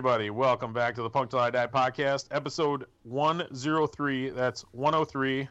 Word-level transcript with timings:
Everybody. 0.00 0.30
Welcome 0.30 0.72
back 0.72 0.94
to 0.94 1.02
the 1.02 1.10
Punk 1.10 1.28
Till 1.28 1.40
I 1.40 1.50
Die 1.50 1.66
podcast, 1.66 2.28
episode 2.30 2.86
103. 3.02 4.30
That's 4.30 4.62
103. 4.72 5.46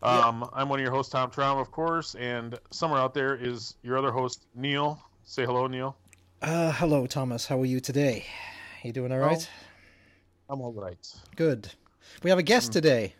Um, 0.00 0.48
I'm 0.52 0.68
one 0.68 0.78
of 0.78 0.84
your 0.84 0.92
hosts, 0.92 1.10
Tom 1.10 1.28
Traum, 1.28 1.58
of 1.58 1.72
course, 1.72 2.14
and 2.14 2.56
somewhere 2.70 3.00
out 3.00 3.14
there 3.14 3.34
is 3.34 3.74
your 3.82 3.98
other 3.98 4.12
host, 4.12 4.46
Neil. 4.54 5.02
Say 5.24 5.44
hello, 5.44 5.66
Neil. 5.66 5.96
Uh, 6.40 6.70
hello, 6.70 7.08
Thomas. 7.08 7.46
How 7.46 7.60
are 7.60 7.66
you 7.66 7.80
today? 7.80 8.26
You 8.84 8.92
doing 8.92 9.10
all 9.10 9.18
right? 9.18 9.50
I'm 10.48 10.60
all 10.60 10.72
right. 10.72 11.12
Good. 11.34 11.68
We 12.22 12.30
have 12.30 12.38
a 12.38 12.44
guest 12.44 12.72
today. 12.72 13.16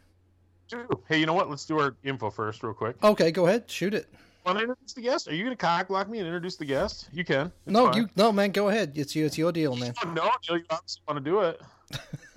Hey, 1.08 1.18
you 1.18 1.26
know 1.26 1.34
what? 1.34 1.50
Let's 1.50 1.64
do 1.64 1.80
our 1.80 1.96
info 2.04 2.30
first, 2.30 2.62
real 2.62 2.74
quick. 2.74 2.94
Okay, 3.02 3.32
go 3.32 3.48
ahead. 3.48 3.68
Shoot 3.68 3.92
it. 3.92 4.06
Want 4.44 4.58
to 4.58 4.62
introduce 4.64 4.92
the 4.92 5.00
guest? 5.00 5.28
Are 5.28 5.34
you 5.34 5.44
going 5.44 5.56
to 5.56 5.60
cock 5.60 5.88
block 5.88 6.08
me 6.08 6.18
and 6.18 6.26
introduce 6.26 6.56
the 6.56 6.66
guest? 6.66 7.08
You 7.12 7.24
can. 7.24 7.46
It's 7.46 7.72
no, 7.72 7.86
fine. 7.86 7.96
you 7.96 8.08
no, 8.14 8.30
man. 8.30 8.50
Go 8.50 8.68
ahead. 8.68 8.92
It's 8.94 9.16
you. 9.16 9.24
It's 9.24 9.38
your 9.38 9.52
deal, 9.52 9.74
man. 9.74 9.94
Oh, 10.04 10.08
no, 10.12 10.24
Neil, 10.24 10.58
you 10.58 10.64
obviously 10.68 11.02
want 11.08 11.24
to 11.24 11.30
do 11.30 11.40
it. 11.40 11.62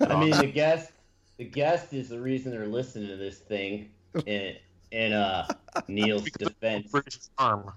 I 0.00 0.18
mean, 0.18 0.30
the 0.30 0.46
guest, 0.46 0.92
the 1.36 1.44
guest 1.44 1.92
is 1.92 2.08
the 2.08 2.18
reason 2.18 2.50
they're 2.52 2.66
listening 2.66 3.08
to 3.08 3.16
this 3.16 3.38
thing. 3.38 3.90
In 4.26 4.56
in 4.90 5.12
uh 5.12 5.46
Neil's 5.86 6.30
defense, 6.30 6.90
British 6.90 7.18
Farm. 7.36 7.70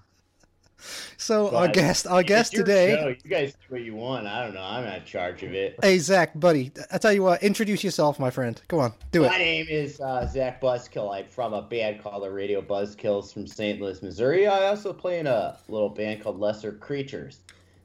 So 1.18 1.56
our 1.56 1.68
guest, 1.68 2.08
our 2.08 2.24
guest 2.24 2.54
today. 2.54 2.96
show. 2.96 3.08
You 3.08 3.30
guys 3.30 3.54
do 3.54 3.60
what 3.70 3.82
you 3.82 3.96
want. 3.96 4.28
I 4.28 4.44
don't 4.44 4.54
know. 4.54 4.62
I'm 4.62 4.86
not 4.86 5.00
in 5.00 5.06
charge 5.06 5.44
of 5.44 5.54
it. 5.54 5.80
Hey, 5.82 5.98
Zach, 6.00 6.38
buddy. 6.40 6.72
I 6.92 6.98
tell 6.98 7.14
you 7.14 7.24
what. 7.24 7.44
Introduce 7.44 7.84
yourself, 7.84 8.20
my 8.20 8.30
friend. 8.30 8.62
Go 8.68 8.80
on, 8.80 8.94
do 9.12 9.22
My 9.22 9.28
it. 9.28 9.30
My 9.32 9.38
name 9.38 9.68
is 9.70 10.00
uh, 10.00 10.28
Zach 10.28 10.62
Buzzkill. 10.62 11.14
I'm 11.14 11.26
from 11.26 11.54
a 11.54 11.62
band 11.62 12.02
called 12.02 12.24
the 12.24 12.32
Radio 12.32 12.62
Buzzkills 12.62 13.34
from 13.34 13.48
St. 13.48 13.82
Louis, 13.82 14.02
Missouri. 14.02 14.48
I 14.48 14.68
also 14.68 14.94
play 14.94 15.20
in 15.20 15.28
a 15.28 15.58
little 15.68 15.90
band 15.90 16.24
called 16.24 16.40
Lesser 16.40 16.72
Creatures 16.74 17.40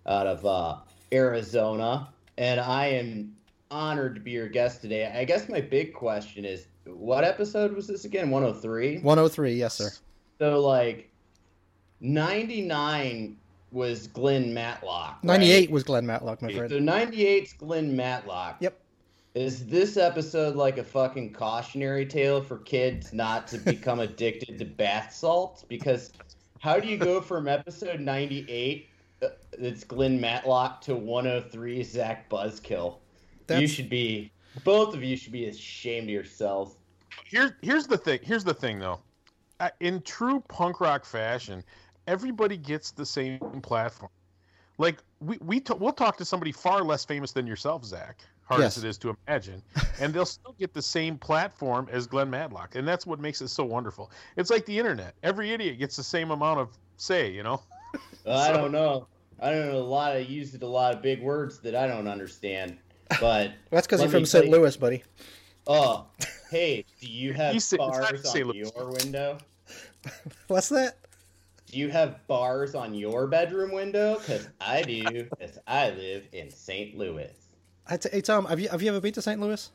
out 0.07 0.27
of 0.27 0.45
uh, 0.45 0.77
Arizona. 1.13 2.09
And 2.39 2.61
I 2.61 2.87
am 2.87 3.35
honored 3.71 4.15
to 4.15 4.21
be 4.21 4.33
your 4.33 4.49
guest 4.49 4.81
today. 4.81 5.11
I 5.15 5.25
guess 5.25 5.49
my 5.49 5.61
big 5.61 5.95
question 5.95 6.45
is 6.45 6.67
what 6.85 7.25
episode 7.25 7.75
was 7.75 7.87
this 7.87 8.05
again? 8.05 8.31
103? 8.31 8.99
One 9.01 9.19
hundred 9.19 9.31
three. 9.31 9.55
Yes, 9.55 9.75
sir. 9.75 9.91
So, 10.39 10.61
like, 10.61 11.11
99 12.01 13.37
was 13.73 14.07
Glenn 14.09 14.55
Matlock. 14.55 15.15
right? 15.17 15.25
Ninety 15.25 15.53
eight 15.53 15.71
was 15.71 15.83
Glenn 15.83 16.07
Matlock, 16.07 16.41
my 16.41 16.53
friend. 16.53 16.71
So 16.71 16.77
friend. 16.83 17.13
98's 17.13 17.53
Glenn 17.55 17.95
Matlock. 17.97 18.57
Yep. 18.61 18.79
Is 19.35 19.67
this 19.67 19.97
episode 19.99 20.57
like 20.57 20.79
a 20.79 20.85
fucking 20.85 21.35
cautionary 21.35 22.07
tale 22.07 22.41
for 22.41 22.59
kids 22.59 23.13
not 23.13 23.47
to 23.49 23.59
become 23.59 24.01
addicted 24.01 24.59
to 24.59 24.65
bath 24.65 25.13
salts? 25.15 25.63
Because 25.63 26.13
how 26.61 26.81
do 26.81 26.89
you 26.89 26.97
go 26.97 27.21
from 27.21 27.47
episode 27.47 28.01
98, 28.01 28.89
uh, 29.23 29.29
it's 29.53 29.85
Glenn 29.85 30.19
Matlock, 30.19 30.81
to 30.83 30.97
103, 30.97 31.83
Zach 31.83 32.31
Buzzkill? 32.31 32.97
You 33.51 33.67
should 33.67 33.91
be, 33.91 34.33
both 34.65 34.95
of 34.95 35.05
you 35.05 35.17
should 35.19 35.33
be 35.33 35.47
ashamed 35.47 36.05
of 36.05 36.11
yourselves. 36.11 36.77
Here's 37.25 37.53
here's 37.61 37.87
the 37.87 37.99
thing. 37.99 38.21
Here's 38.23 38.43
the 38.45 38.55
thing, 38.55 38.79
though. 38.79 39.01
Uh, 39.61 39.69
In 39.81 40.01
true 40.03 40.43
punk 40.49 40.81
rock 40.81 41.05
fashion, 41.05 41.63
everybody 42.07 42.57
gets 42.57 42.91
the 42.91 43.07
same 43.07 43.39
platform. 43.63 44.11
Like 44.79 44.99
we 45.21 45.39
we 45.41 45.61
t- 45.61 45.75
we'll 45.79 45.93
talk 45.93 46.17
to 46.19 46.25
somebody 46.25 46.53
far 46.53 46.83
less 46.83 47.05
famous 47.05 47.33
than 47.33 47.47
yourself, 47.47 47.85
Zach. 47.85 48.19
Hard 48.45 48.61
Yes. 48.61 48.77
as 48.77 48.85
it 48.85 48.89
is 48.89 48.99
to 48.99 49.17
imagine, 49.27 49.61
and 50.01 50.15
they'll 50.15 50.25
still 50.25 50.55
get 50.59 50.73
the 50.73 50.83
same 50.83 51.19
platform 51.19 51.89
as 51.91 52.07
Glenn 52.07 52.31
Matlock, 52.31 52.77
and 52.77 52.87
that's 52.87 53.05
what 53.07 53.19
makes 53.19 53.41
it 53.41 53.49
so 53.49 53.65
wonderful. 53.65 54.11
It's 54.37 54.51
like 54.51 54.65
the 54.67 54.79
internet. 54.79 55.15
Every 55.25 55.51
idiot 55.51 55.79
gets 55.81 55.97
the 55.97 56.05
same 56.05 56.31
amount 56.31 56.61
of 56.61 56.69
say. 56.97 57.31
You 57.31 57.43
know. 57.43 57.63
I 58.27 58.49
So- 58.49 58.53
don't 58.55 58.73
know. 58.73 59.09
I 59.41 59.51
don't 59.51 59.67
know. 59.73 59.79
A 59.79 59.81
lot 59.81 60.17
of 60.17 60.31
used 60.31 60.63
a 60.63 60.67
lot 60.67 60.95
of 60.95 61.03
big 61.03 61.23
words 61.23 61.59
that 61.61 61.75
I 61.75 61.87
don't 61.87 62.07
understand. 62.09 62.79
But 63.21 63.53
That's 63.71 63.87
because 63.87 64.01
you're 64.01 64.11
from 64.11 64.25
St. 64.27 64.49
Louis, 64.49 64.77
buddy. 64.77 65.03
oh, 65.67 66.07
hey, 66.51 66.85
do 67.01 67.07
you 67.07 67.33
have 67.35 67.53
You 67.55 67.61
say- 67.61 67.77
it's 67.81 67.99
bars 67.99 68.27
on 68.35 68.41
Louis. 68.43 68.59
your 68.75 68.91
window? 68.91 69.39
What's 70.49 70.69
that? 70.71 70.97
Do 71.77 71.83
you 71.83 71.91
have 71.91 72.27
bars 72.27 72.75
on 72.75 72.95
your 72.95 73.27
bedroom 73.27 73.71
window? 73.71 74.15
Because 74.15 74.49
I 74.63 74.81
do, 74.81 75.25
because 75.25 75.59
I 75.67 75.91
live 75.91 76.25
in 76.33 76.51
St. 76.51 76.97
Louis. 76.97 77.31
I 77.87 77.99
t- 77.99 78.09
hey 78.11 78.23
Tom, 78.23 78.47
have 78.47 78.59
you 78.59 78.71
have 78.71 78.81
you 78.81 78.89
ever 78.89 78.99
been 78.99 79.13
to 79.13 79.21
St. 79.21 79.39
Louis? 79.39 79.71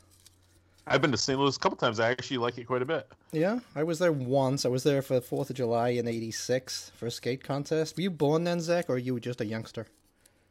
I've 0.88 1.00
been 1.00 1.12
to 1.12 1.18
St. 1.18 1.38
Louis 1.40 1.56
a 1.56 1.60
couple 1.60 1.78
times. 1.78 2.00
I 2.00 2.10
actually 2.10 2.40
like 2.40 2.58
it 2.58 2.66
quite 2.66 2.82
a 2.82 2.86
bit. 2.86 3.08
Yeah, 3.32 3.60
I 3.76 3.84
was 3.84 4.00
there 4.00 4.12
once. 4.12 4.66
I 4.66 4.70
was 4.70 4.82
there 4.82 5.04
for 5.04 5.14
the 5.14 5.22
Fourth 5.22 5.52
of 5.52 5.58
July 5.58 5.90
in 5.90 6.08
'86 6.08 6.92
for 6.96 7.06
a 7.06 7.12
skate 7.12 7.44
contest. 7.44 7.96
Were 7.96 8.02
you 8.02 8.10
born 8.10 8.46
then, 8.46 8.62
Zach, 8.62 8.90
or 8.90 8.98
you 8.98 9.14
were 9.14 9.20
just 9.20 9.40
a 9.40 9.46
youngster? 9.46 9.86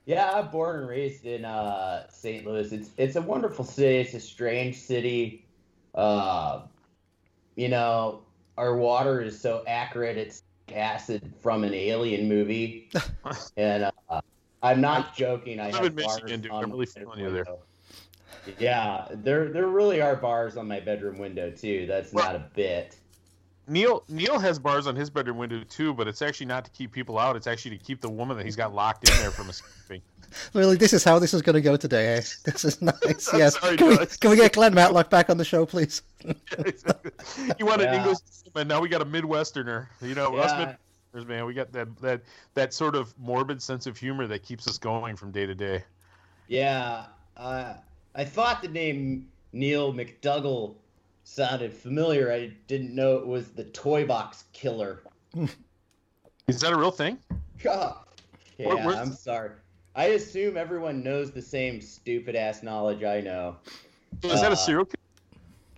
Yeah, 0.06 0.30
I'm 0.32 0.52
born 0.52 0.78
and 0.78 0.88
raised 0.88 1.26
in 1.26 1.44
uh, 1.44 2.08
St. 2.10 2.46
Louis. 2.46 2.70
It's 2.70 2.90
it's 2.96 3.16
a 3.16 3.22
wonderful 3.22 3.64
city. 3.64 3.96
It's 3.96 4.14
a 4.14 4.20
strange 4.20 4.76
city. 4.76 5.44
Uh, 5.96 6.60
you 7.56 7.68
know, 7.68 8.22
our 8.56 8.76
water 8.76 9.20
is 9.20 9.36
so 9.36 9.64
accurate. 9.66 10.16
It's 10.16 10.44
acid 10.72 11.32
from 11.40 11.64
an 11.64 11.74
alien 11.74 12.28
movie. 12.28 12.90
and 13.56 13.90
uh, 14.08 14.20
I'm 14.62 14.80
not 14.80 15.14
joking. 15.16 15.60
I 15.60 15.66
I'm 15.68 15.72
have 15.74 15.84
in 15.86 15.94
Michigan, 15.94 16.26
bars 16.26 16.40
dude. 16.40 16.50
on 16.50 16.64
I'm 16.64 16.70
really 16.72 16.86
feeling 16.86 17.18
you 17.20 17.30
there. 17.30 17.46
Yeah, 18.58 19.06
there 19.10 19.48
there 19.50 19.66
really 19.68 20.00
are 20.00 20.16
bars 20.16 20.56
on 20.56 20.66
my 20.66 20.80
bedroom 20.80 21.18
window 21.18 21.50
too. 21.50 21.86
That's 21.86 22.12
Well- 22.12 22.24
not 22.26 22.36
a 22.36 22.50
bit. 22.54 22.96
Neil 23.66 24.02
Neil 24.08 24.38
has 24.38 24.58
bars 24.58 24.86
on 24.88 24.96
his 24.96 25.10
bedroom 25.10 25.36
window 25.36 25.62
too, 25.68 25.94
but 25.94 26.08
it's 26.08 26.22
actually 26.22 26.46
not 26.46 26.64
to 26.64 26.70
keep 26.72 26.90
people 26.90 27.18
out. 27.18 27.36
It's 27.36 27.46
actually 27.46 27.78
to 27.78 27.84
keep 27.84 28.00
the 28.00 28.08
woman 28.10 28.36
that 28.36 28.44
he's 28.44 28.56
got 28.56 28.74
locked 28.74 29.08
in 29.08 29.16
there 29.20 29.30
from 29.30 29.48
escaping. 29.48 30.02
Really, 30.54 30.76
this 30.76 30.92
is 30.92 31.04
how 31.04 31.18
this 31.18 31.34
is 31.34 31.42
going 31.42 31.54
to 31.54 31.60
go 31.60 31.76
today. 31.76 32.16
Eh? 32.16 32.22
This 32.44 32.64
is 32.64 32.82
nice. 32.82 33.28
I'm 33.32 33.38
yes. 33.38 33.58
sorry, 33.58 33.76
can, 33.76 33.88
we, 33.88 34.06
can 34.06 34.30
we 34.30 34.36
get 34.36 34.52
Glenn 34.52 34.74
Matlock 34.74 35.10
back 35.10 35.30
on 35.30 35.36
the 35.36 35.44
show, 35.44 35.66
please? 35.66 36.02
you 36.24 37.66
want 37.66 37.82
an 37.82 37.94
English, 37.94 38.18
and 38.54 38.68
now 38.68 38.80
we 38.80 38.88
got 38.88 39.02
a 39.02 39.06
Midwesterner. 39.06 39.86
You 40.02 40.14
know, 40.14 40.36
us 40.36 40.76
Midwesterners, 41.14 41.26
man, 41.26 41.46
we 41.46 41.54
got 41.54 41.72
that 41.72 41.96
that 42.00 42.22
that 42.54 42.74
sort 42.74 42.94
of 42.96 43.14
morbid 43.18 43.62
sense 43.62 43.86
of 43.86 43.96
humor 43.96 44.26
that 44.26 44.42
keeps 44.42 44.66
us 44.66 44.78
going 44.78 45.16
from 45.16 45.30
day 45.30 45.46
to 45.46 45.54
day. 45.54 45.82
Yeah, 46.48 47.04
uh, 47.36 47.74
I 48.14 48.24
thought 48.24 48.62
the 48.62 48.68
name 48.68 49.28
Neil 49.52 49.92
McDougall 49.92 50.74
sounded 51.24 51.72
familiar. 51.72 52.32
I 52.32 52.52
didn't 52.66 52.94
know 52.94 53.16
it 53.16 53.26
was 53.26 53.50
the 53.50 53.64
Toy 53.64 54.06
Box 54.06 54.44
Killer. 54.52 55.02
Is 56.48 56.60
that 56.60 56.72
a 56.72 56.76
real 56.76 56.90
thing? 56.90 57.18
yeah, 57.62 57.92
Where- 58.58 58.96
I'm 58.96 59.12
sorry. 59.12 59.50
I 60.00 60.04
assume 60.14 60.56
everyone 60.56 61.02
knows 61.02 61.30
the 61.30 61.42
same 61.42 61.78
stupid 61.82 62.34
ass 62.34 62.62
knowledge 62.62 63.02
I 63.04 63.20
know. 63.20 63.56
Is 64.24 64.40
that 64.40 64.50
Uh, 64.50 64.54
a 64.54 64.56
serial 64.56 64.86
killer? 64.86 64.94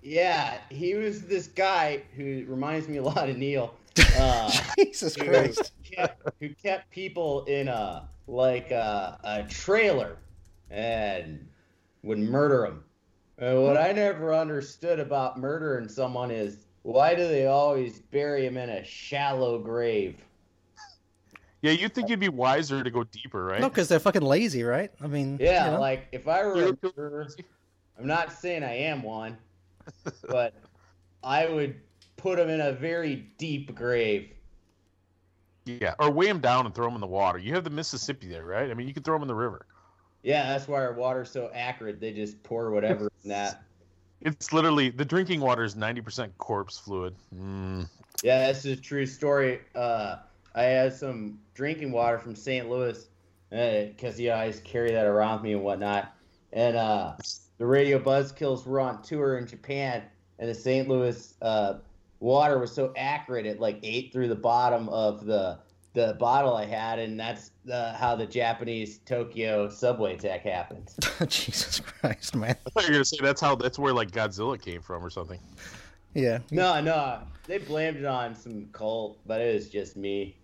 Yeah, 0.01 0.59
he 0.71 0.95
was 0.95 1.23
this 1.23 1.49
guy 1.49 2.03
who 2.15 2.45
reminds 2.47 2.87
me 2.87 2.99
a 2.99 3.03
lot 3.03 3.29
of 3.29 3.37
Neil. 3.37 3.75
Uh, 4.17 4.49
Jesus 4.79 5.17
who 5.17 5.25
Christ. 5.27 5.73
kept, 5.83 6.23
who 6.41 6.51
kept 6.55 6.89
people 6.91 7.45
in 7.47 7.67
a 7.67 8.09
like 8.29 8.71
a, 8.71 9.19
a 9.25 9.43
trailer 9.51 10.17
and 10.71 11.45
would 12.05 12.19
murder 12.19 12.63
them. 12.63 12.85
And 13.39 13.61
what 13.65 13.77
I 13.77 13.91
never 13.91 14.33
understood 14.33 15.01
about 15.01 15.37
murdering 15.39 15.89
someone 15.89 16.31
is 16.31 16.65
why 16.83 17.15
do 17.17 17.27
they 17.27 17.47
always 17.47 17.99
bury 17.99 18.47
him 18.47 18.57
in 18.57 18.71
a 18.71 18.85
shallow 18.85 19.59
grave? 19.59 20.17
Yeah, 21.63 21.71
you'd 21.71 21.95
think 21.95 22.09
you'd 22.09 22.19
be 22.21 22.29
wiser 22.29 22.83
to 22.83 22.91
go 22.91 23.05
deeper, 23.05 23.45
right? 23.45 23.61
No, 23.61 23.69
because 23.69 23.89
they're 23.89 24.01
fucking 24.01 24.23
lazy, 24.23 24.65
right? 24.65 24.91
I 25.01 25.07
mean, 25.07 25.39
Yeah, 25.41 25.67
you 25.67 25.71
know. 25.73 25.81
like 25.81 26.09
if 26.13 26.27
I 26.27 26.45
were 26.45 26.69
a 26.69 26.77
killer- 26.77 27.29
I'm 27.99 28.07
not 28.07 28.33
saying 28.33 28.65
I 28.65 28.75
am 28.75 29.03
one, 29.03 29.37
but 30.29 30.55
I 31.23 31.47
would 31.47 31.77
put 32.17 32.39
him 32.39 32.49
in 32.51 32.61
a 32.61 32.73
very 32.73 33.29
deep 33.39 33.75
grave. 33.77 34.31
Yeah, 35.65 35.95
or 36.01 36.11
weigh 36.11 36.27
him 36.27 36.41
down 36.41 36.67
and 36.67 36.75
throw 36.75 36.89
him 36.89 36.95
in 36.97 37.01
the 37.01 37.07
water. 37.07 37.39
You 37.39 37.55
have 37.55 37.63
the 37.63 37.71
Mississippi 37.71 38.27
there, 38.27 38.45
right? 38.45 38.69
I 38.69 38.75
mean, 38.75 38.89
you 38.89 38.95
could 38.95 39.05
throw 39.05 39.15
him 39.15 39.23
in 39.23 39.29
the 39.29 39.35
river. 39.35 39.67
Yeah, 40.25 40.49
that's 40.49 40.67
why 40.67 40.81
our 40.81 40.93
water's 40.95 41.31
so 41.31 41.51
accurate. 41.55 42.01
They 42.01 42.13
just 42.13 42.43
pour 42.43 42.71
whatever 42.73 43.09
in 43.23 43.31
that. 43.31 43.63
It's 44.25 44.53
literally 44.53 44.89
the 44.89 45.05
drinking 45.05 45.41
water 45.41 45.65
is 45.65 45.75
ninety 45.75 46.01
percent 46.01 46.33
corpse 46.39 46.79
fluid. 46.79 47.13
Mm. 47.37 47.89
Yeah, 48.23 48.47
this 48.47 48.65
is 48.65 48.79
a 48.79 48.81
true 48.81 49.05
story. 49.05 49.63
Uh, 49.75 50.19
I 50.55 50.65
had 50.65 50.93
some 50.93 51.39
drinking 51.55 51.93
water 51.93 52.19
from 52.19 52.35
St. 52.35 52.69
Louis 52.69 53.07
because 53.51 54.19
you 54.19 54.31
know, 54.31 54.37
I 54.37 54.41
always 54.41 54.61
carry 54.61 54.93
that 54.93 55.07
around 55.07 55.37
with 55.37 55.43
me 55.45 55.53
and 55.53 55.63
whatnot. 55.63 56.15
And 56.53 56.77
uh, 56.77 57.15
the 57.59 57.67
Radio 57.67 57.99
Buzzkills 57.99 58.67
were 58.67 58.81
on 58.81 59.03
tour 59.03 59.39
in 59.39 59.47
Japan, 59.47 60.03
and 60.39 60.49
the 60.49 60.55
St. 60.55 60.89
Louis 60.89 61.35
uh, 61.43 61.75
water 62.21 62.59
was 62.59 62.73
so 62.73 62.93
accurate 62.97 63.47
it 63.47 63.61
like 63.61 63.79
ate 63.83 64.13
through 64.13 64.29
the 64.29 64.35
bottom 64.35 64.89
of 64.89 65.25
the 65.25 65.59
the 65.95 66.17
bottle 66.19 66.57
I 66.57 66.65
had, 66.65 66.99
and 66.99 67.21
that's 67.21 67.51
uh, 67.71 67.95
how 67.95 68.17
the 68.17 68.27
Japanese 68.27 68.99
Tokyo 69.05 69.69
subway 69.69 70.15
attack 70.15 70.43
happened. 70.43 70.91
Jesus 71.29 71.81
Christ, 71.81 72.35
man. 72.35 72.57
I 72.67 72.71
thought 72.71 72.85
you 72.85 72.91
were 72.91 72.95
gonna 72.95 73.05
say 73.05 73.19
that's 73.21 73.41
how 73.41 73.57
that's 73.57 73.79
where 73.79 73.93
like 73.93 74.11
Godzilla 74.11 74.61
came 74.61 74.81
from 74.81 75.05
or 75.05 75.11
something. 75.11 75.39
Yeah. 76.15 76.39
No, 76.51 76.81
no, 76.81 77.21
they 77.47 77.59
blamed 77.59 77.99
it 77.99 78.05
on 78.05 78.35
some 78.35 78.67
cult, 78.73 79.19
but 79.27 79.41
it 79.41 79.55
was 79.55 79.69
just 79.69 79.97
me. 79.97 80.37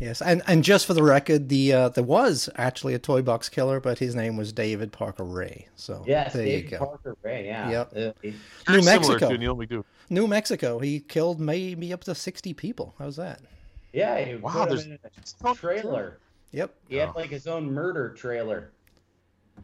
Yes, 0.00 0.22
and 0.22 0.40
and 0.46 0.64
just 0.64 0.86
for 0.86 0.94
the 0.94 1.02
record, 1.02 1.50
the 1.50 1.72
uh, 1.74 1.88
there 1.90 2.02
was 2.04 2.48
actually 2.56 2.94
a 2.94 2.98
toy 2.98 3.20
box 3.20 3.50
killer, 3.50 3.80
but 3.80 3.98
his 3.98 4.14
name 4.14 4.36
was 4.38 4.50
David 4.50 4.92
Parker 4.92 5.24
Ray. 5.24 5.68
So 5.76 6.02
Yes, 6.06 6.32
there 6.32 6.44
David 6.44 6.64
you 6.72 6.78
go. 6.78 6.86
Parker 6.86 7.16
Ray. 7.22 7.44
Yeah. 7.46 7.70
Yep. 7.70 7.92
Uh, 7.94 8.12
New 8.72 8.80
similar 8.80 8.82
Mexico. 8.82 9.28
Neil 9.36 9.56
McDougall. 9.56 9.84
New 10.08 10.26
Mexico, 10.26 10.78
he 10.78 11.00
killed 11.00 11.38
maybe 11.38 11.92
up 11.92 12.02
to 12.04 12.14
sixty 12.14 12.54
people. 12.54 12.94
How's 12.98 13.16
that? 13.16 13.40
yeah. 13.92 14.24
He 14.24 14.36
Wow, 14.36 14.52
put 14.52 14.62
him 14.62 14.68
there's- 14.68 14.84
in 14.86 15.46
a 15.50 15.54
trailer. 15.54 16.18
Yep. 16.52 16.74
He 16.88 16.96
had 16.96 17.10
Oh. 17.10 17.12
like 17.16 17.28
his 17.30 17.46
own 17.46 17.70
murder 17.70 18.08
trailer. 18.14 18.70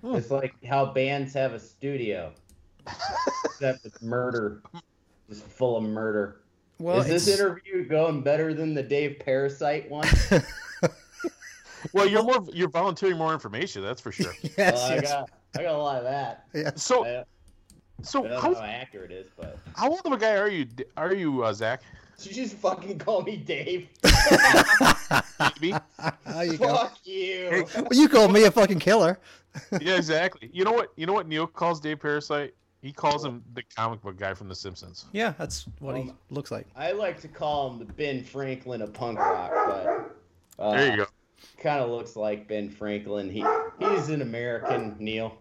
Hmm. 0.03 0.17
It's 0.17 0.31
like 0.31 0.55
how 0.67 0.93
bands 0.93 1.33
have 1.33 1.55
a 1.55 1.59
studio, 1.59 2.33
except 3.45 3.87
it's 3.87 4.03
murder, 4.03 4.61
just 5.31 5.45
full 5.45 5.79
of 5.79 5.83
murder. 5.85 6.43
Well, 6.79 7.01
Is 7.01 7.07
this 7.07 7.27
it's- 7.29 7.41
interview 7.41 7.87
going 7.89 8.23
better 8.23 8.53
than 8.55 8.75
the 8.75 8.83
Dave 8.83 9.19
Parasite 9.25 9.91
one? 9.91 10.07
Well, 11.93 12.09
you're 12.09 12.23
more 12.25 12.45
you're 12.53 12.69
volunteering 12.69 13.17
more 13.17 13.33
information. 13.33 13.81
That's 13.83 14.01
for 14.01 14.11
sure. 14.11 14.33
yes, 14.59 14.75
Well, 14.75 14.93
I 14.93 15.01
got 15.01 15.31
I 15.57 15.63
got 15.63 15.75
a 15.75 15.79
lot 15.79 15.99
of 15.99 16.05
that. 16.05 16.45
yes. 16.53 16.83
So 16.83 17.05
I, 17.07 17.25
so 18.03 18.21
I 18.25 18.29
don't 18.29 18.31
know 18.33 18.41
how, 18.41 18.55
how 18.55 18.63
accurate 18.63 19.13
it 19.13 19.27
is, 19.27 19.31
but 19.37 19.59
how 19.77 19.91
old 19.91 20.01
of 20.05 20.11
a 20.13 20.17
guy 20.17 20.35
are 20.37 20.49
you? 20.49 20.67
Are 20.97 21.15
you 21.15 21.45
uh, 21.45 21.53
Zach? 21.53 21.83
you 22.23 22.33
just 22.33 22.57
fucking 22.57 22.99
call 22.99 23.23
me 23.23 23.37
Dave. 23.37 23.89
Maybe. 25.39 25.75
There 26.27 26.45
you 26.45 26.59
go. 26.59 26.75
Fuck 26.75 26.99
you. 27.05 27.67
Well, 27.77 27.89
you 27.93 28.09
called 28.09 28.33
me 28.33 28.45
a 28.45 28.51
fucking 28.51 28.81
killer. 28.81 29.19
yeah, 29.81 29.97
exactly. 29.97 30.51
You 30.53 30.65
know 30.65 30.73
what? 30.73 30.93
You 30.97 31.07
know 31.07 31.13
what 31.13 31.29
Neil 31.29 31.47
calls 31.47 31.79
Dave 31.79 32.01
Parasite? 32.01 32.55
He 32.83 32.93
calls 32.93 33.25
him 33.25 33.43
the 33.55 33.63
comic 33.75 34.03
book 34.03 34.17
guy 34.17 34.35
from 34.35 34.49
The 34.49 34.55
Simpsons. 34.55 35.07
Yeah, 35.13 35.35
that's 35.39 35.67
what 35.81 35.97
he 35.97 36.03
Um, 36.03 36.19
looks 36.31 36.51
like. 36.51 36.67
I 36.77 36.93
like 36.93 37.21
to 37.23 37.29
call 37.29 37.71
him 37.73 37.79
the 37.79 37.85
Ben 37.85 38.23
Franklin 38.23 38.83
of 38.83 38.93
punk 38.93 39.19
rock, 39.19 39.51
but 39.67 40.63
uh, 40.63 40.71
There 40.77 40.91
you 40.91 40.97
go. 40.99 41.07
Kind 41.59 41.81
of 41.83 41.91
looks 41.91 42.17
like 42.17 42.49
Ben 42.49 42.71
Franklin. 42.71 43.31
He 43.31 43.45
he's 43.79 44.09
an 44.09 44.23
American, 44.23 44.97
Neil. 44.99 45.37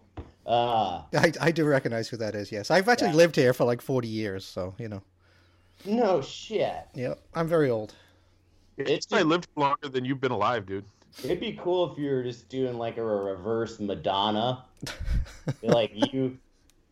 Uh, 0.46 1.02
I, 1.14 1.32
I 1.42 1.52
do 1.52 1.66
recognize 1.66 2.08
who 2.08 2.18
that 2.18 2.36
is. 2.36 2.52
Yes, 2.52 2.70
I've 2.72 2.88
actually 2.90 3.10
Yeah. 3.10 3.16
lived 3.16 3.36
here 3.36 3.54
for 3.54 3.64
like 3.64 3.82
forty 3.82 4.08
years, 4.08 4.44
so 4.46 4.76
you 4.78 4.88
know. 4.88 5.02
no 5.86 6.22
shit. 6.22 6.88
Yep, 6.96 7.20
I'm 7.34 7.48
very 7.48 7.70
old. 7.70 7.96
It's 8.78 9.08
I 9.12 9.22
lived 9.22 9.48
longer 9.56 9.88
than 9.90 10.04
you've 10.06 10.20
been 10.22 10.32
alive, 10.34 10.66
dude. 10.66 10.86
It'd 11.24 11.40
be 11.40 11.54
cool 11.54 11.92
if 11.92 11.98
you 11.98 12.10
were 12.12 12.24
just 12.24 12.50
doing 12.50 12.78
like 12.78 12.98
a 12.98 13.04
reverse 13.04 13.80
Madonna. 13.80 14.66
like 15.64 15.92
you 16.14 16.38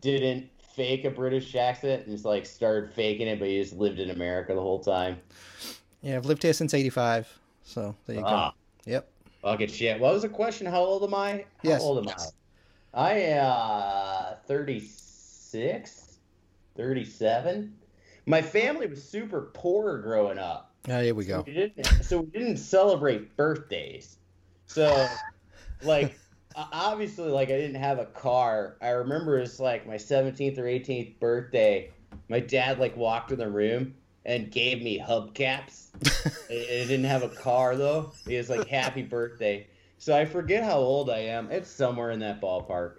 didn't 0.03 0.49
fake 0.75 1.05
a 1.05 1.09
British 1.09 1.55
accent 1.55 2.03
and 2.05 2.11
just 2.11 2.25
like 2.25 2.45
started 2.45 2.91
faking 2.93 3.27
it, 3.27 3.39
but 3.39 3.49
you 3.49 3.61
just 3.63 3.75
lived 3.75 3.99
in 3.99 4.09
America 4.09 4.53
the 4.53 4.61
whole 4.61 4.79
time. 4.79 5.19
Yeah, 6.01 6.17
I've 6.17 6.25
lived 6.25 6.43
here 6.43 6.53
since 6.53 6.73
'85, 6.73 7.39
so 7.63 7.95
there 8.05 8.17
you 8.17 8.23
go. 8.23 8.27
Ah, 8.29 8.53
Yep. 8.85 9.09
fucking 9.41 9.67
shit. 9.69 9.99
What 9.99 10.13
was 10.13 10.23
the 10.23 10.29
question? 10.29 10.67
How 10.67 10.81
old 10.81 11.03
am 11.03 11.13
I? 11.13 11.45
How 11.59 11.69
Yes. 11.69 11.81
old 11.81 11.99
am 11.99 12.09
I? 12.09 12.27
I 12.93 13.13
am 13.13 13.45
uh, 13.45 14.35
36, 14.47 16.19
37. 16.75 17.75
My 18.25 18.41
family 18.41 18.87
was 18.87 19.03
super 19.03 19.51
poor 19.53 19.97
growing 19.99 20.37
up. 20.37 20.75
Ah, 20.89 20.99
here 20.99 21.15
we 21.15 21.23
So 21.23 21.37
go. 21.37 21.43
we 21.47 21.53
didn't, 21.53 22.03
so 22.03 22.21
we 22.21 22.27
didn't 22.27 22.57
celebrate 22.57 23.35
birthdays. 23.35 24.17
So, 24.67 25.07
like, 25.83 26.15
obviously, 26.55 27.29
like 27.29 27.49
I 27.49 27.57
didn't 27.57 27.81
have 27.81 27.99
a 27.99 28.05
car. 28.05 28.77
I 28.81 28.89
remember 28.89 29.39
it's 29.39 29.59
like 29.59 29.87
my 29.87 29.95
17th 29.95 30.57
or 30.57 30.63
18th 30.63 31.19
birthday. 31.19 31.91
My 32.29 32.39
dad 32.39 32.79
like 32.79 32.95
walked 32.95 33.31
in 33.31 33.39
the 33.39 33.49
room 33.49 33.93
and 34.25 34.51
gave 34.51 34.81
me 34.81 34.99
hubcaps. 34.99 35.87
I 36.49 36.53
I 36.53 36.85
didn't 36.85 37.05
have 37.05 37.23
a 37.23 37.29
car 37.29 37.75
though. 37.75 38.11
He 38.27 38.37
was 38.37 38.49
like, 38.49 38.67
"Happy 38.67 39.01
birthday." 39.17 39.67
So 39.97 40.15
I 40.15 40.25
forget 40.25 40.63
how 40.63 40.77
old 40.77 41.09
I 41.09 41.19
am. 41.19 41.49
It's 41.51 41.69
somewhere 41.69 42.11
in 42.11 42.19
that 42.19 42.41
ballpark. 42.41 42.95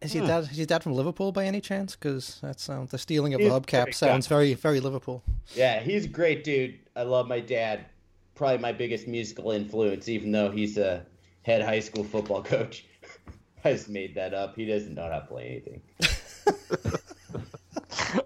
Is 0.00 0.14
your 0.14 0.22
hmm. 0.22 0.28
dad 0.28 0.44
is 0.44 0.56
your 0.56 0.66
dad 0.66 0.82
from 0.82 0.94
Liverpool 0.94 1.32
by 1.32 1.44
any 1.44 1.60
chance? 1.60 1.94
Because 1.94 2.38
that 2.42 2.58
sounds 2.58 2.80
um, 2.80 2.86
the 2.90 2.98
stealing 2.98 3.34
of 3.34 3.40
He's 3.40 3.50
the 3.50 3.60
hubcap 3.60 3.82
pretty 3.82 3.92
sounds 3.92 4.26
very 4.26 4.54
very 4.54 4.80
Liverpool. 4.80 5.22
Yeah, 5.54 5.80
he's 5.80 6.06
a 6.06 6.08
great 6.08 6.44
dude. 6.44 6.78
I 6.96 7.02
love 7.02 7.28
my 7.28 7.40
dad. 7.40 7.86
Probably 8.34 8.58
my 8.58 8.72
biggest 8.72 9.06
musical 9.06 9.50
influence, 9.50 10.08
even 10.08 10.32
though 10.32 10.50
he's 10.50 10.78
a 10.78 11.04
head 11.42 11.62
high 11.62 11.80
school 11.80 12.04
football 12.04 12.42
coach. 12.42 12.84
I 13.64 13.72
just 13.72 13.88
made 13.88 14.14
that 14.14 14.32
up. 14.34 14.56
He 14.56 14.64
doesn't 14.66 14.94
know 14.94 15.02
how 15.10 15.18
to 15.20 15.26
play 15.26 15.62
anything. 15.62 15.82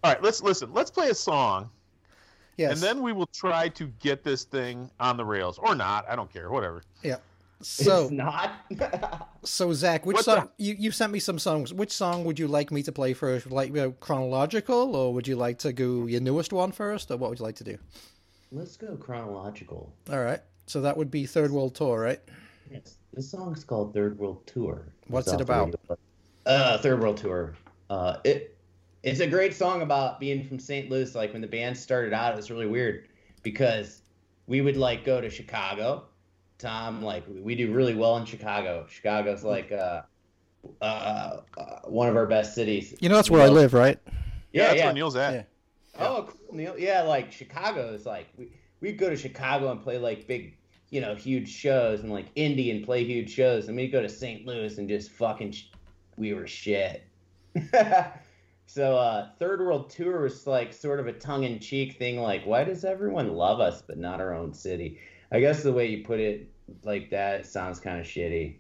All 0.02 0.12
right, 0.12 0.22
let's 0.22 0.42
listen. 0.42 0.72
Let's 0.72 0.90
play 0.90 1.10
a 1.10 1.14
song, 1.14 1.68
Yes. 2.56 2.72
and 2.72 2.80
then 2.80 3.02
we 3.02 3.12
will 3.12 3.26
try 3.26 3.68
to 3.70 3.86
get 4.00 4.22
this 4.24 4.44
thing 4.44 4.90
on 5.00 5.16
the 5.16 5.24
rails, 5.24 5.58
or 5.58 5.74
not. 5.74 6.08
I 6.08 6.16
don't 6.16 6.32
care. 6.32 6.50
Whatever. 6.50 6.82
yeah. 7.02 7.16
So 7.60 8.02
it's 8.02 8.10
not. 8.10 8.52
so 9.44 9.72
Zach, 9.72 10.04
which 10.04 10.16
What 10.16 10.24
song 10.24 10.50
you 10.58 10.74
you 10.78 10.90
sent 10.90 11.12
me 11.12 11.18
some 11.18 11.38
songs? 11.38 11.72
Which 11.72 11.92
song 11.92 12.24
would 12.24 12.38
you 12.38 12.46
like 12.46 12.70
me 12.70 12.82
to 12.82 12.92
play 12.92 13.12
first? 13.14 13.50
Like 13.50 13.68
you 13.68 13.74
know, 13.74 13.90
chronological, 13.92 14.94
or 14.96 15.12
would 15.14 15.26
you 15.26 15.36
like 15.36 15.58
to 15.60 15.72
go 15.72 16.06
your 16.06 16.20
newest 16.20 16.52
one 16.52 16.72
first, 16.72 17.10
or 17.10 17.16
what 17.16 17.30
would 17.30 17.38
you 17.38 17.44
like 17.44 17.56
to 17.56 17.64
do? 17.64 17.78
Let's 18.52 18.76
go 18.76 18.96
chronological. 18.96 19.92
All 20.10 20.22
right. 20.22 20.40
So 20.66 20.80
that 20.82 20.96
would 20.96 21.10
be 21.10 21.26
Third 21.26 21.50
World 21.50 21.74
Tour, 21.74 22.00
right? 22.00 22.20
Yes, 22.70 22.96
this 23.12 23.30
song's 23.30 23.64
called 23.64 23.94
Third 23.94 24.18
World 24.18 24.46
Tour. 24.46 24.88
What's 25.08 25.28
It's 25.28 25.34
it 25.34 25.40
about? 25.40 25.66
radio. 25.66 25.98
Uh, 26.46 26.78
Third 26.78 27.00
World 27.00 27.16
Tour. 27.16 27.54
Uh, 27.90 28.18
it 28.24 28.56
it's 29.02 29.20
a 29.20 29.26
great 29.26 29.54
song 29.54 29.82
about 29.82 30.18
being 30.18 30.44
from 30.46 30.58
St. 30.58 30.90
Louis. 30.90 31.14
Like 31.14 31.32
when 31.32 31.42
the 31.42 31.48
band 31.48 31.76
started 31.76 32.12
out, 32.12 32.32
it 32.32 32.36
was 32.36 32.50
really 32.50 32.66
weird 32.66 33.08
because 33.42 34.02
we 34.46 34.60
would 34.60 34.76
like 34.76 35.04
go 35.04 35.20
to 35.20 35.30
Chicago. 35.30 36.04
Tom, 36.58 37.02
like 37.02 37.24
we 37.28 37.54
do 37.54 37.72
really 37.72 37.94
well 37.94 38.16
in 38.16 38.24
Chicago. 38.24 38.86
Chicago's 38.88 39.44
like 39.44 39.72
uh, 39.72 40.02
uh, 40.80 40.84
uh, 41.56 41.80
one 41.84 42.08
of 42.08 42.16
our 42.16 42.26
best 42.26 42.54
cities. 42.54 42.94
You 43.00 43.08
know 43.08 43.16
that's 43.16 43.30
where 43.30 43.42
I 43.42 43.46
know? 43.46 43.52
live, 43.52 43.74
right? 43.74 43.98
Yeah, 44.52 44.68
that's 44.68 44.78
yeah. 44.78 44.84
where 44.86 44.94
Neil's 44.94 45.16
at. 45.16 45.34
Yeah. 45.34 45.42
Oh, 45.98 46.28
cool, 46.28 46.56
Neil. 46.56 46.74
Yeah, 46.78 47.02
like 47.02 47.32
Chicago 47.32 47.92
is 47.92 48.06
like 48.06 48.28
we 48.36 48.48
we 48.80 48.92
go 48.92 49.10
to 49.10 49.16
Chicago 49.16 49.70
and 49.70 49.82
play 49.82 49.98
like 49.98 50.26
big, 50.26 50.56
you 50.90 51.00
know, 51.00 51.14
huge 51.14 51.48
shows 51.48 52.00
and 52.00 52.12
like 52.12 52.26
Indy 52.34 52.70
and 52.70 52.84
play 52.84 53.04
huge 53.04 53.30
shows, 53.30 53.68
and 53.68 53.76
we 53.76 53.88
go 53.88 54.02
to 54.02 54.08
St. 54.08 54.46
Louis 54.46 54.78
and 54.78 54.88
just 54.88 55.10
fucking 55.10 55.52
sh- 55.52 55.70
we 56.16 56.34
were 56.34 56.46
shit. 56.46 57.04
so 58.66 58.96
uh, 58.96 59.28
third 59.38 59.60
world 59.60 59.90
tour 59.90 60.22
was 60.22 60.46
like 60.46 60.72
sort 60.72 61.00
of 61.00 61.06
a 61.06 61.12
tongue 61.12 61.44
in 61.44 61.58
cheek 61.58 61.98
thing, 61.98 62.20
like 62.20 62.44
why 62.44 62.64
does 62.64 62.84
everyone 62.84 63.34
love 63.34 63.60
us 63.60 63.82
but 63.82 63.98
not 63.98 64.20
our 64.20 64.34
own 64.34 64.52
city? 64.52 64.98
I 65.32 65.40
guess 65.40 65.62
the 65.62 65.72
way 65.72 65.86
you 65.86 66.04
put 66.04 66.20
it 66.20 66.50
like 66.82 67.10
that 67.10 67.46
sounds 67.46 67.80
kind 67.80 67.98
of 67.98 68.06
shitty. 68.06 68.56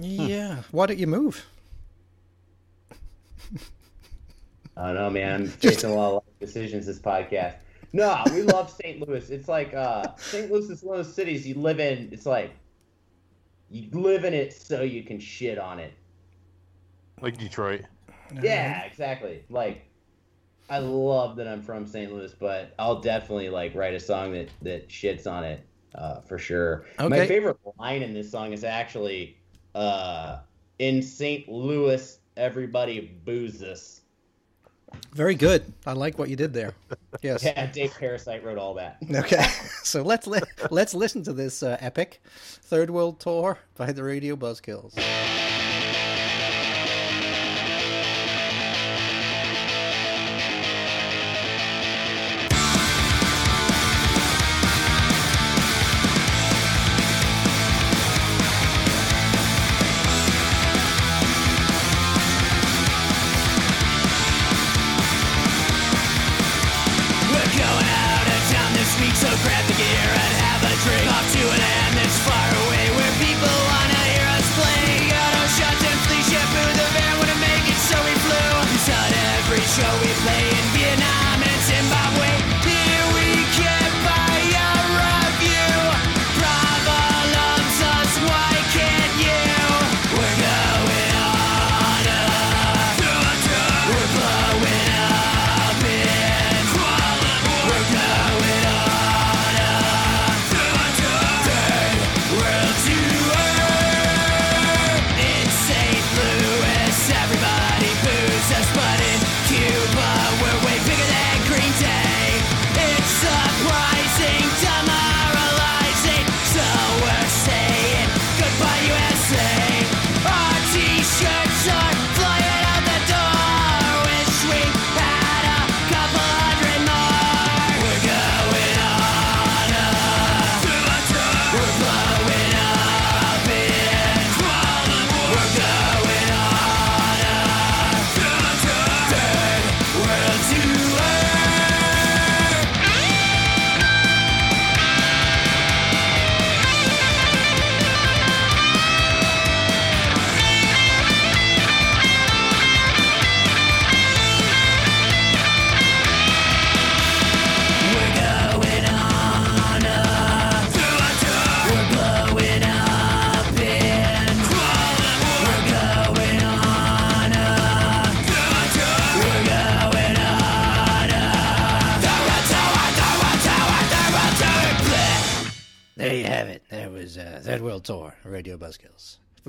Yeah. 0.00 0.62
Why 0.70 0.86
don't 0.86 0.98
you 0.98 1.06
move? 1.06 1.44
I 4.76 4.86
don't 4.86 4.94
know, 4.94 5.10
man. 5.10 5.42
I'm 5.42 5.48
facing 5.48 5.90
a 5.90 5.94
lot 5.94 6.08
of 6.08 6.14
life 6.14 6.38
decisions 6.40 6.86
this 6.86 6.98
podcast. 6.98 7.56
No, 7.92 8.22
we 8.32 8.42
love 8.42 8.70
St. 8.70 9.06
Louis. 9.06 9.30
It's 9.30 9.48
like 9.48 9.72
uh, 9.74 10.14
St. 10.16 10.50
Louis 10.50 10.68
is 10.68 10.82
one 10.82 10.98
of 10.98 11.06
those 11.06 11.14
cities 11.14 11.46
you 11.46 11.54
live 11.54 11.80
in. 11.80 12.10
It's 12.12 12.26
like 12.26 12.52
you 13.70 13.88
live 13.92 14.24
in 14.24 14.34
it 14.34 14.52
so 14.52 14.82
you 14.82 15.02
can 15.02 15.18
shit 15.18 15.58
on 15.58 15.78
it. 15.78 15.92
Like 17.20 17.38
Detroit. 17.38 17.82
Yeah, 18.42 18.82
exactly. 18.84 19.44
Like 19.48 19.86
I 20.70 20.78
love 20.78 21.36
that 21.36 21.48
I'm 21.48 21.62
from 21.62 21.86
St. 21.86 22.12
Louis, 22.12 22.34
but 22.38 22.74
I'll 22.78 23.00
definitely 23.00 23.48
like 23.48 23.74
write 23.74 23.94
a 23.94 24.00
song 24.00 24.32
that 24.32 24.50
that 24.62 24.88
shits 24.88 25.26
on 25.26 25.44
it 25.44 25.64
uh, 25.94 26.20
for 26.20 26.38
sure. 26.38 26.86
Okay. 26.98 27.08
My 27.08 27.26
favorite 27.26 27.58
line 27.78 28.02
in 28.02 28.12
this 28.12 28.30
song 28.30 28.52
is 28.52 28.64
actually 28.64 29.38
uh, 29.74 30.40
in 30.78 31.02
St. 31.02 31.48
Louis, 31.48 32.18
everybody 32.36 33.18
boos 33.24 33.62
us. 33.62 34.02
Very 35.12 35.34
good. 35.34 35.72
I 35.86 35.92
like 35.92 36.18
what 36.18 36.28
you 36.28 36.36
did 36.36 36.52
there. 36.52 36.74
Yes. 37.22 37.42
Yeah, 37.42 37.66
Dave 37.66 37.92
Parasite 37.98 38.44
wrote 38.44 38.58
all 38.58 38.74
that. 38.74 38.98
Okay, 39.10 39.44
so 39.82 40.02
let's 40.02 40.26
li- 40.28 40.38
let's 40.70 40.94
listen 40.94 41.22
to 41.24 41.32
this 41.32 41.62
uh, 41.64 41.76
epic 41.80 42.22
Third 42.62 42.90
World 42.90 43.18
Tour 43.18 43.58
by 43.76 43.90
the 43.92 44.04
Radio 44.04 44.36
Buzzkills. 44.36 44.94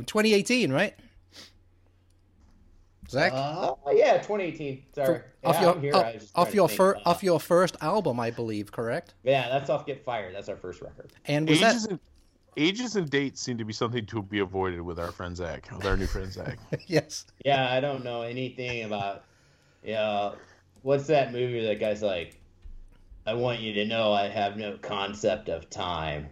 2018, 0.09 0.71
right? 0.73 0.95
Zach? 3.07 3.31
Uh, 3.33 3.73
yeah, 3.91 4.17
2018. 4.17 4.83
Sorry. 4.93 5.21
off 5.43 5.55
Yeah, 5.55 5.61
your 5.61 5.79
here. 5.79 5.95
off, 5.95 6.05
I 6.05 6.13
was 6.13 6.21
just 6.23 6.37
off 6.37 6.53
your 6.53 6.67
think. 6.67 6.77
fir- 6.77 6.95
Uh, 6.97 7.09
off 7.09 7.23
your 7.23 7.39
first 7.39 7.77
album, 7.81 8.19
I 8.19 8.31
believe, 8.31 8.71
correct? 8.71 9.13
Yeah, 9.23 9.49
that's 9.49 9.69
off 9.69 9.85
Get 9.85 10.03
Fired. 10.03 10.35
That's 10.35 10.49
our 10.49 10.57
first 10.57 10.81
record. 10.81 11.11
And 11.25 11.47
was 11.47 11.61
Ages 11.61 11.83
that 11.83 11.91
and 11.91 11.99
ages 12.57 12.95
and 12.95 13.09
dates 13.09 13.41
seem 13.41 13.57
to 13.57 13.65
be 13.65 13.73
something 13.73 14.05
to 14.07 14.21
be 14.21 14.39
avoided 14.39 14.81
with 14.81 14.99
our 14.99 15.11
friend 15.11 15.35
Zach, 15.37 15.69
with 15.75 15.85
our 15.85 15.95
new 15.95 16.07
friend 16.07 16.31
Zach. 16.31 16.57
yes? 16.87 17.25
Yeah, 17.45 17.71
I 17.71 17.79
don't 17.79 18.03
know 18.03 18.23
anything 18.23 18.83
about. 18.83 19.23
Yeah, 19.83 20.33
what's 20.81 21.07
that 21.07 21.31
movie 21.31 21.65
that 21.65 21.79
guy's 21.79 22.01
like? 22.01 22.39
I 23.25 23.33
want 23.33 23.59
you 23.59 23.73
to 23.73 23.85
know 23.85 24.11
I 24.11 24.27
have 24.27 24.57
no 24.57 24.77
concept 24.77 25.49
of 25.49 25.69
time. 25.69 26.29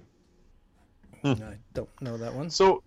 I 1.24 1.58
don't 1.74 1.90
know 2.02 2.18
that 2.18 2.34
one. 2.34 2.50
So, 2.50 2.66
I 2.66 2.70
don't, 2.70 2.84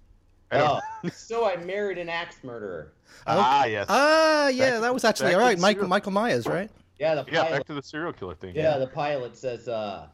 Oh, 0.53 0.81
so 1.13 1.47
I 1.47 1.57
married 1.57 1.99
an 1.99 2.09
axe 2.09 2.37
murderer. 2.43 2.93
ah, 3.27 3.65
yes, 3.67 3.87
Ah, 3.89 4.49
yeah, 4.49 4.73
Back- 4.73 4.81
that 4.83 4.95
was 4.95 5.05
actually 5.05 5.27
back 5.31 5.35
all 5.35 5.41
to 5.41 5.47
right. 5.47 5.57
the 5.57 5.63
Mike, 5.63 5.77
serial- 5.77 5.89
Michael 5.89 6.13
Myers, 6.13 6.47
right? 6.47 6.71
Yeah, 6.99 7.15
the 7.15 7.25
yeah, 7.31 7.43
pilot. 7.45 7.51
back 7.59 7.67
to 7.67 7.75
the 7.75 7.83
serial 7.83 8.13
killer 8.13 8.35
thing. 8.35 8.55
yeah, 8.55 8.77
the 8.79 8.87
pilot 8.89 9.37
says, 9.37 9.69
uh, 9.69 10.07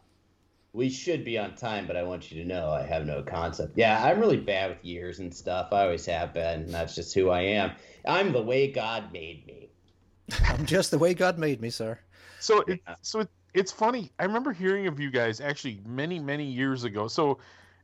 "We 0.73 0.89
should 0.89 1.25
be 1.25 1.37
on 1.39 1.55
time, 1.57 1.87
but 1.87 1.97
I 1.97 2.03
want 2.03 2.31
you 2.31 2.43
to 2.43 2.49
know 2.49 2.71
I 2.71 2.83
have 2.83 3.07
no 3.07 3.23
concept." 3.23 3.73
Yeah, 3.77 4.05
I'm 4.05 4.21
really 4.21 4.37
bad 4.37 4.71
with 4.71 4.85
years 4.85 5.19
and 5.19 5.35
stuff. 5.35 5.69
I 5.73 5.83
always 5.85 6.07
have 6.07 6.33
been. 6.33 6.63
and 6.63 6.69
That's 6.71 6.95
just 6.95 7.13
who 7.15 7.31
I 7.31 7.41
am. 7.43 7.73
I'm 8.07 8.33
the 8.33 8.43
way 8.43 8.71
God 8.71 9.13
made 9.13 9.47
me. 9.47 9.69
I'm 10.45 10.65
just 10.67 10.91
the 10.93 10.99
way 10.99 11.13
God 11.15 11.39
made 11.39 11.61
me, 11.61 11.71
sir. 11.71 11.99
So 12.41 12.61
it, 12.69 12.81
so 13.03 13.21
it, 13.21 13.29
it's 13.55 13.73
funny. 13.73 14.13
I 14.21 14.25
remember 14.25 14.53
hearing 14.53 14.87
of 14.87 15.01
you 15.01 15.11
guys 15.11 15.41
actually 15.41 15.81
many 15.87 16.19
many 16.21 16.45
years 16.45 16.85
ago. 16.85 17.09
So, 17.09 17.39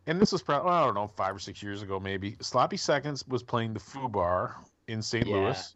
and 0.07 0.21
this 0.21 0.33
was 0.33 0.43
probably 0.43 0.71
I 0.71 0.85
don't 0.85 0.95
know 0.95 1.09
five 1.17 1.35
or 1.35 1.39
six 1.39 1.63
years 1.63 1.83
ago 1.83 2.01
maybe. 2.01 2.37
Sloppy 2.41 2.77
Seconds 2.77 3.25
was 3.29 3.43
playing 3.43 3.75
the 3.75 3.81
Foo 3.81 4.09
Bar 4.09 4.57
in 4.89 5.03
St. 5.03 5.27
Yeah. 5.27 5.37
Louis, 5.37 5.75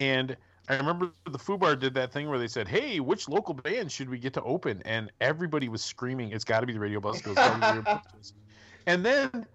and 0.00 0.36
I 0.68 0.76
remember 0.76 1.12
the 1.30 1.38
Foo 1.38 1.56
Bar 1.56 1.76
did 1.76 1.94
that 1.94 2.12
thing 2.12 2.28
where 2.28 2.38
they 2.38 2.48
said, 2.48 2.68
"Hey, 2.68 3.00
which 3.00 3.28
local 3.28 3.54
band 3.54 3.90
should 3.90 4.08
we 4.08 4.18
get 4.18 4.34
to 4.34 4.42
open?" 4.42 4.82
And 4.84 5.10
everybody 5.20 5.68
was 5.68 5.82
screaming, 5.82 6.32
"It's 6.32 6.44
got 6.44 6.60
to 6.60 6.66
be 6.66 6.72
the 6.72 6.80
Radio 6.80 7.00
Buzzkills." 7.00 7.28
it's 7.28 7.34
gotta 7.34 7.54
be 7.54 7.60
the 7.60 7.66
Radio 7.66 7.82
Buzzkills." 7.82 8.32
and 8.86 9.04
then 9.04 9.46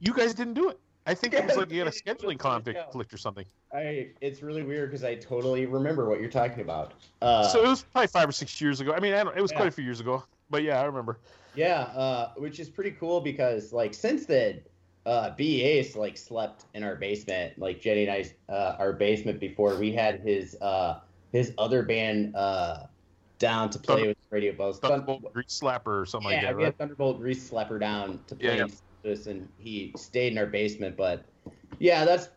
you 0.00 0.12
guys 0.12 0.34
didn't 0.34 0.54
do 0.54 0.68
it. 0.68 0.78
I 1.06 1.14
think 1.14 1.32
it 1.32 1.46
was 1.46 1.56
like 1.56 1.70
you 1.70 1.78
had 1.78 1.88
a 1.88 1.90
scheduling 1.90 2.38
conflict 2.38 3.14
or 3.14 3.16
something. 3.16 3.46
I. 3.72 4.08
It's 4.20 4.42
really 4.42 4.62
weird 4.62 4.90
because 4.90 5.04
I 5.04 5.14
totally 5.14 5.64
remember 5.64 6.06
what 6.06 6.20
you're 6.20 6.28
talking 6.28 6.60
about. 6.60 6.92
Uh, 7.22 7.48
so 7.48 7.64
it 7.64 7.68
was 7.68 7.82
probably 7.82 8.08
five 8.08 8.28
or 8.28 8.32
six 8.32 8.60
years 8.60 8.80
ago. 8.80 8.92
I 8.92 9.00
mean, 9.00 9.14
I 9.14 9.24
don't, 9.24 9.34
it 9.36 9.40
was 9.40 9.50
Yeah. 9.50 9.56
quite 9.56 9.68
a 9.68 9.72
few 9.72 9.84
years 9.84 10.00
ago, 10.00 10.22
but 10.50 10.62
yeah, 10.62 10.80
I 10.80 10.84
remember. 10.84 11.18
Yeah, 11.58 11.80
uh, 11.80 12.30
which 12.36 12.60
is 12.60 12.68
pretty 12.68 12.92
cool 12.92 13.20
because 13.20 13.72
like 13.72 13.92
since 13.92 14.26
then, 14.26 14.60
uh, 15.06 15.30
BEA's 15.30 15.96
like 15.96 16.16
slept 16.16 16.66
in 16.74 16.84
our 16.84 16.94
basement, 16.94 17.58
like 17.58 17.80
Jenny 17.80 18.02
and 18.04 18.12
I's 18.12 18.34
uh, 18.48 18.76
our 18.78 18.92
basement 18.92 19.40
before 19.40 19.74
we 19.74 19.92
had 19.92 20.20
his 20.20 20.56
uh, 20.60 21.00
his 21.32 21.52
other 21.58 21.82
band 21.82 22.36
uh, 22.36 22.84
down 23.40 23.70
to 23.70 23.78
play 23.80 23.96
Thunder- 23.96 24.08
with 24.10 24.18
Radio 24.30 24.52
Buzz. 24.52 24.78
Thun- 24.78 24.90
Thunderbolt 24.90 25.32
Grease 25.32 25.60
Slapper 25.60 26.02
or 26.02 26.06
something 26.06 26.30
yeah, 26.30 26.36
like 26.36 26.46
that, 26.46 26.56
we 26.56 26.62
right? 26.62 26.66
had 26.66 26.78
Thunderbolt 26.78 27.18
Grease 27.18 27.50
Slapper 27.50 27.80
down 27.80 28.20
to 28.28 28.36
play 28.36 28.58
yeah. 28.58 28.66
this, 29.02 29.26
and 29.26 29.48
he 29.58 29.92
stayed 29.96 30.30
in 30.30 30.38
our 30.38 30.46
basement. 30.46 30.96
But 30.96 31.24
yeah, 31.80 32.04
that's 32.04 32.28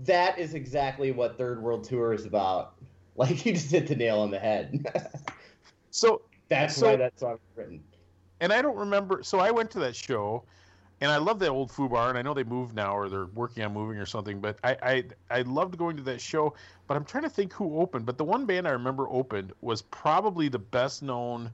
that 0.00 0.38
is 0.38 0.52
exactly 0.52 1.10
what 1.10 1.38
Third 1.38 1.62
World 1.62 1.84
Tour 1.84 2.12
is 2.12 2.26
about. 2.26 2.74
Like 3.14 3.44
you 3.44 3.52
just 3.52 3.70
hit 3.70 3.88
the 3.88 3.94
nail 3.94 4.20
on 4.20 4.30
the 4.30 4.38
head. 4.38 4.86
So, 5.90 6.22
that's 6.48 6.74
So- 6.74 6.86
why 6.86 6.96
that 6.96 7.20
song 7.20 7.32
was 7.32 7.40
written. 7.54 7.84
And 8.42 8.52
I 8.52 8.60
don't 8.60 8.76
remember. 8.76 9.22
So 9.22 9.38
I 9.38 9.52
went 9.52 9.70
to 9.70 9.78
that 9.78 9.94
show, 9.94 10.42
and 11.00 11.10
I 11.10 11.16
love 11.16 11.38
that 11.38 11.50
old 11.50 11.70
Foo 11.70 11.88
Bar, 11.88 12.08
and 12.08 12.18
I 12.18 12.22
know 12.22 12.34
they 12.34 12.42
moved 12.42 12.74
now 12.74 12.94
or 12.94 13.08
they're 13.08 13.26
working 13.26 13.62
on 13.62 13.72
moving 13.72 13.98
or 13.98 14.04
something. 14.04 14.40
But 14.40 14.58
I, 14.64 14.76
I, 14.82 15.04
I 15.30 15.42
loved 15.42 15.78
going 15.78 15.96
to 15.96 16.02
that 16.02 16.20
show. 16.20 16.52
But 16.88 16.96
I'm 16.96 17.04
trying 17.04 17.22
to 17.22 17.30
think 17.30 17.52
who 17.52 17.78
opened. 17.78 18.04
But 18.04 18.18
the 18.18 18.24
one 18.24 18.44
band 18.44 18.66
I 18.66 18.72
remember 18.72 19.08
opened 19.08 19.52
was 19.60 19.80
probably 19.80 20.48
the 20.48 20.58
best 20.58 21.04
known 21.04 21.52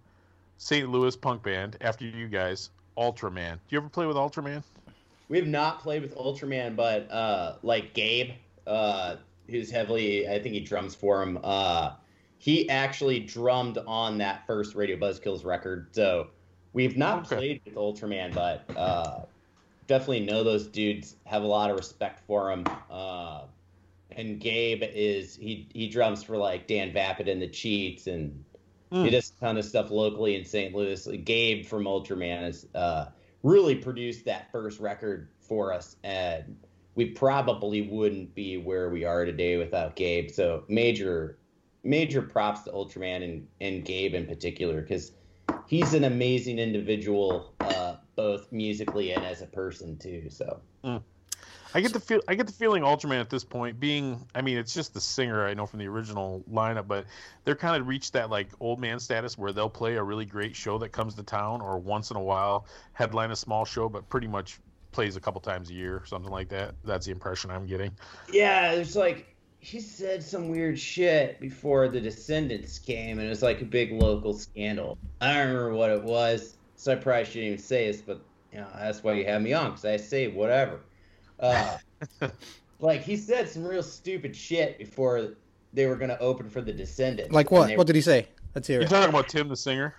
St. 0.56 0.88
Louis 0.88 1.14
punk 1.14 1.42
band 1.42 1.76
after 1.82 2.06
you 2.06 2.26
guys, 2.26 2.70
Ultraman. 2.96 3.52
Do 3.52 3.60
you 3.68 3.78
ever 3.78 3.90
play 3.90 4.06
with 4.06 4.16
Ultraman? 4.16 4.62
We 5.28 5.36
have 5.36 5.46
not 5.46 5.80
played 5.80 6.00
with 6.00 6.16
Ultraman, 6.16 6.74
but 6.74 7.10
uh, 7.10 7.56
like 7.62 7.92
Gabe, 7.92 8.30
uh, 8.66 9.16
who's 9.50 9.70
heavily, 9.70 10.26
I 10.26 10.42
think 10.42 10.54
he 10.54 10.60
drums 10.60 10.94
for 10.94 11.22
him. 11.22 11.38
Uh, 11.44 11.92
he 12.38 12.70
actually 12.70 13.20
drummed 13.20 13.76
on 13.86 14.16
that 14.18 14.46
first 14.46 14.74
Radio 14.74 14.96
Buzzkills 14.96 15.44
record. 15.44 15.88
So 15.92 16.28
we've 16.72 16.96
not 16.96 17.26
Okay. 17.26 17.36
played 17.36 17.60
with 17.64 17.74
Ultraman, 17.74 18.34
but 18.34 18.64
uh, 18.76 19.20
definitely 19.86 20.20
know 20.20 20.44
those 20.44 20.66
dudes. 20.68 21.16
Have 21.26 21.42
a 21.42 21.46
lot 21.46 21.70
of 21.70 21.76
respect 21.76 22.20
for 22.26 22.50
him. 22.50 22.64
Uh, 22.90 23.46
and 24.10 24.40
Gabe 24.40 24.82
is 24.82 25.36
he 25.36 25.68
he 25.72 25.88
drums 25.88 26.22
for 26.22 26.36
like 26.36 26.66
Dan 26.66 26.92
Vapid 26.92 27.28
and 27.28 27.40
the 27.40 27.48
Cheats, 27.48 28.06
and 28.06 28.44
Hmm. 28.90 29.04
he 29.04 29.10
does 29.10 29.32
a 29.36 29.40
ton 29.44 29.58
of 29.58 29.66
stuff 29.66 29.90
locally 29.90 30.34
in 30.34 30.44
St. 30.46 30.74
Louis. 30.74 31.06
Gabe 31.24 31.66
from 31.66 31.84
Ultraman 31.84 32.40
has 32.40 32.66
uh, 32.74 33.10
really 33.42 33.74
produced 33.74 34.24
that 34.24 34.50
first 34.50 34.80
record 34.80 35.28
for 35.40 35.74
us, 35.74 35.96
and 36.04 36.56
we 36.94 37.10
probably 37.10 37.82
wouldn't 37.82 38.34
be 38.34 38.56
where 38.56 38.88
we 38.88 39.04
are 39.04 39.26
today 39.26 39.58
without 39.58 39.94
Gabe. 39.94 40.30
So 40.30 40.64
major, 40.68 41.38
major 41.84 42.22
props 42.22 42.62
to 42.62 42.70
Ultraman 42.72 43.22
and, 43.22 43.46
and 43.60 43.84
Gabe 43.84 44.14
in 44.14 44.26
particular 44.26 44.80
because 44.80 45.12
he's 45.66 45.94
an 45.94 46.04
amazing 46.04 46.58
individual, 46.58 47.52
uh, 47.60 47.96
both 48.16 48.50
musically 48.52 49.12
and 49.12 49.24
as 49.24 49.42
a 49.42 49.46
person 49.46 49.96
too. 49.98 50.28
So 50.30 50.60
I 51.74 51.80
get 51.80 51.92
the 51.92 52.00
feel. 52.00 52.20
I 52.26 52.34
get 52.34 52.46
the 52.46 52.52
feeling 52.52 52.82
Ultraman 52.82 53.20
at 53.20 53.28
this 53.28 53.44
point, 53.44 53.78
being, 53.78 54.26
I 54.34 54.40
mean, 54.40 54.56
it's 54.56 54.72
just 54.72 54.94
the 54.94 55.00
singer 55.00 55.46
I 55.46 55.54
know 55.54 55.66
from 55.66 55.78
the 55.78 55.86
original 55.86 56.42
lineup, 56.50 56.88
but 56.88 57.04
they're 57.44 57.56
kind 57.56 57.80
of 57.80 57.86
reached 57.86 58.14
that 58.14 58.30
like 58.30 58.48
old 58.60 58.80
man 58.80 58.98
status 58.98 59.36
where 59.36 59.52
they'll 59.52 59.68
play 59.68 59.96
a 59.96 60.02
really 60.02 60.24
great 60.24 60.56
show 60.56 60.78
that 60.78 60.90
comes 60.90 61.14
to 61.16 61.22
town, 61.22 61.60
or 61.60 61.78
once 61.78 62.10
in 62.10 62.16
a 62.16 62.22
while 62.22 62.66
headline 62.94 63.30
a 63.30 63.36
small 63.36 63.64
show, 63.64 63.88
but 63.88 64.08
pretty 64.08 64.26
much 64.26 64.58
plays 64.92 65.16
a 65.16 65.20
couple 65.20 65.40
times 65.40 65.68
a 65.68 65.74
year, 65.74 66.02
something 66.06 66.32
like 66.32 66.48
that. 66.48 66.74
That's 66.84 67.04
the 67.06 67.12
impression 67.12 67.50
I'm 67.50 67.66
getting. 67.66 67.92
yeah, 68.32 68.72
it's 68.72 68.96
like 68.96 69.36
he 69.60 69.80
said 69.80 70.22
some 70.22 70.48
weird 70.48 70.78
shit 70.78 71.40
before 71.40 71.88
the 71.88 72.00
Descendents 72.00 72.78
came, 72.78 73.18
and 73.18 73.26
it 73.26 73.30
was 73.30 73.42
like 73.42 73.60
a 73.60 73.64
big 73.64 73.92
local 73.92 74.32
scandal. 74.34 74.98
I 75.20 75.34
don't 75.34 75.48
remember 75.48 75.74
what 75.74 75.90
it 75.90 76.02
was, 76.02 76.56
so 76.76 76.92
I 76.92 76.94
probably 76.96 77.24
shouldn't 77.24 77.44
even 77.44 77.58
say 77.58 77.90
this, 77.90 78.00
but 78.00 78.20
you 78.52 78.60
know 78.60 78.68
that's 78.76 79.02
why 79.02 79.14
you 79.14 79.24
have 79.26 79.42
me 79.42 79.52
on 79.52 79.70
because 79.70 79.84
I 79.84 79.96
say 79.96 80.28
whatever. 80.28 80.80
Uh, 81.40 81.76
like 82.80 83.02
he 83.02 83.16
said 83.16 83.48
some 83.48 83.64
real 83.64 83.82
stupid 83.82 84.34
shit 84.34 84.78
before 84.78 85.30
they 85.72 85.86
were 85.86 85.96
gonna 85.96 86.16
open 86.20 86.48
for 86.48 86.60
the 86.60 86.72
Descendents. 86.72 87.32
Like 87.32 87.50
and 87.50 87.58
what? 87.58 87.66
they- 87.68 87.76
What 87.76 87.86
did 87.86 87.96
he 87.96 88.02
say? 88.02 88.28
Let's 88.54 88.66
hear 88.66 88.80
You're 88.80 88.88
talking 88.88 89.10
about 89.10 89.28
Tim 89.28 89.48
the 89.48 89.56
singer? 89.56 89.94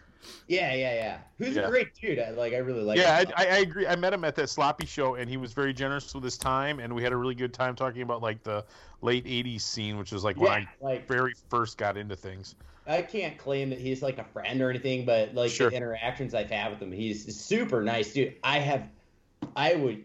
Yeah, 0.48 0.74
yeah, 0.74 0.94
yeah. 0.94 1.18
Who's 1.38 1.56
Yeah. 1.56 1.64
a 1.68 1.70
great 1.70 1.94
dude. 1.96 2.20
I, 2.20 2.32
like 2.32 2.54
I 2.54 2.58
really 2.58 2.82
like. 2.84 2.98
yeah, 2.98 3.20
him. 3.22 3.28
I, 3.36 3.46
I, 3.46 3.48
I 3.50 3.58
agree. 3.60 3.88
I 3.88 3.96
met 3.96 4.14
him 4.14 4.24
at 4.24 4.36
that 4.36 4.50
sloppy 4.50 4.86
show, 4.86 5.16
and 5.16 5.30
he 5.30 5.38
was 5.38 5.54
very 5.54 5.74
generous 5.74 6.14
with 6.14 6.24
his 6.24 6.38
time, 6.38 6.80
and 6.80 6.94
we 6.94 7.04
had 7.04 7.14
a 7.14 7.18
really 7.18 7.36
good 7.36 7.54
time 7.54 7.76
talking 7.76 8.02
about 8.02 8.22
like 8.22 8.44
the 8.44 8.66
late 9.02 9.26
'80s 9.26 9.62
scene, 9.62 9.98
which 9.98 10.12
was 10.12 10.24
like 10.24 10.38
when 10.38 10.52
I 10.52 10.68
like 10.82 11.08
very 11.08 11.34
first 11.50 11.78
got 11.78 11.98
into 11.98 12.16
things. 12.16 12.56
I 12.88 13.02
can't 13.04 13.38
claim 13.38 13.70
that 13.70 13.80
he's 13.80 14.02
like 14.02 14.18
a 14.18 14.24
friend 14.24 14.62
or 14.62 14.70
anything, 14.70 15.06
but 15.06 15.36
like 15.36 15.52
Sure. 15.52 15.70
the 15.70 15.76
interactions 15.76 16.34
I've 16.34 16.50
had 16.50 16.72
with 16.72 16.82
him, 16.82 16.92
he's 16.92 17.28
a 17.28 17.32
super 17.32 17.84
nice 17.84 18.14
dude. 18.14 18.36
I 18.44 18.58
have, 18.60 18.88
I 19.56 19.76
would 19.76 20.04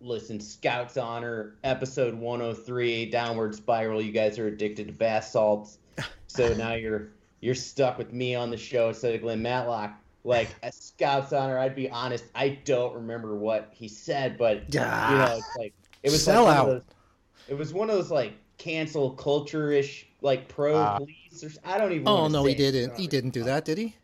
listen. 0.00 0.38
Scouts 0.38 0.96
Honor 0.96 1.56
episode 1.64 2.14
103, 2.14 3.06
Downward 3.10 3.54
Spiral. 3.56 4.00
You 4.00 4.12
guys 4.12 4.38
are 4.38 4.46
addicted 4.46 4.86
to 4.86 4.92
bath 4.92 5.24
salts, 5.24 5.78
so 6.28 6.54
now 6.54 6.74
you're 6.74 7.08
you're 7.40 7.54
stuck 7.54 7.98
with 7.98 8.12
me 8.12 8.34
on 8.34 8.50
the 8.50 8.56
show 8.56 8.88
instead 8.88 9.14
of 9.14 9.20
Glenn 9.22 9.42
Matlock. 9.42 9.92
Like 10.24 10.48
a 10.62 10.72
Scouts 10.72 11.32
Honor, 11.32 11.58
I'd 11.58 11.76
be 11.76 11.88
honest, 11.88 12.24
I 12.34 12.58
don't 12.64 12.94
remember 12.94 13.36
what 13.36 13.68
he 13.72 13.86
said, 13.88 14.36
but 14.36 14.62
you 14.74 14.80
know, 14.80 15.36
it's 15.38 15.56
like 15.56 15.72
it 16.02 16.10
was 16.10 16.26
like 16.26 16.36
one 16.36 16.46
of 16.46 16.54
Sellout. 16.54 16.66
those, 16.66 16.82
it 17.48 17.54
was 17.54 17.72
one 17.72 17.90
of 17.90 17.96
those 17.96 18.10
like 18.10 18.32
cancel 18.58 19.10
culture 19.12 19.70
ish, 19.70 20.06
like 20.22 20.48
pro 20.48 20.76
Ah. 20.76 20.98
police 20.98 21.44
or 21.44 21.50
I 21.64 21.78
don't 21.78 21.92
even. 21.92 22.08
Oh 22.08 22.26
no, 22.28 22.44
he 22.44 22.54
didn't. 22.54 22.96
He 22.98 23.06
didn't 23.06 23.30
do 23.30 23.44
that, 23.44 23.64
did 23.64 23.78
he? 23.78 23.94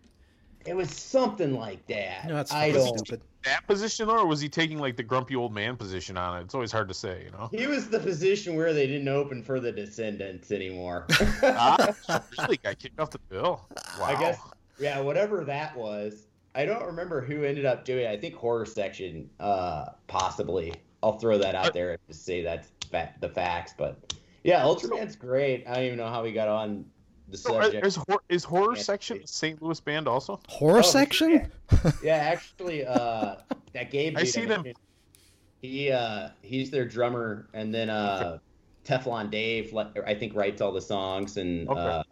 It 0.65 0.77
was 0.77 0.91
something 0.91 1.55
like 1.59 1.85
that. 1.89 2.29
No, 2.29 2.35
that's 2.37 2.53
I 2.53 2.71
don't. 2.71 2.97
stupid. 2.99 3.21
That 3.45 3.67
position, 3.67 4.09
or 4.09 4.27
was 4.27 4.41
he 4.41 4.49
taking 4.49 4.79
like 4.79 4.97
the 4.97 5.03
grumpy 5.03 5.35
old 5.35 5.53
man 5.53 5.77
position 5.77 6.17
on 6.17 6.41
it? 6.41 6.45
It's 6.45 6.55
always 6.55 6.71
hard 6.71 6.89
to 6.89 6.95
say, 6.95 7.25
you 7.25 7.31
know. 7.33 7.49
He 7.51 7.67
was 7.67 7.89
the 7.89 7.99
position 7.99 8.55
where 8.55 8.73
they 8.73 8.87
didn't 8.87 9.09
open 9.09 9.43
for 9.43 9.59
the 9.59 9.73
Descendents 9.73 10.53
anymore. 10.53 11.07
ah, 11.43 11.93
really 12.39 12.57
got 12.59 12.79
kicked 12.79 13.01
off 13.01 13.11
the 13.11 13.19
bill. 13.29 13.67
Wow. 13.99 14.07
I 14.07 14.19
guess, 14.19 14.39
yeah, 14.79 15.01
whatever 15.01 15.45
that 15.45 15.77
was. 15.77 16.27
I 16.55 16.67
don't 16.67 16.85
remember 16.85 17.21
who 17.21 17.45
ended 17.45 17.65
up 17.65 17.85
doing 17.85 18.05
it. 18.05 18.11
I 18.11 18.17
think 18.17 18.35
horror 18.35 18.67
section, 18.67 19.29
uh, 19.41 19.87
possibly. 20.07 20.75
I'll 21.03 21.19
throw 21.19 21.39
that 21.39 21.55
out 21.55 21.75
there 21.75 21.99
to 22.09 22.15
say 22.15 22.43
that's 22.43 22.71
fa- 22.91 23.15
the 23.21 23.29
facts. 23.29 23.75
But 23.77 24.15
yeah, 24.45 24.61
Ultraman's 24.61 25.17
great. 25.17 25.67
I 25.67 25.75
don't 25.75 25.85
even 25.85 25.99
know 25.99 26.09
how 26.09 26.23
we 26.23 26.33
got 26.33 26.49
on 26.49 26.85
the 27.33 27.39
So, 27.39 27.59
uh, 27.59 27.65
subject. 27.65 27.87
is, 27.87 27.99
is 28.29 28.45
horror 28.45 28.77
section 28.77 29.27
St. 29.27 29.61
Louis 29.61 29.81
band 29.81 30.07
also? 30.07 30.39
Horror 30.49 30.79
Oh, 30.79 30.83
section? 30.83 31.51
yeah, 32.03 32.15
actually, 32.17 32.85
uh, 32.87 33.37
that 33.73 33.91
Gabe. 33.91 34.17
I 34.17 34.21
dude 34.21 34.29
see 34.33 34.45
them- 34.45 34.65
He 35.61 35.91
uh, 35.91 36.29
he's 36.43 36.71
their 36.71 36.85
drummer, 36.87 37.49
and 37.55 37.75
then 37.75 37.89
uh, 37.91 38.39
Teflon 38.85 39.31
Dave, 39.31 39.75
I 40.07 40.15
think, 40.15 40.35
writes 40.37 40.61
all 40.61 40.73
the 40.73 40.81
songs 40.81 41.37
and 41.37 41.69
Okay. 41.69 41.81
uh, 41.81 42.03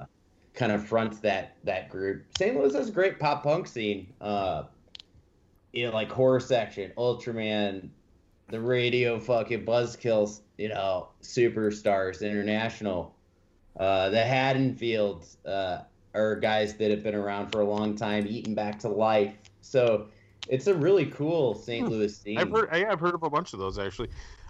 kind 0.54 0.72
of 0.72 0.84
fronts 0.86 1.18
that 1.20 1.56
that 1.64 1.88
group. 1.90 2.24
St. 2.38 2.56
Louis 2.56 2.74
has 2.74 2.88
a 2.88 2.92
great 2.92 3.18
pop 3.18 3.42
punk 3.42 3.66
scene. 3.66 4.12
Uh, 4.20 4.64
you 5.72 5.86
know, 5.86 5.92
like 5.92 6.10
horror 6.10 6.40
section, 6.40 6.92
Ultraman, 6.96 7.90
the 8.48 8.60
radio 8.60 9.20
fucking 9.20 9.64
Buzzkills, 9.64 10.40
you 10.58 10.68
know, 10.68 11.08
superstars, 11.22 12.22
international. 12.22 13.14
Uh, 13.78 14.10
the 14.10 14.18
Haddonfields 14.18 15.36
uh, 15.46 15.82
are 16.14 16.36
guys 16.36 16.74
that 16.74 16.90
have 16.90 17.02
been 17.02 17.14
around 17.14 17.50
for 17.50 17.60
a 17.60 17.64
long 17.64 17.96
time, 17.96 18.26
eating 18.28 18.54
back 18.54 18.78
to 18.80 18.88
life. 18.88 19.34
So 19.60 20.08
it's 20.48 20.66
a 20.66 20.74
really 20.74 21.06
cool 21.06 21.54
St. 21.54 21.86
Hmm. 21.86 21.92
Louis 21.92 22.16
scene. 22.16 22.38
I've 22.38 22.50
heard. 22.50 22.68
I, 22.72 22.84
I've 22.84 23.00
heard 23.00 23.14
of 23.14 23.22
a 23.22 23.30
bunch 23.30 23.52
of 23.52 23.58
those 23.58 23.78
actually. 23.78 24.08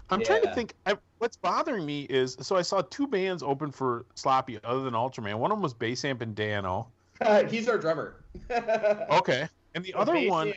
I'm 0.09 0.21
trying 0.21 0.41
to 0.41 0.53
think. 0.53 0.75
I, 0.85 0.97
what's 1.19 1.37
bothering 1.37 1.85
me 1.85 2.03
is 2.09 2.35
so 2.41 2.57
I 2.57 2.61
saw 2.61 2.81
two 2.81 3.07
bands 3.07 3.41
open 3.41 3.71
for 3.71 4.05
Sloppy 4.15 4.59
other 4.63 4.81
than 4.81 4.93
Ultraman. 4.93 5.35
One 5.35 5.51
of 5.51 5.57
them 5.57 5.63
was 5.63 5.73
Basamp 5.73 6.21
and 6.21 6.35
Dano. 6.35 6.89
He's 7.49 7.69
our 7.69 7.77
drummer. 7.77 8.17
Okay, 8.49 9.47
and 9.75 9.83
the 9.83 9.93
other 9.93 10.19
one. 10.27 10.53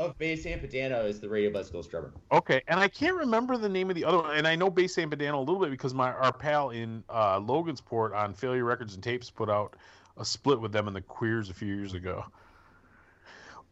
Of 0.00 0.16
Bass 0.18 0.44
Ampadano 0.46 1.04
is 1.06 1.20
the 1.20 1.28
Radio 1.28 1.50
Buzzkills 1.50 1.88
drummer. 1.88 2.12
Okay, 2.32 2.62
and 2.68 2.80
I 2.80 2.88
can't 2.88 3.16
remember 3.16 3.56
the 3.58 3.68
name 3.68 3.90
of 3.90 3.96
the 3.96 4.04
other 4.04 4.18
one, 4.18 4.36
and 4.36 4.48
I 4.48 4.56
know 4.56 4.70
Bass 4.70 4.96
Sampadano 4.96 5.34
a 5.34 5.38
little 5.38 5.60
bit 5.60 5.70
because 5.70 5.92
my 5.94 6.10
our 6.12 6.32
pal 6.32 6.70
in 6.70 7.04
uh, 7.10 7.38
Logansport 7.38 8.14
on 8.16 8.32
Failure 8.32 8.64
Records 8.64 8.94
and 8.94 9.02
Tapes 9.02 9.30
put 9.30 9.50
out 9.50 9.76
a 10.16 10.24
split 10.24 10.60
with 10.60 10.72
them 10.72 10.86
and 10.86 10.96
the 10.96 11.00
Queers 11.02 11.50
a 11.50 11.54
few 11.54 11.74
years 11.74 11.92
ago. 11.94 12.24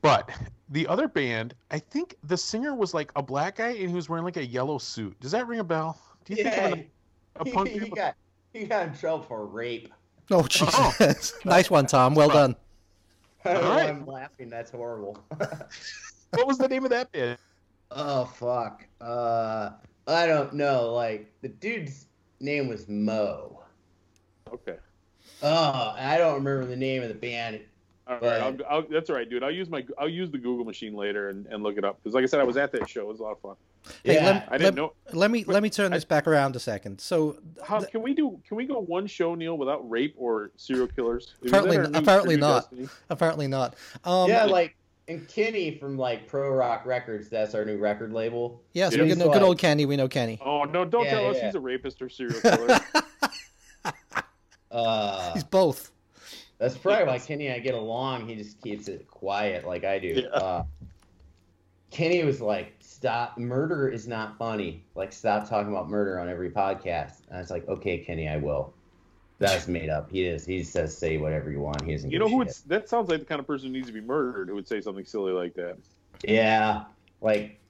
But 0.03 0.31
the 0.69 0.87
other 0.87 1.09
band, 1.09 1.55
I 1.71 1.79
think 1.79 2.15
the 2.23 2.37
singer 2.37 2.75
was 2.75 2.95
like 2.95 3.11
a 3.17 3.23
black 3.23 3.57
guy 3.57 3.71
and 3.71 3.89
he 3.89 3.95
was 3.95 4.09
wearing 4.09 4.25
like 4.25 4.37
a 4.37 4.47
yellow 4.47 4.79
suit. 4.79 5.19
Does 5.21 5.33
that 5.33 5.47
ring 5.49 5.59
a 5.61 5.65
bell? 5.65 5.99
Do 6.25 6.35
you 6.35 6.45
think 6.45 6.55
Yeah, 6.55 6.67
of 6.67 6.79
a, 6.79 6.87
a 7.41 7.45
he, 7.45 7.53
punk 7.53 7.69
he 7.71 7.79
band? 7.81 7.93
got 7.97 8.15
he 8.53 8.65
got 8.67 8.89
in 8.89 8.95
trouble 8.95 9.25
for 9.25 9.47
rape. 9.47 9.93
Oh, 10.31 10.43
Jesus. 10.47 11.33
nice 11.45 11.71
one, 11.71 11.87
Tom. 11.87 12.15
Well 12.15 12.29
done. 12.29 12.55
I 13.45 13.55
don't 13.55 13.63
know 13.65 13.71
why 13.71 13.75
Alright. 13.77 13.89
I'm 13.97 14.07
laughing. 14.07 14.51
That's 14.51 14.71
horrible. 14.71 15.19
What 16.31 16.47
was 16.47 16.59
the 16.59 16.69
name 16.69 16.85
of 16.85 16.91
that 16.91 17.11
band? 17.13 17.39
oh 17.91 18.25
fuck. 18.27 18.85
Uh, 19.01 19.71
I 20.07 20.27
don't 20.27 20.53
know. 20.55 20.93
Like 20.93 21.33
the 21.43 21.49
dude's 21.49 22.07
name 22.41 22.69
was 22.69 22.89
Mo. 22.89 23.63
Okay. 24.53 24.77
Oh, 25.43 25.95
I 25.97 26.19
don't 26.19 26.35
remember 26.35 26.67
the 26.67 26.77
name 26.77 27.03
of 27.03 27.09
the 27.09 27.15
band. 27.15 27.61
All 28.07 28.15
right, 28.15 28.21
But- 28.21 28.41
I'll, 28.41 28.77
I'll, 28.79 28.83
that's 28.89 29.11
all 29.11 29.17
right, 29.17 29.29
dude. 29.29 29.43
I'll 29.43 29.51
use 29.51 29.69
my 29.69 29.85
I'll 29.99 30.09
use 30.09 30.31
the 30.31 30.39
Google 30.39 30.65
machine 30.65 30.95
later 30.95 31.29
and, 31.29 31.47
and 31.47 31.63
look 31.63 31.77
it 31.77 31.85
up 31.85 31.99
because, 32.03 32.15
like 32.15 32.23
I 32.25 32.27
said, 32.27 32.41
I 32.41 32.45
was 32.45 32.57
at 32.57 32.73
that 32.73 32.89
show. 32.89 33.03
It 33.03 33.07
was 33.09 33.21
a 33.21 33.23
lot 33.23 33.33
of 33.33 33.41
fun. 33.41 33.57
Hey, 34.03 34.15
yeah, 34.15 34.25
let- 34.27 34.49
I 34.53 34.59
didn't 34.59 34.75
know. 34.77 34.93
Let 35.13 35.31
me 35.31 35.45
let 35.45 35.63
me 35.63 35.69
turn 35.71 35.93
I- 35.93 35.97
this 35.97 36.05
back 36.07 36.27
around 36.27 36.57
a 36.57 36.59
second. 36.61 37.01
So 37.01 37.37
How 37.63 37.79
th- 37.79 37.91
can 37.91 38.01
we 38.03 38.15
do? 38.15 38.41
Can 38.49 38.57
we 38.57 38.65
go 38.67 38.81
one 38.81 39.07
show, 39.07 39.35
Neil, 39.35 39.57
without 39.59 39.89
rape 39.89 40.15
or 40.17 40.51
serial 40.57 40.87
killers? 40.89 41.35
Is 41.43 41.51
Apparently- 41.53 41.77
that 41.77 41.85
our 41.87 41.91
new- 41.93 41.99
apparently 41.99 42.37
not. 42.39 42.61
destiny? 42.71 42.89
apparently 43.11 43.47
not. 43.47 43.75
Um, 44.05 44.31
yeah, 44.31 44.45
like 44.45 44.75
and 45.09 45.27
Kenny 45.29 45.77
from 45.79 45.97
like 45.99 46.27
Pro 46.27 46.51
Rock 46.51 46.85
Records. 46.87 47.29
That's 47.29 47.55
our 47.55 47.65
new 47.65 47.79
record 47.79 48.13
label. 48.13 48.63
yes, 48.75 48.95
Yeah. 48.95 49.03
we 49.03 49.09
He's 49.09 49.17
know 49.17 49.33
good 49.33 49.43
old 49.43 49.59
Kenny. 49.59 49.87
We 49.87 49.97
know 49.97 50.09
Kenny. 50.09 50.39
Oh 50.45 50.65
no! 50.65 50.85
Don't 50.85 51.05
Yeah, 51.05 51.11
tell 51.13 51.31
us 51.31 51.37
yeah. 51.39 51.47
he's 51.47 51.55
a 51.55 51.61
rapist 51.61 52.01
or 52.03 52.09
serial 52.09 52.41
killer. 52.41 52.79
Uh, 54.71 55.33
He's 55.33 55.45
both. 55.45 55.93
That's 56.59 56.77
probably 56.77 57.07
why 57.07 57.19
Kenny 57.19 57.47
and 57.47 57.57
I 57.57 57.59
get 57.59 57.75
along. 57.75 58.29
He 58.29 58.35
just 58.35 58.61
keeps 58.61 58.87
it 58.89 59.07
quiet 59.09 59.67
like 59.67 59.85
I 59.85 59.99
do. 59.99 60.09
Yeah. 60.09 60.29
Uh, 60.29 60.65
Kenny 61.91 62.23
was 62.25 62.41
like, 62.43 62.75
"Stop! 62.81 63.39
Murder 63.39 63.89
is 63.89 64.07
not 64.07 64.37
funny. 64.37 64.85
Like, 64.95 65.13
stop 65.13 65.49
talking 65.49 65.73
about 65.73 65.89
murder 65.89 66.19
on 66.21 66.29
every 66.29 66.51
podcast." 66.51 67.27
And 67.29 67.39
I 67.39 67.41
was 67.41 67.51
like, 67.51 67.67
"Okay, 67.67 67.99
Kenny, 67.99 68.29
I 68.29 68.37
will." 68.37 68.75
That's 69.39 69.69
made 69.69 69.89
up. 69.89 70.11
He 70.11 70.25
is. 70.25 70.45
He 70.45 70.63
says 70.65 70.97
say 70.97 71.17
whatever 71.17 71.51
you 71.51 71.61
want. 71.61 71.83
He 71.83 71.93
doesn't. 71.93 72.11
you 72.11 72.19
know 72.19 72.29
who? 72.29 72.41
shit. 72.41 72.49
It's, 72.49 72.61
that 72.63 72.89
sounds 72.89 73.09
like 73.09 73.21
the 73.21 73.25
kind 73.27 73.39
of 73.41 73.47
person 73.47 73.69
who 73.69 73.73
needs 73.75 73.87
to 73.87 73.93
be 73.93 74.01
murdered 74.01 74.49
who 74.49 74.55
would 74.55 74.67
say 74.69 74.81
something 74.81 75.05
silly 75.05 75.33
like 75.33 75.55
that. 75.55 75.79
Yeah, 76.25 76.85
like 77.21 77.61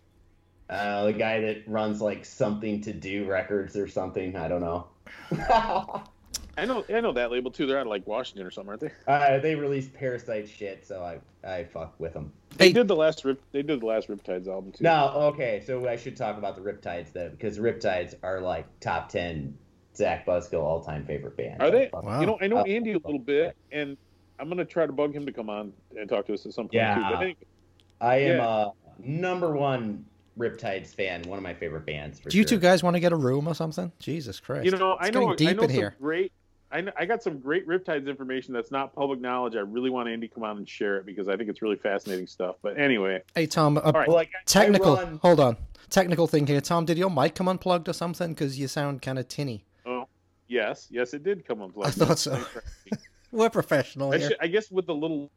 uh, 0.71 1.05
the 1.07 1.13
guy 1.13 1.41
that 1.41 1.69
runs 1.69 2.01
like 2.01 2.25
something 2.25 2.81
to 2.83 2.93
do 2.93 3.27
records 3.27 3.77
or 3.77 3.87
something. 3.89 4.35
I 4.37 4.49
don't 4.49 4.61
know. 4.63 4.87
I 6.57 6.65
know. 6.65 6.85
I 6.89 7.01
know 7.01 7.13
that 7.13 7.31
label 7.31 7.51
too. 7.51 7.67
They're 7.67 7.79
out 7.79 7.87
of 7.87 7.91
like 7.91 8.07
Washington 8.07 8.47
or 8.47 8.51
something, 8.51 8.71
aren't 8.71 8.81
they? 8.81 8.91
uh, 9.07 9.39
they 9.39 9.55
released 9.55 9.93
Parasite 9.95 10.49
shit, 10.49 10.87
so 10.87 11.03
I 11.05 11.19
I 11.47 11.65
fuck 11.65 11.95
with 12.01 12.15
them. 12.15 12.33
They 12.57 12.69
Hey. 12.69 12.73
did 12.73 12.89
the 12.89 12.97
last 12.97 13.25
Rip. 13.25 13.41
They 13.53 13.63
did 13.63 13.81
the 13.81 13.87
last 13.87 14.09
Riptides 14.09 14.49
album 14.49 14.73
too. 14.73 14.83
No, 14.85 15.09
okay, 15.35 15.63
so 15.67 15.87
I 15.89 15.97
should 15.97 16.17
talk 16.17 16.37
about 16.39 16.57
the 16.57 16.63
Riptides 16.63 17.13
though, 17.13 17.29
because 17.29 17.59
Riptides 17.59 18.15
are 18.23 18.41
like 18.41 18.67
top 18.81 19.09
ten 19.09 19.57
Zach 19.99 20.25
Buzzkill 20.25 20.63
all 20.63 20.81
time 20.81 21.05
favorite 21.05 21.37
band. 21.37 21.61
Are 21.61 21.71
they? 21.71 21.91
Wow. 21.93 22.21
You 22.21 22.27
know, 22.27 22.39
I 22.41 22.47
know 22.47 22.59
Oh. 22.61 22.65
Andy 22.65 22.93
a 22.93 22.99
little 22.99 23.19
bit, 23.19 23.57
and 23.73 23.97
I'm 24.39 24.49
gonna 24.49 24.65
try 24.65 24.87
to 24.87 24.93
bug 24.93 25.13
him 25.13 25.27
to 25.27 25.33
come 25.33 25.51
on 25.51 25.73
and 25.99 26.09
talk 26.09 26.25
to 26.27 26.35
us 26.35 26.47
at 26.47 26.53
some 26.53 26.67
point 26.67 26.75
Yeah. 26.75 26.95
too. 26.95 27.01
But 27.03 27.15
I 27.15 27.19
think 27.21 27.39
I 28.01 28.17
am 28.19 28.37
Yeah. 28.37 28.67
a 28.67 28.71
number 29.11 29.53
one 29.55 30.05
Riptides 30.39 30.95
fan, 30.95 31.23
one 31.27 31.37
of 31.37 31.43
my 31.43 31.53
favorite 31.53 31.85
bands. 31.85 32.21
For 32.21 32.31
Do 32.31 32.39
you 32.39 32.45
sure. 32.45 32.51
two 32.51 32.59
guys 32.61 32.81
want 32.85 32.95
to 32.95 33.01
get 33.01 33.11
a 33.13 33.17
room 33.17 33.49
or 33.49 33.55
something? 33.55 33.91
Jesus 33.99 34.39
Christ! 34.39 34.67
you 34.67 34.71
know, 34.71 34.93
It's 34.93 35.09
I 35.09 35.11
know, 35.11 35.21
getting 35.33 35.37
deep 35.37 35.49
I 35.49 35.53
know 35.55 35.63
in 35.65 35.69
some 35.71 35.77
here. 35.77 35.97
great. 36.01 36.33
I, 36.71 36.83
know, 36.83 36.93
I 36.99 37.07
got 37.07 37.23
some 37.23 37.39
great 37.39 37.67
Riptides 37.67 38.07
information 38.07 38.53
that's 38.55 38.71
not 38.71 38.95
public 38.95 39.21
knowledge. 39.21 39.57
I 39.57 39.61
really 39.61 39.89
want 39.91 40.09
Andy 40.11 40.29
to 40.29 40.35
come 40.35 40.45
on 40.45 40.59
and 40.59 40.69
share 40.69 40.99
it 40.99 41.07
because 41.07 41.27
I 41.27 41.35
think 41.37 41.49
it's 41.49 41.63
really 41.63 41.77
fascinating 41.77 42.27
stuff. 42.27 42.57
But 42.63 42.79
anyway, 42.79 43.23
Hey 43.35 43.47
Tom, 43.47 43.79
a 43.79 43.81
all 43.81 43.93
right. 43.93 44.07
Well, 44.07 44.15
like, 44.17 44.29
I- 44.35 44.39
I 44.39 44.43
technical. 44.45 44.95
run- 44.97 45.19
Hold 45.23 45.41
on, 45.41 45.57
technical 45.91 46.27
thing 46.29 46.47
here. 46.47 46.61
Tom, 46.61 46.85
did 46.85 46.99
your 46.99 47.11
mic 47.11 47.35
come 47.35 47.49
unplugged 47.49 47.89
or 47.89 47.95
something? 47.95 48.29
Because 48.35 48.61
you 48.61 48.69
sound 48.69 49.01
kind 49.03 49.19
of 49.19 49.27
tinny. 49.29 49.65
Oh, 50.51 50.55
yes, 50.55 50.89
yes, 50.91 51.15
it 51.15 51.23
did 51.23 51.47
come 51.47 51.61
unplugged. 51.63 52.01
I 52.01 52.05
thought 52.07 52.19
so. 52.19 52.35
Thanks. 52.37 53.05
We're 53.33 53.51
professional 53.51 54.13
I, 54.13 54.19
here. 54.19 54.29
should, 54.29 54.37
I 54.41 54.47
guess 54.47 54.71
with 54.71 54.87
the 54.87 54.95
little 54.95 55.31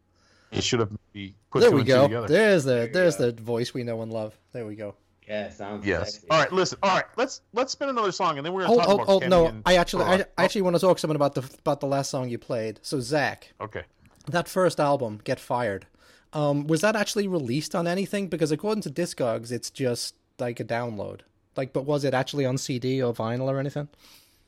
it 0.52 0.63
should 0.63 0.80
have 0.80 0.91
maybe 1.13 1.36
put 1.52 1.62
There 1.62 1.71
we 1.71 1.84
go. 1.84 2.04
together. 2.08 2.28
There's 2.28 2.63
the 2.63 2.89
there's 2.91 3.17
go. 3.17 3.32
the 3.32 3.41
voice 3.41 3.74
we 3.74 3.84
know 3.84 4.02
and 4.02 4.12
love. 4.12 4.38
There 4.54 4.65
we 4.65 4.76
go. 4.76 4.95
yeah, 5.28 5.50
sounds 5.50 5.86
Yes. 5.86 6.13
sexy. 6.13 6.28
All 6.30 6.39
right. 6.39 6.52
Listen. 6.54 6.78
All 6.84 6.95
right. 6.95 7.06
Let's 7.17 7.41
let's 7.54 7.74
spin 7.74 7.89
another 7.89 8.12
song, 8.13 8.38
and 8.38 8.45
then 8.45 8.54
we're 8.54 8.62
gonna 8.62 8.67
Hold, 8.69 8.80
talk 8.80 8.88
hold, 8.88 9.00
about 9.00 9.08
hold. 9.10 9.21
Kenny 9.24 9.30
No, 9.30 9.45
and 9.47 9.62
I 9.65 9.76
actually, 9.76 10.06
I, 10.06 10.26
I 10.38 10.43
actually 10.45 10.62
want 10.62 10.76
to 10.78 10.80
talk 10.80 11.00
something 11.00 11.15
about 11.17 11.36
the 11.36 11.41
about 11.60 11.80
the 11.82 11.88
last 11.88 12.10
song 12.10 12.30
you 12.30 12.38
played. 12.38 12.80
So 12.82 13.00
Zach, 13.02 13.52
Oh, 13.60 13.65
okay. 13.65 13.84
that 14.28 14.47
first 14.47 14.80
album, 14.80 15.19
Get 15.26 15.39
Fired, 15.39 15.86
um, 16.34 16.67
was 16.67 16.80
that 16.82 16.95
actually 16.95 17.28
released 17.28 17.76
on 17.76 17.88
anything? 17.88 18.28
Because 18.30 18.52
according 18.54 18.84
to 18.84 18.89
Discogs, 18.89 19.52
it's 19.52 19.69
just 19.69 20.15
like 20.39 20.60
a 20.62 20.65
download. 20.65 21.21
Like, 21.58 21.74
but 21.74 21.84
was 21.86 22.06
it 22.06 22.13
actually 22.13 22.45
on 22.45 22.58
CD 22.58 23.02
or 23.04 23.13
vinyl 23.13 23.47
or 23.50 23.60
anything? 23.60 23.89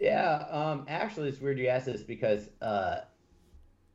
Yeah, 0.04 0.44
um, 0.52 0.86
actually, 0.90 1.30
it's 1.30 1.40
weird 1.40 1.58
you 1.58 1.68
asked 1.68 1.86
this 1.86 2.04
because 2.04 2.50
uh, 2.62 3.04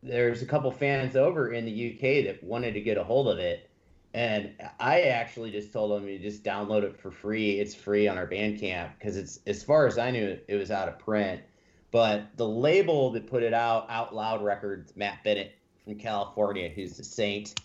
there's 0.02 0.40
a 0.40 0.46
couple 0.46 0.70
fans 0.70 1.16
over 1.16 1.52
in 1.52 1.66
the 1.66 1.92
UK 1.92 2.24
that 2.24 2.42
wanted 2.42 2.72
to 2.72 2.80
get 2.80 2.96
a 2.96 3.04
hold 3.04 3.28
of 3.28 3.38
it, 3.38 3.68
and 4.14 4.54
I 4.80 5.02
actually 5.02 5.50
just 5.50 5.70
told 5.70 5.90
them 5.90 6.06
to 6.06 6.18
just 6.18 6.42
download 6.42 6.84
it 6.84 6.98
for 6.98 7.10
free. 7.10 7.60
It's 7.60 7.74
free 7.74 8.08
on 8.08 8.16
our 8.16 8.26
Bandcamp 8.26 8.92
because 8.98 9.18
it's 9.18 9.40
as 9.46 9.62
far 9.62 9.86
as 9.86 9.98
I 9.98 10.10
knew, 10.10 10.38
it 10.48 10.56
was 10.56 10.70
out 10.70 10.88
of 10.88 10.98
print. 10.98 11.42
But 11.90 12.34
the 12.36 12.48
label 12.48 13.10
that 13.10 13.26
put 13.26 13.42
it 13.42 13.52
out, 13.52 13.84
Out 13.90 14.14
Loud 14.14 14.42
Records, 14.42 14.96
Matt 14.96 15.22
Bennett 15.24 15.58
from 15.84 15.96
California, 15.96 16.70
who's 16.70 16.98
a 16.98 17.04
saint 17.04 17.60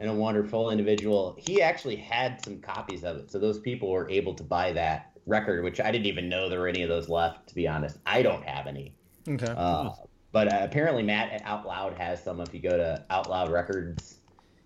and 0.00 0.10
a 0.10 0.12
wonderful 0.12 0.70
individual, 0.70 1.36
he 1.38 1.62
actually 1.62 1.94
had 1.94 2.44
some 2.44 2.58
copies 2.58 3.04
of 3.04 3.16
it. 3.18 3.30
So 3.30 3.38
those 3.38 3.60
people 3.60 3.92
were 3.92 4.10
able 4.10 4.34
to 4.34 4.42
buy 4.42 4.72
that 4.72 5.15
record, 5.26 5.64
which 5.64 5.80
I 5.80 5.90
didn't 5.90 6.06
even 6.06 6.28
know 6.28 6.48
there 6.48 6.60
were 6.60 6.68
any 6.68 6.82
of 6.82 6.88
those 6.88 7.08
left, 7.08 7.48
to 7.48 7.54
be 7.54 7.66
honest. 7.68 7.98
I 8.06 8.22
don't 8.22 8.44
have 8.44 8.66
any. 8.66 8.94
Okay. 9.28 9.52
Uh, 9.56 9.90
but 10.32 10.52
uh, 10.52 10.58
apparently, 10.62 11.02
Matt 11.02 11.32
at 11.32 11.42
Out 11.44 11.66
Loud 11.66 11.94
has 11.94 12.22
some 12.22 12.40
if 12.40 12.54
you 12.54 12.60
go 12.60 12.76
to 12.76 13.04
Out 13.10 13.28
Loud 13.28 13.50
Records, 13.50 14.18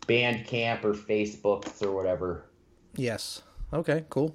Bandcamp, 0.02 0.84
or 0.84 0.92
Facebooks 0.92 1.82
or 1.82 1.92
whatever. 1.92 2.46
yes. 2.96 3.42
Okay. 3.72 4.04
Cool. 4.10 4.34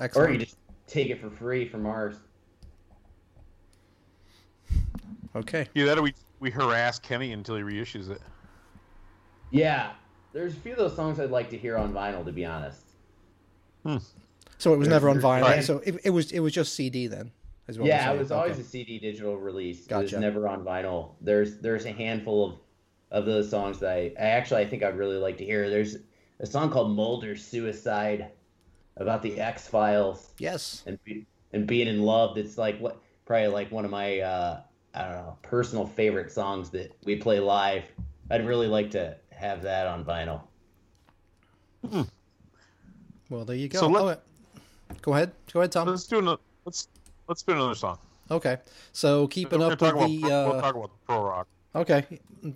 Excellent. 0.00 0.30
Or 0.30 0.32
you 0.32 0.38
just 0.38 0.56
take 0.86 1.10
it 1.10 1.20
for 1.20 1.28
free 1.30 1.68
from 1.68 1.84
ours. 1.84 2.16
Okay. 5.36 5.68
Yeah, 5.74 5.84
that 5.84 5.98
or 5.98 6.02
we 6.02 6.14
we 6.40 6.50
harass 6.50 6.98
Kenny 6.98 7.32
until 7.32 7.56
he 7.56 7.62
reissues 7.62 8.10
it. 8.10 8.20
Yeah, 9.50 9.92
there's 10.32 10.54
a 10.54 10.60
few 10.60 10.72
of 10.72 10.78
those 10.78 10.96
songs 10.96 11.20
I'd 11.20 11.30
like 11.30 11.50
to 11.50 11.58
hear 11.58 11.76
on 11.76 11.92
vinyl, 11.92 12.24
to 12.24 12.32
be 12.32 12.46
honest. 12.46 12.86
So 14.60 14.74
it 14.74 14.76
was 14.76 14.88
There's- 14.88 15.02
never 15.02 15.08
on 15.08 15.20
vinyl. 15.20 15.42
Right. 15.42 15.64
So 15.64 15.78
it, 15.78 15.96
it 16.04 16.10
was 16.10 16.32
it 16.32 16.40
was 16.40 16.52
just 16.52 16.74
CD 16.74 17.06
then. 17.06 17.32
Is 17.66 17.78
what 17.78 17.84
we're 17.84 17.88
yeah, 17.90 18.02
it 18.02 18.06
saying. 18.08 18.18
was 18.18 18.30
always 18.32 18.52
Okay. 18.52 18.60
a 18.60 18.64
CD 18.64 18.98
digital 18.98 19.36
release. 19.38 19.86
It 19.86 19.88
Gotcha. 19.88 20.16
was 20.16 20.20
never 20.20 20.46
on 20.48 20.64
vinyl. 20.64 21.12
There's 21.20 21.58
there's 21.58 21.86
a 21.86 21.92
handful 21.92 22.44
of 22.46 22.58
of 23.10 23.26
those 23.26 23.48
songs 23.48 23.78
that 23.80 23.90
I, 23.90 24.12
I 24.18 24.22
actually 24.30 24.60
I 24.62 24.68
think 24.68 24.82
I'd 24.82 24.96
really 24.98 25.16
like 25.16 25.38
to 25.38 25.44
hear. 25.44 25.70
There's 25.70 25.96
a 26.40 26.46
song 26.46 26.70
called 26.70 26.94
Mulder's 26.94 27.42
Suicide 27.44 28.32
about 28.98 29.22
the 29.22 29.40
X 29.40 29.66
Files 29.66 30.34
Yes. 30.38 30.82
and 30.86 31.02
be, 31.04 31.26
and 31.54 31.66
being 31.66 31.88
in 31.88 32.02
love. 32.02 32.36
That's 32.36 32.58
like 32.58 32.78
what 32.80 33.00
probably 33.24 33.48
like 33.48 33.70
one 33.72 33.84
of 33.86 33.90
my 33.90 34.20
uh, 34.20 34.60
I 34.94 35.02
don't 35.02 35.12
know 35.12 35.38
personal 35.42 35.86
favorite 35.86 36.30
songs 36.30 36.68
that 36.70 36.94
we 37.04 37.16
play 37.16 37.40
live. 37.40 37.84
I'd 38.30 38.46
really 38.46 38.66
like 38.68 38.90
to 38.90 39.16
have 39.30 39.62
that 39.62 39.86
on 39.86 40.04
vinyl. 40.04 40.42
Well, 43.30 43.44
there 43.44 43.56
you 43.56 43.68
go. 43.68 43.78
So 43.80 43.88
let- 43.88 44.18
Oh, 44.18 44.20
go 45.02 45.14
ahead. 45.14 45.32
Go 45.52 45.60
ahead, 45.60 45.72
Tom. 45.72 45.88
Let's 45.88 46.06
do 46.06 46.18
another. 46.18 46.40
Let's 46.64 46.88
let's 47.28 47.42
do 47.42 47.52
another 47.52 47.74
song. 47.74 47.98
Okay. 48.30 48.58
So 48.92 49.26
keeping 49.28 49.62
up 49.62 49.70
with 49.70 49.78
the. 49.80 49.86
about, 49.88 50.02
Uh, 50.02 50.50
We'll 50.50 50.60
talk 50.60 50.74
about 50.74 50.90
the 50.90 51.06
pro 51.06 51.22
rock. 51.22 51.48
Okay, 51.72 52.04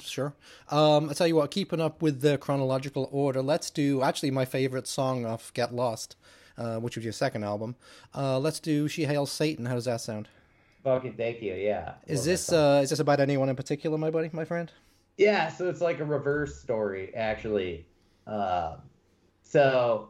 sure. 0.00 0.34
Um, 0.70 1.08
I 1.08 1.12
tell 1.12 1.28
you 1.28 1.36
what, 1.36 1.52
keeping 1.52 1.80
up 1.80 2.02
with 2.02 2.20
the 2.20 2.36
chronological 2.36 3.08
order, 3.12 3.42
let's 3.42 3.70
do 3.70 4.02
actually 4.02 4.32
my 4.32 4.44
favorite 4.44 4.88
song 4.88 5.24
off 5.24 5.52
Get 5.54 5.72
Lost, 5.72 6.16
uh, 6.58 6.78
which 6.80 6.96
was 6.96 7.04
your 7.04 7.12
second 7.12 7.44
album. 7.44 7.76
Uh, 8.12 8.40
let's 8.40 8.58
do 8.58 8.88
She 8.88 9.04
Hails 9.04 9.30
Satan. 9.30 9.66
How 9.66 9.74
does 9.74 9.84
that 9.84 10.00
sound? 10.00 10.28
Fucking 10.82 11.14
thank 11.14 11.40
you. 11.40 11.54
Yeah. 11.54 11.94
Is 12.08 12.24
this 12.24 12.52
uh, 12.52 12.80
is 12.82 12.90
this 12.90 12.98
about 12.98 13.20
anyone 13.20 13.48
in 13.48 13.54
particular, 13.54 13.96
my 13.96 14.10
buddy, 14.10 14.30
my 14.32 14.44
friend? 14.44 14.70
Yeah, 15.16 15.48
so 15.48 15.68
it's 15.68 15.80
like 15.80 16.00
a 16.00 16.04
reverse 16.04 16.60
story, 16.60 17.14
actually. 17.14 17.86
Um, 18.26 18.78
so 19.42 20.08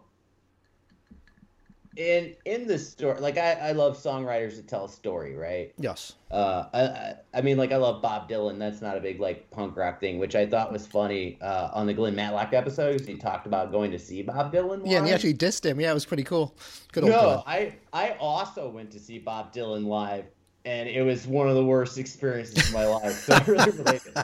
in 1.97 2.35
in 2.45 2.67
the 2.67 2.79
story, 2.79 3.21
like 3.21 3.39
I, 3.39 3.53
I 3.53 3.73
love 3.73 3.97
songwriters 3.97 4.57
that 4.57 4.67
tell 4.69 4.85
a 4.87 4.89
story, 4.89 5.37
right? 5.37 5.73
Yes. 5.79 6.15
Uh, 6.31 6.67
I, 6.75 7.39
I 7.39 7.43
mean, 7.43 7.57
like 7.57 7.71
I 7.73 7.77
love 7.77 8.03
Bob 8.03 8.29
Dylan. 8.29 8.59
That's 8.59 8.81
not 8.83 8.97
a 8.97 9.01
big 9.01 9.21
like 9.21 9.51
punk 9.51 9.77
rock 9.77 10.01
thing, 10.01 10.19
which 10.19 10.35
I 10.35 10.47
thought 10.47 10.73
was 10.73 10.87
funny 10.87 11.39
uh, 11.41 11.71
on 11.73 11.87
the 11.87 11.95
Glenn 11.95 12.15
Matlock 12.17 12.53
episode. 12.53 12.99
'cause 12.99 13.07
He 13.07 13.15
talked 13.17 13.47
about 13.47 13.71
going 13.71 13.91
to 13.93 13.99
see 13.99 14.23
Bob 14.23 14.53
Dylan. 14.53 14.83
Yeah, 14.85 14.99
and 14.99 15.07
he 15.07 15.13
actually 15.13 15.35
dissed 15.35 15.65
him. 15.65 15.81
Yeah, 15.81 15.91
it 15.91 15.95
was 15.95 16.07
pretty 16.07 16.25
cool. 16.25 16.57
Good 16.93 17.05
old 17.05 17.13
No, 17.13 17.43
Glenn. 17.47 17.75
I 17.93 18.09
I 18.11 18.17
also 18.19 18.69
went 18.69 18.91
to 18.93 18.99
see 18.99 19.19
Bob 19.19 19.53
Dylan 19.55 19.87
live, 19.87 20.25
and 20.65 20.89
it 20.89 21.03
was 21.03 21.27
one 21.27 21.49
of 21.49 21.55
the 21.55 21.65
worst 21.65 21.99
experiences 21.99 22.67
of 22.69 22.73
my 22.75 22.87
life. 22.87 23.13
So 23.25 23.35
I 23.35 23.45
really 23.45 23.71
related. 23.79 24.15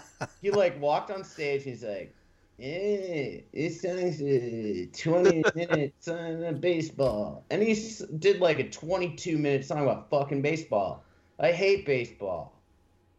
He 0.43 0.51
like 0.51 0.81
walked 0.81 1.11
on 1.11 1.23
stage. 1.23 1.63
He's 1.63 1.85
like, 1.85 2.15
"Eh, 2.61 3.43
this 3.53 3.83
song's 3.83 4.21
uh, 4.23 4.87
twenty 4.97 5.43
minutes 5.55 6.09
on 6.09 6.61
baseball," 6.61 7.45
and 7.51 7.63
he 7.63 7.75
did 8.19 8.41
like 8.41 8.59
a 8.59 8.69
twenty-two 8.71 9.39
minute 9.39 9.65
song 9.65 9.83
about 9.85 10.11
fucking 10.11 10.43
baseball. 10.43 11.05
I 11.39 11.53
hate 11.53 11.87
baseball. 11.87 12.63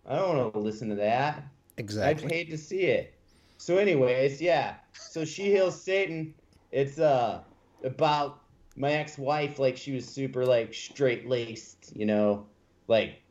I 0.06 0.16
don't 0.18 0.38
want 0.38 0.54
to 0.54 0.60
listen 0.60 0.90
to 0.90 0.96
that. 0.96 1.44
Exactly. 1.78 2.08
I 2.08 2.12
Exactly. 2.12 2.30
paid 2.30 2.50
to 2.52 2.58
see 2.58 2.82
it. 2.84 3.14
So, 3.58 3.78
anyways, 3.78 4.42
yeah. 4.42 4.76
So 4.94 5.26
she 5.26 5.46
heals 5.46 5.82
Satan. 5.82 6.36
It's 6.72 7.00
uh 7.00 7.44
about 7.84 8.42
my 8.76 8.92
ex-wife. 8.94 9.60
Like 9.60 9.78
she 9.78 9.94
was 9.94 10.08
super 10.08 10.46
like 10.46 10.74
straight-laced, 10.74 11.94
you 11.96 12.06
know, 12.06 12.48
like 12.88 13.22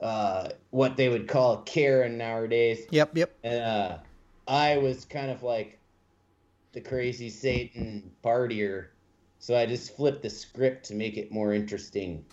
uh 0.00 0.50
what 0.70 0.96
they 0.96 1.08
would 1.08 1.28
call 1.28 1.62
Karen 1.62 2.16
nowadays. 2.18 2.86
Yep, 2.90 3.16
yep. 3.16 3.38
And 3.42 3.62
uh, 3.62 3.98
I 4.48 4.78
was 4.78 5.04
kind 5.04 5.30
of 5.30 5.42
like 5.42 5.78
the 6.72 6.80
crazy 6.80 7.28
Satan 7.28 8.10
partier. 8.24 8.86
So 9.38 9.56
I 9.56 9.66
just 9.66 9.94
flipped 9.96 10.22
the 10.22 10.30
script 10.30 10.86
to 10.86 10.94
make 10.94 11.16
it 11.16 11.30
more 11.30 11.52
interesting. 11.52 12.24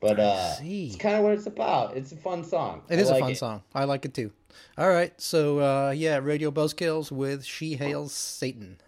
But 0.00 0.20
uh, 0.20 0.54
it's 0.60 0.96
kind 0.96 1.16
of 1.16 1.24
what 1.24 1.32
it's 1.32 1.46
about. 1.46 1.96
It's 1.96 2.12
a 2.12 2.16
fun 2.16 2.44
song. 2.44 2.82
It 2.88 2.98
I 2.98 3.02
is 3.02 3.10
a 3.10 3.18
fun 3.18 3.32
it. 3.32 3.38
song. 3.38 3.62
I 3.74 3.84
like 3.84 4.04
it 4.04 4.14
too. 4.14 4.30
All 4.78 4.88
right, 4.88 5.12
so 5.20 5.58
uh, 5.58 5.90
yeah, 5.90 6.16
Radio 6.16 6.50
Buzzkills 6.50 7.10
with 7.10 7.44
She 7.44 7.74
Hails 7.74 8.12
Satan. 8.12 8.78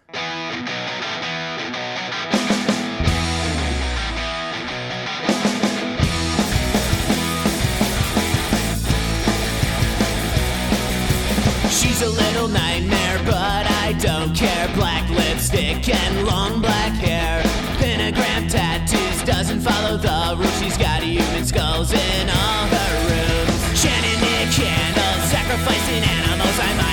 Little 12.39 12.53
nightmare, 12.53 13.19
but 13.25 13.65
I 13.83 13.93
don't 13.99 14.33
care. 14.33 14.69
Black 14.73 15.09
lipstick 15.09 15.89
and 15.89 16.25
long 16.25 16.61
black 16.61 16.93
hair. 16.93 17.43
Pentagram 17.77 18.47
tattoos 18.47 19.23
doesn't 19.23 19.59
follow 19.59 19.97
the 19.97 20.37
rules. 20.37 20.59
She's 20.59 20.77
got 20.77 21.03
human 21.03 21.45
skulls 21.45 21.91
in 21.91 22.29
all 22.29 22.63
her 22.75 22.91
rooms. 23.09 23.79
Shannon 23.81 24.19
lit 24.23 24.49
candles, 24.55 25.23
sacrificing 25.29 26.03
animals. 26.03 26.57
I 26.59 26.88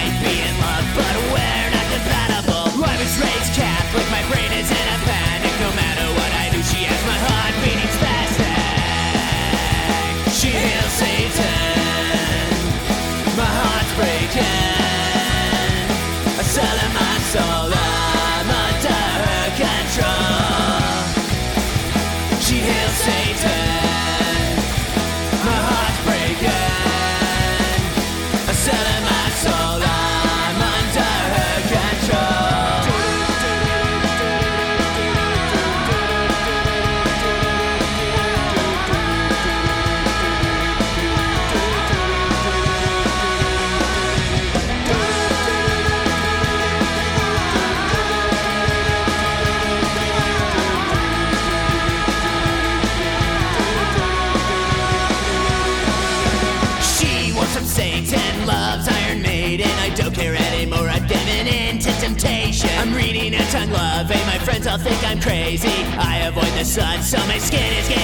I'm. 65.46 65.86
I 65.96 66.26
avoid 66.26 66.52
the 66.58 66.64
sun, 66.64 67.02
so 67.02 67.18
my 67.28 67.38
skin 67.38 67.72
is 67.78 67.88
getting 67.88 67.95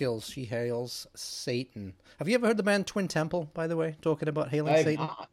Radio 0.00 0.20
She 0.20 0.44
hails 0.44 1.06
Satan. 1.14 1.94
Have 2.18 2.28
you 2.28 2.34
ever 2.34 2.46
heard 2.48 2.56
the 2.56 2.62
band 2.62 2.86
Twin 2.86 3.08
Temple? 3.08 3.48
By 3.54 3.66
the 3.66 3.76
way, 3.76 3.96
talking 4.02 4.28
about 4.28 4.48
hailing 4.48 4.74
I've 4.74 4.84
Satan. 4.84 5.06
not. 5.06 5.30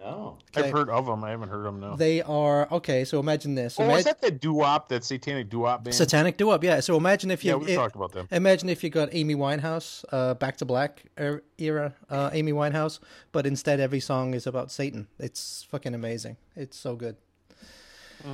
No. 0.00 0.38
Okay. 0.54 0.66
I've 0.66 0.72
heard 0.72 0.90
of 0.90 1.06
them. 1.06 1.22
I 1.22 1.30
haven't 1.30 1.48
heard 1.48 1.64
them 1.64 1.78
now. 1.78 1.94
They 1.94 2.22
are 2.22 2.68
okay. 2.72 3.04
So 3.04 3.20
imagine 3.20 3.54
this. 3.54 3.78
oh, 3.78 3.84
is 3.84 4.02
Imag- 4.02 4.04
that 4.04 4.20
the 4.20 4.30
doo-wop, 4.32 4.88
that 4.88 5.04
satanic 5.04 5.48
doo-wop 5.48 5.84
band? 5.84 5.94
Satanic 5.94 6.36
doo-wop, 6.36 6.64
yeah. 6.64 6.80
So 6.80 6.96
imagine 6.96 7.30
if 7.30 7.44
you 7.44 7.52
yeah, 7.52 7.56
we 7.56 7.74
talked 7.74 7.94
about 7.94 8.12
them. 8.12 8.26
Imagine 8.32 8.68
if 8.68 8.82
you 8.82 8.90
got 8.90 9.10
Amy 9.12 9.36
Winehouse, 9.36 10.04
uh, 10.10 10.34
Back 10.34 10.56
to 10.56 10.64
Black 10.64 11.04
er- 11.18 11.44
era 11.56 11.94
uh, 12.10 12.30
Amy 12.32 12.52
Winehouse, 12.52 12.98
but 13.30 13.46
instead 13.46 13.78
every 13.78 14.00
song 14.00 14.34
is 14.34 14.46
about 14.46 14.72
Satan. 14.72 15.06
It's 15.20 15.66
fucking 15.70 15.94
amazing. 15.94 16.36
It's 16.56 16.76
so 16.76 16.96
good. 16.96 17.16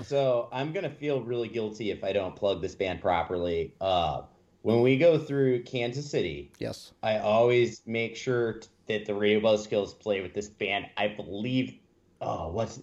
So 0.05 0.49
I'm 0.53 0.73
gonna 0.73 0.91
feel 0.91 1.23
really 1.23 1.49
guilty 1.49 1.91
if 1.91 2.03
I 2.03 2.13
don't 2.13 2.35
plug 2.35 2.61
this 2.63 2.75
band 2.75 3.01
properly. 3.01 3.75
Uh, 3.81 4.23
when 4.63 4.81
we 4.83 4.97
go 4.97 5.19
through 5.19 5.63
Kansas 5.63 6.11
City, 6.11 6.51
Yes. 6.59 6.93
I 7.03 7.19
always 7.19 7.83
make 7.87 8.17
sure 8.17 8.61
that 8.87 9.07
the 9.07 9.15
Radio 9.15 9.41
Buzzkills 9.41 9.99
play 9.99 10.21
with 10.21 10.35
this 10.35 10.49
band. 10.49 10.87
I 10.97 11.09
believe, 11.09 11.75
oh, 12.21 12.49
what's 12.49 12.81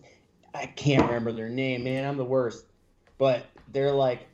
I 0.53 0.67
can't 0.67 1.05
remember 1.05 1.33
their 1.33 1.49
name, 1.49 1.83
man. 1.83 2.05
I'm 2.07 2.17
the 2.17 2.23
worst. 2.23 2.65
But 3.17 3.45
they're 3.73 3.91
like, 3.91 4.27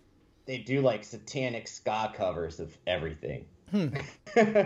they 0.46 0.60
do 0.60 0.82
like 0.82 1.04
satanic 1.04 1.68
ska 1.68 2.14
covers 2.16 2.60
of 2.60 2.78
everything. 2.86 3.46
Hmm. 3.72 3.88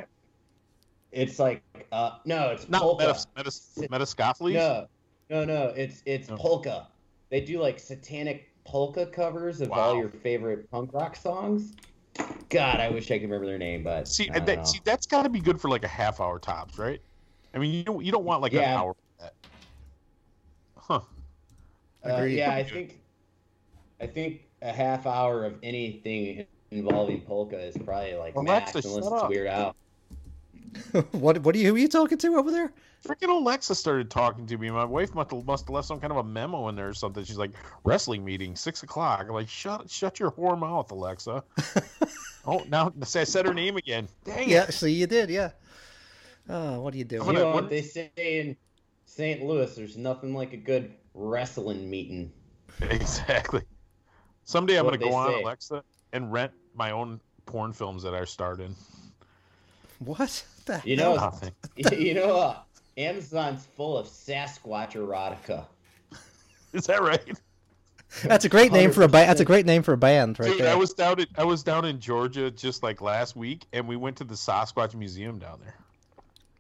it's 1.12 1.40
like, 1.40 1.62
uh, 1.92 2.18
no, 2.26 2.50
it's 2.50 2.68
Not 2.68 2.82
polka. 2.82 3.06
Metas, 3.06 3.28
Metas, 3.36 3.72
Metascopheles? 3.78 4.54
No, 4.54 4.88
no, 5.30 5.46
no. 5.46 5.74
It's 5.76 6.02
it's 6.06 6.30
No. 6.30 6.36
polka. 6.36 6.88
They 7.30 7.42
do 7.42 7.60
like 7.62 7.80
satanic 7.80 8.50
polka 8.66 9.06
covers 9.06 9.62
of 9.62 9.72
all 9.72 9.98
your 9.98 10.10
favorite 10.10 10.70
punk 10.72 10.94
rock 10.94 11.16
songs. 11.16 11.74
God, 12.50 12.80
I 12.80 12.90
wish 12.90 13.12
I 13.12 13.18
could 13.18 13.24
remember 13.24 13.48
their 13.48 13.58
name, 13.58 13.84
but 13.84 14.08
See, 14.08 14.30
I 14.30 14.40
that, 14.40 14.68
see 14.68 14.80
that's 14.84 15.08
got 15.08 15.24
to 15.24 15.30
be 15.30 15.40
good 15.40 15.60
for 15.60 15.70
like 15.70 15.84
a 15.84 15.90
half 15.90 16.20
hour 16.20 16.40
tops, 16.40 16.78
right? 16.78 17.02
I 17.54 17.58
mean, 17.58 17.74
you 17.74 17.84
don't, 17.84 18.04
you 18.04 18.12
don't 18.12 18.26
want 18.26 18.42
like 18.42 18.54
an 18.54 18.64
hour. 18.64 18.94
for 18.94 19.24
that. 19.24 19.34
Huh. 20.78 21.02
Uh, 22.08 22.24
yeah, 22.24 22.54
I 22.54 22.64
think 22.64 23.00
I 24.00 24.08
think 24.08 24.44
a 24.62 24.72
half 24.72 25.06
hour 25.08 25.46
of 25.46 25.56
anything 25.64 26.46
involving 26.72 27.22
polka 27.22 27.60
is 27.60 27.76
probably 27.78 28.16
like 28.16 28.36
Alexa, 28.36 28.76
max, 28.76 28.86
unless 28.86 28.98
it's 28.98 29.08
up. 29.08 29.30
Weird 29.30 29.48
out. 29.48 29.76
what 31.12 31.40
what 31.40 31.56
are 31.56 31.58
you 31.58 31.70
who 31.70 31.76
are 31.76 31.80
you 31.80 31.88
talking 31.88 32.18
to 32.18 32.36
over 32.36 32.52
there? 32.52 32.72
Freaking 33.06 33.30
Alexa 33.30 33.76
started 33.76 34.10
talking 34.10 34.48
to 34.48 34.58
me. 34.58 34.70
My 34.72 34.84
wife 34.84 35.14
must 35.14 35.32
have, 35.32 35.46
must 35.46 35.66
have 35.66 35.70
left 35.70 35.88
some 35.88 36.00
kind 36.00 36.12
of 36.12 36.18
a 36.18 36.24
memo 36.24 36.68
in 36.70 36.76
there 36.76 36.90
or 36.90 36.94
something. 36.94 37.24
She's 37.24 37.38
like, 37.38 37.52
wrestling 37.84 38.26
meeting, 38.26 38.56
six 38.56 38.82
o'clock. 38.84 39.22
I'm 39.28 39.34
like, 39.34 39.48
shut 39.48 39.90
shut 39.90 40.20
your 40.20 40.32
whore 40.32 40.58
mouth, 40.60 40.90
Alexa. 40.92 41.44
oh, 42.46 42.64
now 42.68 42.92
say 43.04 43.22
I 43.22 43.24
said 43.26 43.46
her 43.46 43.54
name 43.54 43.78
again. 43.78 44.08
Dang 44.24 44.50
Yeah, 44.50 44.64
it. 44.64 44.74
see 44.74 44.92
you 44.92 45.06
did, 45.06 45.30
yeah. 45.30 45.52
Oh, 46.50 46.80
what 46.82 46.94
are 46.94 46.98
you 46.98 47.04
doing? 47.04 47.22
I'm 47.22 47.28
You 47.28 47.34
know 47.42 47.46
what- 47.48 47.56
what 47.64 47.70
they 47.70 47.82
say 47.84 48.12
in 48.18 48.56
St. 49.06 49.44
Louis? 49.44 49.76
There's 49.76 49.98
nothing 49.98 50.34
like 50.34 50.54
a 50.54 50.58
good 50.58 50.92
wrestling 51.14 51.90
meeting. 51.90 52.32
Exactly. 52.82 53.62
Someday 54.44 54.78
I'm 54.78 54.84
gonna 54.86 54.98
go 54.98 55.14
on 55.14 55.32
say. 55.32 55.42
Alexa 55.42 55.84
and 56.12 56.32
rent 56.32 56.52
my 56.76 56.92
own 56.92 57.22
porn 57.46 57.72
films 57.72 58.04
that 58.04 58.14
I 58.14 58.26
starred 58.26 58.60
in. 58.60 58.76
What? 60.00 60.44
The 60.66 60.82
You 60.84 60.98
hell? 60.98 61.16
know, 61.16 61.22
Nothing. 61.22 61.52
you 61.98 62.14
know, 62.16 62.36
uh, 62.38 62.58
Amazon's 62.98 63.66
full 63.76 63.98
of 63.98 64.08
Sasquatch 64.08 64.94
erotica. 64.94 65.66
Is 66.74 66.86
that 66.88 67.02
right? 67.02 67.38
That's 68.24 68.46
a 68.46 68.50
great 68.50 68.72
name 68.72 68.92
for 68.92 69.02
a 69.02 69.08
band. 69.10 69.30
That's 69.30 69.42
a 69.42 69.46
great 69.46 69.66
name 69.66 69.84
for 69.84 69.94
a 69.94 69.98
band, 69.98 70.40
right 70.40 70.52
Dude, 70.52 70.62
there. 70.62 70.72
I 70.72 70.76
was 70.76 70.94
down 70.94 71.20
in 71.20 71.26
I 71.38 71.44
was 71.44 71.64
down 71.64 71.84
in 71.86 72.00
Georgia 72.00 72.50
just 72.52 72.84
like 72.84 73.02
last 73.02 73.36
week, 73.36 73.66
and 73.74 73.88
we 73.88 73.96
went 73.98 74.18
to 74.18 74.24
the 74.24 74.36
Sasquatch 74.36 74.96
Museum 74.96 75.38
down 75.40 75.60
there. 75.64 75.76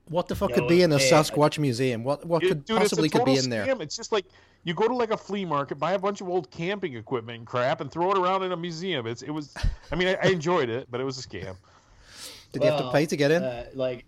What 0.09 0.27
the 0.27 0.35
fuck 0.35 0.49
No, 0.49 0.55
could 0.57 0.67
be 0.67 0.81
in 0.83 0.91
a 0.91 0.97
Sasquatch 0.97 1.57
museum? 1.57 2.03
What 2.03 2.25
what 2.25 2.43
It- 2.43 2.49
could 2.49 2.65
dude, 2.65 2.77
a 2.77 2.79
possibly 2.81 3.09
could 3.09 3.25
be 3.25 3.37
in 3.37 3.49
there? 3.49 3.65
scam. 3.65 3.81
It's 3.81 3.95
just 3.95 4.11
like 4.11 4.25
you 4.63 4.73
go 4.73 4.87
to 4.87 4.93
like 4.93 5.11
a 5.11 5.17
flea 5.17 5.45
market, 5.45 5.75
buy 5.79 5.93
a 5.93 5.99
bunch 5.99 6.19
of 6.21 6.27
old 6.27 6.51
camping 6.51 6.95
equipment 6.95 7.37
and 7.39 7.47
crap, 7.47 7.79
and 7.81 7.89
throw 7.91 8.11
it 8.11 8.17
around 8.17 8.43
in 8.43 8.51
a 8.51 8.57
museum. 8.57 9.07
It's 9.07 9.21
it 9.21 9.31
was. 9.31 9.53
I 9.91 9.95
mean, 9.95 10.09
I, 10.09 10.17
I 10.21 10.27
enjoyed 10.27 10.69
it, 10.69 10.87
but 10.91 10.99
it 10.99 11.05
was 11.05 11.17
a 11.17 11.27
scam. 11.27 11.55
Did 12.51 12.63
you 12.63 12.69
have 12.69 12.79
to 12.81 12.91
pay 12.91 13.05
to 13.05 13.15
get 13.17 13.31
in? 13.31 13.43
Uh, 13.43 13.65
like, 13.73 14.05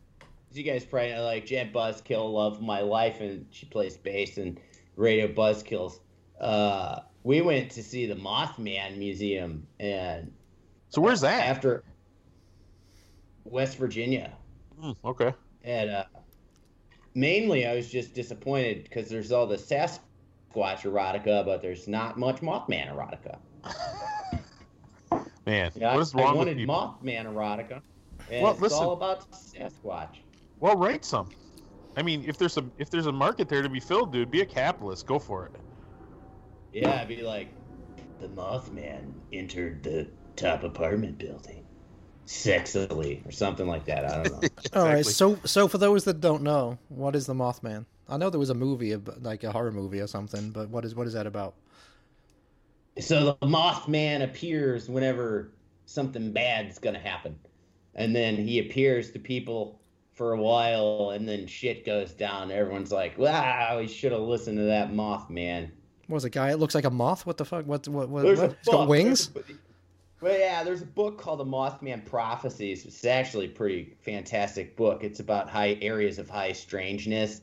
you 0.54 0.64
guys 0.64 0.86
probably 0.86 1.12
know, 1.12 1.24
like 1.24 1.46
Jen 1.46 1.72
Buzzkill, 1.72 2.32
love 2.32 2.62
my 2.62 2.82
life, 2.82 3.20
and 3.22 3.46
she 3.52 3.66
plays 3.66 3.98
bass 3.98 4.38
and 4.38 4.60
Radio 4.96 5.28
Buzzkills. 5.28 6.00
Uh, 6.40 7.00
we 7.24 7.42
went 7.42 7.72
to 7.72 7.84
see 7.84 8.06
the 8.06 8.16
Mothman 8.16 8.98
Museum, 8.98 9.68
and 9.80 10.32
So 10.90 11.02
where's 11.02 11.22
that? 11.22 11.46
after 11.48 11.84
West 13.44 13.78
Virginia, 13.78 14.32
Hmm, 14.80 14.92
okay. 15.04 15.34
and 15.64 15.90
uh, 15.90 16.04
mainly 17.16 17.66
I 17.66 17.76
was 17.76 17.90
just 17.90 18.14
disappointed 18.14 18.84
because 18.84 19.10
there's 19.10 19.32
all 19.32 19.48
the 19.48 19.56
Sasquatch 19.58 20.00
erotica, 20.56 21.46
but 21.46 21.62
there's 21.62 21.88
not 21.88 22.18
much 22.18 22.38
Mothman 22.42 22.94
erotica. 22.94 23.40
Man, 25.46 25.72
Yeah, 25.76 25.94
what 25.96 26.02
is 26.02 26.14
I, 26.14 26.20
I 26.20 26.22
wrong 26.22 26.32
with 26.32 26.38
wanted 26.40 26.58
people? 26.58 26.76
Mothman 27.04 27.26
erotica, 27.26 27.82
and 28.30 28.44
Well, 28.44 28.52
it's 28.54 28.62
listen. 28.62 28.84
all 28.84 28.92
about 28.94 29.30
Sasquatch. 29.32 30.18
Well, 30.60 30.76
write 30.76 31.06
some. 31.06 31.30
I 31.96 32.04
mean, 32.04 32.24
if 32.28 32.38
there's 32.38 32.58
a 32.58 32.66
if 32.78 32.90
there's 32.90 33.08
a 33.08 33.12
market 33.12 33.50
there 33.50 33.62
to 33.62 33.70
be 33.70 33.80
filled, 33.80 34.14
dude, 34.14 34.32
be 34.32 34.42
a 34.42 34.46
capitalist. 34.46 35.06
Go 35.08 35.20
for 35.20 35.46
it. 35.48 35.54
Yeah, 36.72 36.98
it'd 36.98 37.08
be 37.08 37.24
like 37.24 37.50
the 38.20 38.28
Mothman 38.30 39.14
entered 39.32 39.84
the 39.84 40.08
top 40.36 40.64
apartment 40.64 41.18
building 41.18 41.66
sexily 42.28 43.26
or 43.28 43.32
something 43.32 43.68
like 43.68 43.86
that. 43.86 44.06
I 44.06 44.24
don't 44.24 44.32
know. 44.32 44.50
All 44.82 44.88
right. 44.88 45.06
So 45.06 45.40
so 45.46 45.68
for 45.68 45.78
those 45.78 46.04
that 46.06 46.22
don't 46.22 46.44
know, 46.44 46.78
what 46.90 47.16
is 47.16 47.26
the 47.26 47.34
Mothman? 47.34 47.86
I 48.10 48.18
know 48.18 48.30
there 48.30 48.40
was 48.40 48.50
a 48.50 48.56
movie, 48.56 48.94
ab- 48.94 49.18
like 49.22 49.44
a 49.44 49.52
horror 49.52 49.72
movie 49.72 50.00
or 50.00 50.08
something, 50.08 50.52
but 50.52 50.70
what 50.70 50.86
is 50.86 50.96
what 50.96 51.08
is 51.08 51.14
that 51.14 51.28
about? 51.28 51.56
so 53.00 53.38
the 53.40 53.48
Mothman 53.48 54.24
appears 54.24 54.90
whenever 54.90 55.52
something 55.86 56.32
bad's 56.32 56.80
gonna 56.80 57.00
happen, 57.00 57.38
and 57.96 58.16
then 58.16 58.36
he 58.36 58.60
appears 58.60 59.12
to 59.12 59.20
people 59.20 59.80
for 60.18 60.34
a 60.34 60.42
while, 60.42 61.12
and 61.14 61.30
then 61.30 61.46
shit 61.46 61.86
goes 61.86 62.12
down. 62.12 62.52
Everyone's 62.52 62.92
like, 62.92 63.18
"Wow, 63.20 63.78
we 63.80 63.88
should 63.88 64.12
have 64.12 64.22
listened 64.22 64.58
to 64.58 64.64
that 64.64 64.92
Mothman." 64.92 65.70
What 66.08 66.16
was 66.16 66.26
a 66.26 66.30
guy? 66.30 66.52
It 66.52 66.58
looks 66.58 66.74
like 66.74 66.86
a 66.86 66.90
moth. 66.90 67.26
What 67.26 67.38
the 67.38 67.46
fuck? 67.46 67.66
What 67.66 67.88
what 67.88 68.10
what? 68.10 68.24
There's 68.24 68.40
what? 68.40 68.58
He's 68.64 68.74
got 68.74 68.88
wings. 68.88 69.30
Well, 70.20 70.38
yeah, 70.38 70.64
there's 70.64 70.82
a 70.82 70.86
book 70.86 71.20
called 71.20 71.40
The 71.40 71.46
Mothman 71.46 72.04
Prophecies. 72.04 72.86
It's 72.86 73.06
actually 73.06 73.46
a 73.46 73.50
pretty 73.50 73.96
fantastic 74.02 74.76
book. 74.76 75.04
It's 75.04 75.20
about 75.20 75.48
high 75.48 75.78
areas 75.80 76.18
of 76.18 76.28
high 76.28 76.54
strangeness, 76.54 77.42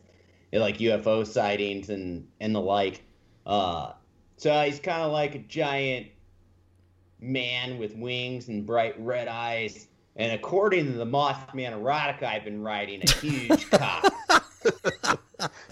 like 0.53 0.79
UFO 0.79 1.25
sightings 1.25 1.89
and 1.91 2.27
and 2.41 2.53
the 2.53 2.61
like. 2.61 3.03
Uh, 3.47 3.93
so 4.37 4.53
he's 4.63 4.81
kind 4.81 5.03
of 5.03 5.13
like 5.13 5.37
a 5.37 5.39
giant 5.39 6.09
man 7.21 7.79
with 7.79 7.95
wings 7.95 8.49
and 8.49 8.67
bright 8.67 8.99
red 8.99 9.29
eyes. 9.29 9.87
And 10.17 10.33
according 10.33 10.87
to 10.87 10.93
the 10.93 11.05
Mothman 11.07 11.73
erotica 11.73 12.23
I've 12.25 12.45
been 12.45 12.63
riding, 12.63 13.03
a 13.03 13.11
huge 13.11 13.69
cock. 13.71 14.13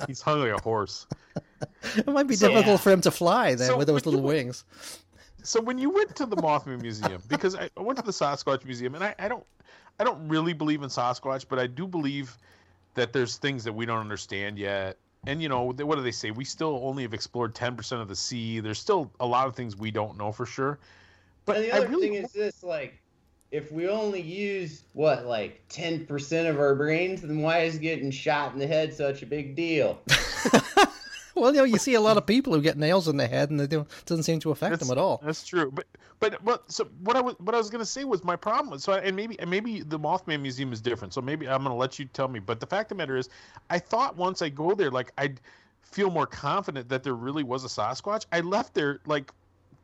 He's 0.06 0.20
hung 0.20 0.40
like 0.40 0.50
a 0.58 0.62
horse. 0.62 1.06
It 1.96 2.06
might 2.06 2.26
be 2.26 2.34
So- 2.36 2.48
difficult 2.48 2.66
Yeah. 2.74 2.76
for 2.78 2.90
him 2.90 3.00
to 3.02 3.10
fly 3.10 3.54
then 3.54 3.68
So 3.68 3.78
with 3.78 3.86
those 3.86 4.04
little 4.04 4.20
you- 4.20 4.26
wings. 4.26 4.64
So 5.44 5.60
when 5.60 5.76
you 5.78 5.90
went 5.90 6.14
to 6.16 6.26
the 6.26 6.36
Mothman 6.36 6.80
Museum, 6.80 7.20
because 7.28 7.56
I, 7.56 7.68
I 7.76 7.80
went 7.82 7.98
to 7.98 8.04
the 8.04 8.12
Sasquatch 8.12 8.64
Museum, 8.64 8.94
and 8.94 9.02
I, 9.02 9.12
I 9.18 9.26
don't, 9.26 9.44
I 9.98 10.04
don't 10.04 10.28
really 10.28 10.52
believe 10.52 10.82
in 10.82 10.88
Sasquatch, 10.88 11.46
but 11.48 11.58
I 11.58 11.66
do 11.66 11.86
believe 11.88 12.36
that 12.94 13.12
there's 13.12 13.38
things 13.38 13.64
that 13.64 13.72
we 13.72 13.84
don't 13.84 13.98
understand 13.98 14.56
yet. 14.58 14.98
And 15.26 15.42
you 15.42 15.48
know, 15.48 15.62
what 15.72 15.96
do 15.96 16.02
they 16.02 16.12
say? 16.12 16.30
We 16.30 16.44
still 16.44 16.80
only 16.84 17.02
have 17.02 17.12
explored 17.14 17.54
ten 17.56 17.74
percent 17.76 18.00
of 18.02 18.08
the 18.08 18.14
sea. 18.16 18.60
There's 18.60 18.78
still 18.78 19.10
a 19.20 19.26
lot 19.26 19.46
of 19.48 19.54
things 19.56 19.76
we 19.76 19.90
don't 19.90 20.16
know 20.16 20.30
for 20.32 20.46
sure. 20.46 20.78
But 21.44 21.56
and 21.56 21.64
the 21.66 21.72
I 21.72 21.78
other 21.78 21.88
really, 21.88 22.08
thing 22.08 22.14
is 22.14 22.32
this: 22.32 22.62
like, 22.62 23.00
if 23.52 23.70
we 23.70 23.86
only 23.88 24.20
use 24.20 24.82
what, 24.94 25.26
like 25.26 25.62
ten 25.68 26.04
percent 26.06 26.48
of 26.48 26.58
our 26.58 26.74
brains, 26.74 27.22
then 27.22 27.40
why 27.42 27.60
is 27.60 27.78
getting 27.78 28.10
shot 28.10 28.52
in 28.52 28.58
the 28.58 28.66
head 28.66 28.92
such 28.92 29.22
a 29.22 29.26
big 29.26 29.54
deal? 29.54 30.00
Well, 31.34 31.50
you 31.54 31.58
know, 31.60 31.64
you 31.64 31.78
see 31.78 31.94
a 31.94 32.00
lot 32.00 32.18
of 32.18 32.26
people 32.26 32.52
who 32.52 32.60
get 32.60 32.76
nails 32.76 33.08
in 33.08 33.16
the 33.16 33.26
head, 33.26 33.48
and 33.50 33.58
it 33.58 33.70
doesn't 34.04 34.24
seem 34.24 34.38
to 34.40 34.50
affect 34.50 34.72
That's- 34.72 34.86
them 34.86 34.96
at 34.96 35.00
all. 35.00 35.18
That's 35.24 35.42
true, 35.46 35.70
but 35.70 35.86
but 36.20 36.44
but 36.44 36.70
so 36.70 36.86
what 37.00 37.16
I 37.16 37.22
was 37.22 37.34
what 37.38 37.54
I 37.54 37.58
was 37.58 37.70
gonna 37.70 37.86
say 37.86 38.04
was 38.04 38.22
my 38.22 38.36
problem. 38.36 38.68
was- 38.70 38.84
So 38.84 38.92
and 38.92 39.16
maybe 39.16 39.40
and 39.40 39.48
maybe 39.48 39.80
the 39.80 39.98
Mothman 39.98 40.42
Museum 40.42 40.74
is 40.74 40.82
different. 40.82 41.14
So 41.14 41.22
maybe 41.22 41.48
I'm 41.48 41.62
gonna 41.62 41.74
let 41.74 41.98
you 41.98 42.04
tell 42.04 42.28
me. 42.28 42.38
But 42.38 42.60
the 42.60 42.66
fact 42.66 42.92
of 42.92 42.98
the 42.98 43.02
matter 43.02 43.16
is, 43.16 43.30
I 43.70 43.78
thought 43.78 44.14
once 44.16 44.42
I 44.42 44.50
go 44.50 44.74
there, 44.74 44.90
like 44.90 45.10
I'd 45.16 45.40
feel 45.80 46.10
more 46.10 46.26
confident 46.26 46.90
that 46.90 47.02
there 47.02 47.14
really 47.14 47.44
was 47.44 47.64
a 47.64 47.68
Sasquatch. 47.68 48.26
I 48.30 48.40
left 48.40 48.74
there 48.74 49.00
like 49.06 49.32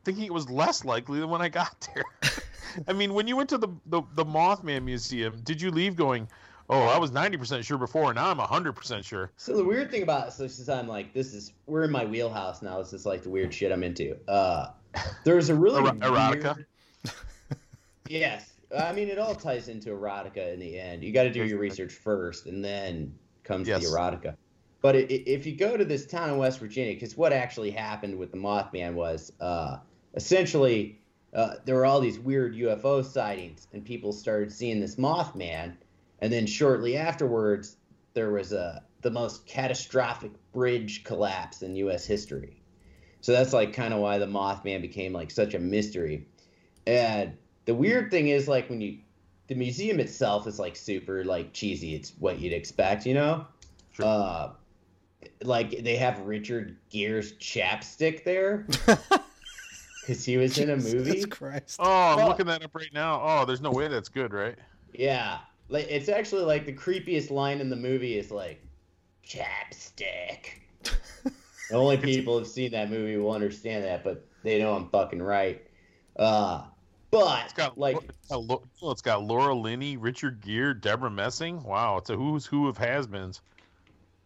thinking 0.03 0.25
it 0.25 0.33
was 0.33 0.51
less 0.51 0.85
likely 0.85 1.19
than 1.19 1.29
when 1.31 1.41
I 1.41 1.49
got 1.49 1.89
there. 1.95 2.05
I 2.87 2.93
mean, 2.93 3.13
when 3.13 3.27
you 3.27 3.35
went 3.35 3.49
to 3.49 3.57
the, 3.57 3.69
the 3.87 4.01
the 4.15 4.25
Mothman 4.25 4.83
Museum, 4.83 5.39
did 5.43 5.61
you 5.61 5.71
leave 5.71 5.95
going? 5.95 6.27
Oh, 6.71 6.83
I 6.83 6.97
was 6.99 7.11
ninety 7.11 7.35
percent 7.37 7.65
sure 7.65 7.77
before, 7.77 8.11
and 8.11 8.15
now 8.15 8.29
I'm 8.29 8.37
hundred 8.37 8.73
percent 8.73 9.03
sure. 9.03 9.31
So 9.37 9.55
the 9.57 9.63
weird 9.63 9.89
thing 9.89 10.03
about 10.03 10.33
so 10.33 10.47
since 10.47 10.69
I'm 10.69 10.87
like, 10.87 11.13
this 11.13 11.33
is 11.33 11.53
we're 11.65 11.83
in 11.83 11.91
my 11.91 12.05
wheelhouse 12.05 12.61
now. 12.61 12.77
This 12.77 12.93
is 12.93 13.05
like 13.05 13.23
the 13.23 13.29
weird 13.29 13.53
shit 13.53 13.71
I'm 13.71 13.83
into. 13.83 14.15
Uh, 14.27 14.67
there's 15.23 15.49
a 15.49 15.55
really 15.55 15.81
Ero- 15.81 15.91
erotica? 15.93 16.55
weird- 16.55 16.65
yes, 18.07 18.53
I 18.77 18.91
mean 18.93 19.07
it 19.07 19.17
all 19.19 19.35
ties 19.35 19.67
into 19.67 19.89
erotica 19.89 20.53
in 20.53 20.59
the 20.59 20.79
end. 20.79 21.03
You 21.03 21.11
got 21.11 21.23
to 21.23 21.31
do 21.31 21.43
your 21.45 21.59
research 21.59 21.93
first, 21.93 22.45
and 22.45 22.63
then 22.63 23.13
comes 23.43 23.67
Yes. 23.67 23.81
the 23.83 23.87
erotica. 23.97 24.35
But 24.81 24.95
if 24.95 25.45
you 25.45 25.55
go 25.57 25.75
to 25.75 25.83
this 25.83 26.05
town 26.05 26.29
in 26.29 26.37
West 26.37 26.59
Virginia, 26.59 26.93
because 26.93 27.17
what 27.17 27.33
actually 27.33 27.71
happened 27.71 28.17
with 28.17 28.31
the 28.31 28.37
Mothman 28.37 28.93
was 28.93 29.33
uh, 29.41 29.77
essentially 30.15 30.98
uh, 31.33 31.55
there 31.65 31.75
were 31.75 31.85
all 31.85 31.99
these 31.99 32.19
weird 32.19 32.55
UFO 32.55 33.03
sightings, 33.05 33.67
and 33.73 33.85
people 33.85 34.11
started 34.11 34.51
seeing 34.51 34.79
this 34.79 34.95
Mothman, 34.95 35.75
and 36.19 36.33
then 36.33 36.45
shortly 36.45 36.97
afterwards 36.97 37.77
there 38.13 38.31
was 38.31 38.51
a 38.53 38.83
the 39.01 39.11
most 39.11 39.45
catastrophic 39.45 40.31
bridge 40.51 41.03
collapse 41.05 41.61
in 41.61 41.75
U.S. 41.77 42.05
history. 42.05 42.61
So 43.21 43.31
that's 43.31 43.53
like 43.53 43.73
kind 43.73 43.93
of 43.93 44.01
why 44.01 44.17
the 44.17 44.25
Mothman 44.25 44.81
became 44.81 45.13
like 45.13 45.31
such 45.31 45.53
a 45.53 45.59
mystery. 45.59 46.27
And 46.85 47.37
the 47.65 47.75
weird 47.75 48.11
thing 48.11 48.29
is 48.29 48.47
like 48.47 48.69
when 48.69 48.81
you 48.81 48.99
the 49.47 49.55
museum 49.55 49.99
itself 49.99 50.47
is 50.47 50.59
like 50.59 50.75
super 50.75 51.23
like 51.23 51.53
cheesy. 51.53 51.95
It's 51.95 52.13
what 52.19 52.39
you'd 52.39 52.53
expect, 52.53 53.05
you 53.05 53.13
know. 53.13 53.45
Sure. 53.91 54.05
Uh, 54.05 54.49
like 55.43 55.83
they 55.83 55.97
have 55.97 56.19
Richard 56.21 56.77
Gere's 56.89 57.33
chapstick 57.33 58.23
there 58.23 58.65
because 60.09 60.25
he 60.25 60.37
was 60.37 60.57
in 60.57 60.71
a 60.71 60.75
movie. 60.75 61.11
Jesus 61.11 61.25
Christ. 61.27 61.77
Oh, 61.79 61.85
I'm 61.85 62.17
Well- 62.17 62.27
looking 62.29 62.47
that 62.47 62.63
up 62.63 62.73
right 62.73 62.91
now. 62.91 63.21
Oh, 63.23 63.45
there's 63.45 63.61
no 63.61 63.69
way 63.71 63.87
that's 63.87 64.09
good, 64.09 64.33
right? 64.33 64.55
Yeah, 64.91 65.37
like 65.69 65.85
it's 65.87 66.09
actually 66.09 66.41
like 66.41 66.65
the 66.65 66.73
creepiest 66.73 67.29
line 67.29 67.61
in 67.61 67.69
the 67.69 67.75
movie 67.75 68.17
is 68.17 68.31
like 68.31 68.59
chapstick. 69.23 70.61
the 70.83 71.75
only 71.75 71.97
people 71.97 72.39
who've 72.39 72.47
seen 72.47 72.71
that 72.71 72.89
movie 72.89 73.17
will 73.17 73.31
understand 73.31 73.83
that, 73.83 74.03
but 74.03 74.25
they 74.41 74.57
know 74.57 74.73
I'm 74.73 74.89
fucking 74.89 75.21
right. 75.21 75.61
Uh, 76.15 76.63
but 77.11 77.43
It's 77.45 77.53
got 77.53 77.77
like 77.77 77.97
it's 77.97 78.29
got, 78.29 78.61
oh, 78.81 78.91
it's 78.91 79.03
got 79.03 79.23
Laura 79.23 79.53
Linney, 79.53 79.95
Richard 79.95 80.41
Gere, 80.41 80.73
Deborah 80.73 81.11
Messing. 81.11 81.61
Wow, 81.61 81.97
it's 81.97 82.09
a 82.09 82.15
who's 82.15 82.47
who 82.47 82.67
of 82.67 82.79
has-beens. 82.79 83.41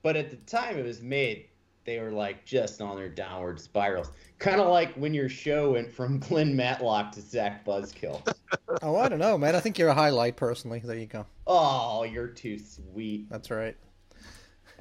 But 0.02 0.16
at 0.16 0.30
the 0.30 0.38
time 0.38 0.78
it 0.78 0.86
was 0.86 1.02
made, 1.02 1.48
they 1.86 2.00
were 2.00 2.12
like 2.12 2.46
just 2.46 2.82
on 2.82 2.96
their 2.96 3.10
downward 3.10 3.60
spirals. 3.60 4.12
Kind 4.40 4.60
of 4.62 4.68
like 4.68 4.94
when 4.96 5.14
your 5.14 5.30
show 5.30 5.74
went 5.74 5.92
from 5.92 6.20
Glenn 6.28 6.56
Matlock 6.56 7.12
to 7.14 7.22
Zach 7.22 7.66
Buzzkill. 7.66 8.26
Oh, 8.82 8.96
I 8.98 9.08
don't 9.08 9.20
know, 9.20 9.38
man. 9.38 9.56
I 9.56 9.60
think 9.60 9.78
you're 9.78 9.90
a 9.90 9.94
highlight 9.94 10.36
personally. 10.36 10.82
There 10.84 10.98
you 10.98 11.06
go. 11.06 11.26
oh, 11.46 12.04
you're 12.04 12.28
too 12.28 12.58
sweet. 12.58 13.30
That's 13.30 13.52
right. 13.52 13.76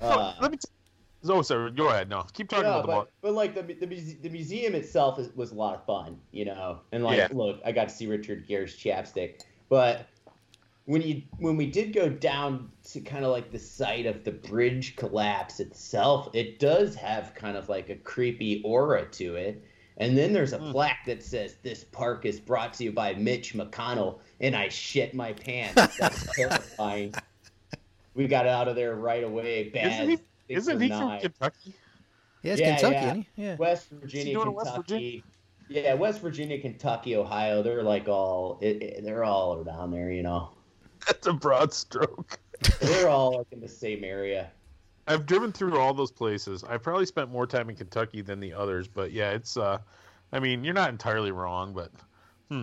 Uh, 0.00 0.34
Let 0.40 0.50
me. 0.50 0.56
T- 0.56 0.68
oh, 1.28 1.42
sorry. 1.42 1.70
Go 1.72 1.88
ahead. 1.88 2.08
No, 2.08 2.24
keep 2.32 2.48
talking 2.48 2.64
yeah, 2.64 2.70
about 2.76 2.82
the 2.82 2.88
ball. 2.88 3.00
but, 3.20 3.28
but 3.28 3.34
like 3.34 3.54
the 3.54 3.62
the, 3.74 3.86
muse- 3.86 4.16
the 4.20 4.28
museum 4.30 4.74
itself 4.74 5.18
is, 5.18 5.34
was 5.36 5.52
a 5.52 5.54
lot 5.54 5.74
of 5.74 5.84
fun, 5.84 6.18
you 6.32 6.44
know. 6.44 6.80
And 6.92 7.04
like, 7.04 7.18
Yeah. 7.18 7.28
look, 7.32 7.60
I 7.64 7.72
got 7.72 7.88
to 7.88 7.94
see 7.94 8.06
Richard 8.06 8.46
Gere's 8.46 8.74
chapstick, 8.76 9.42
but 9.68 10.06
when 10.92 11.00
you 11.02 11.22
when 11.38 11.56
we 11.56 11.64
did 11.66 11.94
go 11.94 12.08
down 12.10 12.70
to 12.90 13.00
kind 13.00 13.24
of 13.24 13.30
like 13.30 13.50
the 13.50 13.58
site 13.58 14.04
of 14.04 14.24
the 14.24 14.30
bridge 14.32 14.94
collapse 14.96 15.58
itself, 15.58 16.28
it 16.34 16.58
does 16.58 16.94
have 16.94 17.34
kind 17.34 17.56
of 17.56 17.70
like 17.70 17.88
a 17.88 17.96
creepy 17.96 18.60
aura 18.62 19.06
to 19.12 19.36
it. 19.36 19.64
And 19.96 20.16
then 20.18 20.32
there's 20.34 20.52
a 20.52 20.58
Hmm. 20.58 20.70
plaque 20.72 21.04
that 21.06 21.22
says 21.22 21.56
this 21.62 21.84
park 21.84 22.26
is 22.26 22.38
brought 22.40 22.74
to 22.74 22.84
you 22.84 22.92
by 22.92 23.14
Mitch 23.14 23.54
McConnell, 23.54 24.18
and 24.40 24.54
I 24.54 24.68
shit 24.68 25.14
my 25.14 25.32
pants. 25.32 25.96
That's 25.96 26.36
terrifying. 26.36 27.14
We 28.14 28.26
got 28.28 28.46
out 28.46 28.68
of 28.68 28.76
there 28.76 28.94
right 28.94 29.24
away. 29.24 29.70
Bad. 29.70 29.86
Isn't 30.02 30.10
he- 30.10 30.54
Isn't 30.54 30.80
he 30.82 30.88
from 30.90 31.18
Kentucky? 31.18 31.72
Yeah, 32.42 32.52
it's 32.52 32.60
Yeah, 32.60 32.76
Kentucky, 32.76 32.94
yeah. 32.94 33.06
isn't 33.06 33.26
he? 33.36 33.42
Yeah. 33.42 33.56
West 33.56 33.88
Virginia, 33.90 34.34
doing 34.34 34.48
it 34.48 34.54
West 34.54 34.74
Kentucky. 34.74 35.24
Yeah, 35.70 35.94
West 35.94 36.20
Virginia, 36.20 36.60
Kentucky, 36.60 37.16
Ohio. 37.16 37.62
They're 37.62 37.82
like 37.82 38.08
all 38.08 38.58
it, 38.60 38.82
it- 38.82 39.04
they're 39.04 39.24
all 39.24 39.64
down 39.64 39.90
there, 39.92 40.10
you 40.12 40.22
know. 40.22 40.50
That's 41.06 41.26
a 41.26 41.32
broad 41.32 41.72
stroke. 41.72 42.38
They're 42.80 43.08
all 43.08 43.38
like 43.38 43.48
in 43.50 43.60
the 43.60 43.68
same 43.68 44.04
area. 44.04 44.50
I've 45.08 45.26
driven 45.26 45.52
through 45.52 45.78
all 45.78 45.94
those 45.94 46.12
places. 46.12 46.62
I've 46.64 46.82
probably 46.82 47.06
spent 47.06 47.30
more 47.30 47.46
time 47.46 47.68
in 47.68 47.76
Kentucky 47.76 48.22
than 48.22 48.40
the 48.40 48.52
others, 48.52 48.88
but 48.88 49.12
yeah, 49.12 49.30
it's. 49.30 49.56
uh 49.56 49.78
I 50.34 50.40
mean, 50.40 50.64
you're 50.64 50.74
not 50.74 50.88
entirely 50.88 51.30
wrong, 51.30 51.74
but. 51.74 51.90
Hmm. 52.48 52.62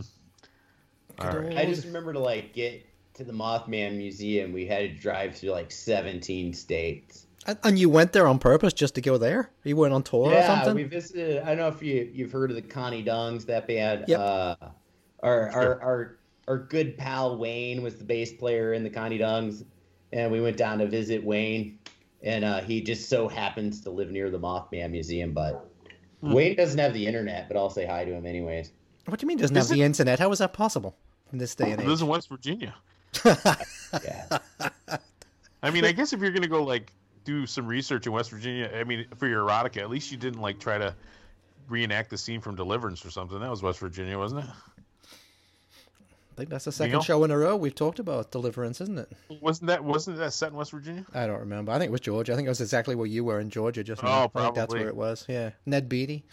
All 1.19 1.38
right. 1.38 1.58
I 1.58 1.65
just 1.65 1.86
remember 1.86 2.13
to 2.13 2.19
like 2.19 2.54
get 2.54 2.86
to 3.15 3.23
the 3.23 3.34
Mothman 3.34 3.97
Museum. 3.97 4.54
We 4.54 4.65
had 4.65 4.80
to 4.80 4.88
drive 4.89 5.36
through 5.36 5.52
like 5.52 5.71
17 5.71 6.54
states. 6.54 7.28
And, 7.45 7.58
and 7.63 7.80
you 7.80 7.89
went 7.89 8.13
there 8.13 8.28
on 8.28 8.39
purpose 8.39 8.73
just 8.73 8.95
to 8.95 9.02
go 9.02 9.17
there? 9.17 9.49
You 9.63 9.75
went 9.75 9.93
on 9.93 10.04
tour 10.04 10.30
or 10.30 10.34
yeah, 10.34 10.47
something? 10.47 10.75
we 10.75 10.84
visited. 10.84 11.43
I 11.43 11.47
don't 11.47 11.58
know 11.58 11.67
if 11.67 11.84
you 11.84 12.10
you've 12.12 12.32
heard 12.32 12.49
of 12.52 12.56
the 12.56 12.62
Connie 12.62 13.04
Dungs, 13.04 13.45
that 13.45 13.67
band. 13.67 14.06
Yep. 14.08 14.19
Uh, 14.19 14.56
our, 15.21 15.49
our 15.49 15.82
our 15.82 16.18
our 16.50 16.58
good 16.58 16.98
pal 16.98 17.38
Wayne 17.38 17.82
was 17.84 17.96
the 17.96 18.04
bass 18.04 18.34
player 18.34 18.74
in 18.74 18.84
the 18.84 18.90
Connie 18.90 19.20
Dungs, 19.20 19.64
and 20.12 20.32
we 20.32 20.42
went 20.42 20.58
down 20.58 20.80
to 20.80 20.88
visit 20.88 21.24
Wayne, 21.24 21.78
and 22.24 22.44
uh, 22.44 22.60
he 22.62 22.82
just 22.82 23.08
so 23.08 23.28
happens 23.30 23.82
to 23.82 23.92
live 23.92 24.10
near 24.12 24.30
the 24.30 24.40
Mothman 24.40 24.92
Museum. 24.92 25.32
But 25.34 25.66
Hmm. 26.22 26.34
Wayne 26.34 26.58
doesn't 26.58 26.78
have 26.80 26.94
the 26.94 27.08
internet, 27.08 27.48
but 27.48 27.56
I'll 27.56 27.70
say 27.70 27.86
hi 27.86 28.04
to 28.04 28.12
him 28.12 28.26
anyways. 28.26 28.74
What 29.06 29.18
do 29.18 29.24
you 29.24 29.28
mean 29.30 29.38
doesn't 29.38 29.56
Is 29.56 29.70
have 29.70 29.78
the 29.78 29.82
internet? 29.84 30.20
How 30.20 30.30
is 30.34 30.40
that 30.40 30.52
possible 30.52 30.98
in 31.32 31.38
this 31.38 31.56
day 31.56 31.72
and 31.72 31.80
age? 31.80 31.88
lives 31.88 32.02
age? 32.02 32.04
in 32.04 32.10
West 32.10 32.28
Virginia. 32.28 32.76
Yeah, 34.04 34.38
I 35.64 35.72
mean, 35.72 35.86
I 35.86 35.92
guess 35.94 36.14
if 36.14 36.20
you're 36.20 36.32
gonna 36.32 36.48
go 36.48 36.64
like 36.64 36.92
do 37.24 37.46
some 37.48 37.66
research 37.68 38.06
in 38.06 38.12
West 38.14 38.30
Virginia, 38.32 38.70
I 38.76 38.84
mean, 38.84 39.06
for 39.18 39.28
your 39.28 39.48
erotica, 39.48 39.78
at 39.78 39.90
least 39.90 40.12
you 40.12 40.18
didn't 40.18 40.42
like 40.42 40.60
try 40.60 40.78
to 40.78 40.94
reenact 41.70 42.10
the 42.10 42.18
scene 42.18 42.42
from 42.42 42.56
Deliverance 42.56 43.06
or 43.06 43.10
something. 43.12 43.39
That 43.39 43.50
was 43.50 43.64
West 43.64 43.80
Virginia, 43.80 44.18
wasn't 44.18 44.43
it? 44.43 44.50
I 46.40 46.44
think 46.44 46.52
that's 46.52 46.64
the 46.64 46.72
second 46.72 46.94
Neil? 46.94 47.02
show 47.02 47.22
in 47.26 47.32
a 47.32 47.38
row 47.38 47.58
we've 47.58 47.76
talked 47.76 48.00
about 48.00 48.32
Deliverance, 48.32 48.80
isn't 48.80 48.98
it? 48.98 49.12
Wasn't 49.42 49.68
that 49.68 49.84
wasn't 49.84 50.16
that 50.20 50.32
set 50.32 50.52
in 50.52 50.56
West 50.56 50.72
Virginia? 50.72 51.06
I 51.14 51.28
don't 51.28 51.42
remember. 51.42 51.74
I 51.74 51.78
think 51.80 51.90
it 51.90 51.92
was 51.92 52.00
Georgia. 52.00 52.32
I 52.32 52.38
think 52.38 52.46
it 52.46 52.50
was 52.50 52.62
exactly 52.62 52.96
where 52.96 53.08
you 53.08 53.26
were 53.26 53.42
in 53.42 53.50
Georgia 53.50 53.84
just 53.84 54.02
Oh, 54.02 54.08
now. 54.08 54.32
I 54.34 54.44
think 54.44 54.56
that's 54.56 54.74
where 54.74 54.88
it 54.88 54.96
was. 54.96 55.26
Yeah. 55.28 55.50
Ned 55.66 55.90
Beatty, 55.90 56.24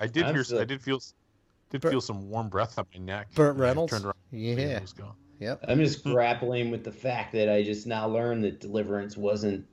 I 0.00 0.08
did 0.08 0.24
I'm 0.24 0.34
hear. 0.34 0.42
still- 0.42 0.58
I 0.60 0.64
did 0.64 0.82
feel. 0.82 1.00
Did 1.70 1.80
Burt- 1.82 1.92
feel 1.92 2.00
some 2.00 2.28
warm 2.30 2.48
breath 2.48 2.76
on 2.80 2.86
my 2.92 2.98
neck. 3.00 3.28
Burt 3.36 3.56
Reynolds. 3.56 3.92
turned 3.92 4.06
around, 4.06 4.16
Yeah. 4.32 4.54
it 4.56 4.82
was 4.82 4.92
gone. 4.92 5.14
Yep. 5.38 5.66
I'm 5.68 5.78
just 5.78 6.02
grappling 6.02 6.72
with 6.72 6.82
the 6.82 6.90
fact 6.90 7.32
that 7.34 7.48
I 7.48 7.62
just 7.62 7.86
now 7.86 8.08
learned 8.08 8.42
that 8.42 8.58
Deliverance 8.60 9.16
wasn't 9.16 9.64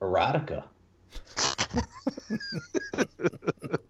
erotica. 0.00 0.62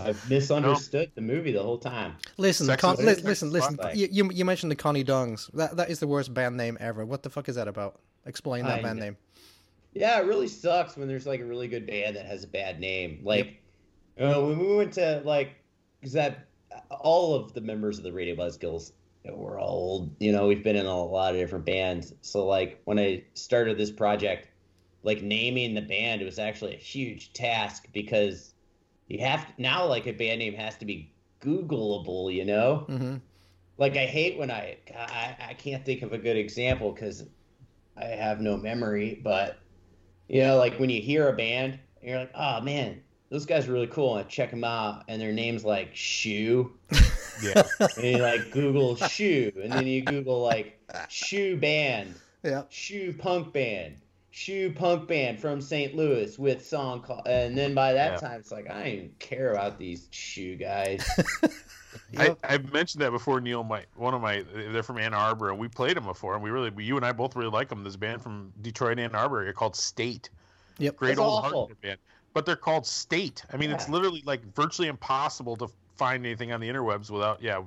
I've 0.00 0.28
misunderstood 0.28 1.10
the 1.14 1.20
movie 1.20 1.52
the 1.52 1.62
whole 1.62 1.78
time. 1.78 2.16
Listen, 2.36 2.74
Con- 2.76 2.96
li- 2.96 3.14
listen, 3.16 3.50
listen. 3.50 3.78
You, 3.94 4.08
you 4.10 4.30
you 4.32 4.44
mentioned 4.44 4.70
the 4.72 4.76
Connie 4.76 5.04
Dungs. 5.04 5.50
That 5.54 5.76
that 5.76 5.90
is 5.90 6.00
the 6.00 6.06
worst 6.06 6.34
band 6.34 6.56
name 6.56 6.76
ever. 6.80 7.04
What 7.04 7.22
the 7.22 7.30
fuck 7.30 7.48
is 7.48 7.56
that 7.56 7.68
about? 7.68 8.00
Explain 8.26 8.64
that 8.64 8.80
I 8.80 8.82
band 8.82 8.98
know. 8.98 9.06
name. 9.06 9.16
Yeah, 9.94 10.20
it 10.20 10.26
really 10.26 10.48
sucks 10.48 10.96
when 10.96 11.08
there's 11.08 11.26
like 11.26 11.40
a 11.40 11.44
really 11.44 11.68
good 11.68 11.86
band 11.86 12.16
that 12.16 12.26
has 12.26 12.44
a 12.44 12.48
bad 12.48 12.78
name. 12.78 13.20
Like, 13.24 13.62
uh, 14.20 14.40
when 14.40 14.58
we 14.58 14.76
went 14.76 14.92
to 14.94 15.22
like, 15.24 15.56
because 16.00 16.12
that 16.12 16.46
all 16.90 17.34
of 17.34 17.52
the 17.54 17.60
members 17.60 17.98
of 17.98 18.04
the 18.04 18.12
Radio 18.12 18.34
Buzzkills 18.34 18.92
were 19.24 19.58
all 19.58 19.68
old. 19.68 20.16
You 20.20 20.32
know, 20.32 20.46
we've 20.46 20.62
been 20.62 20.76
in 20.76 20.86
a 20.86 21.04
lot 21.04 21.34
of 21.34 21.40
different 21.40 21.64
bands. 21.64 22.14
So 22.22 22.46
like 22.46 22.80
when 22.84 22.98
I 22.98 23.24
started 23.34 23.78
this 23.78 23.90
project, 23.90 24.48
like 25.02 25.22
naming 25.22 25.74
the 25.74 25.82
band, 25.82 26.22
it 26.22 26.24
was 26.24 26.38
actually 26.38 26.74
a 26.74 26.78
huge 26.78 27.32
task 27.32 27.88
because 27.92 28.54
you 29.10 29.18
have 29.18 29.46
to, 29.46 29.52
now 29.62 29.84
like 29.86 30.06
a 30.06 30.12
band 30.12 30.38
name 30.38 30.54
has 30.54 30.76
to 30.78 30.84
be 30.86 31.12
Googleable. 31.42 32.32
You 32.34 32.44
know 32.44 32.76
hmm 32.88 33.16
like 33.78 33.96
I 33.96 34.04
hate 34.06 34.38
when 34.38 34.50
I 34.50 34.76
I, 34.96 35.36
I 35.50 35.54
can't 35.54 35.84
think 35.84 36.02
of 36.02 36.12
a 36.12 36.18
good 36.18 36.36
example 36.36 36.92
because 36.92 37.24
I 37.96 38.04
have 38.06 38.40
no 38.40 38.56
memory, 38.56 39.20
but 39.22 39.58
you 40.28 40.42
know, 40.42 40.56
like 40.58 40.78
when 40.78 40.90
you 40.90 41.00
hear 41.02 41.28
a 41.28 41.32
band 41.32 41.78
and 42.00 42.10
you're 42.10 42.18
like, 42.20 42.30
oh 42.34 42.60
man, 42.60 43.00
those 43.30 43.46
guys 43.46 43.68
are 43.68 43.72
really 43.72 43.86
cool, 43.88 44.16
and 44.16 44.24
I 44.24 44.28
check 44.28 44.50
them 44.50 44.64
out, 44.64 45.04
and 45.08 45.20
their 45.20 45.32
name's 45.32 45.64
like 45.64 45.90
Shoe, 45.94 46.72
Yeah. 47.42 47.62
and 47.96 48.04
you 48.06 48.22
like 48.22 48.52
Google 48.52 48.96
Shoe, 48.96 49.50
and 49.62 49.72
then 49.72 49.86
you 49.86 50.02
Google 50.02 50.40
like 50.42 50.78
Shoe 51.08 51.56
Band, 51.56 52.14
Yeah. 52.42 52.62
Shoe 52.68 53.14
Punk 53.18 53.52
Band. 53.52 53.96
Shoe 54.30 54.72
punk 54.72 55.08
band 55.08 55.40
from 55.40 55.60
St. 55.60 55.94
Louis 55.94 56.38
with 56.38 56.64
song 56.64 57.02
called, 57.02 57.26
and 57.26 57.56
then 57.58 57.74
by 57.74 57.92
that 57.92 58.12
Yeah. 58.12 58.28
time 58.28 58.40
it's 58.40 58.52
like 58.52 58.70
I 58.70 58.74
don't 58.74 58.86
even 58.86 59.10
care 59.18 59.52
about 59.52 59.78
these 59.78 60.06
shoe 60.10 60.56
guys. 60.56 61.04
I, 62.16 62.36
I've 62.44 62.72
mentioned 62.72 63.02
that 63.02 63.10
before, 63.10 63.40
Neil. 63.40 63.64
My 63.64 63.84
one 63.96 64.14
of 64.14 64.20
my 64.20 64.44
they're 64.54 64.82
from 64.82 64.98
Ann 64.98 65.14
Arbor, 65.14 65.50
and 65.50 65.58
we 65.58 65.68
played 65.68 65.96
them 65.96 66.04
before, 66.04 66.34
and 66.34 66.42
we 66.42 66.50
really, 66.50 66.72
you 66.84 66.96
and 66.96 67.04
I 67.04 67.12
both 67.12 67.34
really 67.34 67.50
like 67.50 67.68
them. 67.68 67.82
This 67.82 67.96
band 67.96 68.22
from 68.22 68.52
Detroit, 68.62 68.98
Ann 68.98 69.14
Arbor, 69.14 69.44
they're 69.44 69.52
called 69.52 69.74
State. 69.74 70.30
Yep. 70.78 70.96
Great 70.96 71.08
That's 71.08 71.20
old 71.20 71.44
awful. 71.44 71.68
hardcore 71.68 71.80
band, 71.80 71.98
but 72.32 72.46
they're 72.46 72.56
called 72.56 72.86
State. 72.86 73.44
I 73.52 73.56
mean, 73.56 73.70
it's 73.70 73.88
literally 73.88 74.22
like 74.24 74.42
virtually 74.54 74.88
impossible 74.88 75.56
to 75.56 75.68
find 75.96 76.24
anything 76.24 76.52
on 76.52 76.60
the 76.60 76.68
interwebs 76.68 77.10
without, 77.10 77.42
yeah, 77.42 77.62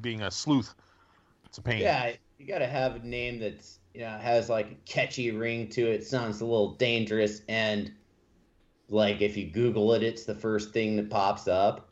being 0.00 0.22
a 0.22 0.30
sleuth. 0.30 0.74
It's 1.46 1.58
a 1.58 1.62
pain. 1.62 1.80
Yeah, 1.80 2.12
you 2.38 2.46
got 2.46 2.58
to 2.58 2.66
have 2.66 2.96
a 2.96 2.98
name 3.06 3.38
that's 3.38 3.77
you 3.94 4.00
know 4.00 4.18
has 4.18 4.48
like 4.48 4.70
a 4.70 4.76
catchy 4.86 5.30
ring 5.30 5.68
to 5.70 5.90
it. 5.90 6.06
Sounds 6.06 6.40
a 6.40 6.44
little 6.44 6.74
dangerous, 6.74 7.42
and 7.48 7.92
like 8.88 9.20
if 9.20 9.36
you 9.36 9.50
Google 9.50 9.94
it, 9.94 10.02
it's 10.02 10.24
the 10.24 10.34
first 10.34 10.72
thing 10.72 10.96
that 10.96 11.10
pops 11.10 11.48
up. 11.48 11.87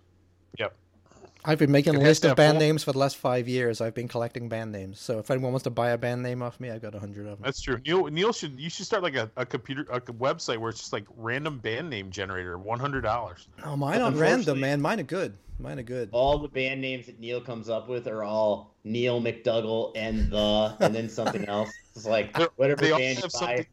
I've 1.48 1.58
been 1.58 1.70
making 1.70 1.94
a 1.94 2.00
list 2.00 2.24
of 2.24 2.36
band 2.36 2.54
full- 2.54 2.60
names 2.60 2.82
for 2.84 2.90
the 2.92 2.98
last 2.98 3.16
five 3.16 3.46
years. 3.46 3.80
I've 3.80 3.94
been 3.94 4.08
collecting 4.08 4.48
band 4.48 4.72
names. 4.72 4.98
So 4.98 5.20
if 5.20 5.30
anyone 5.30 5.52
wants 5.52 5.64
to 5.64 5.70
buy 5.70 5.90
a 5.90 5.98
band 5.98 6.22
name 6.22 6.42
off 6.42 6.58
me, 6.58 6.70
I've 6.70 6.82
got 6.82 6.94
a 6.94 6.98
hundred 6.98 7.26
of 7.26 7.38
them. 7.38 7.44
That's 7.44 7.60
true. 7.60 7.80
Neil, 7.86 8.06
Neil 8.06 8.32
should 8.32 8.58
you 8.58 8.68
should 8.68 8.84
start 8.86 9.02
like 9.04 9.14
a, 9.14 9.30
a 9.36 9.46
computer 9.46 9.82
a 9.92 10.00
website 10.00 10.58
where 10.58 10.70
it's 10.70 10.80
just 10.80 10.92
like 10.92 11.04
random 11.16 11.58
band 11.58 11.88
name 11.88 12.10
generator, 12.10 12.58
one 12.58 12.80
hundred 12.80 13.02
dollars. 13.02 13.46
Oh, 13.64 13.76
mine 13.76 14.00
aren't 14.02 14.16
random, 14.16 14.58
man. 14.60 14.80
Mine 14.80 14.98
are 15.00 15.04
good. 15.04 15.36
Mine 15.58 15.78
are 15.78 15.82
good. 15.84 16.10
All 16.12 16.38
the 16.38 16.48
band 16.48 16.80
names 16.82 17.06
that 17.06 17.18
Neil 17.18 17.40
comes 17.40 17.70
up 17.70 17.88
with 17.88 18.06
are 18.08 18.22
all 18.24 18.74
Neil 18.84 19.22
McDougall 19.22 19.92
and 19.96 20.30
the, 20.30 20.76
and 20.80 20.94
then 20.94 21.08
something 21.08 21.44
else. 21.48 21.70
It's 21.94 22.04
like 22.04 22.36
whatever 22.56 22.82
They 22.82 22.90
band 22.90 23.16
you 23.18 23.22
have 23.22 23.32
buy. 23.32 23.66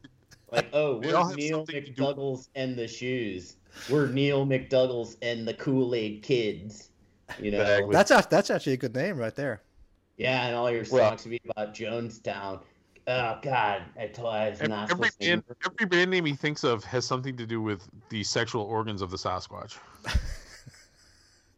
Like, 0.50 0.68
oh, 0.72 0.94
we're 0.98 1.34
Neil 1.34 1.58
something 1.58 1.84
to 1.84 1.90
do- 1.90 1.92
McDougall's 2.02 2.48
and 2.54 2.76
the 2.76 2.86
shoes. 2.88 3.56
We're 3.90 4.06
Neil 4.06 4.46
McDougall's 4.46 5.16
and 5.20 5.46
the 5.46 5.52
Kool 5.54 5.94
Aid 5.94 6.22
Kids. 6.22 6.90
You 7.40 7.50
know, 7.52 7.60
Exactly. 7.62 7.92
That's 7.92 8.10
a, 8.10 8.26
that's 8.30 8.50
actually 8.50 8.74
a 8.74 8.76
good 8.78 8.94
name 8.94 9.16
right 9.16 9.34
there. 9.34 9.62
Yeah, 10.16 10.46
and 10.46 10.54
all 10.56 10.70
your 10.70 10.84
songs 10.84 10.92
Well- 11.00 11.10
would 11.24 11.30
be 11.30 11.40
about 11.50 11.74
Jonestown. 11.74 12.60
oh 13.06 13.38
god, 13.42 13.82
I 13.98 14.06
told 14.08 14.34
I 14.34 14.50
was 14.50 14.60
not 14.62 14.90
Every 14.90 15.08
supposed 15.08 15.20
to- 15.20 15.26
band, 15.28 15.42
every 15.66 15.86
band 15.86 16.10
name 16.10 16.24
he 16.24 16.34
thinks 16.34 16.64
of 16.64 16.84
has 16.84 17.04
something 17.04 17.36
to 17.36 17.46
do 17.46 17.60
with 17.60 17.82
the 18.10 18.22
sexual 18.24 18.62
organs 18.62 19.02
of 19.02 19.10
the 19.10 19.16
Sasquatch. 19.16 19.76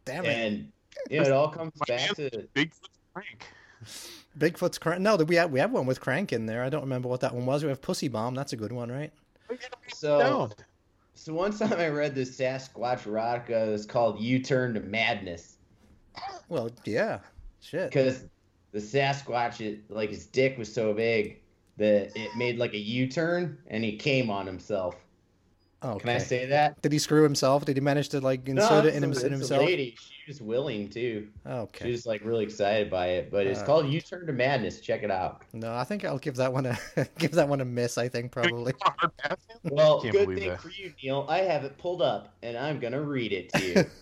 Damn 0.05 0.25
it. 0.25 0.29
and 0.29 0.71
you 1.09 1.19
know 1.19 1.25
it 1.25 1.31
all 1.31 1.49
comes 1.49 1.73
My 1.79 1.85
back 1.95 2.15
to 2.15 2.29
Bigfoot's 2.55 2.89
prank. 3.13 3.45
Bigfoot's 4.39 4.77
crank. 4.77 5.01
No, 5.01 5.15
we 5.17 5.35
have 5.35 5.51
we 5.51 5.59
have 5.59 5.71
one 5.71 5.85
with 5.85 5.99
crank 5.99 6.31
in 6.33 6.45
there. 6.45 6.63
I 6.63 6.69
don't 6.69 6.81
remember 6.81 7.07
what 7.09 7.19
that 7.21 7.33
one 7.35 7.45
was. 7.45 7.63
We 7.63 7.69
have 7.69 7.81
Pussy 7.81 8.07
Bomb. 8.07 8.33
That's 8.35 8.53
a 8.53 8.57
good 8.57 8.71
one, 8.71 8.91
right? 8.91 9.11
Oh, 9.51 9.55
so. 9.93 10.19
No. 10.19 10.49
So 11.15 11.33
one 11.33 11.51
time 11.57 11.73
I 11.73 11.87
read 11.87 12.13
this 12.15 12.37
Sasquatch 12.39 13.03
erotica. 13.03 13.67
It 13.67 13.71
was 13.71 13.85
called 13.85 14.19
"U 14.21 14.39
Turn 14.39 14.73
to 14.75 14.79
Madness" 14.79 15.56
Well, 16.49 16.69
yeah. 16.85 17.19
Shit. 17.61 17.89
because 17.89 18.25
the 18.71 18.79
Sasquatch, 18.79 19.59
it, 19.61 19.89
like 19.89 20.09
his 20.09 20.25
dick 20.25 20.57
was 20.57 20.71
so 20.73 20.93
big 20.93 21.39
that 21.77 22.11
it 22.15 22.35
made 22.37 22.57
like 22.57 22.73
a 22.73 22.77
U 22.79 23.07
turn, 23.07 23.57
and 23.67 23.83
he 23.83 23.95
came 23.97 24.29
on 24.29 24.45
himself. 24.45 24.95
Okay. 25.83 25.99
Can 25.99 26.09
I 26.09 26.17
say 26.17 26.45
that? 26.47 26.81
Did 26.81 26.91
he 26.91 26.97
screw 26.97 27.21
himself? 27.21 27.63
Did 27.65 27.77
he 27.77 27.81
manage 27.81 28.09
to 28.09 28.19
like 28.19 28.47
insert 28.49 28.83
No, 28.83 28.89
it 28.89 28.95
in, 28.95 29.03
him, 29.03 29.11
it's 29.11 29.21
a- 29.21 29.27
in 29.27 29.33
it's 29.33 29.41
a 29.41 29.53
himself? 29.53 29.65
lady. 29.65 29.95
She 29.99 30.23
was 30.27 30.41
willing 30.41 30.89
too. 30.89 31.27
Okay, 31.45 31.77
She 31.79 31.83
Okay. 31.83 31.91
was 31.91 32.05
like 32.07 32.25
really 32.25 32.43
excited 32.43 32.89
by 32.89 33.07
it. 33.09 33.29
But 33.31 33.45
it's 33.45 33.59
Uh. 33.59 33.65
called 33.65 33.87
"U 33.87 34.01
Turn 34.01 34.25
to 34.25 34.33
Madness." 34.33 34.79
Check 34.81 35.03
it 35.03 35.11
out. 35.11 35.43
No, 35.53 35.73
I 35.75 35.83
think 35.83 36.03
I'll 36.03 36.17
give 36.17 36.35
that 36.37 36.51
one 36.51 36.65
a 36.65 36.77
give 37.19 37.31
that 37.33 37.47
one 37.47 37.61
a 37.61 37.65
miss. 37.65 37.97
I 37.99 38.07
think 38.09 38.31
probably. 38.31 38.73
A 38.85 38.89
hard 38.89 39.17
pass? 39.17 39.37
Well, 39.65 40.01
Can't 40.01 40.13
good 40.13 40.37
thing 40.37 40.49
that. 40.49 40.61
for 40.61 40.69
you, 40.69 40.91
Neil. 41.03 41.27
I 41.29 41.39
have 41.39 41.63
it 41.63 41.77
pulled 41.77 42.01
up, 42.01 42.33
and 42.41 42.57
I'm 42.57 42.79
gonna 42.79 43.01
read 43.01 43.31
it 43.31 43.53
to 43.53 43.63
you. 43.65 43.85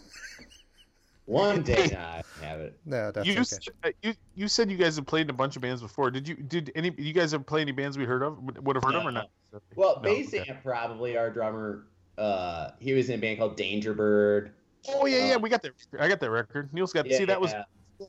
One 1.26 1.62
day 1.64 1.90
now 1.92 2.22
I 2.42 2.46
have 2.46 2.60
it. 2.60 2.78
No, 2.86 3.12
that's 3.12 3.26
you, 3.28 3.34
okay. 3.34 3.44
said, 3.44 3.64
uh, 3.84 3.90
you 4.04 4.14
you 4.36 4.48
said 4.48 4.70
you 4.70 4.78
guys 4.78 4.96
have 4.98 5.06
played 5.08 5.22
in 5.24 5.30
a 5.32 5.34
bunch 5.34 5.56
of 5.56 5.62
bands 5.62 5.82
before. 5.82 6.12
Did 6.12 6.28
you 6.28 6.36
did 6.36 6.72
any 6.76 6.94
you 6.98 7.14
guys 7.14 7.32
have 7.32 7.46
played 7.46 7.62
any 7.62 7.72
bands 7.72 7.98
we 7.98 8.06
heard 8.06 8.22
of 8.22 8.42
would, 8.44 8.66
would 8.66 8.76
have 8.76 8.84
heard 8.84 8.96
of 8.96 9.06
or 9.06 9.12
No. 9.12 9.22
not? 9.22 9.62
Well, 9.76 9.96
No, 9.98 10.02
Bass 10.02 10.34
okay. 10.34 10.56
Probably 10.64 11.18
our 11.18 11.30
drummer. 11.30 11.88
Uh, 12.18 12.72
he 12.80 12.94
was 12.94 13.10
in 13.10 13.16
a 13.16 13.22
band 13.22 13.40
called 13.40 13.56
Danger 13.58 13.94
Bird. 13.94 14.52
Oh 14.88 15.06
yeah, 15.08 15.30
yeah, 15.30 15.36
Uh, 15.36 15.40
we 15.40 15.50
got 15.50 15.64
that. 15.64 15.72
I 16.00 16.08
got 16.08 16.20
that 16.20 16.30
record. 16.30 16.72
Neil's 16.74 16.94
got. 16.94 17.08
Yeah, 17.08 17.18
see, 17.18 17.26
that 17.26 17.42
was. 17.42 17.54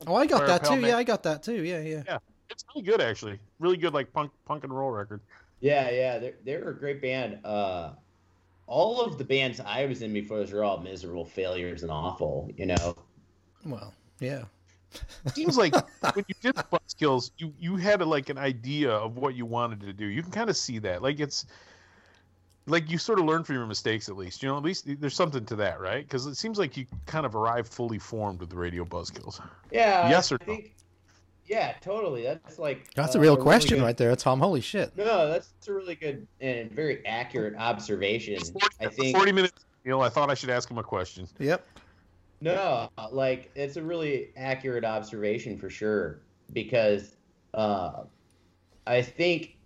Oh, 0.07 0.15
I 0.15 0.27
got 0.27 0.47
that 0.47 0.65
too. 0.65 0.77
Matt- 0.77 0.91
Yeah, 0.91 0.97
I 0.99 1.05
got 1.05 1.23
that 1.23 1.43
too. 1.43 1.65
Yeah, 1.65 1.81
yeah. 1.81 2.19
it's 2.51 2.65
really 2.75 2.85
good 2.85 3.01
actually. 3.01 3.39
Really 3.61 3.77
good 3.79 3.95
like 3.95 4.13
punk 4.13 4.31
punk 4.45 4.65
and 4.65 4.77
roll 4.77 4.91
record. 4.91 5.21
Yeah, 5.61 5.91
yeah, 5.91 6.19
they're 6.19 6.35
they're 6.45 6.69
a 6.69 6.79
great 6.79 7.01
band. 7.01 7.39
Uh, 7.45 7.93
all 8.67 9.01
of 9.01 9.17
the 9.17 9.25
bands 9.25 9.61
I 9.61 9.87
was 9.87 10.03
in 10.03 10.13
before 10.13 10.39
those 10.39 10.53
were 10.53 10.65
all 10.65 10.79
miserable 10.79 11.25
failures 11.25 11.83
and 11.83 11.91
awful. 11.91 12.51
You 12.57 12.67
know. 12.67 12.97
Well, 13.71 13.93
yeah. 14.21 14.45
Seems 15.35 15.57
like 15.59 15.75
when 16.15 16.25
you 16.29 16.35
did 16.41 16.55
the 16.57 16.63
Buzzkills, 16.65 17.31
you 17.39 17.53
you 17.59 17.77
had 17.77 18.01
a, 18.01 18.05
like 18.05 18.29
an 18.31 18.39
idea 18.39 18.91
of 18.91 19.17
what 19.17 19.35
you 19.35 19.45
wanted 19.45 19.81
to 19.81 19.93
do. 19.93 20.07
You 20.07 20.23
can 20.23 20.33
kind 20.33 20.49
of 20.51 20.57
see 20.57 20.79
that. 20.81 21.03
Like 21.03 21.21
it's 21.21 21.47
like 22.67 22.91
you 22.91 22.99
sort 22.99 23.19
of 23.19 23.27
learn 23.27 23.45
from 23.45 23.57
your 23.57 23.67
mistakes 23.67 24.09
at 24.09 24.17
least. 24.17 24.43
You 24.43 24.49
know, 24.49 24.57
at 24.57 24.63
least 24.63 24.85
there's 25.01 25.15
something 25.15 25.45
to 25.47 25.57
that, 25.57 25.81
right? 25.81 26.03
Because 26.05 26.27
it 26.27 26.37
seems 26.37 26.59
like 26.59 26.77
you 26.77 26.87
kind 27.07 27.27
of 27.27 27.35
arrived 27.37 27.73
fully 27.73 27.99
formed 27.99 28.41
with 28.41 28.51
the 28.51 28.57
Radio 28.57 28.85
Buzzkills. 28.85 29.41
Yeah. 29.71 30.09
Yes 30.09 30.33
or 30.33 30.39
I 30.41 30.45
no? 30.47 30.55
think, 30.55 30.75
Yeah, 31.47 31.75
totally. 31.81 32.23
That's 32.23 32.59
like 32.59 32.93
That's 32.95 33.15
uh, 33.15 33.19
a 33.19 33.23
real 33.23 33.35
really 33.35 33.43
question 33.45 33.79
good- 33.79 33.85
right 33.85 33.97
there, 33.97 34.09
That's 34.09 34.23
Tom. 34.25 34.41
Holy 34.41 34.61
shit. 34.61 34.97
No, 34.97 35.29
that's 35.29 35.51
a 35.69 35.73
really 35.73 35.95
good 35.95 36.27
and 36.41 36.71
very 36.73 37.05
accurate 37.07 37.55
observation. 37.57 38.39
I 38.81 38.89
think 38.89 39.15
Forty 39.17 39.33
minutes, 39.33 39.65
You 39.85 39.91
know, 39.91 40.01
I 40.01 40.09
thought 40.09 40.31
I 40.31 40.35
should 40.35 40.51
ask 40.51 40.71
him 40.71 40.79
a 40.79 40.83
question. 40.83 41.29
Yep. 41.39 41.67
No, 42.41 42.91
like 43.13 43.51
it's 43.55 43.77
a 43.77 43.83
really 43.83 44.31
accurate 44.37 44.85
observation 44.85 45.57
for 45.57 45.71
sure 45.71 46.21
because 46.53 47.17
uh, 47.55 48.05
I 48.87 49.03
think 49.03 49.57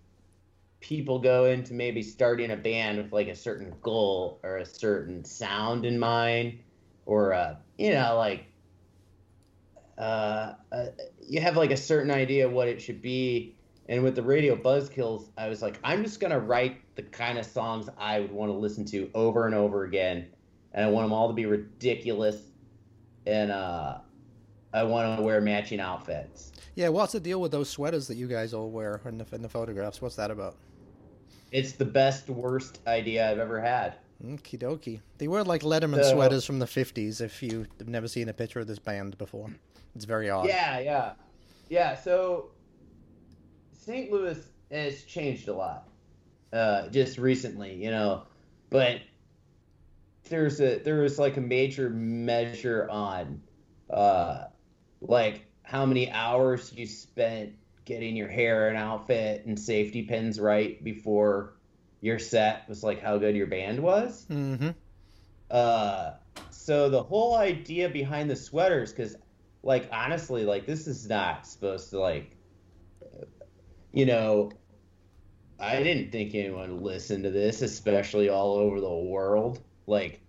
people 0.79 1.19
go 1.19 1.45
into 1.45 1.73
maybe 1.73 2.01
starting 2.01 2.51
a 2.51 2.57
band 2.57 2.97
with 2.97 3.11
like 3.11 3.27
a 3.27 3.35
certain 3.35 3.73
goal 3.81 4.39
or 4.43 4.57
a 4.57 4.65
certain 4.65 5.23
sound 5.23 5.85
in 5.85 5.99
mind, 5.99 6.59
or 7.05 7.33
uh, 7.33 7.55
you 7.77 7.93
know, 7.93 8.15
like 8.17 8.45
uh, 9.97 10.53
uh, 10.71 10.85
you 11.21 11.41
have 11.41 11.57
like 11.57 11.71
a 11.71 11.77
certain 11.77 12.11
idea 12.11 12.49
what 12.49 12.67
it 12.67 12.81
should 12.81 13.01
be. 13.01 13.55
And 13.89 14.03
with 14.03 14.15
the 14.15 14.23
radio 14.23 14.55
buzzkills, 14.55 15.29
I 15.37 15.49
was 15.49 15.61
like, 15.61 15.77
I'm 15.83 16.03
just 16.03 16.19
gonna 16.19 16.39
write 16.39 16.95
the 16.95 17.03
kind 17.03 17.37
of 17.37 17.45
songs 17.45 17.89
I 17.97 18.21
would 18.21 18.31
want 18.31 18.49
to 18.49 18.57
listen 18.57 18.85
to 18.85 19.09
over 19.13 19.45
and 19.45 19.53
over 19.53 19.83
again, 19.83 20.27
and 20.73 20.85
I 20.85 20.89
want 20.89 21.05
them 21.05 21.13
all 21.13 21.27
to 21.27 21.33
be 21.33 21.45
ridiculous, 21.45 22.50
and 23.25 23.51
uh, 23.51 23.97
I 24.73 24.83
want 24.83 25.17
to 25.17 25.23
wear 25.23 25.41
matching 25.41 25.79
outfits. 25.79 26.51
Yeah, 26.75 26.89
what's 26.89 27.13
the 27.13 27.19
deal 27.19 27.41
with 27.41 27.51
those 27.51 27.69
sweaters 27.69 28.07
that 28.07 28.15
you 28.15 28.27
guys 28.27 28.53
all 28.53 28.69
wear 28.69 29.01
in 29.05 29.17
the, 29.17 29.25
in 29.33 29.41
the 29.41 29.49
photographs? 29.49 30.01
What's 30.01 30.15
that 30.15 30.31
about? 30.31 30.55
It's 31.51 31.73
the 31.73 31.85
best 31.85 32.29
worst 32.29 32.79
idea 32.87 33.29
I've 33.29 33.39
ever 33.39 33.59
had. 33.59 33.95
Okie 34.25 34.57
dokie. 34.57 35.01
They 35.17 35.27
were 35.27 35.43
like 35.43 35.63
Letterman 35.63 36.01
So- 36.03 36.13
sweaters 36.13 36.45
from 36.45 36.59
the 36.59 36.65
50s 36.65 37.19
if 37.21 37.43
you've 37.43 37.67
never 37.85 38.07
seen 38.07 38.29
a 38.29 38.33
picture 38.33 38.59
of 38.61 38.67
this 38.67 38.79
band 38.79 39.17
before. 39.17 39.49
It's 39.95 40.05
very 40.05 40.29
odd. 40.29 40.47
Yeah, 40.47 40.79
yeah, 40.79 41.13
yeah. 41.69 41.95
So 41.97 42.51
St. 43.73 44.11
Louis 44.11 44.37
has 44.71 45.03
changed 45.03 45.47
a 45.49 45.53
lot, 45.53 45.89
uh, 46.53 46.87
just 46.89 47.17
recently, 47.17 47.73
you 47.73 47.91
know. 47.91 48.23
But 48.69 49.01
there's 50.31 50.59
a 50.59 50.79
there 50.79 51.01
was 51.01 51.19
like 51.19 51.37
a 51.37 51.41
major 51.41 51.89
measure 51.89 52.87
on, 52.89 53.41
uh, 53.89 54.45
like 55.01 55.45
how 55.61 55.85
many 55.85 56.09
hours 56.09 56.73
you 56.75 56.87
spent 56.87 57.53
getting 57.85 58.15
your 58.15 58.27
hair 58.27 58.69
and 58.69 58.77
outfit 58.77 59.45
and 59.45 59.59
safety 59.59 60.03
pins 60.03 60.39
right 60.39 60.83
before 60.83 61.53
your 61.99 62.17
set 62.17 62.67
was 62.67 62.83
like 62.83 63.01
how 63.01 63.17
good 63.17 63.35
your 63.35 63.47
band 63.47 63.79
was. 63.79 64.25
Mm-hmm. 64.29 64.69
Uh, 65.51 66.11
so 66.49 66.89
the 66.89 67.03
whole 67.03 67.35
idea 67.35 67.89
behind 67.89 68.29
the 68.29 68.35
sweaters, 68.35 68.91
because 68.91 69.15
like 69.63 69.89
honestly, 69.91 70.45
like 70.45 70.65
this 70.65 70.87
is 70.87 71.07
not 71.07 71.45
supposed 71.45 71.89
to 71.91 71.99
like, 71.99 72.35
you 73.91 74.05
know, 74.05 74.51
I 75.59 75.83
didn't 75.83 76.11
think 76.11 76.33
anyone 76.33 76.75
would 76.75 76.83
listen 76.83 77.23
to 77.23 77.29
this, 77.29 77.61
especially 77.61 78.29
all 78.29 78.55
over 78.55 78.79
the 78.79 78.89
world. 78.89 79.61
Like 79.87 80.21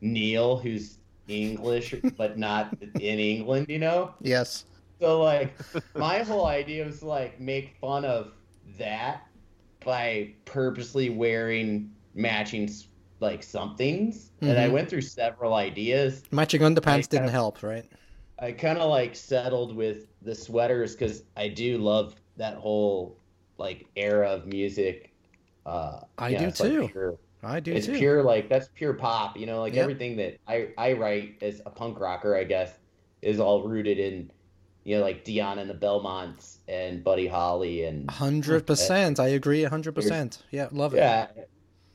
Neil, 0.00 0.56
who's 0.56 0.98
English 1.28 1.94
but 2.16 2.38
not 2.38 2.74
in 2.82 3.18
England, 3.18 3.66
you 3.68 3.78
know. 3.78 4.14
Yes. 4.22 4.64
So 5.00 5.22
like, 5.22 5.54
my 5.96 6.20
whole 6.22 6.46
idea 6.46 6.84
was 6.84 7.02
like 7.02 7.40
make 7.40 7.76
fun 7.80 8.04
of 8.04 8.32
that 8.78 9.22
by 9.84 10.34
purposely 10.44 11.10
wearing 11.10 11.90
matching 12.14 12.68
like 13.20 13.42
somethings, 13.42 14.30
and 14.40 14.58
I 14.58 14.68
Mhm. 14.68 14.72
went 14.72 14.88
through 14.90 15.00
several 15.02 15.54
ideas. 15.54 16.22
Matching 16.30 16.60
underpants 16.62 17.08
didn't 17.08 17.28
help, 17.28 17.62
right? 17.62 17.84
I 18.38 18.52
kind 18.52 18.78
of 18.78 18.88
like 18.90 19.16
settled 19.16 19.74
with 19.74 20.06
the 20.22 20.34
sweaters 20.34 20.94
because 20.94 21.24
I 21.36 21.48
do 21.48 21.78
love 21.78 22.14
that 22.36 22.54
whole 22.54 23.16
like 23.58 23.86
era 23.96 24.28
of 24.30 24.46
music. 24.46 25.12
Uh, 25.66 26.00
I 26.16 26.28
yeah, 26.30 26.38
do 26.38 26.44
like, 26.46 26.54
too. 26.56 26.88
pure- 26.92 27.18
I 27.42 27.60
do 27.60 27.72
it's 27.72 27.86
too. 27.86 27.96
pure 27.96 28.22
like 28.22 28.48
that's 28.48 28.68
pure 28.74 28.94
pop, 28.94 29.36
you 29.36 29.46
know, 29.46 29.60
like 29.60 29.74
Yep. 29.74 29.82
everything 29.82 30.16
that 30.16 30.38
I 30.48 30.68
I 30.76 30.92
write 30.94 31.36
as 31.42 31.60
a 31.66 31.70
punk 31.70 32.00
rocker, 32.00 32.34
I 32.36 32.44
guess, 32.44 32.78
is 33.22 33.38
all 33.40 33.62
rooted 33.62 33.98
in 33.98 34.30
you 34.84 34.96
know 34.96 35.02
like 35.02 35.24
Dion 35.24 35.58
and 35.58 35.68
the 35.70 35.74
Belmonts 35.74 36.58
and 36.68 37.04
Buddy 37.04 37.26
Holly 37.26 37.84
and 37.84 38.10
Hundred 38.10 38.66
percent. 38.66 39.20
I 39.20 39.28
agree. 39.28 39.62
hundred 39.64 39.94
percent. 39.94 40.42
Yeah, 40.50 40.68
love 40.72 40.94
it. 40.94 40.98
yeah, 40.98 41.28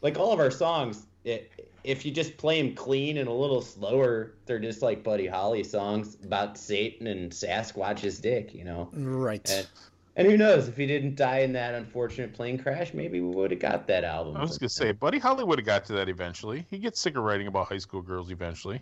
like 0.02 0.18
all 0.18 0.32
of 0.34 0.40
our 0.40 0.52
songs. 0.52 1.08
It, 1.26 1.52
if 1.86 2.06
you 2.06 2.12
just 2.12 2.38
play 2.38 2.62
them 2.62 2.76
clean 2.76 3.18
and 3.18 3.28
a 3.28 3.34
little 3.34 3.62
slower, 3.62 4.34
they're 4.46 4.60
just 4.60 4.82
like 4.82 5.04
Buddy 5.04 5.28
Holly 5.28 5.64
songs 5.66 6.18
about 6.24 6.58
Satan 6.58 7.08
and 7.08 7.30
Sasquatch's 7.32 8.20
dick, 8.20 8.54
you 8.54 8.64
know. 8.64 8.90
Right. 8.94 9.50
And, 9.50 9.68
and 10.16 10.28
who 10.28 10.38
knows 10.38 10.68
if 10.68 10.78
he 10.78 10.86
didn't 10.86 11.16
die 11.16 11.40
in 11.40 11.54
that 11.54 11.74
unfortunate 11.74 12.34
plane 12.34 12.58
crash, 12.58 12.94
maybe 12.94 13.20
we 13.22 13.36
would 13.36 13.52
have 13.52 13.60
got 13.60 13.88
that 13.88 14.04
album. 14.04 14.38
I 14.38 14.42
was 14.42 14.58
gonna 14.58 14.70
say. 14.70 14.92
Buddy 14.92 15.20
Holly 15.20 15.44
would 15.44 15.58
have 15.60 15.66
got 15.66 15.86
to 15.86 15.94
that 15.94 16.10
eventually. 16.10 16.66
He 16.70 16.78
gets 16.78 17.00
sick 17.00 17.18
of 17.18 17.24
writing 17.24 17.48
about 17.48 17.68
high 17.68 17.78
school 17.80 18.02
girls 18.02 18.32
eventually. 18.32 18.82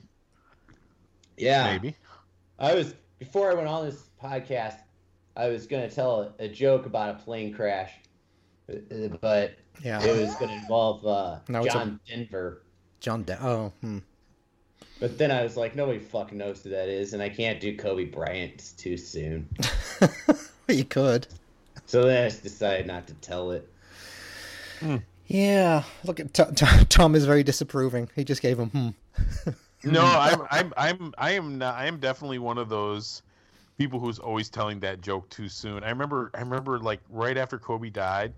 yeah. 1.38 1.72
Maybe. 1.72 1.96
I 2.60 2.76
was 2.76 2.94
before 3.20 3.52
I 3.52 3.54
went 3.54 3.68
on 3.68 3.86
this 3.86 4.10
podcast. 4.22 4.78
I 5.36 5.48
was 5.48 5.66
gonna 5.68 5.90
tell 5.90 6.34
a, 6.40 6.44
a 6.44 6.48
joke 6.50 6.86
about 6.86 7.16
a 7.16 7.20
plane 7.20 7.54
crash, 7.54 7.94
but 9.22 9.54
yeah. 9.84 10.04
it 10.04 10.22
was 10.22 10.36
gonna 10.36 10.54
involve 10.54 11.06
uh, 11.06 11.40
No, 11.48 11.64
it's 11.64 11.74
a- 11.74 11.78
John 11.78 12.00
Denver. 12.08 12.64
John. 13.00 13.24
Denver. 13.24 13.44
oh. 13.48 13.74
Hmm. 13.82 14.00
But 15.00 15.18
then 15.18 15.32
I 15.32 15.42
was 15.42 15.58
like, 15.58 15.76
nobody 15.76 15.98
fucking 15.98 16.38
knows 16.38 16.62
who 16.62 16.70
that 16.70 16.88
is, 16.88 17.14
and 17.14 17.24
I 17.24 17.30
can't 17.30 17.60
do 17.60 17.76
Kobe 17.76 18.06
Bryant 18.06 18.54
it's 18.54 18.72
too 18.74 18.98
soon. 18.98 19.50
you 20.78 20.86
could. 20.86 21.28
So 21.86 22.04
then 22.06 22.26
I 22.26 22.30
just 22.30 22.44
decided 22.44 22.88
not 22.88 23.08
to 23.08 23.14
tell 23.16 23.52
it. 23.52 23.68
Yeah. 25.28 25.84
Look 26.04 26.20
at 26.20 26.34
Tom, 26.34 26.54
Tom 26.90 27.16
is 27.16 27.26
very 27.26 27.44
disapproving. 27.44 28.10
He 28.16 28.24
just 28.24 28.42
gave 28.42 28.60
him 28.60 28.70
hmm. 28.70 28.90
No, 29.84 30.04
I'm 30.04 30.42
I'm 30.52 30.74
I'm 30.78 31.14
I 31.18 31.32
am 31.32 31.58
not, 31.58 31.76
I 31.76 31.88
am 31.88 32.00
definitely 32.00 32.40
one 32.40 32.58
of 32.58 32.70
those 32.70 33.24
people 33.78 34.00
who's 34.00 34.20
always 34.20 34.50
telling 34.50 34.80
that 34.82 35.02
joke 35.02 35.30
too 35.30 35.50
soon. 35.50 35.84
I 35.84 35.90
remember 35.90 36.32
I 36.36 36.40
remember 36.40 36.80
like 36.80 37.00
right 37.10 37.38
after 37.38 37.58
Kobe 37.58 37.90
died, 37.90 38.34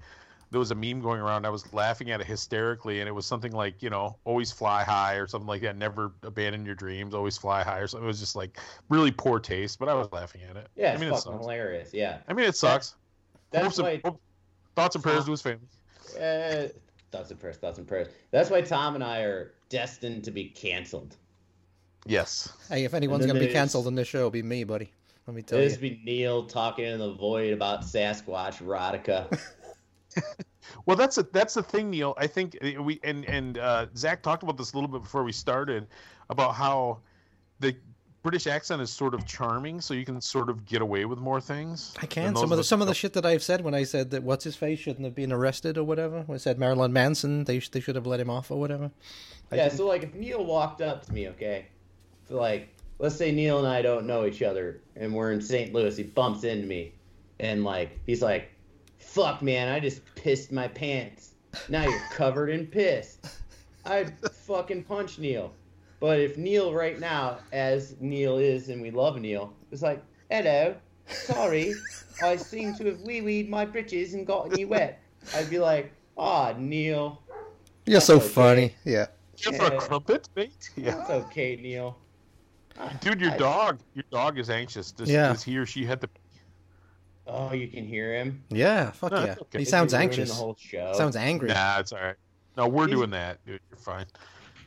there 0.54 0.60
was 0.60 0.70
a 0.70 0.76
meme 0.76 1.02
going 1.02 1.20
around. 1.20 1.48
I 1.48 1.50
was 1.50 1.74
laughing 1.74 2.12
at 2.12 2.22
it 2.22 2.28
hysterically, 2.28 3.00
and 3.00 3.10
it 3.10 3.12
was 3.12 3.26
something 3.26 3.52
like 3.52 3.82
you 3.82 3.90
know 3.90 4.16
always 4.24 4.52
fly 4.52 4.84
high 4.84 5.16
or 5.16 5.26
something 5.28 5.48
like 5.48 5.62
that. 5.64 5.76
Never 5.76 6.14
abandon 6.22 6.64
your 6.64 6.76
dreams, 6.76 7.16
always 7.16 7.38
fly 7.38 7.64
high 7.64 7.80
or 7.80 7.88
something. 7.88 8.06
It 8.06 8.08
was 8.08 8.20
just 8.20 8.36
like 8.36 8.60
really 8.88 9.10
poor 9.12 9.40
taste, 9.40 9.80
but 9.80 9.90
I 9.90 9.96
was 9.96 10.08
laughing 10.12 10.42
at 10.48 10.56
it. 10.56 10.68
Yeah, 10.76 10.94
I 10.94 10.98
mean 10.98 11.10
it 11.10 11.16
fucking 11.16 11.32
sucks. 11.34 11.42
hilarious. 11.44 11.90
Yeah, 11.92 12.20
I 12.28 12.34
mean 12.34 12.46
it 12.46 12.56
sucks. 12.56 12.94
that's 13.50 13.64
Hopes 13.66 13.78
and- 13.80 13.88
why. 13.88 14.02
hope- 14.06 14.22
thoughts 14.76 14.96
and 14.96 15.04
prayers 15.04 15.26
to 15.26 15.32
his 15.32 15.42
family. 15.42 15.66
Uh, 16.22 16.68
thoughts 17.12 17.32
and 17.32 17.40
prayers, 17.40 17.58
thoughts 17.58 17.80
and 17.80 17.88
prayers. 17.88 18.10
That's 18.30 18.52
why 18.52 18.62
Tom 18.62 18.94
and 18.94 19.04
I 19.04 19.22
are 19.22 19.54
destined 19.70 20.24
to 20.26 20.32
be 20.32 20.46
canceled. 20.50 21.16
Yes. 22.06 22.54
Hey, 22.70 22.84
if 22.84 22.94
anyone's 22.94 23.26
gonna 23.26 23.40
be 23.40 23.48
canceled 23.48 23.88
in 23.88 23.96
this 23.96 24.08
show, 24.08 24.20
it'll 24.20 24.30
be 24.30 24.44
me, 24.44 24.64
buddy. 24.66 24.92
Let 25.26 25.36
me 25.36 25.42
tell 25.42 25.58
you. 25.58 25.66
This 25.66 25.82
you. 25.82 25.90
be 25.90 26.02
Neil 26.04 26.46
talking 26.46 26.86
in 26.86 27.00
the 27.00 27.14
void 27.14 27.54
about 27.54 27.82
Sasquatch 27.82 28.62
erotica. 28.62 29.40
Well, 30.86 30.98
that's 30.98 31.18
a, 31.18 31.24
that's 31.24 31.54
the 31.54 31.64
thing, 31.64 31.90
Neil. 31.92 32.14
I 32.18 32.28
think 32.28 32.58
uh, 32.62 32.82
we 32.82 33.00
and 33.04 33.26
and 33.26 33.58
uh, 33.58 33.88
Zach 33.96 34.22
talked 34.22 34.44
about 34.44 34.58
this 34.58 34.74
a 34.74 34.76
little 34.76 34.90
bit 34.90 35.02
before 35.02 35.24
we 35.24 35.32
started 35.32 35.88
about 36.30 36.56
how 36.56 37.00
the 37.60 37.76
British 38.22 38.48
accent 38.48 38.82
is 38.82 38.90
sort 38.90 39.14
of 39.14 39.26
charming, 39.26 39.82
so 39.82 39.94
you 39.94 40.06
can 40.06 40.20
sort 40.22 40.50
of 40.50 40.66
get 40.66 40.82
away 40.82 41.04
with 41.06 41.20
more 41.20 41.42
things. 41.42 41.94
I 42.02 42.06
can. 42.06 42.36
Some 42.36 42.52
of 42.52 42.58
the 42.58 42.64
some 42.64 42.82
of 42.82 42.88
the 42.88 42.94
shit 42.94 43.14
that 43.14 43.26
I've 43.26 43.44
said 43.44 43.62
when 43.62 43.74
I 43.74 43.84
said 43.84 44.12
that 44.12 44.24
what's 44.24 44.46
his 44.46 44.56
face 44.56 44.80
shouldn't 44.80 45.04
have 45.06 45.14
been 45.16 45.32
arrested 45.32 45.78
or 45.78 45.84
whatever. 45.84 46.22
When 46.22 46.36
I 46.36 46.40
said 46.40 46.58
Marilyn 46.58 46.94
Manson, 46.94 47.44
they 47.44 47.60
they 47.60 47.80
should 47.82 47.96
have 47.96 48.08
let 48.08 48.20
him 48.20 48.30
off 48.30 48.50
or 48.50 48.60
whatever. 48.60 48.92
I 49.52 49.56
yeah, 49.58 49.64
didn't- 49.66 49.78
so 49.78 49.88
like 49.88 50.04
if 50.04 50.14
Neil 50.14 50.44
walked 50.44 50.82
up 50.82 51.06
to 51.06 51.14
me, 51.14 51.28
okay, 51.30 51.68
so 52.28 52.38
like 52.38 52.70
let's 53.00 53.16
say 53.16 53.32
Neil 53.32 53.60
and 53.60 53.68
I 53.68 53.82
don't 53.82 54.08
know 54.08 54.26
each 54.26 54.42
other 54.42 54.80
and 54.96 55.14
we're 55.14 55.34
in 55.34 55.42
St. 55.42 55.74
Louis, 55.74 55.96
he 55.98 56.04
bumps 56.04 56.46
into 56.46 56.66
me, 56.68 56.94
and 57.40 57.66
like 57.66 58.00
he's 58.06 58.22
like, 58.22 58.53
"Fuck, 59.04 59.42
man, 59.42 59.68
I 59.68 59.80
just 59.80 60.02
pissed 60.16 60.52
my 60.52 60.68
pants. 60.68 61.32
Now 61.70 61.84
you're 61.84 62.00
covered 62.12 62.50
in 62.50 62.68
piss." 62.68 63.18
I'd 63.86 64.18
fucking 64.30 64.84
punch 64.86 65.20
Neil. 65.20 65.54
But 66.00 66.20
if 66.20 66.38
Neil 66.38 66.74
right 66.74 67.00
now, 67.00 67.40
as 67.52 67.96
Neil 68.00 68.38
is, 68.38 68.70
and 68.70 68.82
we 68.82 68.92
love 68.92 69.20
Neil, 69.20 69.54
is 69.72 69.82
like, 69.82 70.02
"Hello, 70.30 70.76
sorry, 71.08 71.74
I 72.22 72.36
seem 72.38 72.76
to 72.76 72.86
have 72.86 73.02
wee 73.02 73.22
weed 73.22 73.50
my 73.50 73.66
britches 73.66 74.14
and 74.14 74.26
gotten 74.26 74.58
you 74.58 74.68
wet," 74.68 75.00
I'd 75.36 75.50
be 75.50 75.60
like, 75.60 75.92
"Ah, 76.18 76.54
Neil." 76.58 77.22
You're 77.86 78.02
so 78.02 78.16
okay. 78.18 78.28
funny. 78.28 78.76
Yeah. 78.86 79.08
Here 79.36 79.54
for 79.54 79.66
a 79.66 79.74
Yeah. 79.74 79.80
crumpet, 79.80 80.30
mate. 80.36 80.70
Yeah, 80.78 80.96
That's 80.96 81.10
okay, 81.10 81.56
Neil. 81.58 81.98
dude, 83.02 83.20
your 83.20 83.32
I- 83.32 83.38
dog, 83.38 83.80
your 83.94 84.06
dog 84.12 84.40
is 84.40 84.50
anxious. 84.50 84.92
Does, 84.92 85.10
Yeah. 85.10 85.30
does 85.34 85.44
he 85.44 85.58
or 85.58 85.66
she 85.66 85.86
have 85.86 86.00
the? 86.00 86.10
Oh, 87.26 87.54
you 87.54 87.68
can 87.68 87.86
hear 87.86 88.14
him. 88.14 88.44
Yeah. 88.50 88.92
Fuck 88.92 89.12
No, 89.12 89.24
yeah. 89.26 89.36
okay. 89.42 89.60
He 89.60 89.66
sounds 89.66 89.94
anxious. 89.94 90.30
The 90.30 90.36
whole 90.36 90.58
show. 90.60 90.92
Sounds 90.94 91.16
angry. 91.16 91.50
Nah, 91.50 91.80
it's 91.80 91.94
all 91.94 92.02
right. 92.02 92.16
No, 92.58 92.68
we're 92.68 92.88
He's- 92.88 92.98
doing 92.98 93.10
that, 93.12 93.44
dude. 93.46 93.60
You're 93.70 93.78
fine. 93.78 94.06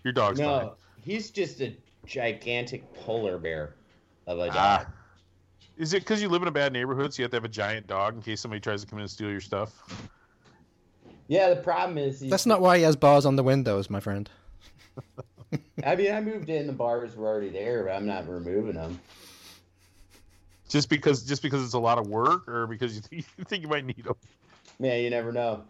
Your 0.04 0.12
dog's 0.12 0.38
fine. 0.40 0.48
no, 0.48 0.74
he's 1.04 1.30
just 1.30 1.61
a 1.61 1.76
gigantic 2.07 2.92
polar 2.94 3.38
bear 3.38 3.74
of 4.26 4.38
a 4.38 4.46
dog. 4.46 4.54
Ah. 4.57 4.86
Is 5.76 5.92
it 5.92 6.00
because 6.02 6.22
you 6.22 6.28
live 6.28 6.40
in 6.42 6.48
a 6.48 6.52
bad 6.52 6.72
neighborhood, 6.72 7.12
so 7.12 7.20
you 7.20 7.24
have 7.24 7.30
to 7.32 7.36
have 7.36 7.44
a 7.44 7.48
giant 7.48 7.86
dog 7.86 8.14
in 8.14 8.22
case 8.22 8.40
somebody 8.40 8.61
tries 8.61 8.80
to 8.82 8.86
come 8.86 8.98
in 8.98 9.02
and 9.02 9.11
steal 9.11 9.30
your 9.30 9.40
stuff? 9.42 10.09
Yeah, 11.28 11.50
the 11.50 11.57
problem 11.57 11.98
is, 11.98 12.20
he's, 12.20 12.30
That's 12.30 12.46
not 12.46 12.61
why 12.61 12.78
he 12.78 12.84
has 12.84 12.96
bars 12.96 13.26
on 13.26 13.36
the 13.36 13.42
windows, 13.42 13.90
my 13.90 14.00
friend. 14.00 14.30
I 15.84 15.94
mean, 15.96 16.12
I 16.12 16.20
moved 16.20 16.48
in, 16.48 16.66
the 16.66 16.72
bars 16.72 17.14
were 17.16 17.26
already 17.26 17.50
there, 17.50 17.84
but 17.84 17.92
I'm 17.92 18.07
not 18.07 18.28
removing 18.28 18.74
them. 18.74 18.98
Just 20.68 20.88
because, 20.88 21.22
just 21.22 21.42
because 21.42 21.64
it's 21.64 21.74
a 21.74 21.78
lot 21.78 21.98
of 21.98 22.08
work, 22.08 22.48
or 22.48 22.66
because 22.66 22.94
you 22.96 23.00
think 23.00 23.26
you, 23.38 23.44
think 23.44 23.62
you 23.62 23.68
might 23.68 23.84
need 23.84 24.04
them? 24.04 24.16
Man, 24.78 25.02
you 25.02 25.10
never 25.10 25.32
know. 25.32 25.62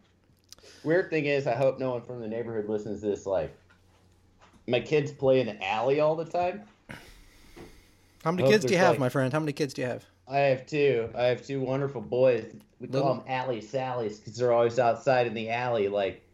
Weird 0.84 1.10
thing 1.10 1.26
is, 1.26 1.46
I 1.46 1.54
hope 1.54 1.78
no 1.78 1.90
one 1.90 2.02
from 2.02 2.20
the 2.20 2.28
neighborhood 2.28 2.68
listens 2.68 3.00
to 3.02 3.06
this. 3.08 3.26
Like, 3.26 3.56
my 4.66 4.80
kids 4.80 5.12
play 5.12 5.40
in 5.40 5.46
the 5.46 5.64
alley 5.64 6.00
all 6.00 6.16
the 6.16 6.24
time. 6.24 6.62
How 8.24 8.32
many 8.32 8.48
kids 8.48 8.64
do 8.64 8.72
you 8.72 8.78
have, 8.78 8.92
like- 8.92 9.00
my 9.00 9.08
friend? 9.08 9.32
How 9.32 9.40
many 9.40 9.52
kids 9.52 9.74
do 9.74 9.82
you 9.82 9.88
have? 9.88 10.04
I 10.28 10.38
have 10.38 10.66
two. 10.66 11.08
I 11.14 11.24
have 11.26 11.46
two 11.46 11.60
wonderful 11.60 12.00
boys. 12.00 12.52
We 12.80 12.88
call 12.88 13.00
Little- 13.00 13.14
them 13.16 13.24
alley 13.28 13.60
sallies 13.60 14.18
because 14.18 14.36
they're 14.36 14.52
always 14.52 14.78
outside 14.78 15.28
in 15.28 15.34
the 15.34 15.50
alley. 15.50 15.86
Like, 15.88 16.26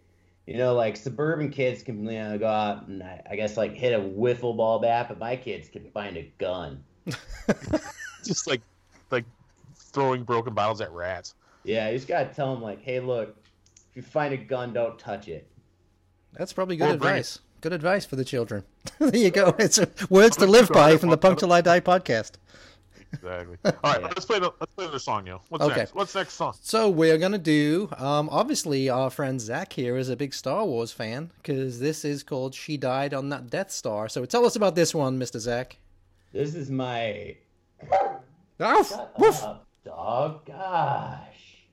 you 0.47 0.57
know, 0.57 0.75
like 0.75 0.97
suburban 0.97 1.51
kids 1.51 1.83
can 1.83 2.05
you 2.07 2.13
know, 2.19 2.39
go 2.39 2.49
out 2.49 2.89
and 2.89 3.03
I, 3.03 3.23
I 3.31 3.37
guess 3.37 3.57
like 3.57 3.75
hit 3.75 3.93
a 3.93 4.03
wiffle 4.03 4.57
ball 4.57 4.79
bat, 4.79 5.09
but 5.09 5.19
my 5.19 5.37
kids 5.37 5.69
can 5.69 5.85
find 5.91 6.17
a 6.17 6.33
gun. 6.39 6.83
Just 8.27 8.47
like, 8.47 8.61
like 9.11 9.25
throwing 9.77 10.23
broken 10.25 10.55
bottles 10.55 10.81
at 10.81 10.93
rats. 10.93 11.35
Yeah, 11.65 11.89
you 11.91 11.97
just 11.97 12.09
gotta 12.09 12.33
tell 12.35 12.53
them 12.55 12.63
like, 12.63 12.83
hey, 12.83 12.99
look, 12.99 13.37
if 13.91 13.97
you 13.97 14.03
find 14.03 14.35
a 14.35 14.37
gun, 14.37 14.73
don't 14.73 14.99
touch 14.99 15.29
it. 15.29 15.47
That's 16.33 16.53
probably 16.53 16.77
good 16.77 16.91
Or 16.91 16.95
advice. 16.95 17.39
Good 17.61 17.73
advice 17.73 18.05
for 18.05 18.17
the 18.17 18.25
children. 18.25 18.65
there 18.99 19.15
you 19.17 19.31
go. 19.31 19.55
It's 19.59 19.79
words 20.11 20.37
to 20.39 20.47
live 20.47 20.71
by 20.71 20.97
from 20.97 21.11
the 21.11 21.17
Punk 21.17 21.39
Till 21.39 21.53
I 21.53 21.61
Die 21.61 21.79
podcast. 21.81 22.33
Exactly. 23.13 23.59
All 23.65 23.73
right, 23.85 24.01
Yeah. 24.01 24.07
let's 24.09 24.25
play. 24.25 24.39
The, 24.41 24.51
let's 24.59 24.73
play 24.75 24.85
another 24.87 24.99
song, 24.99 25.27
yo. 25.27 25.41
What's 25.51 25.63
Okay. 25.65 25.77
next? 25.77 25.95
What's 25.95 26.15
next 26.15 26.33
song? 26.33 26.55
So 26.63 26.89
we're 26.89 27.19
gonna 27.19 27.39
do. 27.39 27.91
Um, 27.99 28.29
obviously, 28.33 28.89
our 28.89 29.11
friend 29.11 29.39
Zach 29.41 29.75
here 29.75 29.97
is 29.99 30.09
a 30.09 30.17
big 30.17 30.33
Star 30.35 30.65
Wars 30.65 30.91
fan 30.93 31.31
because 31.37 31.79
this 31.79 32.05
is 32.05 32.23
called 32.23 32.55
"She 32.55 32.77
Died 32.79 33.13
on 33.13 33.29
That 33.29 33.51
Death 33.51 33.71
Star." 33.71 34.09
So 34.09 34.25
tell 34.25 34.47
us 34.47 34.57
about 34.57 34.75
this 34.75 34.95
one, 34.95 35.19
Mister 35.19 35.39
Zach. 35.39 35.77
This 36.33 36.55
is 36.55 36.71
my 36.71 37.37
Oh, 38.61 38.83
shut 38.85 39.19
woof. 39.19 39.43
up, 39.43 39.67
dog. 39.85 40.47
Gosh, 40.47 41.65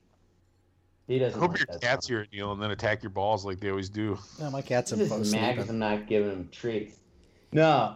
he 1.07 1.19
doesn't. 1.19 1.39
hope 1.39 1.51
like 1.51 1.59
your 1.67 1.77
cats 1.79 2.07
song. 2.07 2.13
hear 2.15 2.21
it, 2.23 2.29
Neil, 2.33 2.51
and 2.51 2.61
then 2.61 2.71
attack 2.71 3.03
your 3.03 3.09
balls 3.11 3.45
like 3.45 3.59
they 3.59 3.69
always 3.69 3.89
do. 3.89 4.17
No, 4.39 4.49
my 4.49 4.61
cat's 4.61 4.91
He's 4.91 4.99
in 5.11 5.19
just 5.19 5.31
mad 5.31 5.55
because. 5.55 5.69
I'm 5.69 5.79
not 5.79 6.07
giving 6.07 6.31
him 6.31 6.49
treats. 6.51 6.95
No. 7.51 7.95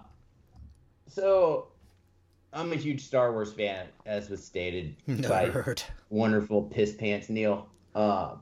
So, 1.08 1.68
I'm 2.54 2.72
a 2.72 2.76
huge 2.76 3.02
Star 3.06 3.32
Wars 3.32 3.54
fan, 3.54 3.88
as 4.06 4.30
was 4.30 4.44
stated 4.44 4.96
by 5.28 5.52
wonderful 6.10 6.64
piss 6.64 6.94
pants 6.94 7.30
Neil. 7.30 7.68
Um, 7.96 8.40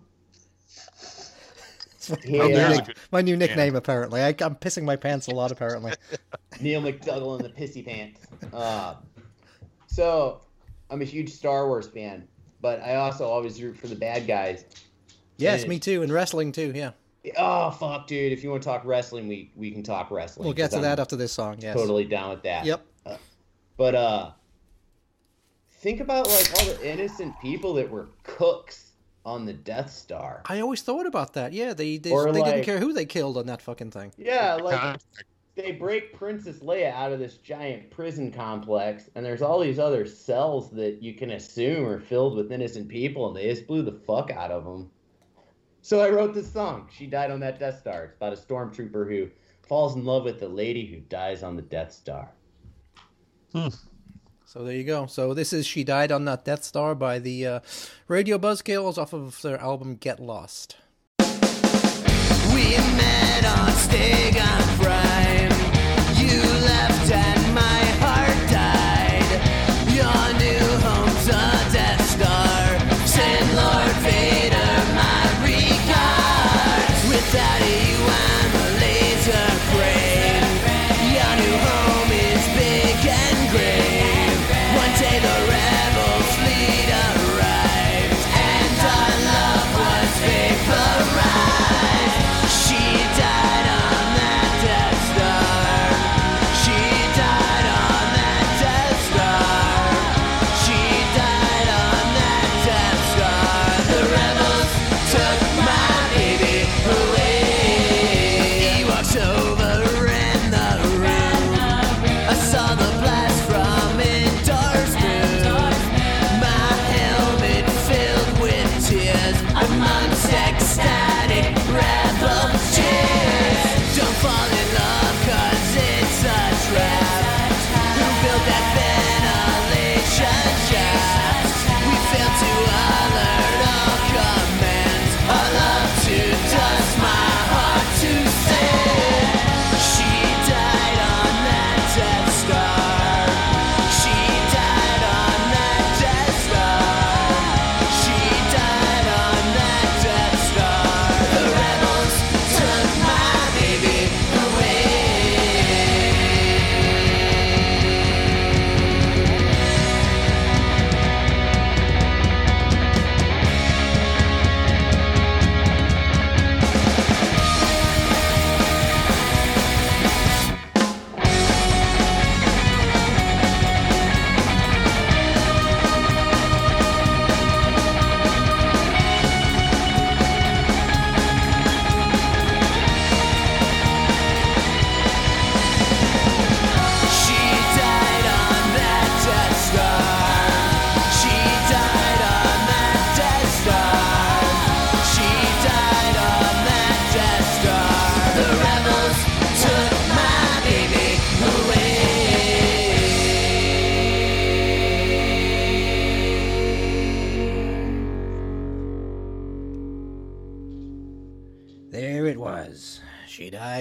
Oh, 2.10 2.16
Yeah. 2.26 2.48
there's 2.48 2.78
a 2.80 2.82
good. 2.82 2.98
My 3.12 3.22
new 3.22 3.38
nickname, 3.38 3.76
apparently. 3.76 4.22
I, 4.22 4.30
I'm 4.42 4.56
pissing 4.56 4.84
my 4.84 4.96
pants 4.96 5.28
a 5.28 5.32
lot, 5.32 5.52
apparently. 5.52 5.94
Neil 6.60 6.82
McDougall 6.82 7.36
and 7.40 7.46
the 7.46 7.50
pissy 7.50 7.86
pants. 7.86 8.20
Um, 8.54 8.96
so, 9.92 10.42
I'm 10.90 11.02
a 11.02 11.06
huge 11.06 11.32
Star 11.32 11.68
Wars 11.68 11.88
fan, 11.88 12.28
but 12.62 12.82
I 12.82 12.96
also 12.96 13.26
always 13.28 13.62
root 13.62 13.78
for 13.78 13.88
the 13.88 13.96
bad 13.96 14.28
guys. 14.28 14.66
Yes, 15.38 15.62
And- 15.62 15.70
me 15.70 15.80
too, 15.80 16.02
and 16.04 16.12
wrestling 16.12 16.52
too. 16.52 16.72
Yeah, 16.76 16.92
Oh 17.38 17.70
fuck, 17.72 18.08
dude! 18.08 18.32
If 18.32 18.44
you 18.44 18.50
want 18.50 18.64
to 18.64 18.68
talk 18.70 18.84
wrestling, 18.84 19.28
we 19.28 19.52
we 19.56 19.70
can 19.72 19.84
talk 19.84 20.10
wrestling. 20.10 20.46
we'll 20.46 20.56
get 20.56 20.72
to 20.72 20.78
I'm 20.78 20.82
that 20.84 21.00
after 21.00 21.16
this 21.16 21.32
song. 21.32 21.58
Yes. 21.60 21.76
Totally 21.76 22.06
down 22.06 22.32
with 22.32 22.42
that. 22.44 22.66
Yep. 22.66 22.86
But 23.78 23.96
uh 23.96 24.32
think 25.72 26.00
about 26.00 26.28
like 26.28 26.52
all 26.60 26.66
the 26.66 26.88
innocent 26.92 27.40
people 27.42 27.74
that 27.76 27.90
were 27.90 28.10
cooks 28.24 28.92
on 29.26 29.46
the 29.46 29.54
Death 29.54 29.92
Star. 29.92 30.42
I 30.46 30.62
always 30.62 30.82
thought 30.82 31.06
about 31.06 31.34
that. 31.34 31.54
Yeah, 31.54 31.74
they 31.74 31.98
they, 31.98 32.12
Or 32.12 32.32
they 32.32 32.42
didn't 32.42 32.64
care 32.64 32.80
who 32.80 32.92
they 32.94 33.06
killed 33.06 33.38
on 33.38 33.46
that 33.48 33.62
fucking 33.62 33.92
thing. 33.92 34.12
Yeah, 34.18 34.56
like 34.56 34.80
Contract. 34.80 35.06
They 35.56 35.74
break 35.74 36.14
Princess 36.14 36.60
Leia 36.60 36.94
out 36.94 37.12
of 37.12 37.20
this 37.20 37.38
giant 37.38 37.92
prison 37.92 38.32
complex, 38.32 39.10
and 39.16 39.26
there's 39.26 39.42
all 39.42 39.60
these 39.60 39.80
other 39.80 40.06
cells 40.06 40.72
that 40.72 41.02
you 41.02 41.14
can 41.14 41.32
assume 41.32 41.86
are 41.88 42.00
filled 42.00 42.36
with 42.36 42.52
innocent 42.52 42.88
people, 42.88 43.28
and 43.28 43.36
they 43.36 43.50
just 43.50 43.68
blew 43.68 43.82
the 43.82 43.92
fuck 43.92 44.32
out 44.32 44.52
of 44.52 44.64
them. 44.64 44.90
So 45.82 46.00
I 46.00 46.10
wrote 46.10 46.34
this 46.34 46.52
song. 46.52 46.88
She 46.96 47.08
died 47.08 47.32
on 47.32 47.40
that 47.42 47.60
Death 47.60 47.80
Star. 47.80 48.06
It's 48.06 48.16
about 48.16 48.34
a 48.34 48.38
stormtrooper 48.38 49.10
who 49.10 49.30
falls 49.68 49.96
in 49.96 50.06
love 50.06 50.24
with 50.24 50.40
the 50.40 50.48
lady 50.48 50.86
who 50.86 51.00
dies 51.00 51.44
on 51.44 51.56
the 51.56 51.62
Death 51.62 51.92
Star. 51.92 52.32
So 54.46 54.64
there 54.64 54.76
you 54.76 54.84
go. 54.84 55.06
So 55.06 55.34
this 55.34 55.54
is 55.54 55.66
"She 55.66 55.84
Died 55.84 56.12
on 56.12 56.26
That 56.26 56.44
Death 56.44 56.64
Star" 56.64 56.94
by 56.94 57.20
the 57.20 57.48
uh, 57.48 57.60
Radio 58.08 58.38
Buzzkills 58.38 58.98
off 58.98 59.14
of 59.14 59.42
their 59.42 59.58
album 59.60 59.96
"Get 59.96 60.20
Lost." 60.20 60.76
We 61.20 61.26
met 62.76 63.46
on 63.46 63.70
Stegon 63.70 64.84
Prime. 64.84 65.01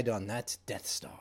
Died 0.02 0.12
on 0.12 0.26
that 0.26 0.56
Death 0.66 0.86
Star. 0.86 1.12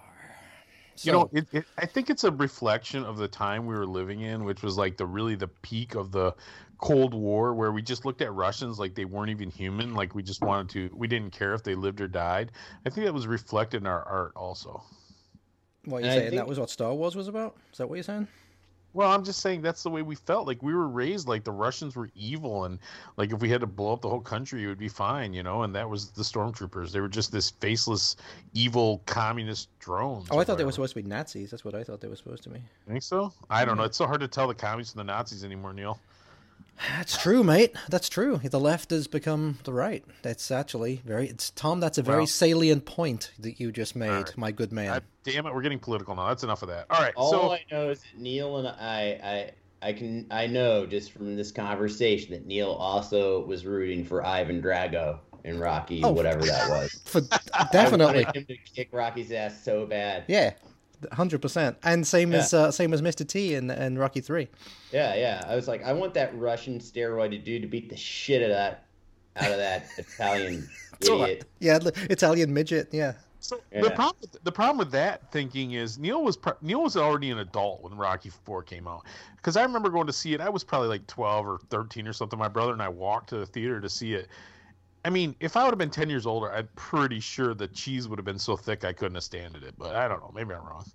you 1.01 1.11
know, 1.11 1.29
it, 1.31 1.47
it, 1.51 1.65
I 1.77 1.85
think 1.85 2.09
it's 2.09 2.23
a 2.23 2.31
reflection 2.31 3.03
of 3.03 3.17
the 3.17 3.27
time 3.27 3.65
we 3.65 3.75
were 3.75 3.85
living 3.85 4.21
in, 4.21 4.43
which 4.43 4.61
was 4.61 4.77
like 4.77 4.97
the 4.97 5.05
really 5.05 5.35
the 5.35 5.47
peak 5.47 5.95
of 5.95 6.11
the 6.11 6.35
Cold 6.77 7.13
War, 7.13 7.53
where 7.53 7.71
we 7.71 7.81
just 7.81 8.05
looked 8.05 8.21
at 8.21 8.33
Russians 8.33 8.79
like 8.79 8.95
they 8.95 9.05
weren't 9.05 9.29
even 9.29 9.49
human, 9.49 9.93
like 9.93 10.15
we 10.15 10.23
just 10.23 10.41
wanted 10.41 10.69
to, 10.69 10.95
we 10.95 11.07
didn't 11.07 11.31
care 11.31 11.53
if 11.53 11.63
they 11.63 11.75
lived 11.75 12.01
or 12.01 12.07
died. 12.07 12.51
I 12.85 12.89
think 12.89 13.05
that 13.05 13.13
was 13.13 13.27
reflected 13.27 13.81
in 13.81 13.87
our 13.87 14.03
art 14.03 14.33
also. 14.35 14.83
what 15.85 16.03
you 16.03 16.09
and 16.09 16.11
I 16.11 16.23
saying? 16.23 16.35
That 16.35 16.47
was 16.47 16.59
what 16.59 16.69
Star 16.69 16.93
Wars 16.93 17.15
was 17.15 17.27
about? 17.27 17.57
Is 17.71 17.77
that 17.77 17.87
what 17.87 17.95
you're 17.95 18.03
saying? 18.03 18.27
Well, 18.93 19.11
I'm 19.11 19.23
just 19.23 19.41
saying 19.41 19.61
that's 19.61 19.83
the 19.83 19.89
way 19.89 20.01
we 20.01 20.15
felt. 20.15 20.47
Like 20.47 20.63
we 20.63 20.73
were 20.73 20.87
raised 20.87 21.27
like 21.27 21.43
the 21.43 21.51
Russians 21.51 21.95
were 21.95 22.09
evil, 22.15 22.65
and 22.65 22.79
like 23.17 23.31
if 23.31 23.39
we 23.39 23.49
had 23.49 23.61
to 23.61 23.67
blow 23.67 23.93
up 23.93 24.01
the 24.01 24.09
whole 24.09 24.19
country, 24.19 24.63
it 24.63 24.67
would 24.67 24.79
be 24.79 24.89
fine, 24.89 25.33
you 25.33 25.43
know. 25.43 25.63
And 25.63 25.75
that 25.75 25.89
was 25.89 26.09
the 26.09 26.23
stormtroopers. 26.23 26.91
They 26.91 26.99
were 26.99 27.07
just 27.07 27.31
this 27.31 27.51
faceless, 27.51 28.15
evil 28.53 29.01
communist 29.05 29.69
drones. 29.79 30.27
Oh, 30.31 30.39
I 30.39 30.43
thought 30.43 30.57
they 30.57 30.65
were 30.65 30.71
supposed 30.71 30.95
to 30.95 31.01
be 31.01 31.07
Nazis. 31.07 31.51
That's 31.51 31.63
what 31.63 31.75
I 31.75 31.83
thought 31.83 32.01
they 32.01 32.07
were 32.07 32.15
supposed 32.15 32.43
to 32.43 32.49
be. 32.49 32.59
Think 32.87 33.03
so? 33.03 33.31
I 33.49 33.63
don't 33.63 33.75
know. 33.75 33.81
Mm-hmm. 33.81 33.87
It's 33.87 33.97
so 33.97 34.07
hard 34.07 34.21
to 34.21 34.27
tell 34.27 34.47
the 34.47 34.55
communists 34.55 34.95
and 34.95 34.99
the 34.99 35.11
Nazis 35.11 35.43
anymore, 35.43 35.73
Neil. 35.73 35.99
That's 36.97 37.17
true, 37.21 37.43
mate. 37.43 37.75
That's 37.89 38.07
true. 38.09 38.37
The 38.43 38.59
left 38.59 38.91
has 38.91 39.07
become 39.07 39.57
the 39.63 39.73
right. 39.73 40.03
That's 40.21 40.49
actually 40.51 41.01
very. 41.05 41.27
It's 41.27 41.51
Tom. 41.51 41.79
That's 41.79 41.97
a 41.97 42.01
very 42.03 42.19
Well- 42.19 42.27
salient 42.27 42.85
point 42.85 43.31
that 43.39 43.59
you 43.59 43.71
just 43.71 43.95
made, 43.95 44.09
right. 44.09 44.37
my 44.37 44.51
good 44.51 44.71
man. 44.71 44.87
God 44.93 45.03
damn 45.23 45.45
it, 45.45 45.53
we're 45.53 45.61
getting 45.61 45.79
political 45.79 46.15
now. 46.15 46.27
That's 46.29 46.43
enough 46.43 46.61
of 46.61 46.69
that. 46.69 46.85
All 46.89 47.01
right, 47.01 47.13
All 47.15 47.31
so 47.31 47.51
I 47.51 47.63
know 47.71 47.89
is 47.89 47.99
that 48.01 48.17
Neil 48.19 48.57
and 48.57 48.67
I, 48.67 49.51
I, 49.81 49.87
I 49.89 49.93
can, 49.93 50.25
I 50.31 50.47
know 50.47 50.85
just 50.85 51.11
from 51.11 51.35
this 51.35 51.51
conversation 51.51 52.31
that 52.31 52.45
Neil 52.45 52.71
also 52.71 53.45
was 53.45 53.65
rooting 53.65 54.03
for 54.05 54.25
Ivan 54.25 54.61
Drago 54.61 55.19
in 55.43 55.59
Rocky, 55.59 56.01
Oh. 56.03 56.11
whatever 56.11 56.41
that 56.45 56.69
was. 56.69 57.01
For 57.05 57.21
I 57.53 57.67
definitely, 57.71 58.23
wanted 58.25 58.35
him 58.35 58.45
to 58.45 58.57
kick 58.57 58.89
Rocky's 58.91 59.31
ass 59.31 59.61
so 59.63 59.85
bad. 59.85 60.23
yeah, 60.27 60.53
hundred 61.11 61.41
percent. 61.41 61.77
And 61.83 62.05
same 62.05 62.33
as 62.33 62.53
uh, 62.53 62.71
same 62.71 62.93
as 62.93 63.01
Mister 63.01 63.23
T 63.23 63.55
in, 63.55 63.69
in 63.71 63.97
Rocky 63.97 64.21
Three. 64.21 64.47
Yeah, 64.91 65.15
yeah. 65.15 65.43
I 65.47 65.55
was 65.55 65.67
like, 65.67 65.83
I 65.83 65.93
want 65.93 66.13
that 66.15 66.37
Russian 66.37 66.79
steroided 66.79 67.43
dude 67.43 67.61
to 67.61 67.67
beat 67.67 67.89
the 67.89 67.97
shit 67.97 68.41
out 68.41 68.49
of 68.49 68.55
that, 68.55 68.85
out 69.37 69.51
of 69.51 69.57
that 69.57 69.87
Italian 69.97 70.69
idiot. 71.01 71.45
Yeah, 71.59 71.79
Italian 72.09 72.53
midget. 72.53 72.89
Yeah, 72.91 73.13
So 73.39 73.59
Yeah. 73.71 73.81
the 73.83 73.91
problem, 73.91 74.17
with, 74.21 74.43
the 74.43 74.51
problem 74.51 74.77
with 74.77 74.91
that 74.91 75.31
thinking 75.31 75.71
is 75.71 75.97
Neil 75.97 76.23
was 76.23 76.35
pro- 76.35 76.57
Neil 76.61 76.83
was 76.83 76.97
already 76.97 77.29
an 77.31 77.39
adult 77.39 77.81
when 77.83 77.95
Rocky 77.95 78.29
Four 78.29 78.63
came 78.63 78.87
out. 78.87 79.05
Because 79.37 79.55
I 79.55 79.63
remember 79.63 79.89
going 79.89 80.07
to 80.07 80.13
see 80.13 80.33
it. 80.33 80.41
I 80.41 80.49
was 80.49 80.63
probably 80.63 80.89
like 80.89 81.07
twelve 81.07 81.47
or 81.47 81.59
thirteen 81.69 82.07
or 82.07 82.13
something. 82.13 82.37
My 82.37 82.49
brother 82.49 82.73
and 82.73 82.81
I 82.81 82.89
walked 82.89 83.29
to 83.29 83.37
the 83.37 83.45
theater 83.45 83.79
to 83.79 83.89
see 83.89 84.13
it. 84.13 84.27
I 85.09 85.11
mean, 85.11 85.35
if 85.39 85.57
I 85.57 85.63
would 85.63 85.71
have 85.71 85.79
been 85.79 85.89
ten 85.89 86.07
years 86.07 86.27
older, 86.27 86.51
I'm 86.53 86.69
pretty 86.75 87.19
sure 87.19 87.55
the 87.55 87.67
cheese 87.69 88.07
would 88.07 88.19
have 88.19 88.25
been 88.25 88.37
so 88.37 88.55
thick 88.55 88.85
I 88.85 88.93
couldn't 88.93 89.15
have 89.15 89.23
standed 89.23 89.63
it. 89.63 89.73
But 89.75 89.95
I 89.95 90.07
don't 90.07 90.19
know. 90.19 90.31
Maybe 90.35 90.53
I'm 90.53 90.63
wrong. 90.63 90.85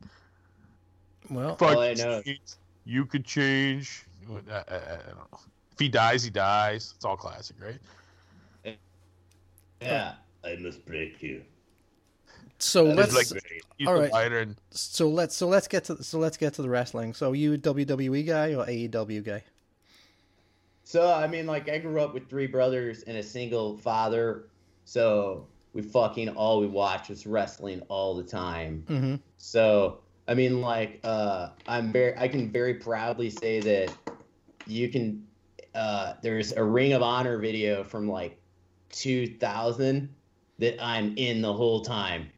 well, 1.30 1.56
All 1.60 1.80
I 1.80 1.94
know- 1.94 2.22
change. 2.22 2.38
You 2.84 3.06
could 3.06 3.24
change. 3.24 4.04
I, 4.48 4.52
I, 4.52 4.76
I 4.76 4.96
don't 5.08 5.32
know. 5.32 5.38
If 5.72 5.80
he 5.80 5.88
dies, 5.88 6.22
he 6.22 6.30
dies. 6.30 6.92
It's 6.94 7.04
all 7.04 7.16
classic, 7.16 7.56
right? 7.60 8.76
Yeah, 9.82 10.14
I 10.44 10.54
must 10.60 10.86
break 10.86 11.20
you. 11.20 11.42
so 12.58 12.86
That 12.86 12.96
let's 12.96 13.16
is 13.22 13.32
like 13.34 13.52
He's 13.78 13.88
All 13.88 13.94
the 13.94 14.00
right. 14.02 14.10
fighter, 14.12 14.38
and 14.38 14.54
so 14.70 15.08
let's 15.08 15.34
so 15.34 15.48
let's 15.48 15.66
get 15.66 15.86
to 15.86 16.04
so 16.04 16.20
let's 16.20 16.36
get 16.36 16.54
to 16.54 16.62
the 16.62 16.68
wrestling. 16.68 17.14
So 17.14 17.32
you 17.32 17.58
WWE 17.58 18.24
guy 18.24 18.54
or 18.54 18.64
AEW 18.64 19.24
guy? 19.24 19.42
So 20.84 21.12
I 21.12 21.26
mean, 21.26 21.46
like 21.46 21.68
I 21.68 21.78
grew 21.78 22.00
up 22.00 22.14
with 22.14 22.28
three 22.28 22.46
brothers 22.46 23.02
and 23.02 23.16
a 23.16 23.22
single 23.22 23.76
father, 23.78 24.46
so 24.84 25.46
we 25.72 25.82
fucking 25.82 26.28
all 26.30 26.60
we 26.60 26.66
watched 26.66 27.10
was 27.10 27.26
wrestling 27.26 27.80
all 27.88 28.14
the 28.14 28.22
time. 28.22 28.84
Mm-hmm. 28.88 29.14
So 29.38 30.00
I 30.28 30.34
mean, 30.34 30.60
like 30.60 31.00
uh, 31.04 31.48
I'm 31.66 31.92
very, 31.92 32.16
I 32.16 32.28
can 32.28 32.50
very 32.50 32.74
proudly 32.74 33.30
say 33.30 33.60
that 33.60 33.94
you 34.66 34.88
can. 34.88 35.26
Uh, 35.74 36.14
there's 36.22 36.52
a 36.52 36.62
Ring 36.62 36.92
of 36.92 37.02
Honor 37.02 37.38
video 37.38 37.82
from 37.82 38.08
like 38.08 38.38
2000 38.90 40.08
that 40.58 40.82
I'm 40.82 41.16
in 41.16 41.42
the 41.42 41.52
whole 41.52 41.80
time, 41.80 42.30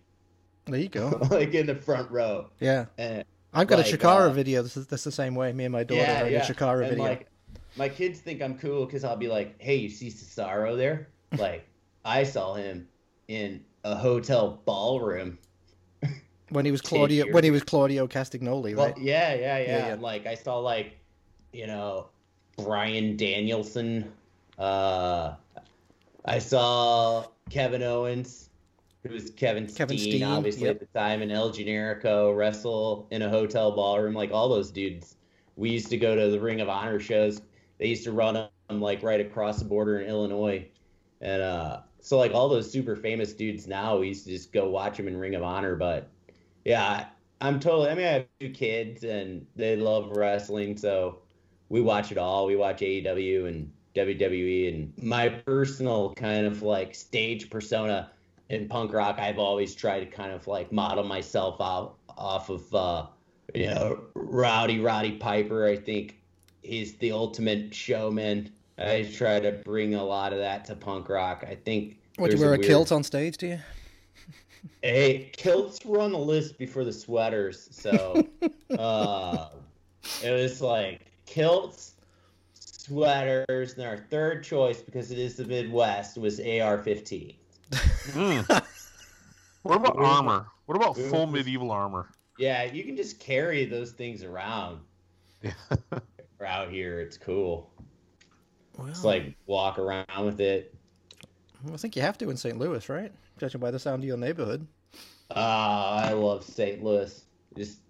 There 0.67 0.81
you 0.81 0.89
go. 0.89 1.21
like 1.31 1.53
in 1.55 1.67
the 1.67 1.75
front 1.75 2.11
row. 2.11 2.49
Yeah, 2.61 2.87
And 2.97 3.25
I've 3.53 3.67
got 3.67 3.79
Like, 3.79 3.93
a 3.93 3.97
Chikara 3.97 4.29
uh, 4.29 4.31
video. 4.31 4.63
This 4.63 4.77
is 4.77 4.87
that's 4.87 5.05
the 5.05 5.13
same 5.13 5.35
way. 5.35 5.53
Me 5.53 5.65
and 5.65 5.73
my 5.73 5.85
daughter 5.85 6.01
yeah, 6.01 6.23
are 6.23 6.27
in 6.27 6.33
yeah. 6.33 6.47
a 6.47 6.47
Chikara 6.47 6.81
and 6.81 6.89
video. 6.91 7.05
like 7.05 7.29
my 7.77 7.89
kids 7.89 8.21
think 8.21 8.43
I'm 8.43 8.59
cool 8.59 8.87
because 8.87 9.05
I'll 9.05 9.17
be 9.17 9.29
like, 9.29 9.61
"Hey, 9.61 9.77
you 9.77 9.89
see 9.89 10.09
Cesaro 10.09 10.77
there? 10.77 11.09
like, 11.39 11.67
I 12.05 12.23
saw 12.23 12.55
him 12.55 12.89
in 13.29 13.65
a 13.85 13.95
hotel 13.95 14.61
ballroom." 14.65 15.39
when 16.51 16.65
he 16.65 16.71
was 16.71 16.81
Claudio 16.81 17.33
when 17.33 17.45
he 17.45 17.51
was 17.51 17.63
Claudio 17.63 18.07
Castagnoli, 18.07 18.77
Well, 18.77 18.87
right? 18.87 18.99
yeah, 18.99 19.35
yeah, 19.35 19.59
yeah, 19.59 19.67
Yeah, 19.67 19.89
yeah. 19.89 19.97
Like 19.99 20.27
I 20.27 20.35
saw 20.35 20.59
like, 20.59 20.99
you 21.53 21.67
know, 21.67 22.09
Bryan 22.57 23.17
Danielson. 23.17 24.13
Uh, 24.59 25.35
I 26.25 26.39
saw 26.39 27.27
Kevin 27.51 27.83
Owens, 27.83 28.49
who 29.05 29.13
was 29.13 29.31
Kevin 29.31 29.69
Steen, 29.69 29.99
Steen, 29.99 30.23
obviously 30.23 30.65
yep. 30.67 30.77
at 30.77 30.81
the 30.81 30.99
time, 30.99 31.23
and 31.23 31.31
El 31.31 31.51
Generico 31.51 32.37
wrestle 32.37 33.07
in 33.11 33.23
a 33.23 33.29
hotel 33.29 33.73
ballroom. 33.73 34.15
Like 34.15 34.33
all 34.33 34.49
those 34.49 34.71
dudes, 34.71 35.17
we 35.57 35.71
used 35.71 35.89
to 35.91 35.97
go 35.97 36.17
to 36.17 36.31
the 36.31 36.41
Ring 36.41 36.61
of 36.61 36.69
Honor 36.69 36.99
shows. 36.99 37.43
They 37.79 37.87
used 37.89 38.05
to 38.05 38.13
run 38.13 38.35
them 38.35 38.81
like 38.81 39.03
right 39.03 39.21
across 39.21 39.59
the 39.59 39.65
border 39.65 40.01
in 40.01 40.09
Illinois, 40.09 40.67
and 41.21 41.43
uh, 41.43 41.81
so 42.01 42.19
like 42.19 42.33
all 42.33 42.49
those 42.49 42.71
super 42.71 42.97
famous 42.97 43.33
dudes 43.33 43.67
now, 43.67 43.99
we 43.99 44.09
used 44.09 44.25
to 44.25 44.31
just 44.31 44.53
go 44.53 44.69
watch 44.69 44.97
them 44.97 45.09
in 45.09 45.17
Ring 45.17 45.35
of 45.35 45.43
Honor. 45.43 45.77
But 45.77 46.09
yeah, 46.65 47.07
I'm 47.41 47.61
totally. 47.61 47.91
I 47.91 47.95
mean, 47.95 48.07
I 48.07 48.11
have 48.11 48.27
two 48.41 48.51
kids, 48.51 49.05
and 49.05 49.47
they 49.57 49.77
love 49.77 50.17
wrestling, 50.17 50.77
so 50.77 51.21
we 51.69 51.81
watch 51.81 52.13
it 52.13 52.19
all. 52.19 52.47
We 52.47 52.57
watch 52.57 52.81
AEW 52.81 53.49
and 53.49 53.73
WWE, 53.95 54.75
and 54.75 54.93
my 55.03 55.29
personal 55.29 56.15
kind 56.15 56.47
of 56.47 56.63
like 56.63 56.95
stage 56.95 57.51
persona 57.51 58.11
in 58.49 58.69
punk 58.69 58.93
rock, 58.93 59.19
I've 59.19 59.39
always 59.39 59.75
tried 59.75 60.01
to 60.01 60.07
kind 60.07 60.33
of 60.33 60.47
like 60.47 60.73
model 60.73 61.05
myself 61.05 61.61
off 61.61 61.93
off 62.17 62.49
of 62.49 62.75
uh, 62.75 63.07
you 63.55 63.67
know 63.67 64.05
Rowdy 64.15 64.81
Roddy 64.81 65.13
Piper. 65.13 65.67
I 65.67 65.77
think 65.77 66.21
he's 66.67 66.97
the 66.97 67.13
ultimate 67.13 67.75
showman. 67.75 68.53
I 68.79 69.09
try 69.15 69.41
to 69.41 69.53
bring 69.53 69.95
a 69.95 70.05
lot 70.05 70.33
of 70.33 70.39
that 70.39 70.65
to 70.67 70.77
punk 70.77 71.09
rock. 71.09 71.45
I 71.49 71.55
think. 71.55 71.99
What, 72.17 72.33
you 72.33 72.39
wear 72.39 72.55
a 72.55 72.59
weird- 72.59 72.67
kilt 72.67 72.93
on 72.93 73.03
stage, 73.03 73.37
do 73.37 73.47
you? 73.49 73.59
Hey, 74.83 75.31
kilts 75.33 75.85
were 75.85 76.01
on 76.01 76.11
the 76.11 76.19
list 76.19 76.59
before 76.59 76.83
the 76.83 76.93
sweaters, 76.93 77.69
so 77.71 78.27
uh, 78.79 79.49
it 80.25 80.31
was 80.33 80.61
like 80.61 81.13
kilts, 81.25 81.93
sweaters, 82.55 83.75
and 83.75 83.87
our 83.87 83.97
third 83.97 84.43
choice 84.43 84.83
because 84.83 85.13
it 85.13 85.19
is 85.19 85.37
the 85.37 85.45
Midwest 85.45 86.19
was 86.19 86.41
AR-15. 86.41 87.37
Mm. 87.71 88.67
What 89.63 89.77
about 89.77 89.99
armor? 89.99 90.47
What 90.67 90.77
about 90.77 90.97
full 90.97 91.27
medieval 91.27 91.73
armor? 91.73 92.09
Yeah, 92.39 92.63
you 92.65 92.85
can 92.85 92.97
just 92.97 93.19
carry 93.19 93.65
those 93.65 93.91
things 93.91 94.23
around. 94.23 94.79
We're 96.39 96.47
out 96.47 96.71
here, 96.71 97.01
it's 97.01 97.17
cool. 97.17 97.71
Well, 98.77 98.89
It's 98.89 99.05
like 99.05 99.35
walk 99.47 99.79
around 99.79 100.07
with 100.25 100.41
it. 100.41 100.75
I 101.73 101.77
think 101.77 101.97
you 101.97 102.03
have 102.03 102.19
to 102.19 102.31
in 102.31 102.37
St. 102.37 102.59
Louis, 102.59 102.89
right? 102.89 103.11
Judging 103.39 103.61
by 103.61 103.71
the 103.71 103.79
sound 103.79 104.03
of 104.03 104.07
your 104.07 104.19
neighborhood. 104.19 104.67
Ah, 105.31 106.07
I 106.07 106.13
love 106.13 106.45
St. 106.45 106.83
Louis. 106.83 107.25
Just 107.57 107.81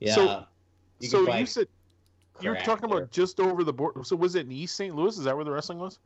yeah. 0.00 0.14
So- 0.14 0.44
you 1.00 1.08
so 1.08 1.32
you 1.32 1.46
said 1.46 1.68
you 2.40 2.50
were 2.50 2.56
crap 2.56 2.66
talking 2.66 2.88
there. 2.90 2.98
about 2.98 3.10
just 3.12 3.38
over 3.40 3.62
the 3.64 3.72
border. 3.72 4.02
So 4.04 4.16
was 4.16 4.34
it 4.34 4.46
in 4.46 4.52
East 4.52 4.74
St. 4.76 4.94
Louis? 4.94 5.16
Is 5.16 5.24
that 5.24 5.34
where 5.36 5.44
the 5.44 5.50
wrestling 5.52 5.78
was? 5.78 5.98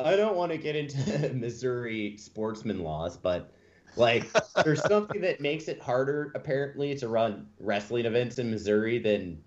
I 0.00 0.16
don't 0.16 0.36
want 0.36 0.52
to 0.52 0.58
get 0.58 0.76
into 0.76 1.32
Missouri 1.34 2.16
sportsman 2.16 2.80
laws, 2.84 3.16
but 3.16 3.52
like 3.96 4.26
there's 4.64 4.82
something 4.84 5.20
that 5.20 5.40
makes 5.40 5.68
it 5.68 5.80
harder 5.80 6.32
apparently 6.34 6.94
to 6.96 7.08
run 7.08 7.48
wrestling 7.60 8.06
events 8.06 8.38
in 8.38 8.50
Missouri 8.50 8.98
than 8.98 9.42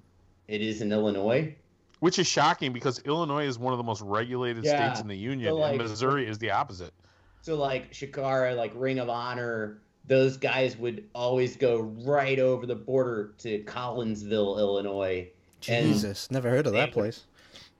it 0.47 0.61
is 0.61 0.81
in 0.81 0.91
Illinois. 0.91 1.55
Which 1.99 2.19
is 2.19 2.27
shocking 2.27 2.73
because 2.73 2.99
Illinois 2.99 3.45
is 3.47 3.57
one 3.57 3.73
of 3.73 3.77
the 3.77 3.83
most 3.83 4.01
regulated 4.01 4.63
Yeah, 4.63 4.91
states 4.91 5.01
in 5.01 5.07
the 5.07 5.15
union, 5.17 5.49
so, 5.51 5.55
like- 5.55 5.79
and 5.79 5.89
Missouri 5.89 6.27
is 6.27 6.37
the 6.37 6.51
opposite. 6.51 6.93
So 7.41 7.55
like 7.55 7.91
Chikara, 7.91 8.55
like 8.55 8.71
Ring 8.75 8.99
of 8.99 9.09
Honor, 9.09 9.79
those 10.05 10.37
guys 10.37 10.77
would 10.77 11.03
always 11.15 11.55
go 11.55 11.79
right 12.05 12.39
over 12.39 12.65
the 12.65 12.75
border 12.75 13.33
to 13.39 13.63
Collinsville, 13.63 14.59
Illinois. 14.59 15.29
And- 15.67 15.87
Jesus, 15.87 16.29
never 16.29 16.49
heard 16.49 16.67
of 16.67 16.73
that 16.73 16.83
and- 16.85 16.93
place. 16.93 17.23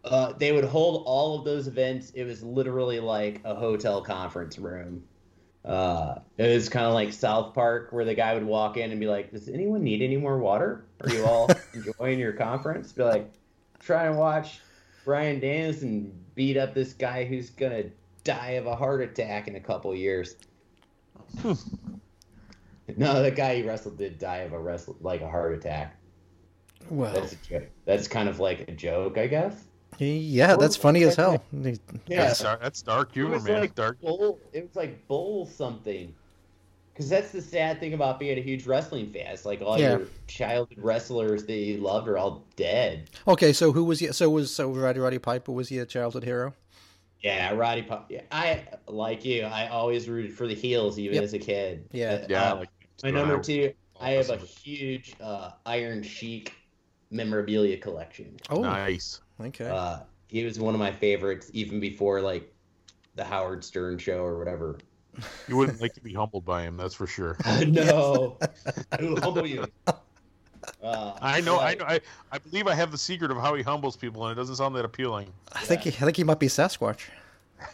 Uh, 0.03 0.31
they 0.33 0.53
would 0.53 0.63
hold 0.63 1.03
all 1.05 1.37
of 1.37 1.43
those 1.43 1.67
events. 1.67 2.11
It 2.11 2.23
was 2.23 2.41
literally 2.41 2.99
like 2.99 3.41
a 3.43 3.53
hotel 3.53 4.01
conference 4.01 4.57
room. 4.57 5.03
Uh, 5.65 6.19
it 6.37 6.53
was 6.53 6.69
kind 6.69 6.85
of 6.85 6.93
like 6.93 7.11
South 7.11 7.53
Park, 7.53 7.89
where 7.91 8.05
the 8.05 8.15
guy 8.15 8.33
would 8.33 8.45
walk 8.45 8.77
in 8.77 8.91
and 8.91 8.99
be 8.99 9.07
like, 9.07 9.31
"Does 9.31 9.49
anyone 9.49 9.83
need 9.83 10.01
any 10.01 10.17
more 10.17 10.37
water? 10.37 10.85
Are 11.01 11.09
you 11.09 11.25
all 11.25 11.49
enjoying 11.73 12.19
your 12.19 12.33
conference?" 12.33 12.91
Be 12.93 13.03
like, 13.03 13.31
"Try 13.79 14.05
and 14.05 14.17
watch 14.17 14.61
Bryan 15.03 15.39
Danielson 15.39 16.13
beat 16.35 16.57
up 16.57 16.73
this 16.73 16.93
guy 16.93 17.25
who's 17.25 17.49
gonna 17.49 17.85
die 18.23 18.51
of 18.51 18.65
a 18.65 18.75
heart 18.75 19.01
attack 19.01 19.47
in 19.47 19.55
a 19.55 19.59
couple 19.59 19.93
years." 19.93 20.35
no, 21.43 23.21
the 23.21 23.31
guy 23.31 23.55
he 23.55 23.63
wrestled 23.63 23.97
did 23.97 24.17
die 24.19 24.37
of 24.37 24.53
a 24.53 24.59
wrestle 24.59 24.95
like 25.01 25.21
a 25.21 25.29
heart 25.29 25.53
attack. 25.53 25.97
Well, 26.89 27.13
That's 27.13 27.33
a 27.33 27.35
joke. 27.37 27.69
That's 27.85 28.07
kind 28.07 28.29
of 28.29 28.39
like 28.39 28.69
a 28.69 28.71
joke, 28.71 29.17
I 29.17 29.27
guess. 29.27 29.66
Yeah, 29.99 30.55
that's 30.55 30.75
funny 30.75 31.03
as 31.03 31.15
hell. 31.15 31.43
Yeah. 31.51 31.75
That's, 32.07 32.39
dark, 32.39 32.61
that's 32.61 32.81
dark 32.81 33.13
humor, 33.13 33.39
man. 33.39 33.61
like 33.61 33.75
dark. 33.75 33.99
bull. 34.01 34.39
It 34.53 34.63
was 34.67 34.75
like 34.75 35.07
bull 35.07 35.45
something. 35.45 36.13
Because 36.93 37.09
that's 37.09 37.31
the 37.31 37.41
sad 37.41 37.79
thing 37.79 37.93
about 37.93 38.19
being 38.19 38.39
a 38.39 38.41
huge 38.41 38.65
wrestling 38.65 39.11
fan. 39.13 39.27
It's 39.27 39.45
like 39.45 39.61
all 39.61 39.77
Yeah. 39.79 39.97
your 39.97 40.07
childhood 40.27 40.79
wrestlers 40.79 41.45
that 41.45 41.53
you 41.53 41.77
loved 41.77 42.07
are 42.07 42.17
all 42.17 42.43
dead. 42.55 43.11
Okay, 43.27 43.53
so 43.53 43.71
who 43.71 43.83
was 43.83 44.01
you? 44.01 44.11
So 44.13 44.29
was 44.31 44.49
so 44.53 44.71
Roddy 44.71 44.99
Roddy 44.99 45.19
Piper 45.19 45.51
was 45.51 45.69
he 45.69 45.77
a 45.77 45.85
childhood 45.85 46.23
hero? 46.23 46.55
Yeah, 47.21 47.53
Roddy. 47.53 47.83
Pi- 47.83 48.01
Yeah, 48.09 48.21
I 48.31 48.63
like 48.87 49.23
you. 49.25 49.43
I 49.43 49.67
always 49.67 50.09
rooted 50.09 50.33
for 50.33 50.47
the 50.47 50.55
heels, 50.55 50.97
even 50.97 51.15
Yep. 51.15 51.23
as 51.23 51.33
a 51.33 51.39
kid. 51.39 51.85
Yeah. 51.91 52.13
Uh, 52.13 52.25
Yeah, 52.29 52.51
uh, 52.53 52.55
like 52.57 52.69
my 53.03 53.11
number 53.11 53.39
two. 53.41 53.73
I 53.99 54.11
have 54.11 54.29
a 54.31 54.37
huge 54.37 55.15
uh, 55.21 55.51
Iron 55.67 56.01
Sheik 56.03 56.53
memorabilia 57.11 57.77
collection. 57.77 58.37
Oh, 58.49 58.61
nice. 58.61 59.21
Okay. 59.39 59.67
Uh, 59.67 59.99
he 60.27 60.43
was 60.43 60.59
one 60.59 60.73
of 60.73 60.79
my 60.79 60.91
favorites, 60.91 61.49
even 61.53 61.79
before 61.79 62.21
like 62.21 62.53
the 63.15 63.23
Howard 63.23 63.63
Stern 63.63 63.97
show 63.97 64.19
or 64.23 64.37
whatever. 64.37 64.77
You 65.47 65.57
wouldn't 65.57 65.81
like 65.81 65.93
to 65.93 66.01
be 66.01 66.13
humbled 66.13 66.45
by 66.45 66.61
him, 66.63 66.77
that's 66.77 66.93
for 66.93 67.07
sure. 67.07 67.37
no, 67.67 68.37
I 68.91 69.01
will 69.01 69.19
humble 69.19 69.47
you. 69.47 69.65
Uh, 70.83 71.17
I 71.21 71.41
know, 71.41 71.59
I 71.59 71.73
know, 71.75 71.85
I, 71.85 71.99
I 72.31 72.37
believe 72.37 72.67
I 72.67 72.75
have 72.75 72.91
the 72.91 72.97
secret 72.97 73.31
of 73.31 73.37
how 73.37 73.55
he 73.55 73.63
humbles 73.63 73.95
people, 73.95 74.27
and 74.27 74.31
it 74.31 74.35
doesn't 74.35 74.57
sound 74.57 74.75
that 74.75 74.85
appealing. 74.85 75.31
I 75.53 75.61
think 75.61 75.81
he, 75.81 75.89
I 75.89 75.93
think 75.93 76.17
he 76.17 76.23
might 76.23 76.39
be 76.39 76.47
Sasquatch. 76.47 77.07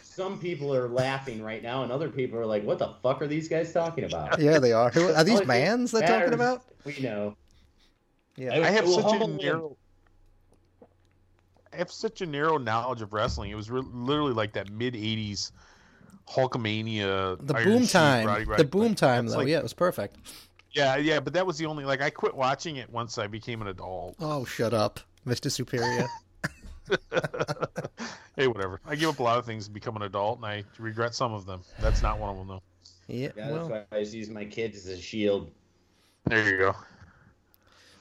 Some 0.02 0.38
people 0.38 0.74
are 0.74 0.88
laughing 0.88 1.42
right 1.42 1.62
now, 1.62 1.82
and 1.82 1.92
other 1.92 2.08
people 2.08 2.38
are 2.38 2.46
like, 2.46 2.64
"What 2.64 2.78
the 2.78 2.94
fuck 3.02 3.20
are 3.20 3.26
these 3.26 3.48
guys 3.48 3.72
talking 3.72 4.04
about?" 4.04 4.38
Yeah, 4.40 4.58
they 4.58 4.72
are. 4.72 4.88
Who 4.90 5.12
are 5.12 5.24
these 5.24 5.40
Only 5.40 5.46
mans 5.46 5.90
they're 5.90 6.06
talking 6.06 6.32
about? 6.32 6.62
We 6.84 6.98
know. 7.00 7.36
Yeah. 8.36 8.54
I 8.54 8.70
have 8.70 8.84
It 8.84 8.86
will 8.86 8.94
such 8.94 9.04
a 9.04 9.08
humble 9.08 9.26
them. 9.28 9.36
narrow. 9.36 9.76
I 11.74 11.78
have 11.78 11.90
such 11.90 12.20
a 12.20 12.26
narrow 12.26 12.56
knowledge 12.56 13.02
of 13.02 13.12
wrestling. 13.12 13.50
It 13.50 13.56
was 13.56 13.70
re- 13.70 13.82
literally 13.84 14.32
like 14.32 14.52
that 14.52 14.70
mid 14.70 14.94
'80s 14.94 15.50
Hulkamania. 16.28 17.36
The 17.44 17.56
Iron 17.56 17.64
boom 17.68 17.82
Sheik, 17.82 17.90
time. 17.90 18.26
Roddy 18.26 18.44
the 18.44 18.64
boom 18.64 18.82
Piper. 18.82 18.94
time, 18.94 19.26
though. 19.26 19.38
like- 19.38 19.48
yeah, 19.48 19.58
it 19.58 19.62
was 19.62 19.74
perfect. 19.74 20.16
yeah, 20.72 20.96
yeah. 20.96 21.20
But 21.20 21.32
that 21.32 21.46
was 21.46 21.58
the 21.58 21.66
only 21.66 21.84
like 21.84 22.00
I 22.00 22.10
quit 22.10 22.34
watching 22.34 22.76
it 22.76 22.88
once 22.90 23.18
I 23.18 23.26
became 23.26 23.60
an 23.60 23.68
adult. 23.68 24.16
Oh, 24.20 24.44
shut 24.44 24.72
up, 24.72 25.00
Mr. 25.26 25.50
Superior. 25.50 26.06
hey, 28.36 28.46
whatever. 28.46 28.80
I 28.86 28.94
give 28.94 29.08
up 29.08 29.18
a 29.18 29.22
lot 29.22 29.38
of 29.38 29.46
things 29.46 29.66
to 29.66 29.70
become 29.70 29.96
an 29.96 30.02
adult, 30.02 30.38
and 30.38 30.46
I 30.46 30.64
regret 30.78 31.14
some 31.14 31.32
of 31.32 31.46
them. 31.46 31.62
That's 31.80 32.02
not 32.02 32.18
one 32.18 32.30
of 32.30 32.36
them, 32.36 32.48
though. 32.48 32.62
yeah, 33.08 33.30
Yeah, 33.36 33.50
well, 33.50 33.68
that's 33.68 33.86
why 33.90 33.96
I 33.98 34.00
just 34.02 34.14
use 34.14 34.28
my 34.28 34.44
kids 34.44 34.86
as 34.86 34.98
a 34.98 35.00
shield. 35.00 35.50
There 36.26 36.48
you 36.48 36.58
go. 36.58 36.76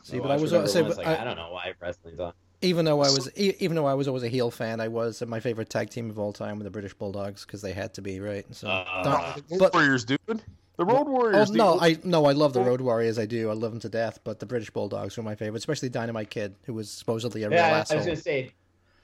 see, 0.03 0.17
I 0.17 0.19
but 0.19 0.31
I 0.31 0.35
was 0.35 0.51
uh, 0.53 0.57
whatever 0.57 0.67
say, 0.67 0.81
one's 0.81 0.95
but 0.95 1.05
like, 1.05 1.19
I, 1.19 1.21
I 1.21 1.23
don't 1.23 1.37
know 1.37 1.51
why 1.51 1.73
wrestling's 1.79 2.19
on. 2.19 2.33
Even 2.63 2.85
though 2.85 3.01
I 3.01 3.09
was 3.11 3.29
e- 3.37 3.53
even 3.59 3.75
though 3.75 3.85
I 3.85 3.93
was 3.93 4.07
always 4.07 4.23
a 4.23 4.27
heel 4.29 4.49
fan, 4.49 4.79
I 4.79 4.87
was 4.87 5.21
my 5.27 5.39
favorite 5.39 5.69
tag 5.69 5.89
team 5.89 6.09
of 6.09 6.17
all 6.17 6.33
time 6.33 6.57
were 6.57 6.63
the 6.63 6.69
British 6.71 6.93
Bulldogs 6.93 7.45
because 7.45 7.61
they 7.61 7.73
had 7.73 7.93
to 7.95 8.01
be 8.01 8.19
right. 8.19 8.45
So, 8.55 8.67
Uh, 8.67 9.03
Don't- 9.03 9.51
Road 9.51 9.59
but 9.59 9.73
Warriors, 9.73 10.05
dude. 10.05 10.19
The 10.27 10.85
Road 10.85 11.05
oh 11.07 11.11
Warriors. 11.11 11.49
dude. 11.49 11.57
no, 11.57 11.79
I 11.79 11.97
no, 12.03 12.25
I 12.25 12.31
love 12.31 12.53
the 12.53 12.61
Road 12.61 12.81
Warriors. 12.81 13.19
I 13.19 13.25
do. 13.27 13.49
I 13.51 13.53
love 13.53 13.71
them 13.71 13.79
to 13.81 13.89
death. 13.89 14.19
But 14.23 14.39
the 14.39 14.45
British 14.47 14.71
Bulldogs 14.71 15.15
were 15.15 15.21
my 15.23 15.35
favorite, 15.35 15.59
especially 15.59 15.89
Dynamite 15.89 16.31
Kid, 16.31 16.55
who 16.65 16.73
was 16.73 16.89
supposedly 16.89 17.43
a 17.43 17.49
real 17.49 17.59
Yeah, 17.59 17.85
I 17.89 17.95
was 17.95 18.05
gonna 18.05 18.15
say, 18.15 18.51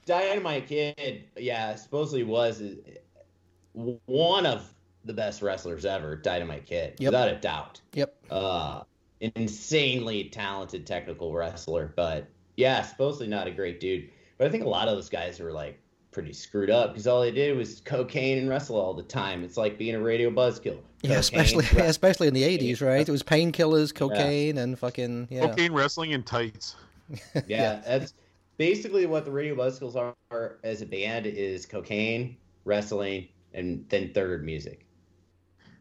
Dynamite 0.05 0.67
Kid. 0.67 1.25
Yeah, 1.37 1.75
supposedly 1.75 2.23
was 2.23 2.61
uh, 2.61 3.91
one 4.07 4.45
of 4.47 4.73
the 5.05 5.13
best 5.13 5.41
wrestlers 5.41 5.85
ever. 5.85 6.15
Dynamite 6.15 6.65
Kid, 6.65 6.95
Yep. 6.99 7.11
without 7.11 7.27
a 7.29 7.35
doubt. 7.35 7.81
Yep. 7.93 8.15
uh, 8.31 8.81
insanely 9.21 10.23
talented 10.29 10.87
technical 10.87 11.33
wrestler, 11.33 11.91
but 11.95 12.27
yeah, 12.59 12.81
supposedly 12.81 13.27
not 13.27 13.47
a 13.47 13.51
great 13.51 13.79
dude. 13.79 14.09
But 14.37 14.47
I 14.47 14.49
think 14.51 14.65
a 14.65 14.69
lot 14.69 14.89
of 14.89 14.95
those 14.95 15.09
guys 15.09 15.39
were 15.39 15.53
like 15.53 15.79
pretty 16.11 16.33
screwed 16.33 16.69
up 16.69 16.91
because 16.91 17.07
all 17.07 17.21
they 17.21 17.31
did 17.31 17.55
was 17.55 17.79
cocaine 17.85 18.37
and 18.37 18.49
wrestle 18.49 18.75
all 18.75 18.93
the 18.93 19.03
time. 19.03 19.45
It's 19.45 19.55
like 19.55 19.77
being 19.77 19.95
a 19.95 19.99
radio 20.01 20.29
buzzkill. 20.29 20.79
Yeah, 21.01 21.19
especially 21.19 21.63
wrestling. 21.63 21.85
especially 21.85 22.27
in 22.27 22.33
the 22.33 22.43
eighties, 22.43 22.81
right? 22.81 23.07
It 23.07 23.11
was 23.11 23.23
painkillers, 23.23 23.95
cocaine, 23.95 24.57
and 24.57 24.77
fucking 24.77 25.29
yeah. 25.31 25.47
Cocaine 25.47 25.71
wrestling 25.71 26.11
in 26.11 26.21
tights. 26.21 26.75
yeah, 27.47 27.81
that's 27.87 28.13
basically 28.57 29.05
what 29.05 29.23
the 29.23 29.31
radio 29.31 29.55
buzzkills 29.55 29.95
are, 29.95 30.13
are 30.29 30.57
as 30.65 30.81
a 30.81 30.85
band 30.85 31.27
is 31.27 31.65
cocaine, 31.65 32.35
wrestling, 32.65 33.29
and 33.53 33.85
then 33.87 34.11
third 34.13 34.43
music. 34.43 34.85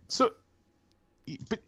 So, 0.07 0.31
but 1.49 1.59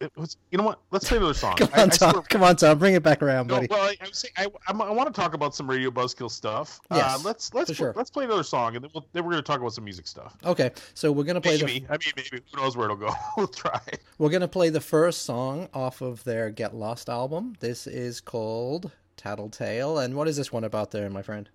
it 0.00 0.12
was, 0.16 0.36
you 0.50 0.58
know 0.58 0.64
what? 0.64 0.80
Let's 0.90 1.08
play 1.08 1.16
another 1.18 1.34
song. 1.34 1.56
Come 1.56 1.68
I- 1.74 1.82
on, 1.82 1.90
I 1.90 1.94
swear- 1.94 2.12
Tom. 2.12 2.22
Come 2.28 2.42
on, 2.42 2.56
Tom. 2.56 2.78
Bring 2.78 2.94
it 2.94 3.02
back 3.02 3.22
around, 3.22 3.46
No, 3.46 3.54
buddy. 3.56 3.66
well, 3.70 3.82
I, 3.82 3.96
I, 4.00 4.06
saying, 4.12 4.32
I, 4.36 4.46
I'm- 4.68 4.78
want 4.78 5.12
to 5.14 5.18
talk 5.20 5.34
about 5.34 5.54
some 5.54 5.68
radio 5.68 5.90
buzzkill 5.90 6.30
stuff. 6.30 6.80
Uh, 6.90 6.96
Yes, 6.96 7.24
let's 7.24 7.54
let's 7.54 7.70
for 7.70 7.74
sure. 7.74 7.92
let's 7.96 8.10
play 8.10 8.24
another 8.24 8.42
song, 8.42 8.74
and 8.76 8.84
then, 8.84 8.90
we'll, 8.94 9.06
then 9.12 9.24
we're 9.24 9.32
going 9.32 9.42
to 9.42 9.46
talk 9.46 9.60
about 9.60 9.72
some 9.72 9.84
music 9.84 10.06
stuff. 10.06 10.36
Okay, 10.44 10.70
so 10.94 11.10
we're 11.12 11.24
gonna 11.24 11.40
play 11.40 11.56
the 11.56 11.64
I 11.64 11.66
mean, 11.66 11.86
maybe. 11.88 12.42
Who 12.54 12.60
knows 12.60 12.76
where 12.76 12.84
it'll 12.86 12.96
go? 12.96 13.10
we'll 13.36 13.48
try. 13.48 13.80
we're 14.18 14.30
gonna 14.30 14.48
play 14.48 14.68
the 14.70 14.80
first 14.80 15.22
song 15.22 15.68
off 15.74 16.00
of 16.00 16.22
their 16.24 16.50
Get 16.50 16.74
Lost 16.74 17.08
album. 17.08 17.54
This 17.60 17.86
is 17.86 18.20
called 18.20 18.90
Tattletale. 19.16 19.98
And 19.98 20.14
what 20.14 20.28
is 20.28 20.36
this 20.36 20.52
one 20.52 20.64
about 20.64 20.90
there, 20.90 21.08
my 21.10 21.22
friend? 21.22 21.48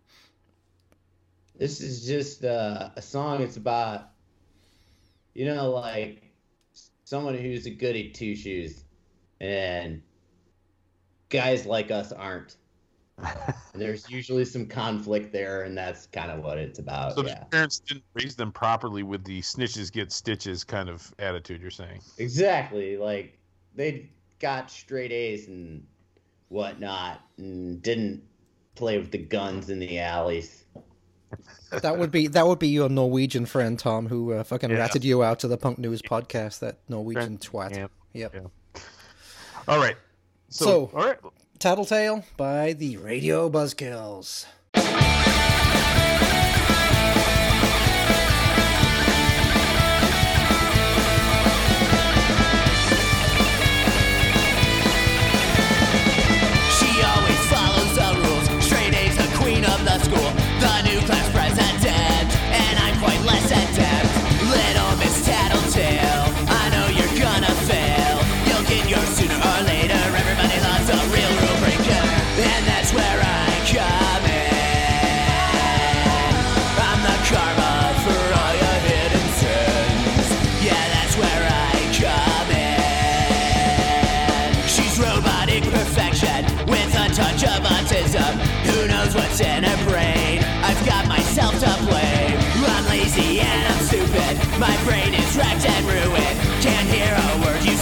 This 1.57 1.79
is 1.81 2.05
just 2.05 2.43
uh, 2.43 2.89
a 2.95 3.01
song. 3.01 3.41
It's 3.43 3.57
about, 3.57 4.09
you 5.35 5.45
know, 5.45 5.69
like 5.71 6.23
someone 7.11 7.35
who's 7.35 7.65
a 7.65 7.69
goody 7.69 8.07
two 8.09 8.33
shoes, 8.37 8.85
and 9.41 10.01
guys 11.27 11.65
like 11.65 11.91
us 11.91 12.13
aren't. 12.13 12.55
There's 13.75 14.09
usually 14.09 14.45
some 14.45 14.65
conflict 14.65 15.33
there, 15.33 15.63
and 15.63 15.77
that's 15.77 16.07
kind 16.07 16.31
of 16.31 16.41
what 16.41 16.57
it's 16.57 16.79
about. 16.79 17.15
So 17.15 17.23
yeah, 17.23 17.33
their 17.33 17.45
parents 17.51 17.79
didn't 17.79 18.05
raise 18.13 18.37
them 18.37 18.53
properly 18.53 19.03
with 19.03 19.25
the 19.25 19.41
snitches 19.41 19.91
get 19.91 20.13
stitches 20.13 20.63
kind 20.63 20.87
of 20.87 21.13
attitude. 21.19 21.61
You're 21.61 21.69
saying? 21.69 21.99
exactly. 22.17 22.95
Like 22.95 23.37
they 23.75 24.09
got 24.39 24.71
straight 24.71 25.11
A's 25.11 25.49
and 25.49 25.85
whatnot, 26.47 27.19
and 27.37 27.81
didn't 27.81 28.23
play 28.75 28.97
with 28.97 29.11
the 29.11 29.17
guns 29.17 29.69
in 29.69 29.79
the 29.79 29.99
alleys. 29.99 30.63
That 31.81 31.97
would 31.97 32.11
be 32.11 32.27
that 32.27 32.47
would 32.47 32.59
be 32.59 32.67
your 32.69 32.89
Norwegian 32.89 33.45
friend 33.45 33.77
Tom, 33.79 34.07
who 34.07 34.33
uh, 34.33 34.43
fucking 34.43 34.69
Yeah. 34.69 34.77
ratted 34.77 35.03
you 35.05 35.23
out 35.23 35.39
to 35.39 35.47
the 35.47 35.57
Punk 35.57 35.79
News 35.79 36.01
podcast. 36.01 36.59
That 36.59 36.77
Norwegian 36.89 37.37
twat. 37.37 37.75
Yeah. 37.75 37.87
Yep. 38.13 38.35
Yeah. 38.35 38.81
All 39.67 39.79
right. 39.79 39.95
So, 40.49 40.65
So- 40.65 40.91
all 40.97 41.05
right. 41.05 41.17
Tattletale 41.59 42.25
by 42.37 42.73
the 42.73 42.97
Radio 42.97 43.49
Buzzkills. 43.49 44.45
She 56.77 56.89
always 57.03 57.41
follows 57.51 57.91
the 57.99 58.09
rules. 58.23 58.65
Straight 58.65 58.93
A's 58.95 59.15
the 59.17 59.29
queen 59.37 59.63
of 59.65 59.79
the 59.85 59.97
school, 59.99 60.29
of 88.15 88.21
autism. 88.21 88.35
Who 88.65 88.87
knows 88.87 89.15
what's 89.15 89.39
in 89.39 89.63
her 89.63 89.89
brain? 89.89 90.43
I've 90.63 90.85
got 90.85 91.07
myself 91.07 91.53
to 91.59 91.85
blame. 91.85 92.37
I'm 92.63 92.85
lazy 92.85 93.39
and 93.39 93.73
I'm 93.73 93.83
stupid. 93.85 94.37
My 94.59 94.75
brain 94.83 95.13
is 95.13 95.35
wrecked 95.35 95.65
and 95.65 95.85
ruined. 95.85 96.37
Can't 96.61 96.87
hear 96.89 97.13
a 97.13 97.45
word 97.45 97.63
you 97.63 97.75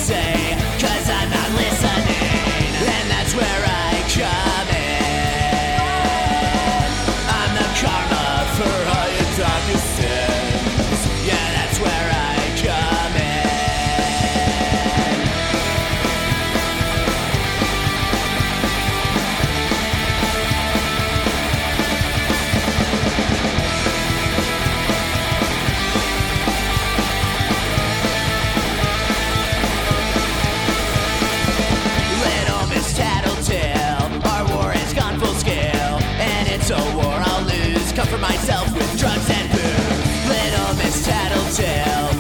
myself 38.30 38.72
with 38.76 39.00
drugs 39.00 39.30
and 39.30 39.50
booze. 39.52 40.30
Little 40.30 40.74
Miss 40.78 41.04
Tattletale, 41.06 42.19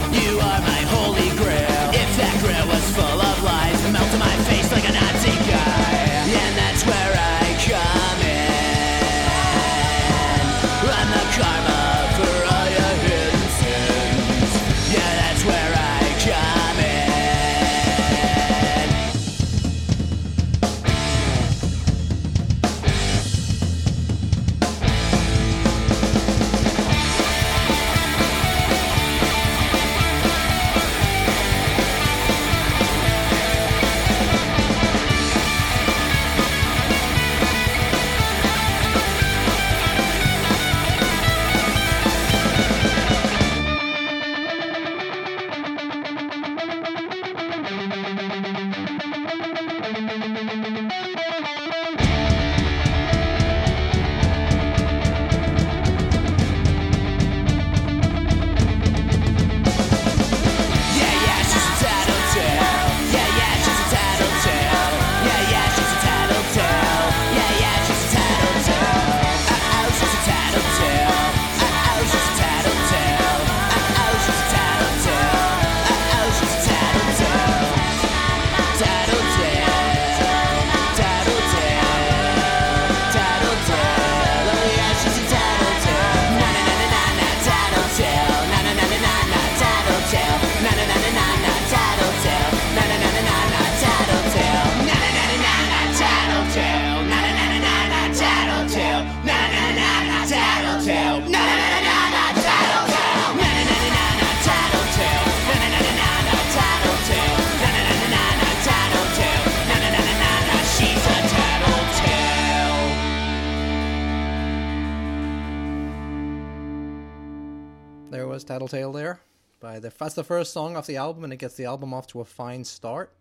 the 119.79 119.91
that's 119.97 120.13
the 120.15 120.23
first 120.23 120.53
song 120.53 120.75
off 120.77 120.85
the 120.87 120.97
album, 120.97 121.23
and 121.23 121.33
it 121.33 121.37
gets 121.37 121.55
the 121.55 121.65
album 121.65 121.93
off 121.93 122.07
to 122.07 122.21
a 122.21 122.25
fine 122.25 122.63
start. 122.63 123.11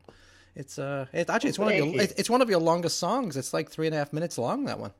It's 0.55 0.79
uh, 0.79 1.07
it 1.13 1.31
actually 1.31 1.51
it's 1.51 1.59
one 1.59 1.69
of 1.73 1.77
your 1.77 1.87
you. 1.87 2.01
it, 2.01 2.13
it's 2.17 2.29
one 2.31 2.43
of 2.43 2.51
your 2.51 2.61
longest 2.61 2.99
songs. 2.99 3.37
It's 3.37 3.53
like 3.53 3.71
three 3.71 3.87
and 3.87 3.95
a 3.95 3.99
half 3.99 4.13
minutes 4.13 4.39
long. 4.39 4.65
That 4.65 4.79
one. 4.79 4.93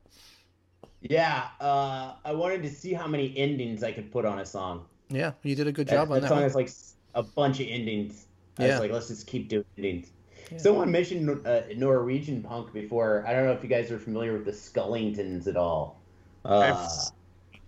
Yeah, 1.01 1.47
uh, 1.61 2.13
I 2.25 2.33
wanted 2.33 2.61
to 2.63 2.69
see 2.69 2.93
how 2.93 3.07
many 3.07 3.33
endings 3.37 3.83
I 3.83 3.91
could 3.91 4.11
put 4.11 4.25
on 4.25 4.39
a 4.39 4.45
song. 4.45 4.85
Yeah, 5.09 5.31
you 5.43 5.55
did 5.55 5.67
a 5.67 5.71
good 5.71 5.87
That, 5.87 5.95
job 5.95 6.09
on 6.11 6.15
that 6.15 6.21
that 6.21 6.27
song 6.27 6.37
one. 6.37 6.43
has 6.43 6.55
like 6.55 6.69
a 7.15 7.23
bunch 7.23 7.59
of 7.59 7.67
endings. 7.69 8.25
I 8.57 8.65
Yeah. 8.65 8.71
was 8.71 8.79
like, 8.81 8.91
let's 8.91 9.07
just 9.07 9.25
keep 9.27 9.47
doing 9.47 9.63
endings. 9.77 10.11
Someone 10.57 10.91
mentioned 10.91 11.45
uh, 11.47 11.61
Norwegian 11.75 12.41
punk 12.41 12.73
before. 12.73 13.23
I 13.27 13.33
don't 13.33 13.45
know 13.45 13.51
if 13.51 13.61
you 13.63 13.69
guys 13.69 13.91
are 13.91 13.99
familiar 13.99 14.33
with 14.33 14.45
the 14.45 14.51
Scullingtons 14.51 15.47
at 15.47 15.55
all. 15.55 15.99
Uh, 16.43 16.59
I've- 16.59 17.11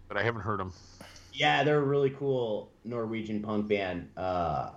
but 0.07 0.17
I 0.17 0.23
haven't 0.23 0.41
heard 0.41 0.59
them. 0.59 0.73
Yeah, 1.33 1.63
they're 1.63 1.79
a 1.79 1.83
really 1.83 2.09
cool 2.11 2.71
Norwegian 2.83 3.41
punk 3.41 3.67
band. 3.67 4.09
Uh, 4.17 4.71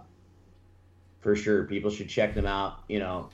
for 1.20 1.34
sure, 1.34 1.64
people 1.64 1.90
should 1.90 2.08
check 2.08 2.34
them 2.34 2.46
out. 2.46 2.80
You 2.88 2.98
know, 3.00 3.30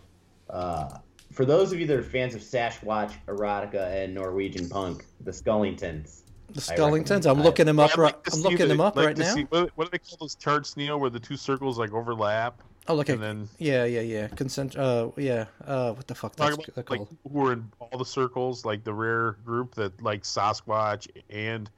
uh, 0.48 0.98
for 1.32 1.44
those 1.44 1.72
of 1.72 1.80
you 1.80 1.86
that 1.86 1.96
are 1.96 2.02
fans 2.02 2.34
of 2.34 2.40
Sasquatch, 2.40 3.12
erotica, 3.26 3.92
and 4.04 4.14
Norwegian 4.14 4.68
punk, 4.68 5.04
the 5.20 5.30
Scullingtons. 5.30 6.22
The 6.50 6.72
I 6.72 6.76
Scullingtons. 6.76 7.30
I'm 7.30 7.42
looking 7.42 7.66
them 7.66 7.78
up. 7.78 7.92
I'd 7.92 7.98
Right, 7.98 8.14
like 8.14 8.34
I'm 8.34 8.40
looking 8.40 8.58
the- 8.58 8.66
them 8.66 8.80
up 8.80 8.96
like 8.96 9.06
right 9.06 9.16
to 9.16 9.22
now. 9.22 9.34
see- 9.34 9.42
what, 9.44 9.70
what 9.76 9.84
do 9.84 9.90
they 9.92 9.98
call 9.98 10.16
those 10.20 10.34
charts, 10.34 10.76
Neil, 10.76 10.98
where 10.98 11.10
the 11.10 11.20
two 11.20 11.36
circles 11.36 11.78
like 11.78 11.92
overlap? 11.92 12.60
Oh, 12.88 12.94
look 12.94 13.08
at 13.08 13.14
and 13.16 13.22
then- 13.22 13.48
yeah, 13.58 13.84
yeah, 13.84 14.00
yeah. 14.00 14.26
Consent. 14.28 14.76
Uh, 14.76 15.10
yeah. 15.16 15.44
Uh, 15.64 15.92
what 15.92 16.08
the 16.08 16.14
fuck 16.14 16.34
that's 16.34 16.50
Talking 16.56 16.64
c- 16.64 16.72
about 16.74 16.90
like 16.90 16.98
called? 16.98 17.16
who 17.22 17.38
were 17.38 17.52
in 17.52 17.70
all 17.78 17.98
the 17.98 18.04
circles, 18.04 18.64
like 18.64 18.82
the 18.82 18.92
rare 18.92 19.32
group 19.44 19.74
that 19.76 20.02
like 20.02 20.22
Sasquatch 20.24 21.06
and 21.28 21.70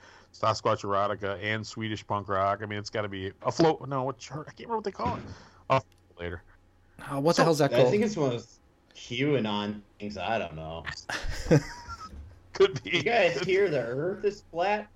Sasquatch 0.43 0.83
erotica 0.85 1.39
and 1.43 1.65
Swedish 1.65 2.05
punk 2.07 2.29
rock. 2.29 2.61
I 2.63 2.67
mean, 2.67 2.79
it's 2.79 2.91
got 2.91 3.03
to 3.03 3.09
be 3.09 3.31
a 3.43 3.53
float. 3.53 3.87
No, 3.89 4.03
what? 4.03 4.17
I 4.31 4.35
can't 4.35 4.59
remember 4.61 4.77
what 4.77 4.85
they 4.85 4.91
call 4.91 5.17
it. 5.17 5.23
I'll 5.71 5.85
later. 6.19 6.43
Oh, 7.11 7.21
what 7.21 7.37
so- 7.37 7.43
the 7.43 7.45
hell's 7.45 7.59
that 7.59 7.73
I 7.73 7.77
called? 7.79 7.91
think 7.91 8.03
it's 8.05 8.17
one 8.17 8.27
of 8.27 8.33
those 8.33 8.59
QAnon 8.97 9.81
things. 10.01 10.19
I 10.19 10.39
don't 10.39 10.57
know. 10.57 10.85
Could 12.55 12.83
be. 12.83 12.91
You 12.91 13.03
guys 13.03 13.39
hear 13.41 13.69
the 13.71 13.81
Earth 13.81 14.25
is 14.25 14.43
flat? 14.51 14.89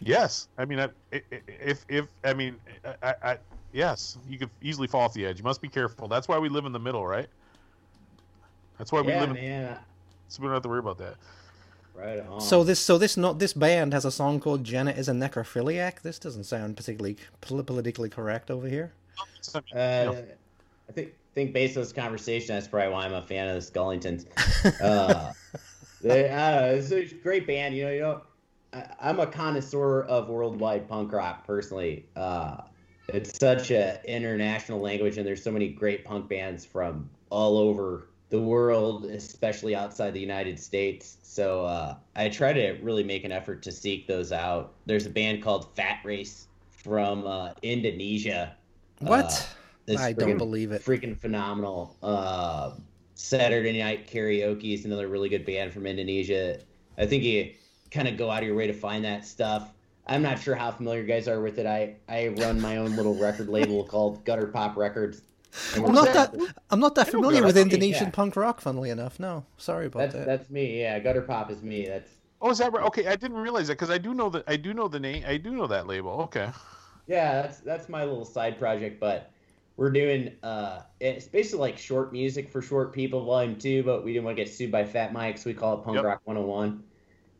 Yes, 0.00 0.48
I 0.58 0.64
mean, 0.64 0.78
I, 0.80 0.84
i- 1.12 1.22
i- 1.32 1.42
if 1.48 1.84
if 1.88 2.06
I 2.24 2.34
mean, 2.34 2.56
I, 3.02 3.14
I 3.22 3.38
yes, 3.72 4.16
you 4.28 4.38
could 4.38 4.50
easily 4.62 4.86
fall 4.86 5.00
off 5.02 5.14
the 5.14 5.26
edge. 5.26 5.38
You 5.38 5.44
must 5.44 5.60
be 5.60 5.68
careful. 5.68 6.06
That's 6.06 6.28
why 6.28 6.38
we 6.38 6.48
live 6.48 6.66
in 6.66 6.72
the 6.72 6.78
middle, 6.78 7.04
right? 7.06 7.26
That's 8.78 8.92
why 8.92 9.00
we 9.00 9.12
Yeah, 9.12 9.20
live 9.20 9.30
in. 9.30 9.36
man. 9.36 9.78
So 10.28 10.42
we 10.42 10.46
don't 10.46 10.54
have 10.54 10.62
to 10.62 10.68
worry 10.68 10.78
about 10.78 10.98
that. 10.98 11.16
Right 11.98 12.20
on. 12.20 12.40
So 12.40 12.62
this, 12.62 12.78
so 12.78 12.96
this, 12.96 13.16
not 13.16 13.40
this 13.40 13.52
band 13.52 13.92
has 13.92 14.04
a 14.04 14.12
song 14.12 14.38
called 14.38 14.62
"Janet 14.62 14.96
is 14.96 15.08
a 15.08 15.12
necrophiliac." 15.12 16.02
This 16.02 16.18
doesn't 16.18 16.44
sound 16.44 16.76
particularly 16.76 17.16
pol- 17.40 17.62
politically 17.64 18.08
correct 18.08 18.50
over 18.50 18.68
here. 18.68 18.92
Uh, 19.74 20.14
I 20.88 20.92
think 20.92 21.12
think 21.34 21.52
based 21.52 21.76
on 21.76 21.82
this 21.82 21.92
conversation, 21.92 22.54
that's 22.54 22.68
probably 22.68 22.92
why 22.92 23.04
I'm 23.04 23.14
a 23.14 23.22
fan 23.22 23.48
of 23.48 23.54
the 23.54 23.70
Scullingtons. 23.70 24.26
Uh, 24.80 25.32
they, 26.02 26.30
I 26.30 26.50
don't 26.52 26.60
know, 26.90 26.96
it's 26.98 27.12
a 27.12 27.14
great 27.16 27.46
band. 27.46 27.74
You 27.74 27.84
know, 27.86 27.90
you 27.90 28.00
know, 28.00 28.22
I, 28.72 28.84
I'm 29.00 29.18
a 29.18 29.26
connoisseur 29.26 30.02
of 30.02 30.28
worldwide 30.28 30.88
punk 30.88 31.12
rock 31.12 31.46
personally. 31.46 32.06
Uh, 32.14 32.58
it's 33.08 33.38
such 33.38 33.70
a 33.70 34.00
international 34.04 34.80
language, 34.80 35.16
and 35.16 35.26
there's 35.26 35.42
so 35.42 35.50
many 35.50 35.68
great 35.68 36.04
punk 36.04 36.28
bands 36.28 36.64
from 36.64 37.08
all 37.30 37.58
over 37.58 38.08
the 38.30 38.40
world, 38.40 39.06
especially 39.06 39.74
outside 39.74 40.12
the 40.12 40.20
United 40.20 40.58
States. 40.58 41.16
So 41.22 41.64
uh, 41.64 41.96
I 42.14 42.28
try 42.28 42.52
to 42.52 42.72
really 42.82 43.02
make 43.02 43.24
an 43.24 43.32
effort 43.32 43.62
to 43.62 43.72
seek 43.72 44.06
those 44.06 44.32
out. 44.32 44.74
There's 44.86 45.06
a 45.06 45.10
band 45.10 45.42
called 45.42 45.74
Fat 45.74 46.00
Race 46.04 46.46
from 46.70 47.26
uh, 47.26 47.52
Indonesia. 47.62 48.54
What? 49.00 49.48
Uh, 49.88 49.96
I 49.98 50.12
don't 50.12 50.36
believe 50.36 50.72
it. 50.72 50.84
Freaking 50.84 51.16
phenomenal. 51.16 51.96
Uh, 52.02 52.72
Saturday 53.14 53.78
Night 53.78 54.06
Karaoke 54.06 54.74
is 54.74 54.84
another 54.84 55.08
really 55.08 55.28
good 55.28 55.46
band 55.46 55.72
from 55.72 55.86
Indonesia. 55.86 56.60
I 56.98 57.06
think 57.06 57.24
you 57.24 57.52
kind 57.90 58.06
of 58.06 58.16
go 58.16 58.30
out 58.30 58.42
of 58.42 58.46
your 58.46 58.56
way 58.56 58.66
to 58.66 58.72
find 58.72 59.04
that 59.04 59.24
stuff. 59.24 59.72
I'm 60.06 60.22
not 60.22 60.38
sure 60.38 60.54
how 60.54 60.70
familiar 60.70 61.02
you 61.02 61.06
guys 61.06 61.28
are 61.28 61.40
with 61.40 61.58
it. 61.58 61.66
I, 61.66 61.96
I 62.08 62.28
run 62.28 62.60
my 62.60 62.78
own 62.78 62.96
little 62.96 63.14
record 63.14 63.48
label 63.48 63.84
called 63.88 64.24
Gutter 64.24 64.46
Pop 64.46 64.76
Records. 64.76 65.22
And 65.74 65.86
I'm 65.86 65.94
not 65.94 66.12
that. 66.12 66.34
I'm 66.70 66.80
not 66.80 66.94
that 66.96 67.08
familiar 67.08 67.44
with 67.44 67.56
Indonesian 67.56 68.04
yeah. 68.04 68.10
punk 68.10 68.36
rock. 68.36 68.60
Funnily 68.60 68.90
enough, 68.90 69.18
no. 69.18 69.44
Sorry 69.56 69.86
about 69.86 70.00
That's 70.00 70.14
that. 70.14 70.26
that's 70.26 70.50
me. 70.50 70.80
Yeah, 70.80 70.98
Gutter 70.98 71.22
Pop 71.22 71.50
is 71.50 71.62
me. 71.62 71.86
That's 71.86 72.10
Oh, 72.40 72.50
is 72.50 72.58
that 72.58 72.72
right? 72.72 72.84
Okay, 72.86 73.06
I 73.06 73.16
didn't 73.16 73.38
realize 73.38 73.66
that 73.66 73.74
because 73.74 73.90
I 73.90 73.98
do 73.98 74.14
know 74.14 74.30
that 74.30 74.44
I 74.46 74.56
do 74.56 74.72
know 74.72 74.88
the 74.88 75.00
name. 75.00 75.24
I 75.26 75.36
do 75.36 75.50
know 75.50 75.66
that 75.66 75.86
label. 75.86 76.12
Okay. 76.22 76.50
Yeah, 77.06 77.42
that's 77.42 77.58
that's 77.58 77.88
my 77.88 78.04
little 78.04 78.24
side 78.24 78.58
project, 78.58 79.00
but 79.00 79.30
we're 79.76 79.90
doing 79.90 80.32
uh 80.42 80.82
it's 81.00 81.26
basically 81.26 81.60
like 81.60 81.78
short 81.78 82.12
music 82.12 82.48
for 82.48 82.62
short 82.62 82.92
people 82.92 83.24
volume 83.24 83.56
two, 83.56 83.82
but 83.82 84.04
we 84.04 84.12
didn't 84.12 84.24
want 84.24 84.36
to 84.36 84.44
get 84.44 84.52
sued 84.52 84.70
by 84.70 84.84
Fat 84.84 85.12
Mike, 85.12 85.38
so 85.38 85.50
we 85.50 85.54
call 85.54 85.78
it 85.78 85.84
Punk 85.84 85.96
Yep. 85.96 86.04
Rock 86.04 86.20
101. 86.24 86.82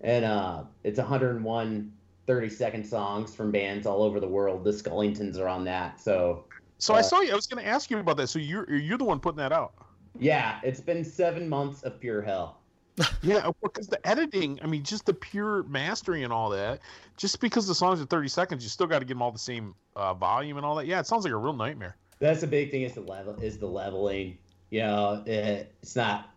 And 0.01 0.25
uh 0.25 0.64
it's 0.83 0.99
101 0.99 1.93
30 2.27 2.49
second 2.51 2.85
songs 2.85 3.35
from 3.35 3.53
bands 3.53 3.87
all 3.87 4.03
over 4.03 4.19
the 4.21 4.29
world. 4.29 4.64
The 4.64 4.71
Scullingtons 4.73 5.39
are 5.39 5.49
on 5.49 5.64
that. 5.64 6.01
So 6.01 6.45
So 6.79 6.95
I 6.95 7.01
Uh, 7.01 7.03
saw 7.03 7.20
you. 7.20 7.33
I 7.33 7.35
was 7.37 7.47
going 7.47 7.62
to 7.62 7.68
ask 7.68 7.91
you 7.91 7.99
about 7.99 8.16
that. 8.18 8.29
So 8.29 8.39
you're 8.39 8.70
you're 8.72 8.99
the 8.99 9.05
one 9.05 9.20
putting 9.20 9.39
that 9.39 9.53
out. 9.53 9.74
yeah, 10.18 10.61
it's 10.62 10.81
been 10.81 11.05
seven 11.05 11.49
months 11.49 11.83
of 11.83 11.99
pure 12.01 12.22
hell. 12.22 12.61
Yeah, 13.22 13.51
because 13.62 13.87
the 13.89 14.05
editing, 14.07 14.59
I 14.62 14.66
mean, 14.66 14.83
just 14.83 15.07
the 15.07 15.14
pure 15.14 15.62
mastering 15.64 16.24
and 16.24 16.33
all 16.33 16.51
that. 16.51 16.81
Just 17.16 17.41
because 17.41 17.66
the 17.66 17.74
songs 17.74 18.01
are 18.01 18.07
30 18.07 18.29
seconds, 18.29 18.62
you 18.64 18.68
still 18.70 18.87
got 18.87 19.01
to 19.01 19.05
give 19.05 19.16
them 19.16 19.22
all 19.22 19.33
the 19.33 19.39
same 19.39 19.74
uh, 19.97 20.14
volume 20.14 20.57
and 20.57 20.66
all 20.66 20.74
that. 20.76 20.87
Yeah, 20.87 21.01
it 21.01 21.07
sounds 21.07 21.24
like 21.24 21.33
a 21.33 21.37
real 21.37 21.53
nightmare. 21.53 21.97
That's 22.20 22.41
the 22.41 22.47
big 22.47 22.70
thing 22.70 22.83
is 22.83 22.95
the 22.95 23.01
level 23.01 23.37
is 23.41 23.59
the 23.59 23.66
leveling. 23.66 24.39
You 24.70 24.81
know, 24.81 25.22
it, 25.26 25.74
it's 25.83 25.97
not 25.97 26.31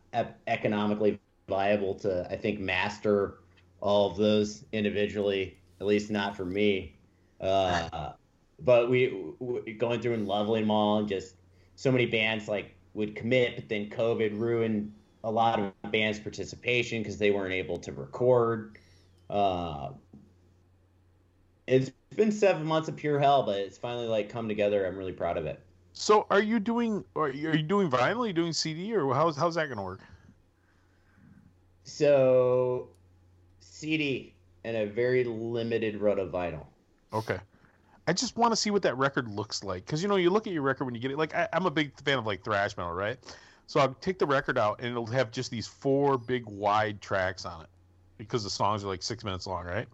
economically 0.48 1.20
viable 1.50 1.96
to 1.96 2.28
I 2.32 2.36
think 2.38 2.60
master 2.60 3.40
all 3.82 4.12
of 4.12 4.18
those 4.18 4.66
individually. 4.72 5.58
At 5.80 5.88
least 5.88 6.12
not 6.12 6.36
for 6.36 6.46
me. 6.46 6.96
Uh, 7.40 8.14
but 8.64 8.90
we, 8.90 9.34
we 9.40 9.74
going 9.74 10.02
through 10.02 10.14
and 10.14 10.28
leveling 10.28 10.64
them 10.64 10.72
all, 10.72 11.00
and 11.00 11.08
just 11.08 11.36
so 11.76 11.92
many 11.92 12.06
bands 12.06 12.48
like 12.48 12.76
would 12.94 13.16
commit, 13.16 13.56
but 13.56 13.70
then 13.70 13.90
COVID 13.90 14.40
ruined 14.40 14.94
a 15.24 15.32
lot 15.32 15.60
of 15.60 15.92
bands' 15.92 16.20
participation 16.20 17.02
because 17.02 17.18
they 17.18 17.32
weren't 17.32 17.54
able 17.54 17.78
to 17.78 17.92
record. 17.92 18.78
Uh, 19.30 19.92
it's 21.68 21.92
been 22.16 22.32
seven 22.32 22.66
months 22.66 22.90
of 22.90 22.96
pure 22.96 23.20
hell, 23.20 23.44
but 23.44 23.60
it's 23.60 23.78
finally 23.78 24.08
like 24.08 24.30
come 24.30 24.48
together. 24.48 24.86
I'm 24.86 24.98
really 24.98 25.14
proud 25.14 25.38
of 25.38 25.46
it. 25.46 25.62
So 25.94 26.26
are 26.30 26.42
you 26.42 26.60
doing 26.60 27.04
are 27.16 27.30
you, 27.30 27.50
are 27.50 27.56
you 27.56 27.64
doing 27.64 27.90
vinyl? 27.90 28.24
Are 28.24 28.28
you 28.28 28.34
doing 28.34 28.54
CD 28.54 28.94
or 28.96 29.14
how's 29.14 29.36
how's 29.36 29.56
that 29.56 29.68
going 29.68 29.78
to 29.78 29.84
work? 29.84 30.02
So, 31.84 32.90
CD 33.60 34.34
and 34.64 34.78
a 34.78 34.86
very 34.86 35.24
limited 35.24 36.00
run 36.00 36.20
of 36.20 36.30
vinyl. 36.30 36.66
Okay. 37.14 37.40
I 38.12 38.14
just 38.14 38.36
want 38.36 38.52
to 38.52 38.58
see 38.58 38.72
what 38.72 38.82
that 38.82 38.98
record 38.98 39.30
looks 39.30 39.64
like 39.64 39.86
because 39.86 40.04
you 40.04 40.10
know 40.10 40.18
you 40.18 40.32
look 40.32 40.46
at 40.46 40.52
your 40.52 40.64
record 40.64 40.84
when 40.84 40.94
you 40.94 41.00
get 41.00 41.12
it. 41.12 41.18
Like 41.18 41.34
I, 41.34 41.48
I'm 41.54 41.66
a 41.66 41.72
big 41.72 41.98
fan 42.02 42.18
of 42.18 42.26
like 42.26 42.44
thrash 42.44 42.76
metal, 42.76 42.92
right? 42.92 43.18
So 43.68 43.80
I'll 43.80 43.94
take 44.02 44.20
the 44.20 44.26
record 44.26 44.58
out 44.58 44.80
and 44.80 44.90
it'll 44.90 45.06
have 45.06 45.32
just 45.32 45.50
these 45.50 45.66
four 45.66 46.18
big 46.18 46.46
wide 46.46 47.00
tracks 47.00 47.46
on 47.46 47.62
it 47.62 47.70
because 48.18 48.44
the 48.44 48.50
songs 48.50 48.84
are 48.84 48.88
like 48.88 49.02
six 49.02 49.24
minutes 49.24 49.48
long, 49.48 49.64
right? 49.64 49.88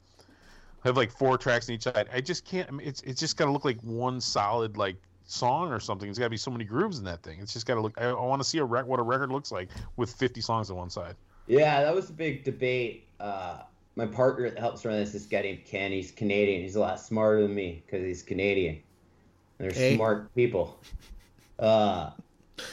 I 0.83 0.87
have 0.87 0.97
like 0.97 1.11
four 1.11 1.37
tracks 1.37 1.69
on 1.69 1.75
each 1.75 1.83
side. 1.83 2.09
I 2.11 2.19
just 2.19 2.43
can't. 2.43 2.67
I 2.67 2.71
mean, 2.71 2.87
it's 2.87 3.01
it's 3.01 3.19
just 3.19 3.37
got 3.37 3.45
to 3.45 3.51
look 3.51 3.65
like 3.65 3.79
one 3.81 4.19
solid 4.19 4.77
like 4.77 4.95
song 5.25 5.71
or 5.71 5.79
something. 5.79 6.09
It's 6.09 6.17
got 6.17 6.25
to 6.25 6.31
be 6.31 6.37
so 6.37 6.49
many 6.49 6.65
grooves 6.65 6.97
in 6.97 7.05
that 7.05 7.21
thing. 7.21 7.37
It's 7.39 7.53
just 7.53 7.67
got 7.67 7.75
to 7.75 7.81
look. 7.81 8.01
I, 8.01 8.05
I 8.05 8.25
want 8.25 8.41
to 8.41 8.49
see 8.49 8.57
a 8.57 8.65
rec- 8.65 8.87
what 8.87 8.99
a 8.99 9.03
record 9.03 9.31
looks 9.31 9.51
like 9.51 9.69
with 9.95 10.11
50 10.11 10.41
songs 10.41 10.71
on 10.71 10.77
one 10.77 10.89
side. 10.89 11.13
Yeah, 11.45 11.83
that 11.83 11.93
was 11.93 12.09
a 12.09 12.13
big 12.13 12.43
debate. 12.43 13.05
Uh, 13.19 13.59
my 13.97 14.05
partner 14.05 14.49
that 14.49 14.59
helps 14.59 14.85
run 14.85 14.95
this, 14.95 15.11
this 15.11 15.25
guy 15.25 15.41
named 15.41 15.65
Ken. 15.65 15.91
He's 15.91 16.11
Canadian. 16.11 16.61
He's 16.61 16.75
a 16.75 16.79
lot 16.79 16.99
smarter 16.99 17.41
than 17.41 17.53
me 17.55 17.83
because 17.85 18.05
he's 18.05 18.21
Canadian. 18.21 18.79
They're 19.57 19.71
Hey. 19.71 19.95
smart 19.95 20.33
people. 20.35 20.79
Uh, 21.57 22.11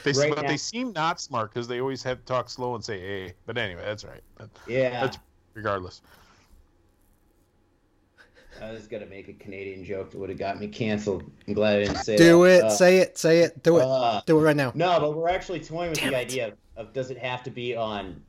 They 0.02 0.12
Right 0.12 0.30
but 0.34 0.42
now- 0.42 0.48
they 0.48 0.56
seem 0.56 0.92
not 0.92 1.20
smart 1.20 1.52
because 1.52 1.66
they 1.68 1.80
always 1.80 2.02
have 2.02 2.18
to 2.18 2.24
talk 2.24 2.48
slow 2.48 2.74
and 2.74 2.82
say 2.84 3.26
"a." 3.28 3.34
But 3.46 3.58
anyway, 3.58 3.82
that's 3.84 4.04
right. 4.04 4.22
That- 4.38 4.50
yeah, 4.68 4.90
That's- 4.90 5.18
Regardless. 5.54 6.00
I 8.62 8.70
was 8.72 8.86
gonna 8.86 9.06
make 9.06 9.28
a 9.28 9.32
Canadian 9.32 9.84
joke 9.84 10.10
that 10.10 10.18
would 10.18 10.28
have 10.30 10.38
got 10.38 10.58
me 10.60 10.68
canceled. 10.68 11.24
I'm 11.46 11.54
glad 11.54 11.76
I 11.80 11.84
didn't 11.84 11.96
say 12.04 12.16
Do 12.16 12.44
that. 12.44 12.50
it. 12.58 12.64
Uh, 12.64 12.70
say 12.70 12.98
it. 12.98 13.18
Say 13.18 13.40
it. 13.40 13.62
Do 13.62 13.78
it. 13.78 13.82
uh, 13.82 14.20
Do 14.26 14.38
it 14.38 14.42
right 14.42 14.56
now. 14.56 14.72
No, 14.74 15.00
but 15.00 15.14
we're 15.16 15.28
actually 15.28 15.60
toying 15.60 15.90
with 15.90 15.98
Damn 16.00 16.12
the 16.12 16.18
it. 16.18 16.20
idea 16.20 16.46
of, 16.48 16.54
of 16.76 16.92
does 16.92 17.10
it 17.10 17.18
have 17.18 17.42
to 17.44 17.50
be 17.50 17.74
on 17.76 18.22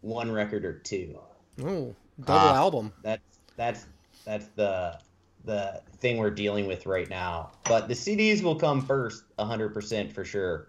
one 0.00 0.30
record 0.30 0.64
or 0.64 0.74
two? 0.80 1.18
Ooh, 1.60 1.94
double 2.26 2.48
Ah. 2.48 2.54
album. 2.56 2.92
That's 3.02 3.22
that's 3.56 3.86
that's 4.24 4.46
the 4.56 4.98
the 5.44 5.80
thing 5.98 6.18
we're 6.18 6.30
dealing 6.30 6.66
with 6.66 6.86
right 6.86 7.08
now. 7.08 7.52
But 7.64 7.88
the 7.88 7.94
CDs 7.94 8.42
will 8.42 8.56
come 8.56 8.80
first, 8.84 9.24
hundred 9.38 9.72
percent 9.74 10.12
for 10.12 10.24
sure. 10.24 10.68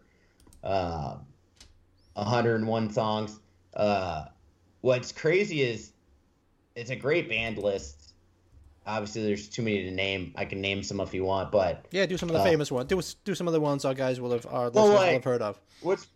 Uh, 0.63 1.17
101 2.13 2.91
songs. 2.91 3.39
Uh, 3.73 4.25
what's 4.81 5.11
crazy 5.11 5.61
is 5.61 5.91
it's 6.75 6.89
a 6.89 6.95
great 6.95 7.29
band 7.29 7.57
list. 7.57 8.13
Obviously, 8.85 9.23
there's 9.23 9.47
too 9.47 9.61
many 9.61 9.83
to 9.83 9.91
name. 9.91 10.33
I 10.35 10.45
can 10.45 10.59
name 10.59 10.83
some 10.83 10.99
if 10.99 11.13
you 11.13 11.23
want, 11.23 11.51
but 11.51 11.85
Yeah, 11.91 12.05
do 12.05 12.17
some 12.17 12.29
of 12.29 12.33
the 12.33 12.39
Uh, 12.41 12.43
famous 12.43 12.71
ones. 12.71 12.87
Do 12.89 13.01
do 13.23 13.35
some 13.35 13.47
of 13.47 13.53
the 13.53 13.61
ones 13.61 13.85
our 13.85 13.93
guys 13.93 14.19
will 14.19 14.31
have 14.31 14.45
our 14.47 14.69
Well, 14.71 14.85
listeners 14.85 14.89
like- 14.95 15.05
will 15.07 15.13
have 15.13 15.23
heard 15.23 15.41
of. 15.41 15.61
What's 15.81 16.07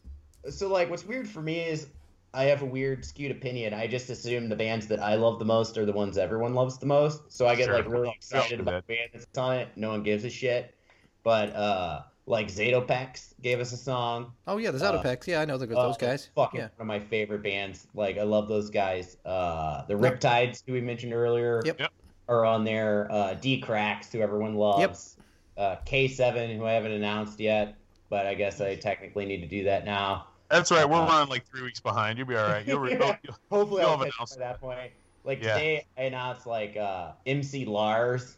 so 0.49 0.67
like 0.67 0.89
what's 0.89 1.05
weird 1.05 1.29
for 1.29 1.41
me 1.41 1.59
is 1.59 1.87
I 2.35 2.43
have 2.45 2.61
a 2.61 2.65
weird 2.65 3.05
skewed 3.05 3.31
opinion. 3.31 3.73
I 3.73 3.87
just 3.87 4.09
assume 4.09 4.49
the 4.49 4.55
bands 4.57 4.87
that 4.87 4.99
I 4.99 5.15
love 5.15 5.39
the 5.39 5.45
most 5.45 5.77
are 5.77 5.85
the 5.85 5.93
ones 5.93 6.17
everyone 6.17 6.53
loves 6.53 6.77
the 6.77 6.85
most. 6.85 7.31
So 7.31 7.47
I 7.47 7.55
get 7.55 7.65
Sure. 7.65 7.75
like 7.75 7.87
really 7.87 8.09
excited 8.13 8.59
about 8.59 8.85
the 8.85 8.93
band 8.93 9.09
that's 9.13 9.37
on 9.37 9.55
it. 9.55 9.69
No 9.77 9.89
one 9.89 10.03
gives 10.03 10.25
a 10.25 10.29
shit. 10.29 10.75
But 11.23 11.55
uh 11.55 12.01
like 12.27 12.47
Zatopeks 12.47 13.33
gave 13.41 13.59
us 13.59 13.71
a 13.71 13.77
song. 13.77 14.33
Oh 14.47 14.57
yeah, 14.57 14.71
there's 14.71 14.81
uh, 14.83 15.15
Yeah, 15.27 15.41
I 15.41 15.45
know 15.45 15.57
the, 15.57 15.65
Uh, 15.77 15.87
those 15.87 15.97
guys. 15.97 16.29
Fucking 16.35 16.59
Yeah. 16.59 16.67
one 16.75 16.81
of 16.81 16.87
my 16.87 16.99
favorite 16.99 17.41
bands. 17.43 17.87
Like 17.95 18.17
I 18.17 18.23
love 18.23 18.47
those 18.49 18.69
guys. 18.69 19.17
Uh 19.25 19.85
the 19.85 19.93
Riptides, 19.95 20.61
who 20.67 20.73
we 20.73 20.81
mentioned 20.81 21.13
earlier, 21.13 21.61
Yep. 21.65 21.79
Yep. 21.79 21.91
are 22.27 22.45
on 22.45 22.65
there. 22.65 23.07
Uh 23.11 23.33
Dee 23.35 23.61
Cracks, 23.61 24.11
who 24.11 24.19
everyone 24.19 24.55
loves. 24.55 25.15
Uh 25.57 25.77
K7, 25.85 26.57
who 26.57 26.65
I 26.65 26.73
haven't 26.73 26.91
announced 26.91 27.39
yet, 27.39 27.75
but 28.09 28.25
I 28.25 28.33
guess 28.33 28.59
I 28.59 28.75
technically 28.75 29.25
need 29.25 29.39
to 29.41 29.47
do 29.47 29.63
that 29.63 29.85
now. 29.85 30.27
That's 30.49 30.71
right. 30.71 30.87
We're 30.87 30.97
Uh, 30.97 31.07
running 31.07 31.29
like 31.29 31.45
three 31.47 31.61
weeks 31.63 31.79
behind. 31.79 32.17
You'll 32.17 32.27
be 32.27 32.35
all 32.35 32.47
right. 32.47 32.65
You'll, 32.67 32.79
re- 32.79 32.91
Yeah. 32.99 33.17
you'll- 33.23 33.35
Hopefully, 33.49 33.81
You'll 33.81 33.91
I'll 33.91 33.97
have 33.97 34.07
catch 34.11 34.21
up 34.21 34.29
by 34.29 34.35
that 34.45 34.61
point. 34.61 34.91
Like 35.23 35.41
Yeah. 35.43 35.53
today, 35.55 35.85
I 35.97 36.01
announced 36.03 36.45
like 36.45 36.77
uh, 36.77 37.11
MC 37.25 37.65
Lars 37.65 38.37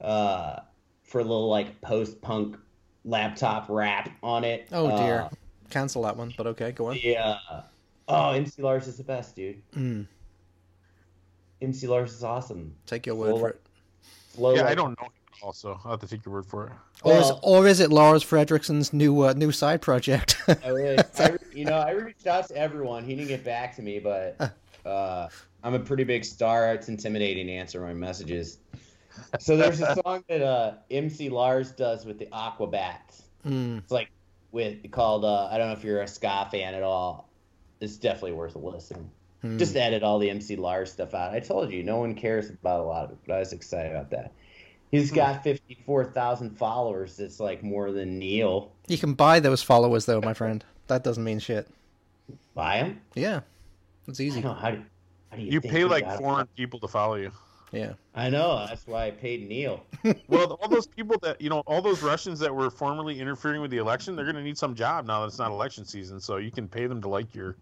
uh, 0.00 0.60
for 1.02 1.20
a 1.20 1.24
little 1.24 1.48
like 1.48 1.80
post-punk 1.82 2.56
laptop 3.04 3.66
rap 3.68 4.08
on 4.22 4.44
it. 4.44 4.68
Oh 4.72 4.96
dear. 4.96 5.20
Uh, 5.22 5.28
Cancel 5.70 6.02
that 6.02 6.16
one, 6.16 6.32
but 6.36 6.46
okay, 6.48 6.72
go 6.72 6.86
on. 6.86 6.98
yeah. 7.02 7.38
Oh, 8.08 8.30
MC 8.30 8.60
Lars 8.62 8.86
is 8.88 8.96
the 8.96 9.04
best, 9.04 9.36
dude. 9.36 9.62
Mm, 9.72 10.06
MC 11.60 11.86
Lars 11.86 12.12
is 12.14 12.24
awesome. 12.24 12.74
take 12.86 13.06
your 13.06 13.14
word 13.14 13.32
Well, 13.32 13.38
for 13.38 13.48
it. 13.50 13.60
Flow 14.30 14.54
yeah, 14.54 14.66
I 14.66 14.74
don't 14.74 14.98
know. 15.00 15.08
Also, 15.42 15.80
I'll 15.84 15.92
have 15.92 16.00
to 16.00 16.06
take 16.06 16.24
your 16.24 16.34
word 16.34 16.46
for 16.46 16.66
it. 16.66 16.72
Or 17.02 17.16
is, 17.16 17.32
or 17.42 17.66
is 17.66 17.80
it 17.80 17.90
Lars 17.90 18.24
Frederiksen's 18.24 18.92
new 18.92 19.22
uh, 19.22 19.32
new 19.32 19.50
side 19.50 19.82
project? 19.82 20.40
I 20.64 20.72
wish. 20.72 21.00
I, 21.18 21.36
you 21.52 21.64
know, 21.64 21.78
I 21.78 21.90
reached 21.90 22.28
out 22.28 22.46
to 22.48 22.56
everyone. 22.56 23.04
He 23.04 23.16
didn't 23.16 23.28
get 23.28 23.44
back 23.44 23.74
to 23.76 23.82
me, 23.82 23.98
but 23.98 24.52
uh, 24.86 25.28
I'm 25.64 25.74
a 25.74 25.80
pretty 25.80 26.04
big 26.04 26.24
star. 26.24 26.72
It's 26.72 26.88
intimidating 26.88 27.48
to 27.48 27.52
answer 27.54 27.80
my 27.80 27.92
messages. 27.92 28.58
So 29.40 29.56
there's 29.56 29.80
a 29.80 29.96
song 30.04 30.22
that 30.28 30.42
uh, 30.42 30.74
MC 30.90 31.28
Lars 31.28 31.72
does 31.72 32.04
with 32.04 32.20
the 32.20 32.26
Aquabats. 32.26 33.22
Mm. 33.44 33.78
It's 33.78 33.90
like 33.90 34.10
with 34.52 34.88
called 34.92 35.24
uh, 35.24 35.48
I 35.50 35.58
don't 35.58 35.66
know 35.66 35.74
if 35.74 35.82
you're 35.82 36.02
a 36.02 36.08
ska 36.08 36.48
fan 36.52 36.74
at 36.74 36.84
all. 36.84 37.28
It's 37.80 37.96
definitely 37.96 38.32
worth 38.32 38.54
a 38.54 38.58
listen. 38.58 39.10
Hmm. 39.40 39.58
Just 39.58 39.74
added 39.74 40.04
all 40.04 40.20
the 40.20 40.30
MC 40.30 40.54
Lars 40.54 40.92
stuff 40.92 41.14
out. 41.14 41.34
I 41.34 41.40
told 41.40 41.72
you, 41.72 41.82
no 41.82 41.98
one 41.98 42.14
cares 42.14 42.48
about 42.48 42.78
a 42.78 42.84
lot 42.84 43.06
of 43.06 43.10
it, 43.10 43.18
but 43.26 43.34
I 43.34 43.38
was 43.40 43.52
excited 43.52 43.90
about 43.90 44.10
that. 44.10 44.32
He's 44.92 45.10
got 45.10 45.42
54,000 45.42 46.56
followers. 46.56 47.16
That's 47.16 47.40
like 47.40 47.62
more 47.64 47.90
than 47.90 48.18
Neil. 48.18 48.70
You 48.88 48.98
can 48.98 49.14
buy 49.14 49.40
those 49.40 49.62
followers 49.62 50.06
though, 50.06 50.20
my 50.20 50.34
friend. 50.34 50.64
That 50.86 51.02
doesn't 51.02 51.24
mean 51.24 51.38
shit. 51.40 51.66
Buy 52.54 52.78
them? 52.82 53.00
Yeah, 53.14 53.40
it's 54.06 54.20
I 54.20 54.24
easy. 54.24 54.40
know. 54.42 54.52
How 54.52 54.70
do, 54.72 54.82
how 55.30 55.36
do 55.38 55.42
you 55.42 55.50
You 55.52 55.60
think 55.60 55.72
pay 55.72 55.84
like 55.84 56.04
got- 56.04 56.18
400 56.18 56.54
people 56.54 56.78
to 56.80 56.88
follow 56.88 57.14
you. 57.16 57.32
Yeah. 57.72 57.94
I 58.14 58.28
know. 58.28 58.66
That's 58.68 58.86
why 58.86 59.06
I 59.06 59.10
paid 59.12 59.48
Neil. 59.48 59.82
Well, 60.28 60.58
all 60.60 60.68
those 60.68 60.86
people 60.86 61.16
that 61.22 61.40
you 61.40 61.48
know, 61.48 61.60
all 61.60 61.80
those 61.80 62.02
Russians 62.02 62.38
that 62.40 62.54
were 62.54 62.68
formerly 62.70 63.18
interfering 63.18 63.62
with 63.62 63.70
the 63.70 63.78
election, 63.78 64.14
they're 64.14 64.26
going 64.26 64.36
to 64.36 64.42
need 64.42 64.58
some 64.58 64.74
job 64.74 65.06
now 65.06 65.20
that 65.20 65.28
it's 65.28 65.38
not 65.38 65.50
election 65.50 65.86
season. 65.86 66.20
So 66.20 66.36
you 66.36 66.50
can 66.50 66.68
pay 66.68 66.86
them 66.86 67.00
to 67.00 67.08
like 67.08 67.34
your, 67.34 67.56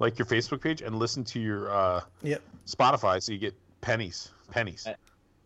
like 0.00 0.18
your 0.18 0.26
Facebook 0.26 0.60
page 0.60 0.82
and 0.82 0.98
listen 0.98 1.22
to 1.24 1.38
your 1.40 1.70
uh, 1.70 2.00
Yep. 2.22 2.42
Spotify, 2.66 3.22
so 3.22 3.30
you 3.32 3.38
get 3.38 3.54
pennies, 3.80 4.32
pennies. 4.50 4.88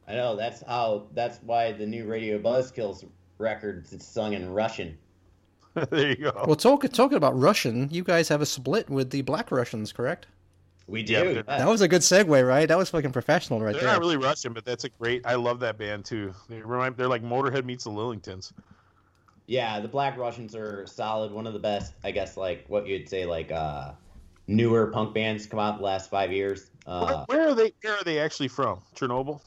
I 0.09 0.15
know. 0.15 0.37
That's 0.37 0.63
how. 0.67 1.07
That's 1.15 1.39
why 1.43 1.73
the 1.73 1.87
new 1.87 2.07
Radio 2.07 2.39
Buzzkills 2.39 3.05
records 3.39 3.93
it's 3.93 4.07
sung 4.07 4.33
in 4.35 4.51
Russian. 4.51 4.97
there 5.91 6.09
you 6.11 6.17
go. 6.17 6.45
Well, 6.47 6.57
talk, 6.57 6.89
talking 6.91 7.17
about 7.19 7.39
Russian, 7.39 7.89
you 7.91 8.03
guys 8.03 8.29
have 8.29 8.41
a 8.41 8.47
split 8.47 8.89
with 8.89 9.11
the 9.11 9.21
Black 9.23 9.51
Russians, 9.51 9.93
correct? 9.93 10.27
We 10.87 11.01
Yeah, 11.03 11.25
do. 11.25 11.33
yeah. 11.35 11.43
That 11.43 11.67
was 11.69 11.81
a 11.81 11.89
good 11.89 12.01
segue, 12.03 12.47
right? 12.47 12.67
That 12.67 12.79
was 12.79 12.89
fucking 12.91 13.13
professional 13.13 13.61
right 13.61 13.73
they're 13.73 13.83
there. 13.83 13.93
not 13.93 13.99
really 14.01 14.17
Russian, 14.17 14.53
but 14.53 14.65
that's 14.65 14.85
a 14.85 14.89
great. 14.89 15.27
I 15.27 15.35
love 15.35 15.59
that 15.61 15.77
band 15.77 16.05
too. 16.05 16.33
They 16.49 16.61
remind. 16.61 16.97
They're 16.97 17.09
like 17.09 17.23
Motorhead 17.23 17.65
meets 17.65 17.85
the 17.85 17.91
Lillingtons. 17.91 18.53
Yeah, 19.47 19.81
the 19.81 19.89
Black 19.89 20.17
Russians 20.17 20.55
are 20.57 20.87
solid. 20.87 21.31
One 21.33 21.47
of 21.47 21.53
the 21.53 21.59
best, 21.59 21.95
I 22.05 22.11
guess, 22.11 22.37
like 22.37 22.65
what 22.69 22.87
you'd 22.87 23.09
say, 23.09 23.27
like 23.27 23.51
uh, 23.53 23.93
newer 24.47 24.87
punk 24.89 25.13
bands 25.15 25.47
come 25.47 25.59
out 25.59 25.79
the 25.79 25.85
last 25.85 26.09
five 26.09 26.33
years. 26.33 26.71
Uh, 26.87 27.25
where, 27.27 27.39
where 27.41 27.49
are 27.51 27.55
they? 27.55 27.73
Where 27.83 27.95
are 27.95 28.05
they 28.05 28.19
actually 28.19 28.49
from? 28.49 28.81
Chernobyl? 28.95 29.41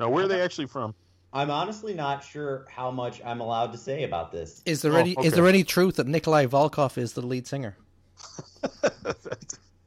No, 0.00 0.08
where 0.08 0.24
are 0.24 0.28
they 0.28 0.40
actually 0.40 0.66
from? 0.66 0.94
I'm 1.32 1.50
honestly 1.50 1.92
not 1.92 2.24
sure 2.24 2.66
how 2.70 2.90
much 2.90 3.20
I'm 3.24 3.40
allowed 3.40 3.72
to 3.72 3.78
say 3.78 4.04
about 4.04 4.32
this. 4.32 4.62
Is 4.64 4.80
there 4.82 4.92
Oh, 4.94 4.96
any 4.96 5.16
okay. 5.16 5.26
is 5.26 5.34
there 5.34 5.46
any 5.46 5.62
truth 5.64 5.96
that 5.96 6.06
Nikolai 6.06 6.46
Volkov 6.46 6.96
is 6.96 7.12
the 7.12 7.22
lead 7.22 7.46
singer? 7.46 7.76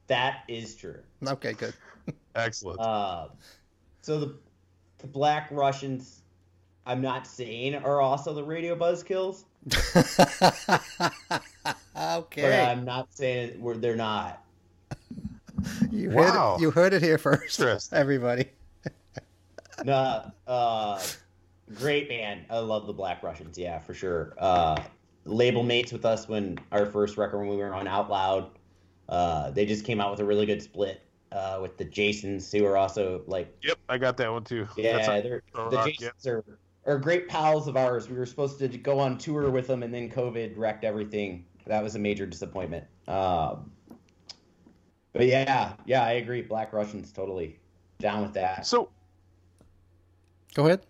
That 0.07 0.43
is 0.49 0.75
true. 0.75 0.99
Okay, 1.25 1.53
good. 1.53 1.73
Excellent. 2.35 2.81
Uh, 2.81 3.27
so 4.01 4.19
the 4.19 4.35
the 4.97 5.07
Black 5.07 5.47
Russians, 5.51 6.21
I'm 6.85 7.01
not 7.01 7.25
saying 7.25 7.75
are 7.75 8.01
also 8.01 8.33
the 8.33 8.43
Radio 8.43 8.75
Buzzkills, 8.75 9.45
okay. 9.73 11.41
but 11.65 11.77
okay, 11.97 12.65
I'm 12.65 12.83
not 12.83 13.07
saying 13.13 13.61
we're, 13.61 13.77
they're 13.77 13.95
not. 13.95 14.43
you 15.91 16.09
heard 16.09 16.15
Wow. 16.33 16.55
it, 16.55 16.61
you 16.61 16.71
heard 16.71 16.93
it 16.93 17.01
here 17.01 17.17
first, 17.17 17.61
everybody. 17.93 18.49
No, 19.85 20.31
uh, 20.47 21.01
great 21.75 22.09
band. 22.09 22.45
I 22.49 22.59
love 22.59 22.87
the 22.87 22.93
Black 22.93 23.23
Russians. 23.23 23.57
Yeah, 23.57 23.79
for 23.79 23.93
sure. 23.93 24.33
Uh, 24.37 24.81
label 25.25 25.63
mates 25.63 25.91
with 25.91 26.05
us 26.05 26.27
when 26.27 26.57
our 26.71 26.85
first 26.85 27.17
record 27.17 27.39
when 27.39 27.49
we 27.49 27.57
were 27.57 27.73
on 27.73 27.87
Out 27.87 28.09
Loud. 28.09 28.49
Uh, 29.09 29.51
they 29.51 29.65
just 29.65 29.85
came 29.85 29.99
out 29.99 30.11
with 30.11 30.19
a 30.19 30.25
really 30.25 30.45
good 30.45 30.61
split 30.61 31.01
uh, 31.31 31.59
with 31.61 31.77
the 31.77 31.85
Jasons, 31.85 32.51
who 32.51 32.65
are 32.65 32.77
also 32.77 33.23
like, 33.27 33.55
yep, 33.61 33.77
I 33.89 33.97
got 33.97 34.17
that 34.17 34.31
one 34.31 34.43
too. 34.43 34.67
yeah, 34.77 35.19
they're, 35.21 35.41
the 35.53 35.61
rock, 35.69 35.87
Jasons 35.87 36.27
are 36.27 36.43
are 36.85 36.97
great 36.97 37.27
pals 37.27 37.67
of 37.67 37.77
ours. 37.77 38.09
We 38.09 38.17
were 38.17 38.25
supposed 38.25 38.59
to 38.59 38.67
go 38.67 38.99
on 38.99 39.17
tour 39.17 39.49
with 39.49 39.67
them, 39.67 39.83
and 39.83 39.93
then 39.93 40.09
COVID 40.09 40.53
wrecked 40.57 40.83
everything. 40.83 41.45
That 41.67 41.83
was 41.83 41.95
a 41.95 41.99
major 41.99 42.25
disappointment. 42.25 42.85
Um, 43.07 43.71
but 45.13 45.25
yeah, 45.27 45.73
yeah, 45.85 46.03
I 46.03 46.13
agree. 46.13 46.41
Black 46.41 46.73
Russians, 46.73 47.11
totally 47.11 47.59
down 47.99 48.23
with 48.23 48.33
that. 48.33 48.65
so 48.65 48.89
Go 50.53 50.65
ahead. 50.65 50.81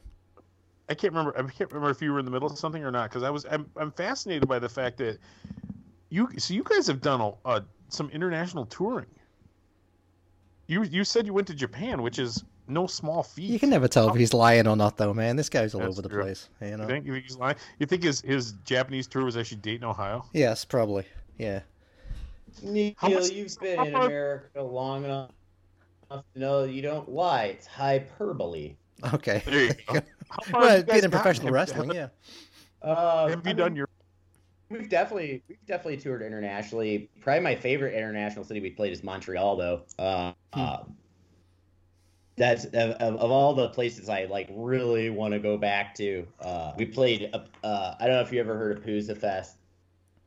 I 0.90 0.94
can't 0.94 1.14
remember. 1.14 1.38
I 1.38 1.44
can't 1.50 1.72
remember 1.72 1.90
if 1.90 2.02
you 2.02 2.12
were 2.12 2.20
in 2.20 2.26
the 2.26 2.32
middle 2.32 2.50
of 2.50 2.58
something 2.58 2.84
or 2.84 2.92
not 2.92 3.10
because 3.10 3.24
I 3.24 3.30
was. 3.30 3.46
I'm, 3.50 3.70
I'm 3.78 3.92
fascinated 3.92 4.48
by 4.48 4.60
the 4.60 4.70
fact 4.70 4.98
that 4.98 5.20
you. 6.10 6.28
So 6.38 6.54
you 6.54 6.64
guys 6.64 6.88
have 6.88 7.00
done 7.02 7.22
a, 7.22 7.32
uh, 7.46 7.62
some 7.90 8.10
international 8.10 8.66
touring. 8.66 9.06
You 10.68 10.84
you 10.84 11.04
said 11.04 11.26
you 11.26 11.34
went 11.34 11.48
to 11.48 11.54
Japan, 11.54 12.02
which 12.02 12.20
is 12.20 12.44
no 12.68 12.88
small 12.88 13.24
feat. 13.24 13.50
You 13.50 13.60
can 13.60 13.70
never 13.70 13.88
tell 13.88 14.10
if 14.10 14.16
he's 14.16 14.34
lying 14.34 14.68
or 14.68 14.76
not, 14.76 14.98
though, 14.98 15.14
man. 15.14 15.36
This 15.36 15.50
guy's 15.50 15.74
all 15.74 15.82
That's 15.82 15.94
over 15.94 16.02
the 16.02 16.10
true. 16.10 16.24
place. 16.24 16.50
You 16.62 16.68
You 16.70 16.78
know. 16.78 16.88
think, 16.88 17.06
you 17.06 17.14
think 17.14 17.26
he's 17.26 17.38
lying? 17.38 17.56
You 17.80 17.86
think 17.86 18.04
his 18.04 18.22
his 18.22 18.54
Japanese 18.66 19.08
tour 19.08 19.24
was 19.26 19.38
actually 19.38 19.58
Dayton, 19.58 19.86
Ohio? 19.86 20.26
Yes, 20.34 20.66
probably. 20.66 21.06
Yeah. 21.38 21.62
Neil, 22.64 22.94
How 22.98 23.10
much- 23.10 23.32
you've 23.32 23.58
been 23.60 23.88
in 23.88 23.96
America 23.96 24.62
long 24.62 25.06
enough 25.06 25.32
to 26.10 26.24
know 26.36 26.64
you 26.66 26.82
don't 26.82 27.10
lie. 27.10 27.46
It's 27.46 27.66
hyperbole. 27.66 28.76
Okay. 29.14 29.42
There 29.46 29.64
you 29.66 29.74
go. 29.88 29.94
How 30.30 30.44
far 30.44 30.62
have 30.62 30.62
well, 30.62 30.78
you 30.78 30.84
being 30.84 31.04
in 31.04 31.12
professional 31.12 31.48
Have- 31.48 31.54
wrestling, 31.54 31.92
yeah. 31.94 32.08
Uh, 32.82 33.28
Have 33.30 33.46
I 33.46 33.50
you 33.50 33.56
done 33.56 33.72
mean, 33.74 33.78
your? 33.78 33.90
We've 34.70 34.90
definitely 34.90 35.44
we've 35.50 35.66
definitely 35.66 35.98
toured 35.98 36.22
internationally. 36.22 37.10
Probably 37.20 37.42
my 37.42 37.56
favorite 37.56 37.94
international 37.94 38.46
city 38.46 38.60
we 38.62 38.70
played 38.70 38.94
is 38.94 39.04
Montreal, 39.04 39.56
though. 39.58 39.82
Uh, 40.00 40.34
Hmm. 40.54 40.60
um, 40.62 40.96
that's 42.38 42.66
of, 42.66 42.74
of, 42.74 43.16
of 43.18 43.30
all 43.32 43.54
the 43.54 43.70
places 43.70 44.10
I 44.10 44.26
like 44.26 44.50
really 44.52 45.10
want 45.10 45.34
to 45.34 45.40
go 45.40 45.58
back 45.58 45.94
to. 45.96 46.26
Uh, 46.40 46.72
we 46.78 46.86
played. 46.86 47.30
Uh, 47.34 47.40
uh, 47.66 47.96
I 48.00 48.08
don't 48.08 48.16
know 48.16 48.22
if 48.22 48.32
you 48.32 48.40
ever 48.40 48.58
heard 48.58 48.78
of 48.78 48.84
Pouzza 48.84 49.16
Fest. 49.18 49.58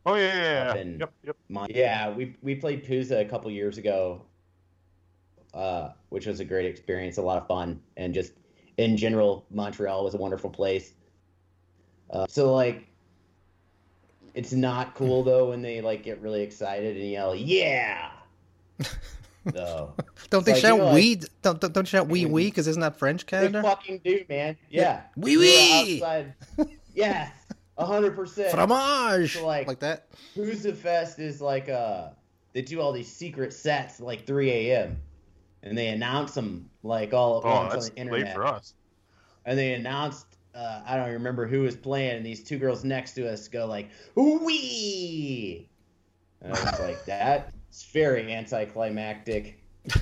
Oh 0.06 0.14
yeah, 0.16 0.34
yeah, 0.34 0.74
yeah. 0.74 0.80
in- 0.80 0.98
Yep, 1.01 1.12
yep. 1.24 1.36
Mon- 1.48 1.68
Yeah, 1.70 2.10
we 2.10 2.36
we 2.42 2.55
played 2.55 2.84
Pouzza 2.84 3.20
a 3.20 3.24
couple 3.24 3.51
years 3.51 3.78
ago, 3.78 4.20
uh, 5.55 5.90
which 6.10 6.26
was 6.26 6.40
a 6.40 6.44
great 6.44 6.66
experience, 6.66 7.16
a 7.16 7.22
lot 7.22 7.38
of 7.40 7.48
fun, 7.48 7.80
and 7.96 8.12
just 8.12 8.32
in 8.78 8.96
general, 8.96 9.44
Montreal 9.51 10.05
was 10.05 10.14
a 10.14 10.18
wonderful 10.18 10.51
place. 10.51 10.92
Uh, 12.10 12.26
so 12.28 12.52
like, 12.55 12.86
it's 14.34 14.52
not 14.52 14.94
cool 14.94 15.22
though 15.22 15.51
when 15.51 15.62
they 15.62 15.80
like 15.80 16.02
get 16.02 16.20
really 16.20 16.42
excited 16.42 16.96
and 16.96 17.10
yell, 17.10 17.34
"Yeah!" 17.34 18.10
So 19.52 19.92
Don't 20.30 20.46
they 20.46 20.52
like, 20.52 20.62
you 20.62 20.68
shout 20.68 20.78
know, 20.78 20.84
like- 20.86 20.94
Don't, 21.42 21.60
don't 21.60 21.72
don't 21.74 21.86
shout 21.88 22.09
"we 22.09 22.24
we" 22.24 22.46
because 22.46 22.66
isn't 22.66 22.80
that 22.80 22.98
French, 22.98 23.26
they 23.26 23.30
Canada? 23.38 23.62
fucking 23.62 24.01
do, 24.02 24.24
man. 24.28 24.56
Yeah, 24.70 25.02
We 25.16 25.36
oui. 25.36 26.02
outside. 26.02 26.34
Hundred 27.78 28.14
percent. 28.16 28.52
Fromage, 28.52 29.34
So, 29.36 29.46
like- 29.46 29.66
like 29.68 29.80
that. 29.80 30.06
Pouzza 30.34 30.74
Fest 30.74 31.18
is 31.18 31.40
like 31.42 31.68
uh 31.68 32.09
they 32.55 32.62
do 32.62 32.80
all 32.80 32.92
these 32.92 33.12
secret 33.12 33.52
sets 33.52 34.01
at, 34.01 34.06
like 34.06 34.26
3 34.26 34.51
a.m. 34.51 34.96
and 35.64 35.76
they 35.76 35.88
announce 35.88 36.34
them 36.34 36.70
like 36.84 37.12
all 37.12 37.38
at 37.38 37.44
Oh, 37.44 37.48
once 37.50 37.72
on 37.72 37.78
that's 37.80 37.88
the 37.88 37.94
late 37.94 38.00
internet. 38.00 38.34
for 38.36 38.46
us. 38.46 38.74
And 39.44 39.58
they 39.58 39.74
announced 39.74 40.26
uh, 40.54 40.82
I 40.86 40.96
don't 40.96 41.10
remember 41.10 41.46
who 41.48 41.62
was 41.62 41.74
playing, 41.74 42.16
and 42.18 42.24
these 42.24 42.44
two 42.44 42.58
girls 42.58 42.84
next 42.84 43.14
to 43.14 43.28
us 43.28 43.48
go 43.48 43.66
like 43.66 43.88
"wee," 44.14 45.68
and 46.40 46.52
I 46.54 46.60
was 46.70 46.78
like, 46.80 47.04
"That's 47.06 47.84
very 47.92 48.32
anticlimactic." 48.32 49.60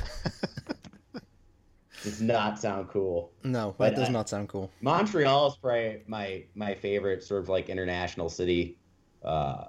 Does 2.02 2.20
not 2.20 2.58
sound 2.58 2.88
cool. 2.88 3.30
No, 3.44 3.74
But 3.78 3.90
that 3.90 3.96
does 4.00 4.08
I- 4.08 4.12
not 4.12 4.28
sound 4.28 4.48
cool. 4.48 4.70
Montreal 4.80 5.46
is 5.48 5.56
probably 5.56 6.02
my 6.06 6.42
my 6.54 6.74
favorite 6.74 7.22
sort 7.22 7.42
of 7.42 7.48
like 7.48 7.68
international 7.68 8.28
city. 8.28 8.76
Uh, 9.24 9.66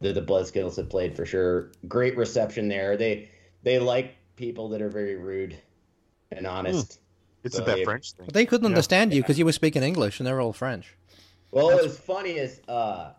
that 0.00 0.12
the 0.14 0.22
Buzzkills 0.22 0.76
have 0.76 0.88
played 0.90 1.16
for 1.16 1.24
sure. 1.26 1.72
Great 1.88 2.16
reception 2.16 2.68
there. 2.68 2.96
They 2.98 3.30
they 3.62 3.78
like 3.78 4.14
people 4.38 4.68
that 4.70 4.80
are 4.80 4.88
very 4.88 5.16
rude 5.16 5.58
and 6.32 6.46
honest. 6.46 7.00
It's 7.44 7.56
So 7.56 7.64
that 7.64 7.76
they- 7.76 7.84
French 7.84 8.12
thing. 8.12 8.24
But 8.26 8.34
they 8.34 8.46
couldn't 8.46 8.64
Yeah. 8.66 8.70
understand 8.70 9.12
you 9.12 9.20
because 9.22 9.38
you 9.38 9.44
were 9.44 9.52
speaking 9.52 9.82
English 9.82 10.18
and 10.20 10.26
they're 10.26 10.40
all 10.40 10.52
French. 10.52 10.96
Well, 11.50 11.66
what 11.66 11.82
was 11.82 11.98
funny 11.98 12.32
is, 12.32 12.60
uh, 12.68 13.12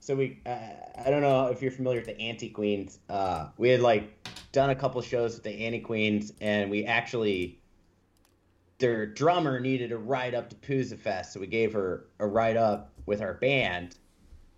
so 0.00 0.14
we, 0.16 0.40
uh, 0.46 0.58
I 1.04 1.10
don't 1.10 1.22
know 1.22 1.46
if 1.46 1.62
you're 1.62 1.70
familiar 1.70 2.00
with 2.00 2.06
the 2.06 2.20
Anti 2.20 2.50
Queens. 2.50 2.98
Uh, 3.08 3.48
we 3.58 3.68
had 3.70 3.80
like 3.80 4.10
done 4.52 4.70
a 4.70 4.74
couple 4.74 5.00
shows 5.02 5.34
with 5.34 5.44
the 5.44 5.50
Anti 5.64 5.80
Queens, 5.80 6.32
and 6.40 6.70
we 6.70 6.84
actually, 6.84 7.58
their 8.78 9.06
drummer 9.06 9.60
needed 9.60 9.92
a 9.92 9.98
ride 9.98 10.34
up 10.34 10.48
to 10.50 10.56
Pouzza 10.56 10.98
Fest, 10.98 11.32
so 11.32 11.40
we 11.40 11.46
gave 11.46 11.72
her 11.72 12.06
a 12.18 12.26
ride 12.26 12.56
up 12.56 12.92
with 13.06 13.20
our 13.20 13.34
band. 13.34 13.96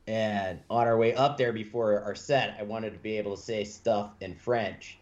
And 0.06 0.60
on 0.70 0.86
our 0.86 0.96
way 0.96 1.14
up 1.14 1.36
there 1.36 1.52
before 1.52 2.00
our 2.00 2.14
set, 2.14 2.56
I 2.60 2.62
wanted 2.62 2.92
to 2.92 2.98
be 2.98 3.18
able 3.18 3.34
to 3.36 3.42
say 3.42 3.64
stuff 3.64 4.14
in 4.20 4.34
French, 4.36 4.98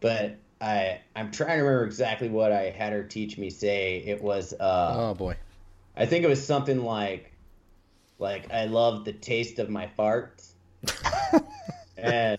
but 0.00 0.36
I 0.60 1.00
I'm 1.14 1.30
trying 1.30 1.58
to 1.58 1.64
remember 1.64 1.84
exactly 1.84 2.28
what 2.28 2.52
I 2.52 2.70
had 2.70 2.92
her 2.92 3.02
teach 3.02 3.38
me 3.38 3.50
say. 3.50 4.02
It 4.04 4.22
was 4.22 4.52
uh, 4.52 4.94
oh 4.96 5.14
boy. 5.14 5.36
I 5.96 6.06
think 6.06 6.24
it 6.24 6.28
was 6.28 6.44
something 6.44 6.84
like, 6.84 7.32
like 8.18 8.52
I 8.52 8.66
love 8.66 9.04
the 9.04 9.12
taste 9.12 9.58
of 9.58 9.68
my 9.68 9.88
farts, 9.98 10.50
and 11.96 12.38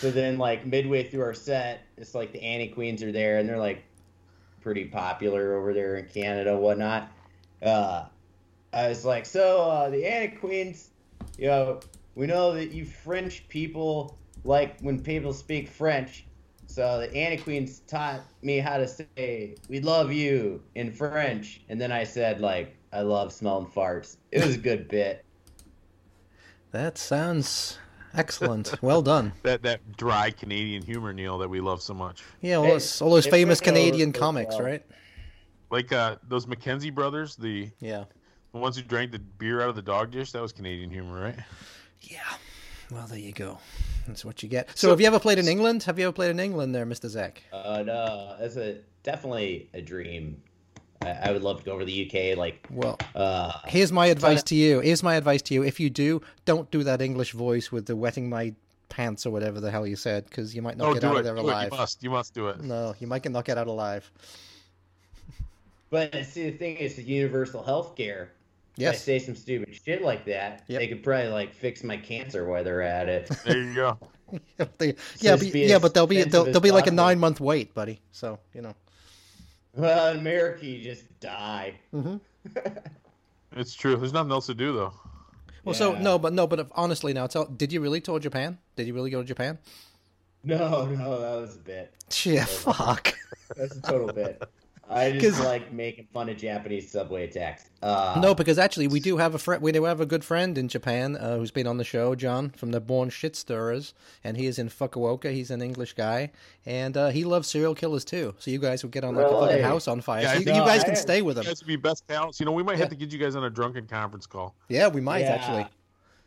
So 0.00 0.12
then, 0.12 0.38
like 0.38 0.64
midway 0.64 1.02
through 1.02 1.22
our 1.22 1.34
set, 1.34 1.80
it's 1.96 2.14
like 2.14 2.32
the 2.32 2.40
Anti 2.40 2.68
Queens 2.68 3.02
are 3.02 3.10
there, 3.10 3.38
and 3.38 3.48
they're 3.48 3.58
like 3.58 3.82
pretty 4.60 4.84
popular 4.84 5.56
over 5.56 5.72
there 5.72 5.96
in 5.96 6.06
Canada, 6.06 6.56
whatnot. 6.56 7.10
Uh, 7.60 8.04
I 8.72 8.88
was 8.88 9.04
like, 9.04 9.26
so 9.26 9.62
uh, 9.62 9.90
the 9.90 10.06
Anti 10.06 10.36
Queens, 10.36 10.90
you 11.36 11.48
know, 11.48 11.80
we 12.14 12.26
know 12.26 12.52
that 12.54 12.70
you 12.70 12.84
French 12.84 13.48
people 13.48 14.16
like 14.44 14.78
when 14.80 15.00
people 15.02 15.32
speak 15.32 15.68
French. 15.68 16.24
So 16.78 17.00
the 17.00 17.12
Anti 17.12 17.42
Queens 17.42 17.80
taught 17.88 18.20
me 18.40 18.58
how 18.58 18.76
to 18.76 18.86
say 18.86 19.56
"We 19.68 19.80
love 19.80 20.12
you" 20.12 20.62
in 20.76 20.92
French, 20.92 21.60
and 21.68 21.80
then 21.80 21.90
I 21.90 22.04
said 22.04 22.40
like 22.40 22.76
"I 22.92 23.00
love 23.00 23.32
smelling 23.32 23.66
farts." 23.66 24.16
It 24.30 24.44
was 24.46 24.54
a 24.54 24.58
good 24.58 24.86
bit. 24.86 25.24
That 26.70 26.96
sounds 26.96 27.80
excellent. 28.14 28.80
Well 28.80 29.02
done. 29.02 29.32
That 29.42 29.62
that 29.64 29.96
dry 29.96 30.30
Canadian 30.30 30.84
humor, 30.84 31.12
Neil, 31.12 31.36
that 31.38 31.50
we 31.50 31.60
love 31.60 31.82
so 31.82 31.94
much. 31.94 32.22
Yeah, 32.42 32.58
all 32.58 32.62
Hey, 32.62 32.70
those, 32.70 33.02
all 33.02 33.10
those 33.10 33.26
it 33.26 33.30
famous 33.30 33.60
went 33.60 33.76
over 33.76 33.76
Canadian 33.84 34.12
comics, 34.12 34.54
well. 34.54 34.64
right? 34.64 34.86
Like 35.72 35.90
uh, 35.92 36.14
those 36.28 36.46
Mackenzie 36.46 36.90
brothers, 36.90 37.34
the, 37.34 37.70
Yeah. 37.80 38.04
the 38.52 38.58
ones 38.58 38.76
who 38.76 38.84
drank 38.84 39.10
the 39.10 39.18
beer 39.18 39.62
out 39.62 39.68
of 39.68 39.74
the 39.74 39.82
dog 39.82 40.12
dish. 40.12 40.30
That 40.30 40.42
was 40.42 40.52
Canadian 40.52 40.90
humor, 40.90 41.20
right? 41.20 41.38
Yeah. 42.02 42.20
Well, 42.90 43.06
there 43.06 43.18
you 43.18 43.32
go. 43.32 43.58
That's 44.06 44.24
what 44.24 44.42
you 44.42 44.48
get. 44.48 44.70
So, 44.78 44.88
have 44.90 45.00
you 45.00 45.06
ever 45.06 45.18
played 45.18 45.38
in 45.38 45.46
England? 45.46 45.82
Have 45.82 45.98
you 45.98 46.06
ever 46.06 46.12
played 46.12 46.30
in 46.30 46.40
England 46.40 46.74
there, 46.74 46.86
Mr. 46.86 47.08
Zach? 47.08 47.42
Uh, 47.52 47.82
no, 47.84 48.36
that's 48.40 48.56
a 48.56 48.78
definitely 49.02 49.68
a 49.74 49.82
dream. 49.82 50.40
I, 51.02 51.10
I 51.10 51.30
would 51.32 51.42
love 51.42 51.58
to 51.58 51.64
go 51.64 51.72
over 51.72 51.84
the 51.84 52.06
UK. 52.10 52.36
Like, 52.36 52.66
Well, 52.70 52.98
uh, 53.14 53.52
here's 53.66 53.92
my 53.92 54.06
advice 54.06 54.42
to 54.44 54.54
you. 54.54 54.80
Here's 54.80 55.02
my 55.02 55.16
advice 55.16 55.42
to 55.42 55.54
you. 55.54 55.62
If 55.62 55.78
you 55.78 55.90
do, 55.90 56.22
don't 56.46 56.68
do 56.70 56.82
that 56.84 57.02
English 57.02 57.32
voice 57.32 57.70
with 57.70 57.86
the 57.86 57.94
wetting 57.94 58.28
my 58.30 58.54
pants 58.88 59.26
or 59.26 59.30
whatever 59.30 59.60
the 59.60 59.70
hell 59.70 59.86
you 59.86 59.94
said, 59.96 60.24
because 60.24 60.54
you 60.56 60.62
might 60.62 60.76
not 60.78 60.86
No, 60.88 60.94
get 60.94 61.04
out 61.04 61.14
it. 61.16 61.18
of 61.18 61.24
there 61.24 61.34
do 61.34 61.40
it. 61.40 61.44
alive. 61.44 61.68
You 61.72 61.78
must. 61.78 62.02
You 62.04 62.10
must 62.10 62.34
do 62.34 62.48
it. 62.48 62.60
No, 62.62 62.94
you 62.98 63.06
might 63.06 63.28
not 63.30 63.44
get 63.44 63.58
out 63.58 63.66
alive. 63.66 64.10
but 65.90 66.14
see, 66.24 66.50
the 66.50 66.56
thing 66.56 66.76
is, 66.78 66.96
the 66.96 67.02
universal 67.02 67.62
health 67.62 67.96
care. 67.96 68.32
If 68.78 68.94
I 68.94 68.96
say 68.96 69.18
some 69.18 69.34
stupid 69.34 69.74
shit 69.74 70.02
like 70.02 70.24
that, 70.26 70.64
Yep. 70.68 70.80
they 70.80 70.88
could 70.88 71.02
probably 71.02 71.28
like 71.28 71.52
fix 71.52 71.82
my 71.82 71.96
cancer 71.96 72.46
while 72.46 72.62
they're 72.64 72.82
at 72.82 73.08
it. 73.08 73.30
There 73.44 73.62
you 73.62 73.74
go. 73.74 73.98
They- 74.78 74.94
yeah, 75.20 75.36
but, 75.36 75.52
be 75.52 75.60
yeah, 75.60 75.76
as 75.76 75.82
but 75.82 75.94
there'll 75.94 76.06
be 76.06 76.16
expensive 76.16 76.32
there'll, 76.32 76.46
as 76.48 76.52
there'll 76.52 76.60
be 76.62 76.70
like 76.70 76.86
a 76.86 76.90
nine 76.90 77.18
month 77.18 77.40
wait, 77.40 77.74
buddy. 77.74 78.00
So 78.12 78.38
you 78.54 78.62
know. 78.62 78.74
well, 79.74 80.12
in 80.12 80.18
America, 80.18 80.66
you 80.66 80.82
just 80.82 81.04
die. 81.20 81.74
Mm-hmm. 81.94 82.16
It's 83.56 83.74
true. 83.74 83.96
There's 83.96 84.12
nothing 84.12 84.30
else 84.30 84.46
to 84.46 84.54
do 84.54 84.72
though. 84.72 84.92
Well, 85.64 85.74
so 85.74 85.94
no, 85.94 86.18
but 86.18 86.32
no, 86.32 86.46
but 86.46 86.68
honestly, 86.72 87.12
now, 87.12 87.26
tell, 87.26 87.46
did 87.46 87.72
you 87.72 87.80
really 87.80 88.00
tour 88.00 88.18
Japan? 88.18 88.58
Did 88.76 88.86
you 88.86 88.94
really 88.94 89.10
go 89.10 89.22
to 89.22 89.26
Japan? 89.26 89.58
No, 90.44 90.86
no, 90.86 91.20
that 91.20 91.40
was 91.40 91.56
a 91.56 91.58
bit. 91.58 91.94
Yeah, 92.24 92.44
fuck. 92.44 93.14
That's 93.56 93.76
a 93.76 93.82
total 93.82 94.12
bit. 94.12 94.42
I 94.90 95.12
just 95.12 95.36
'Cause- 95.36 95.44
like 95.44 95.70
making 95.72 96.06
fun 96.14 96.28
of 96.30 96.36
Japanese 96.38 96.90
subway 96.90 97.24
attacks. 97.24 97.68
Uh, 97.82 98.18
No, 98.22 98.34
because 98.34 98.58
actually, 98.58 98.88
we 98.88 99.00
do 99.00 99.18
have 99.18 99.34
a 99.34 99.38
friend. 99.38 99.62
We 99.62 99.70
do 99.70 99.84
have 99.84 100.00
a 100.00 100.06
good 100.06 100.24
friend 100.24 100.56
in 100.56 100.66
Japan 100.68 101.14
uh, 101.16 101.36
who's 101.36 101.50
been 101.50 101.66
on 101.66 101.76
the 101.76 101.84
show, 101.84 102.14
John 102.14 102.50
from 102.50 102.70
the 102.72 102.80
Born 102.80 103.10
Shit 103.10 103.36
Stirrers, 103.36 103.92
and 104.24 104.36
he 104.36 104.46
is 104.46 104.58
in 104.58 104.68
Fukuoka. 104.70 105.30
He's 105.32 105.50
an 105.50 105.60
English 105.60 105.92
guy, 105.92 106.30
and 106.64 106.96
uh, 106.96 107.08
he 107.10 107.24
loves 107.24 107.48
serial 107.48 107.74
killers 107.74 108.04
too. 108.04 108.34
So 108.38 108.50
you 108.50 108.58
guys 108.58 108.82
would 108.82 108.92
get 108.92 109.04
on 109.04 109.14
like 109.14 109.26
a 109.26 109.28
fucking 109.30 109.62
house 109.62 109.88
on 109.88 110.00
fire. 110.00 110.22
Yeah, 110.22 110.32
so 110.34 110.38
you, 110.40 110.44
no, 110.46 110.54
you 110.54 110.60
guys 110.64 110.82
I- 110.82 110.86
can 110.86 110.96
stay 110.96 111.20
with 111.22 111.36
You 111.36 111.42
him. 111.42 111.46
guys 111.48 111.60
would 111.60 111.68
be 111.68 111.76
best 111.76 112.06
pals. 112.06 112.40
You 112.40 112.46
know, 112.46 112.52
we 112.52 112.62
might 112.62 112.72
Yeah. 112.72 112.78
have 112.80 112.88
to 112.88 112.96
get 112.96 113.12
you 113.12 113.18
guys 113.18 113.36
on 113.36 113.44
a 113.44 113.50
drunken 113.50 113.86
conference 113.86 114.26
call. 114.26 114.54
Yeah, 114.68 114.88
we 114.88 115.00
might 115.02 115.20
Yeah. 115.20 115.32
actually. 115.34 115.66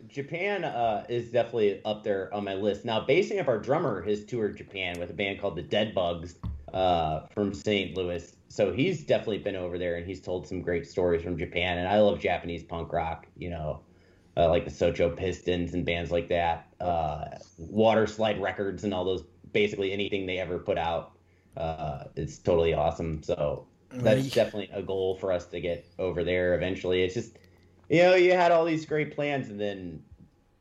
Japan 0.07 0.63
uh, 0.63 1.05
is 1.09 1.29
definitely 1.31 1.79
up 1.85 2.03
there 2.03 2.33
on 2.33 2.43
my 2.43 2.55
list. 2.55 2.85
Now, 2.85 3.01
basing 3.05 3.39
up 3.39 3.47
our 3.47 3.59
drummer 3.59 4.01
has 4.03 4.25
toured 4.25 4.57
Japan 4.57 4.99
with 4.99 5.09
a 5.11 5.13
band 5.13 5.39
called 5.39 5.55
the 5.55 5.61
Dead 5.61 5.93
Bugs 5.93 6.35
uh, 6.73 7.27
from 7.33 7.53
St. 7.53 7.95
Louis. 7.95 8.35
So 8.49 8.71
he's 8.73 9.05
definitely 9.05 9.39
been 9.39 9.55
over 9.55 9.77
there 9.77 9.95
and 9.95 10.05
he's 10.05 10.21
told 10.21 10.47
some 10.47 10.61
great 10.61 10.87
stories 10.87 11.23
from 11.23 11.37
Japan. 11.37 11.77
And 11.77 11.87
I 11.87 11.99
love 11.99 12.19
Japanese 12.19 12.63
punk 12.63 12.91
rock, 12.93 13.27
you 13.37 13.49
know, 13.49 13.81
uh, 14.37 14.49
like 14.49 14.65
the 14.65 14.71
Socho 14.71 15.15
Pistons 15.15 15.73
and 15.73 15.85
bands 15.85 16.11
like 16.11 16.27
that, 16.29 16.67
uh, 16.79 17.25
Waterslide 17.59 18.39
Records 18.41 18.83
and 18.83 18.93
all 18.93 19.05
those, 19.05 19.23
basically 19.53 19.91
anything 19.91 20.25
they 20.25 20.37
ever 20.39 20.59
put 20.59 20.77
out. 20.77 21.17
Uh, 21.57 22.05
it's 22.15 22.39
totally 22.39 22.73
awesome. 22.73 23.21
So 23.23 23.67
that's 24.01 24.27
Right. 24.27 24.31
definitely 24.31 24.69
a 24.73 24.81
goal 24.81 25.15
for 25.17 25.31
us 25.31 25.47
to 25.47 25.59
get 25.61 25.91
over 25.99 26.23
there 26.23 26.55
eventually. 26.55 27.03
It's 27.03 27.13
just, 27.13 27.37
you 27.89 28.01
know, 28.03 28.15
you 28.15 28.33
had 28.33 28.51
all 28.51 28.65
these 28.65 28.85
great 28.85 29.13
plans 29.15 29.49
and 29.49 29.59
then 29.59 30.03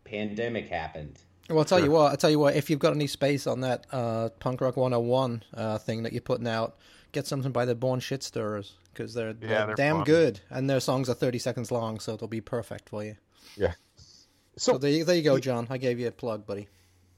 pandemic 0.05 0.69
happened. 0.69 1.21
Well, 1.51 1.59
I'll 1.59 1.65
tell 1.65 1.83
you 1.83 1.91
what. 1.91 2.11
I'll 2.13 2.17
tell 2.17 2.31
you 2.31 2.39
what. 2.39 2.55
If 2.57 2.71
you've 2.71 2.79
got 2.79 2.95
any 2.95 3.07
space 3.07 3.47
on 3.47 3.61
that 3.63 3.87
uh, 3.93 4.29
punk 4.39 4.61
rock 4.61 4.77
101 4.77 5.43
uh, 5.55 5.79
thing 5.79 6.05
that 6.05 6.13
you're 6.13 6.23
putting 6.23 6.47
out, 6.47 6.77
get 7.13 7.27
something 7.27 7.53
by 7.53 7.65
the 7.65 7.75
Born 7.75 8.01
Shit 8.01 8.23
Stirrers 8.23 8.75
because 8.93 9.15
they're, 9.15 9.33
they're, 9.33 9.51
Yeah, 9.51 9.67
they're 9.67 9.75
damn 9.75 9.97
fun. 9.97 10.05
good, 10.05 10.41
and 10.51 10.71
their 10.71 10.81
songs 10.81 11.09
are 11.09 11.15
30 11.15 11.39
seconds 11.39 11.71
long, 11.71 11.99
so 12.01 12.15
it'll 12.15 12.29
be 12.29 12.41
perfect 12.41 12.89
for 12.89 13.05
you. 13.05 13.17
Yeah. 13.57 13.73
So 14.57 14.73
So, 14.73 14.79
there, 14.79 14.91
you- 14.91 15.05
there 15.05 15.17
you 15.17 15.23
go, 15.23 15.39
John. 15.39 15.67
I 15.71 15.79
gave 15.79 15.99
you 15.99 16.09
a 16.09 16.13
plug, 16.13 16.47
buddy. 16.47 16.69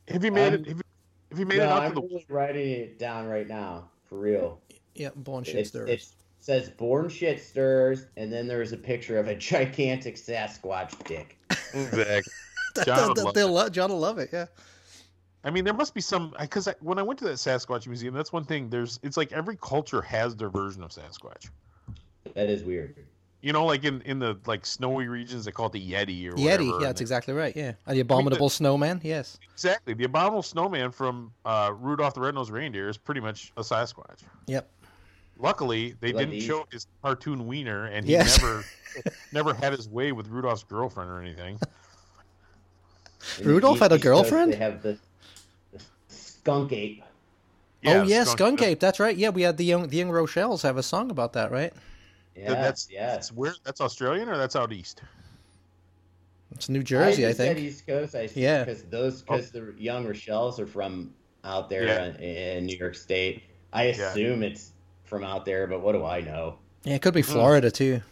have 0.09 0.25
you 0.25 0.33
made 0.33 0.53
I'm- 0.53 0.55
it? 0.55 0.67
Have 0.69 0.77
you, 0.79 0.83
have 1.31 1.39
you 1.39 1.47
made 1.47 1.59
no, 1.59 1.65
it 1.65 1.69
out 1.69 1.83
I'm 1.83 1.95
to 1.95 2.01
the? 2.01 2.07
really 2.07 2.27
writing 2.29 2.71
it 2.71 2.99
down 2.99 3.27
right 3.27 3.49
now, 3.49 3.89
for 4.05 4.19
real. 4.19 4.61
Yeah, 4.95 5.11
Born 5.17 5.45
Shit 5.45 5.57
It's, 5.57 5.69
Stirrers. 5.71 5.89
it 5.89 6.07
says 6.41 6.69
born 6.71 7.09
shit 7.09 7.41
stirs, 7.43 8.07
and 8.17 8.31
then 8.33 8.47
there's 8.47 8.73
a 8.73 8.77
picture 8.77 9.19
of 9.19 9.29
a 9.29 9.35
gigantic 9.35 10.17
Sasquatch 10.17 10.93
dick. 11.07 11.39
Exactly. 11.75 12.33
That- 12.75 12.87
John 12.87 12.97
that- 12.97 13.09
would 13.09 13.17
that- 13.17 13.25
love 13.25 13.35
they'll 13.35 13.53
lo- 13.53 13.69
John 13.69 13.91
will 13.91 13.99
love 14.01 14.19
it. 14.19 14.31
Yeah. 14.33 14.47
I 15.45 15.51
mean, 15.51 15.65
there 15.65 15.75
must 15.75 15.93
be 15.93 16.01
some 16.01 16.33
because 16.41 16.69
I, 16.69 16.75
when 16.81 16.99
I 16.99 17.03
went 17.03 17.19
to 17.19 17.25
that 17.25 17.33
Sasquatch 17.35 17.87
museum, 17.89 18.15
that's 18.15 18.33
one 18.33 18.45
thing. 18.45 18.69
There's 18.71 19.01
it's 19.03 19.17
like 19.17 19.33
every 19.33 19.57
culture 19.61 20.01
has 20.01 20.37
their 20.37 20.49
version 20.51 20.83
of 20.85 20.91
Sasquatch. 20.91 21.51
That 22.35 22.49
is 22.49 22.63
weird. 22.63 22.95
You 23.41 23.53
know, 23.53 23.65
like 23.67 23.83
in 23.83 24.03
in 24.03 24.21
the 24.21 24.39
like 24.47 24.65
snowy 24.65 25.09
regions, 25.09 25.45
they 25.47 25.51
call 25.51 25.67
it 25.67 25.73
the 25.73 25.81
Yeti 25.93 26.29
or 26.29 26.37
whatever. 26.37 26.39
Yeti. 26.39 26.45
whatever. 26.45 26.63
Yeah, 26.65 26.75
and 26.77 26.85
that's 26.85 27.01
exactly 27.01 27.35
right. 27.35 27.57
Yeah. 27.57 27.73
And 27.87 27.97
the 27.97 28.01
abominable 28.03 28.51
snowman. 28.51 29.01
Yes. 29.03 29.37
exactly 29.53 29.95
the 29.95 30.05
abominable 30.05 30.45
snowman 30.45 30.93
from 30.93 31.33
uh, 31.45 31.73
Rudolph 31.77 32.15
the 32.15 32.21
Red-Nosed 32.21 32.53
Reindeer 32.53 32.89
is 32.89 32.97
pretty 32.97 33.21
much 33.21 33.53
a 33.57 33.63
Sasquatch. 33.63 34.21
Yep. 34.47 34.71
Luckily, 35.39 35.97
they 36.01 36.09
Like 36.13 36.19
didn't 36.19 36.31
these. 36.35 36.45
show 36.45 36.67
his 36.71 36.87
cartoon 37.03 37.49
wiener, 37.49 37.87
and 37.87 38.07
he 38.07 38.13
Yes. 38.13 38.41
never 38.41 38.65
never 39.33 39.55
had 39.55 39.73
his 39.73 39.89
way 39.89 40.13
with 40.13 40.29
Rudolph's 40.29 40.63
girlfriend 40.63 41.11
or 41.11 41.21
anything. 41.21 41.59
In 43.39 43.45
the 43.45 43.51
Rudolph 43.51 43.79
had 43.79 43.93
a 43.93 43.99
girlfriend? 43.99 44.53
They 44.53 44.57
have 44.57 44.83
the, 44.83 44.99
the 45.73 45.81
skunk 46.09 46.73
ape. 46.73 47.03
oh 47.87 48.03
yeah, 48.03 48.25
Skunk- 48.25 48.39
Skunk 48.39 48.63
Ape. 48.63 48.81
That's 48.81 49.01
right. 49.01 49.17
Yeah, 49.17 49.31
we 49.31 49.43
had 49.43 49.57
the 49.57 49.65
young 49.65 49.89
the 49.89 49.97
young 49.97 50.11
Rochelle's 50.11 50.63
have 50.63 50.77
a 50.77 50.83
song 50.83 51.11
about 51.11 51.33
that, 51.35 51.51
right? 51.51 51.73
Yeah, 52.37 52.55
that's 52.55 52.89
yeah. 52.91 53.09
that's 53.09 53.33
where 53.33 53.55
that's 53.65 53.81
Australian 53.81 54.29
or 54.29 54.37
that's 54.37 54.57
out 54.57 54.73
east. 54.73 55.03
It's 56.55 56.69
New 56.69 56.83
Jersey, 56.83 57.25
I, 57.25 57.29
just 57.29 57.39
said 57.39 57.57
think. 57.57 57.67
East 57.67 57.87
Coast. 57.87 58.15
I 58.15 58.29
Yeah. 58.35 58.65
because 58.65 58.83
those 58.85 59.23
because 59.23 59.51
the 59.51 59.75
young 59.79 60.07
Rochelle's 60.07 60.61
are 60.61 60.67
from 60.67 61.15
out 61.45 61.69
there 61.69 61.87
Yeah. 61.87 62.05
in, 62.07 62.17
in 62.17 62.67
New 62.67 62.77
York 62.77 62.95
State. 62.95 63.43
I 63.73 63.87
Yeah. 63.87 64.11
assume 64.11 64.43
it's 64.43 64.73
from 65.05 65.25
out 65.25 65.45
there, 65.45 65.67
but 65.67 65.81
what 65.81 65.93
do 65.93 66.05
I 66.05 66.21
know? 66.21 66.59
Yeah, 66.85 66.95
it 66.95 67.03
could 67.03 67.15
be 67.15 67.23
hmm. 67.23 67.33
Florida 67.33 67.71
too. 67.71 68.03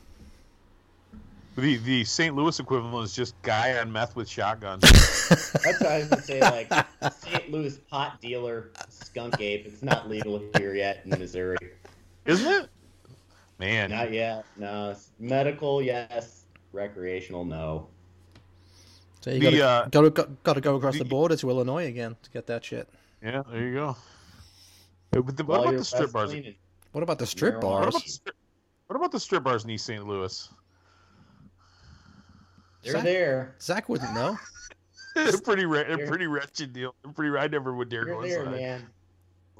The 1.61 1.77
the 1.79 2.05
St. 2.05 2.35
Louis 2.35 2.59
equivalent 2.59 3.05
is 3.05 3.15
just 3.15 3.41
guy 3.43 3.79
on 3.79 3.93
meth 3.93 4.17
with 4.17 4.29
shotgun. 4.29 4.79
That's 4.83 5.53
what 5.63 5.87
I 5.87 5.99
was 5.99 6.09
gonna 6.09 6.23
say. 6.23 6.41
Like 6.41 6.73
St. 7.13 7.51
Louis 7.51 7.77
pot 7.91 8.21
dealer 8.21 8.71
skunk 8.89 9.41
ape. 9.41 9.67
It's 9.67 9.83
not 9.83 10.09
legal 10.09 10.43
here 10.57 10.75
yet 10.75 11.03
in 11.05 11.11
Missouri. 11.19 11.57
Isn't 12.25 12.51
it? 12.53 12.69
Man, 13.59 13.91
Not 13.91 14.11
yet. 14.13 14.45
No. 14.57 14.97
Medical, 15.19 15.83
yes. 15.83 16.45
Recreational, 16.73 17.45
no. 17.45 17.89
So 19.21 19.31
you 19.33 19.41
The, 19.41 19.45
gotta, 19.59 19.65
uh, 19.69 19.89
gotta, 19.89 20.11
go- 20.11 20.37
gotta 20.45 20.61
go 20.63 20.77
across 20.77 20.95
the 20.97 21.01
the- 21.05 21.11
border 21.11 21.37
to 21.37 21.51
Illinois 21.51 21.87
again 21.87 22.17
to 22.23 22.31
get 22.31 22.47
that 22.47 22.65
shit. 22.65 22.89
yeah, 23.23 23.43
there 23.51 23.61
you 23.63 23.75
go. 23.75 23.89
Uh, 25.15 25.21
But 25.21 25.37
the, 25.37 25.45
what 25.45 25.61
about 25.61 25.77
the 25.77 25.85
strip 25.85 26.11
bars? 26.13 26.33
What 26.93 27.03
about 27.03 27.19
the 27.19 27.27
strip 27.27 27.61
bars? 27.61 27.89
about 27.89 28.03
the, 28.05 28.09
strip, 28.11 28.35
what 28.87 28.97
about 28.97 29.13
the 29.13 29.21
strip 29.21 29.43
bars 29.43 29.65
in 29.65 29.71
East 29.71 29.85
St. 29.85 30.07
Louis? 30.07 30.49
They're 32.83 32.93
Zach- 32.93 33.05
there. 33.05 33.55
Zach 33.61 33.89
wouldn't 33.89 34.15
know. 34.15 34.39
They're 35.15 35.41
pretty, 35.41 35.67
re- 35.67 35.85
they're 35.89 36.07
pretty 36.07 36.29
wretched 36.29 36.73
deal. 36.73 36.95
They're 37.03 37.13
pretty. 37.13 37.37
I 37.37 37.49
never 37.49 37.75
would 37.75 37.89
dare 37.89 38.05
They're 38.05 38.15
go 38.15 38.23
there, 38.23 38.45
inside. 38.45 38.61
man. 38.61 38.87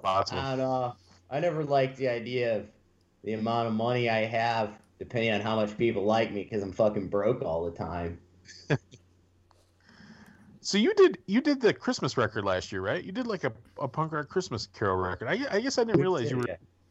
Lots 0.03 0.31
of 0.31 0.39
I 0.39 0.51
don't 0.51 0.59
know. 0.59 0.95
I 1.29 1.41
never 1.41 1.65
liked 1.65 1.97
the 1.97 2.09
idea 2.09 2.59
of 2.59 2.67
the 3.25 3.33
amount 3.33 3.67
of 3.67 3.75
money 3.75 4.09
I 4.09 4.27
have, 4.27 4.71
depending 5.01 5.33
on 5.33 5.41
how 5.41 5.57
much 5.57 5.77
people 5.77 6.05
like 6.05 6.33
me, 6.33 6.45
because 6.45 6.63
I'm 6.63 6.71
fucking 6.73 7.09
broke 7.09 7.43
all 7.43 7.65
the 7.65 7.73
time. 7.77 8.21
So 10.63 10.77
you 10.77 10.95
did 10.95 11.19
you 11.27 11.41
did 11.41 11.61
the 11.61 11.73
Christmas 11.73 12.17
record 12.17 12.45
last 12.45 12.71
year, 12.71 12.83
right? 12.83 13.03
You 13.03 13.13
did 13.13 13.27
like 13.27 13.45
a, 13.45 13.53
a 13.81 13.89
punk 13.89 14.13
rock 14.13 14.29
Christmas 14.29 14.67
carol 14.67 14.97
record. 14.97 15.27
I, 15.27 15.39
I 15.51 15.61
guess 15.61 15.79
I 15.79 15.85
didn't 15.85 16.01
realize 16.01 16.31
you 16.31 16.37
were. 16.37 16.45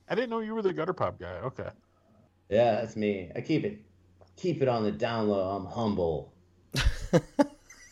I 0.09 0.15
didn't 0.15 0.31
know 0.31 0.39
you 0.39 0.55
were 0.55 0.63
the 0.63 0.73
gutter 0.73 0.91
pop 0.91 1.19
guy. 1.19 1.35
Okay. 1.43 1.69
Yeah, 2.49 2.71
that's 2.81 2.95
me. 2.95 3.31
I 3.35 3.41
keep 3.41 3.63
it, 3.63 3.79
keep 4.39 4.61
it 4.61 4.67
on 4.67 4.83
the 4.83 4.91
down 4.91 5.27
low. 5.27 5.49
I'm 5.55 5.65
humble. 5.65 6.33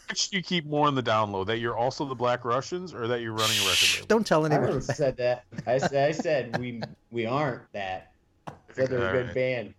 which 0.10 0.30
do 0.30 0.38
you 0.38 0.44
keep 0.44 0.66
more 0.66 0.88
on 0.88 0.96
the 0.96 1.02
down 1.02 1.32
low? 1.32 1.44
That 1.44 1.58
you're 1.60 1.76
also 1.78 2.06
the 2.06 2.16
Black 2.16 2.46
Russians, 2.46 2.94
or 2.94 3.08
that 3.08 3.22
you're 3.22 3.34
running 3.34 3.58
a 3.58 3.68
record 3.68 3.94
label? 3.96 4.08
Don't 4.08 4.26
tell 4.26 4.44
I 4.44 4.50
anyone. 4.50 4.66
never 4.68 4.82
said 4.82 5.18
that. 5.18 5.44
I 5.66 5.78
said 5.78 6.10
I 6.10 6.12
said 6.12 6.58
we 6.58 6.82
we 7.12 7.26
aren't 7.26 7.62
that. 7.74 8.12
I 8.48 8.52
said 8.74 8.90
they're 8.90 9.10
a 9.10 9.12
good 9.12 9.20
Alright. 9.22 9.34
band. 9.36 9.74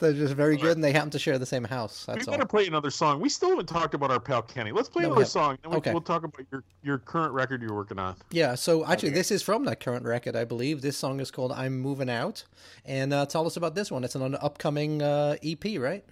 They're 0.00 0.12
just 0.12 0.34
very 0.34 0.56
good, 0.56 0.72
and 0.72 0.82
they 0.82 0.92
happen 0.92 1.10
to 1.10 1.18
share 1.18 1.38
the 1.38 1.46
same 1.46 1.62
house. 1.64 2.06
We 2.08 2.14
That's 2.14 2.26
all. 2.28 2.34
gotta 2.34 2.46
play 2.46 2.66
another 2.66 2.90
song. 2.90 3.20
We 3.20 3.28
still 3.28 3.50
haven't 3.50 3.66
talked 3.66 3.94
about 3.94 4.10
our 4.10 4.18
pal 4.18 4.42
Kenny. 4.42 4.72
Let's 4.72 4.88
play 4.88 5.02
No, 5.02 5.08
another 5.10 5.20
haven't. 5.22 5.30
song, 5.30 5.58
and 5.62 5.72
we, 5.72 5.78
Okay. 5.78 5.92
we'll 5.92 6.00
talk 6.00 6.24
about 6.24 6.44
your 6.50 6.64
your 6.82 6.98
current 6.98 7.32
record 7.32 7.62
you're 7.62 7.74
working 7.74 7.98
on. 7.98 8.16
Yeah, 8.30 8.54
so 8.56 8.84
actually, 8.84 9.10
Okay. 9.10 9.18
this 9.18 9.30
is 9.30 9.42
from 9.42 9.64
that 9.66 9.80
current 9.80 10.04
record, 10.04 10.34
I 10.36 10.44
believe. 10.44 10.82
This 10.82 10.96
song 10.96 11.20
is 11.20 11.30
called 11.30 11.52
"I'm 11.52 11.78
Moving 11.80 12.10
Out," 12.10 12.44
and 12.84 13.12
uh, 13.14 13.24
tell 13.26 13.46
us 13.46 13.56
about 13.56 13.74
this 13.76 13.90
one. 13.90 14.02
It's 14.04 14.16
an 14.16 14.34
upcoming 14.34 15.00
uh, 15.00 15.36
EP, 15.42 15.78
right? 15.78 16.04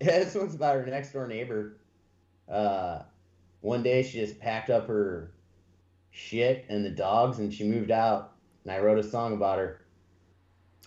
Yeah, 0.00 0.18
this 0.18 0.34
one's 0.34 0.54
about 0.54 0.74
her 0.76 0.84
next 0.86 1.12
door 1.12 1.26
neighbor. 1.26 1.76
Uh, 2.48 3.02
one 3.60 3.82
day 3.82 4.02
she 4.02 4.18
just 4.18 4.38
packed 4.38 4.70
up 4.70 4.86
her 4.88 5.32
shit 6.10 6.64
and 6.68 6.84
the 6.84 6.90
dogs 6.90 7.38
and 7.38 7.52
she 7.52 7.64
moved 7.64 7.90
out. 7.90 8.32
And 8.64 8.72
I 8.72 8.78
wrote 8.80 8.98
a 8.98 9.02
song 9.02 9.32
about 9.34 9.58
her. 9.58 9.80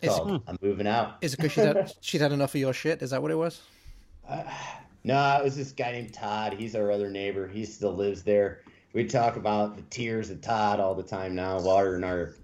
It's 0.02 0.16
called 0.16 0.44
I'm 0.48 0.58
Moving 0.62 0.88
Out. 0.88 1.18
Is 1.22 1.34
it 1.34 1.38
because 1.38 1.52
she'd 1.54 1.62
had, 1.62 1.94
she'd 2.02 2.22
had 2.22 2.32
enough 2.32 2.56
of 2.56 2.62
your 2.62 2.74
shit? 2.74 3.02
Is 3.02 3.10
that 3.12 3.22
what 3.22 3.32
it 3.32 3.36
was? 3.36 3.62
Uh, 4.28 4.44
no, 5.04 5.38
it 5.40 5.44
was 5.44 5.56
this 5.56 5.72
guy 5.72 5.92
named 5.92 6.14
Todd. 6.14 6.54
He's 6.54 6.76
our 6.76 6.92
other 6.92 7.10
neighbor. 7.10 7.48
He 7.48 7.66
still 7.66 7.94
lives 7.94 8.24
there. 8.24 8.62
We 8.94 9.06
talk 9.06 9.36
about 9.36 9.76
the 9.76 9.84
tears 9.84 10.30
of 10.30 10.42
Todd 10.42 10.80
all 10.80 10.96
the 10.96 11.04
time 11.04 11.36
now, 11.36 11.60
watering 11.60 12.04
our 12.04 12.36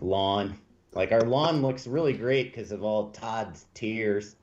lawn. 0.00 0.58
Like 0.92 1.12
our 1.12 1.22
lawn 1.22 1.62
looks 1.62 1.86
really 1.86 2.12
great 2.12 2.54
because 2.54 2.72
of 2.72 2.82
all 2.82 3.10
Todd's 3.10 3.66
tears. 3.74 4.36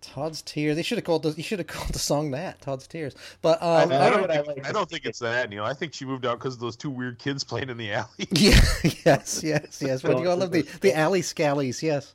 Todd's 0.00 0.42
tears. 0.42 0.76
They 0.76 0.82
should 0.82 0.98
have 0.98 1.04
called 1.04 1.22
the. 1.22 1.30
You 1.30 1.42
should 1.42 1.58
have 1.58 1.66
called 1.68 1.90
the 1.90 1.98
song 1.98 2.30
that 2.32 2.60
Todd's 2.60 2.86
tears. 2.86 3.14
But 3.42 3.62
I 3.62 3.82
um, 3.82 3.88
know. 3.88 4.00
I 4.00 4.10
don't, 4.10 4.20
what 4.22 4.30
I 4.30 4.36
think, 4.36 4.46
like 4.48 4.68
I 4.68 4.72
don't 4.72 4.88
think 4.88 5.04
it's 5.04 5.18
that, 5.20 5.50
Neil. 5.50 5.64
I 5.64 5.74
think 5.74 5.94
she 5.94 6.04
moved 6.04 6.26
out 6.26 6.38
because 6.38 6.54
of 6.54 6.60
those 6.60 6.76
two 6.76 6.90
weird 6.90 7.18
kids 7.18 7.44
playing 7.44 7.70
in 7.70 7.76
the 7.76 7.92
alley. 7.92 8.08
yeah, 8.30 8.60
yes, 9.04 9.42
yes, 9.44 9.82
yes. 9.84 10.02
What 10.02 10.16
do 10.16 10.22
you 10.22 10.30
all 10.30 10.36
love 10.36 10.52
The 10.52 10.62
the 10.80 10.96
alley 10.96 11.22
scallies. 11.22 11.82
Yes. 11.82 12.14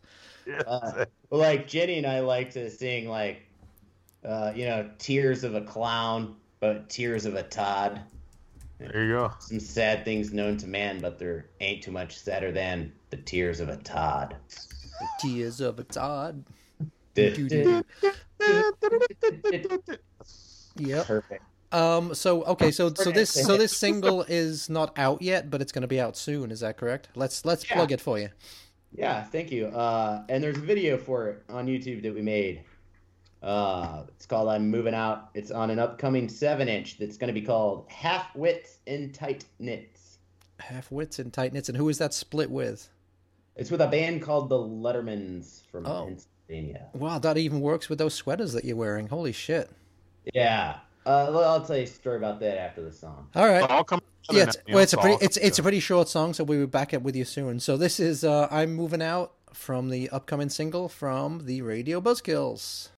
Uh, 0.68 1.06
well, 1.30 1.42
like 1.42 1.68
Jenny 1.68 1.98
and 1.98 2.06
I 2.06 2.20
like 2.20 2.52
to 2.52 2.70
sing 2.70 3.10
like, 3.10 3.48
uh, 4.24 4.52
you 4.56 4.66
know, 4.66 4.90
tears 5.00 5.44
of 5.44 5.56
a 5.56 5.62
clown, 5.62 6.36
but 6.60 6.90
tears 6.90 7.26
of 7.26 7.36
a 7.36 7.44
Todd. 7.44 8.02
there 8.78 9.06
you 9.06 9.14
go. 9.14 9.34
Some 9.40 9.60
sad 9.60 10.06
things 10.06 10.34
known 10.34 10.58
to 10.58 10.68
man, 10.68 11.00
but 11.00 11.18
there 11.18 11.48
ain't 11.62 11.84
too 11.84 11.92
much 11.92 12.18
sadder 12.18 12.52
than 12.52 12.92
the 13.10 13.18
tears 13.18 13.60
of 13.60 13.70
a 13.70 13.78
Todd. 13.78 14.36
The 14.50 15.28
tears 15.28 15.62
of 15.62 15.80
a 15.80 15.84
Todd. 15.84 16.44
Yep. 20.78 21.08
Perfect. 21.08 21.44
Um. 21.72 22.14
So 22.14 22.44
okay. 22.44 22.72
So 22.72 22.94
so 22.94 23.12
this 23.12 23.32
so 23.32 23.58
this 23.58 23.76
single 23.76 24.24
is 24.24 24.70
not 24.70 24.98
out 24.98 25.22
yet, 25.22 25.50
but 25.50 25.62
it's 25.62 25.72
going 25.72 25.82
to 25.82 25.88
be 25.88 26.00
out 26.00 26.16
soon. 26.16 26.52
Is 26.52 26.60
that 26.62 26.78
correct? 26.78 27.10
Let's 27.16 27.44
let's 27.46 27.68
Yeah. 27.70 27.76
plug 27.76 27.92
it 27.92 28.02
for 28.02 28.20
you. 28.20 28.30
Yeah, 28.94 29.24
thank 29.24 29.52
you. 29.52 29.68
Uh, 29.68 30.24
and 30.30 30.42
there's 30.44 30.58
a 30.58 30.62
video 30.62 30.98
for 30.98 31.28
it 31.30 31.44
on 31.50 31.66
YouTube 31.68 32.02
that 32.04 32.14
we 32.14 32.22
made. 32.22 32.64
Uh, 33.44 34.04
it's 34.16 34.26
called 34.26 34.48
"I'm 34.50 34.70
Moving 34.70 34.94
Out." 34.94 35.30
It's 35.34 35.52
on 35.52 35.70
an 35.70 35.80
upcoming 35.80 36.30
seven-inch 36.30 36.98
that's 36.98 37.18
going 37.18 37.28
to 37.28 37.34
be 37.40 37.46
called 37.46 37.86
"Half 37.90 38.34
Wits 38.36 38.78
in 38.86 39.12
Tight 39.12 39.46
Knits." 39.60 40.20
Half 40.60 40.90
wits 40.92 41.20
and 41.20 41.34
tight 41.34 41.52
knits. 41.52 41.68
And 41.68 41.78
who 41.78 41.90
is 41.90 41.98
that 41.98 42.14
split 42.14 42.50
with? 42.50 42.88
It's 43.58 43.70
with 43.70 43.82
a 43.82 43.88
band 43.88 44.22
called 44.22 44.48
the 44.48 44.56
Lettermans 44.58 45.64
from 45.70 45.86
Oh. 45.86 46.06
Pennsylvania. 46.06 46.22
Wow, 46.94 47.20
that 47.20 47.38
even 47.38 47.62
works 47.62 47.90
with 47.90 48.00
those 48.00 48.14
sweaters 48.14 48.54
that 48.54 48.66
you're 48.66 48.76
wearing. 48.76 49.08
Holy 49.08 49.32
shit! 49.32 49.70
Yeah. 50.34 50.78
Uh, 51.06 51.30
well, 51.32 51.44
I'll 51.44 51.66
tell 51.66 51.78
you 51.78 51.84
a 51.84 51.88
story 51.88 52.18
about 52.18 52.40
that 52.40 52.58
after 52.58 52.82
the 52.82 52.92
song. 52.92 53.28
All 53.36 53.48
right. 53.48 53.70
All 53.70 53.84
come 53.84 54.02
Yeah, 54.32 54.44
it's, 54.44 54.58
well, 54.68 54.80
it's 54.80 54.94
a 54.94 54.98
pretty 54.98 55.18
come 55.18 55.26
it's 55.26 55.38
it's 55.38 55.60
a 55.60 55.64
pretty 55.64 55.80
short 55.80 56.08
song, 56.08 56.34
so 56.34 56.44
we 56.44 56.58
will 56.58 56.66
be 56.66 56.72
back 56.72 56.94
up 56.94 57.04
with 57.04 57.16
you 57.16 57.26
soon. 57.26 57.60
So 57.60 57.78
this 57.78 58.00
is 58.00 58.24
uh, 58.24 58.48
"I'm 58.50 58.74
Moving 58.74 59.02
Out" 59.02 59.34
from 59.54 59.90
the 59.90 60.10
upcoming 60.10 60.50
single 60.50 60.90
from 60.90 61.46
the 61.46 61.62
Radio 61.62 62.02
Buzzkills. 62.02 62.90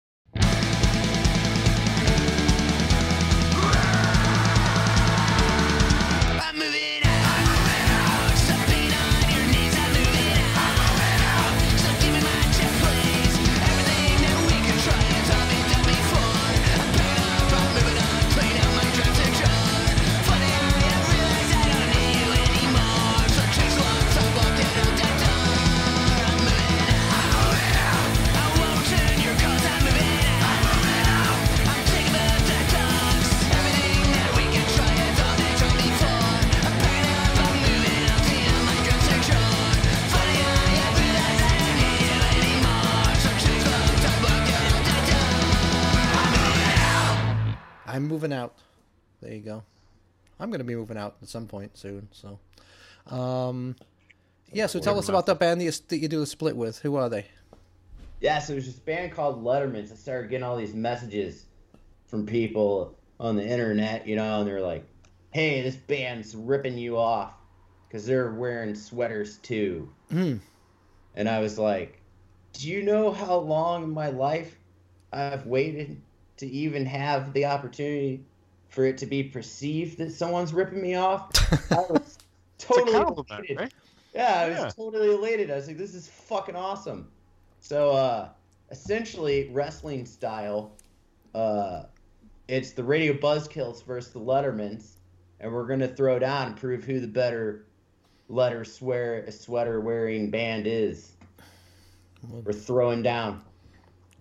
Moving 48.18 48.34
out. 48.34 48.56
There 49.22 49.32
you 49.32 49.42
go. 49.42 49.62
I'm 50.40 50.50
going 50.50 50.58
to 50.58 50.66
be 50.66 50.76
moving 50.76 50.98
out 50.98 51.18
at 51.22 51.30
some 51.30 51.46
point 51.46 51.78
soon. 51.78 52.08
So, 52.12 52.40
um, 53.16 53.76
yeah. 54.52 54.66
So 54.66 54.80
tell 54.80 54.98
us 54.98 55.08
about 55.08 55.28
that 55.28 55.38
band 55.38 55.62
that 55.62 55.98
you, 55.98 56.08
do 56.08 56.20
the 56.20 56.26
split 56.26 56.58
with. 56.58 56.80
Who 56.80 56.96
are 56.96 57.10
they? 57.10 57.28
Yeah, 58.20 58.40
so 58.40 58.54
there's 58.54 58.66
this 58.66 58.80
band 58.80 59.12
called 59.12 59.44
Letterman's. 59.44 59.92
I 59.92 59.96
started 59.96 60.32
getting 60.32 60.44
all 60.44 60.58
these 60.58 60.74
messages 60.74 61.46
from 62.08 62.26
people 62.26 62.96
on 63.20 63.36
the 63.36 63.48
internet, 63.48 64.08
you 64.08 64.16
know, 64.16 64.40
and 64.40 64.48
they're 64.48 64.62
like, 64.62 64.84
"Hey, 65.30 65.62
this 65.62 65.76
band's 65.76 66.36
ripping 66.36 66.76
you 66.80 66.98
off 66.98 67.34
because 67.88 68.08
they're 68.08 68.32
wearing 68.32 68.74
sweaters 68.74 69.38
too." 69.38 69.88
Hmm. 70.10 70.38
And 71.14 71.30
I 71.30 71.40
was 71.40 71.60
like, 71.60 72.02
"Do 72.54 72.68
you 72.68 72.82
know 72.82 73.12
how 73.12 73.38
long 73.38 73.84
in 73.84 73.92
my 73.92 74.10
life 74.10 74.58
I've 75.14 75.46
waited 75.46 76.02
to 76.38 76.48
even 76.48 76.86
have 76.86 77.34
the 77.34 77.46
opportunity 77.46 78.24
for 78.70 78.86
it 78.86 78.98
to 79.00 79.06
be 79.06 79.24
perceived 79.24 79.98
that 79.98 80.12
someone's 80.12 80.54
ripping 80.54 80.82
me 80.82 80.96
off?" 80.96 81.30
I 81.72 81.76
was 81.90 82.18
totally 82.58 82.98
elated. 82.98 83.58
right? 83.58 83.74
Yeah, 84.14 84.40
I 84.42 84.50
was 84.50 84.58
Yeah. 84.58 84.70
totally 84.70 85.12
elated. 85.14 85.52
I 85.52 85.56
was 85.56 85.68
like, 85.68 85.78
this 85.78 85.94
is 85.94 86.08
fucking 86.08 86.56
awesome. 86.56 87.08
So, 87.60 87.92
uh, 87.92 88.30
essentially, 88.72 89.50
wrestling 89.52 90.06
style, 90.06 90.72
uh, 91.36 91.84
it's 92.48 92.72
the 92.72 92.84
Radio 92.84 93.14
Buzzkills 93.14 93.84
versus 93.86 94.12
the 94.14 94.20
Lettermans, 94.20 94.94
and 95.40 95.52
we're 95.54 95.68
gonna 95.68 95.88
throw 95.88 96.18
down 96.20 96.48
and 96.48 96.56
prove 96.58 96.84
who 96.84 97.00
the 97.00 97.08
better 97.08 97.66
letter 98.30 98.64
swear 98.66 99.30
sweater 99.32 99.80
wearing 99.82 100.30
band 100.30 100.66
is. 100.68 101.14
We're 102.30 102.52
throwing 102.54 103.04
down. 103.04 103.42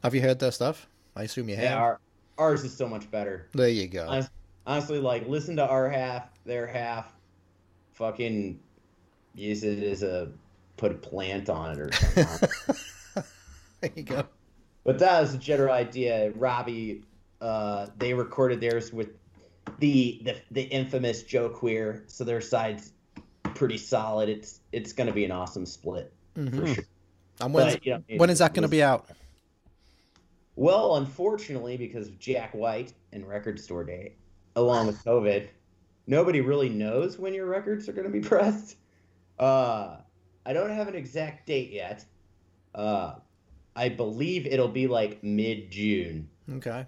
Have 0.03 0.15
you 0.15 0.21
heard 0.21 0.39
their 0.39 0.53
stuff? 0.53 0.89
I 1.17 1.23
assume 1.25 1.49
you 1.49 1.57
have. 1.57 1.65
Yeah, 1.65 1.77
our, 1.77 2.01
ours 2.39 2.65
is 2.65 2.77
so 2.77 2.89
much 2.89 3.11
better. 3.11 3.49
There 3.53 3.69
you 3.69 3.89
go. 3.89 4.23
Honestly, 4.67 4.99
like 4.99 5.29
listen 5.29 5.57
to 5.57 5.67
our 5.67 5.89
half, 5.89 6.25
their 6.45 6.67
half, 6.67 7.13
fucking 7.93 8.59
use 9.35 9.63
it 9.65 9.83
as 9.83 10.03
a 10.03 10.29
put 10.77 10.93
a 10.93 10.95
plant 10.95 11.49
on 11.49 11.73
it 11.73 11.81
or 11.81 11.93
something. 11.93 13.25
there 13.81 13.91
you 13.95 14.03
go. 14.03 14.25
But 14.85 14.99
that 14.99 15.21
was 15.21 15.35
a 15.35 15.39
general 15.39 15.73
idea. 15.73 16.33
Robbie, 16.33 17.03
uh, 17.41 17.87
they 17.99 18.15
recorded 18.15 18.61
theirs 18.61 18.93
with 18.93 19.11
the 19.79 20.21
the, 20.25 20.37
the 20.51 20.63
infamous 20.63 21.23
Joe 21.23 21.49
Queer, 21.49 22.05
so 22.07 22.25
their 22.25 22.41
side's 22.41 22.93
pretty 23.55 23.79
solid. 23.79 24.29
It's 24.29 24.61
it's 24.73 24.93
gonna 24.93 25.13
be 25.13 25.25
an 25.25 25.31
awesome 25.31 25.67
split 25.67 26.13
Mhm. 26.37 26.61
for 26.61 26.75
sure. 26.75 26.85
And 27.41 27.53
when's, 27.53 27.75
But, 27.75 27.87
you 27.87 27.93
know, 27.93 28.03
when 28.17 28.31
is 28.31 28.39
that 28.39 28.55
going 28.55 28.63
to 28.63 28.69
be 28.69 28.83
out? 28.83 29.11
Well, 30.57 30.97
unfortunately, 30.97 31.77
because 31.77 32.09
of 32.09 32.19
Jack 32.19 32.55
White 32.55 32.95
and 33.12 33.28
Record 33.28 33.61
Store 33.61 33.85
Day, 33.85 34.15
along 34.57 34.87
with 34.87 35.05
COVID, 35.05 35.49
nobody 36.07 36.41
really 36.41 36.70
knows 36.70 37.19
when 37.19 37.35
your 37.35 37.47
records 37.47 37.89
are 37.89 37.93
going 37.93 38.07
to 38.07 38.12
be 38.12 38.20
pressed. 38.27 38.77
Uh, 39.39 39.99
I 40.47 40.53
don't 40.55 40.70
have 40.70 40.89
an 40.89 40.95
exact 40.95 41.47
date 41.47 41.70
yet. 41.70 42.05
Uh, 42.74 43.16
I 43.74 43.91
believe 43.91 44.47
it'll 44.47 44.69
be 44.69 44.87
like 44.87 45.23
mid 45.23 45.70
June. 45.70 46.28
Okay. 46.51 46.87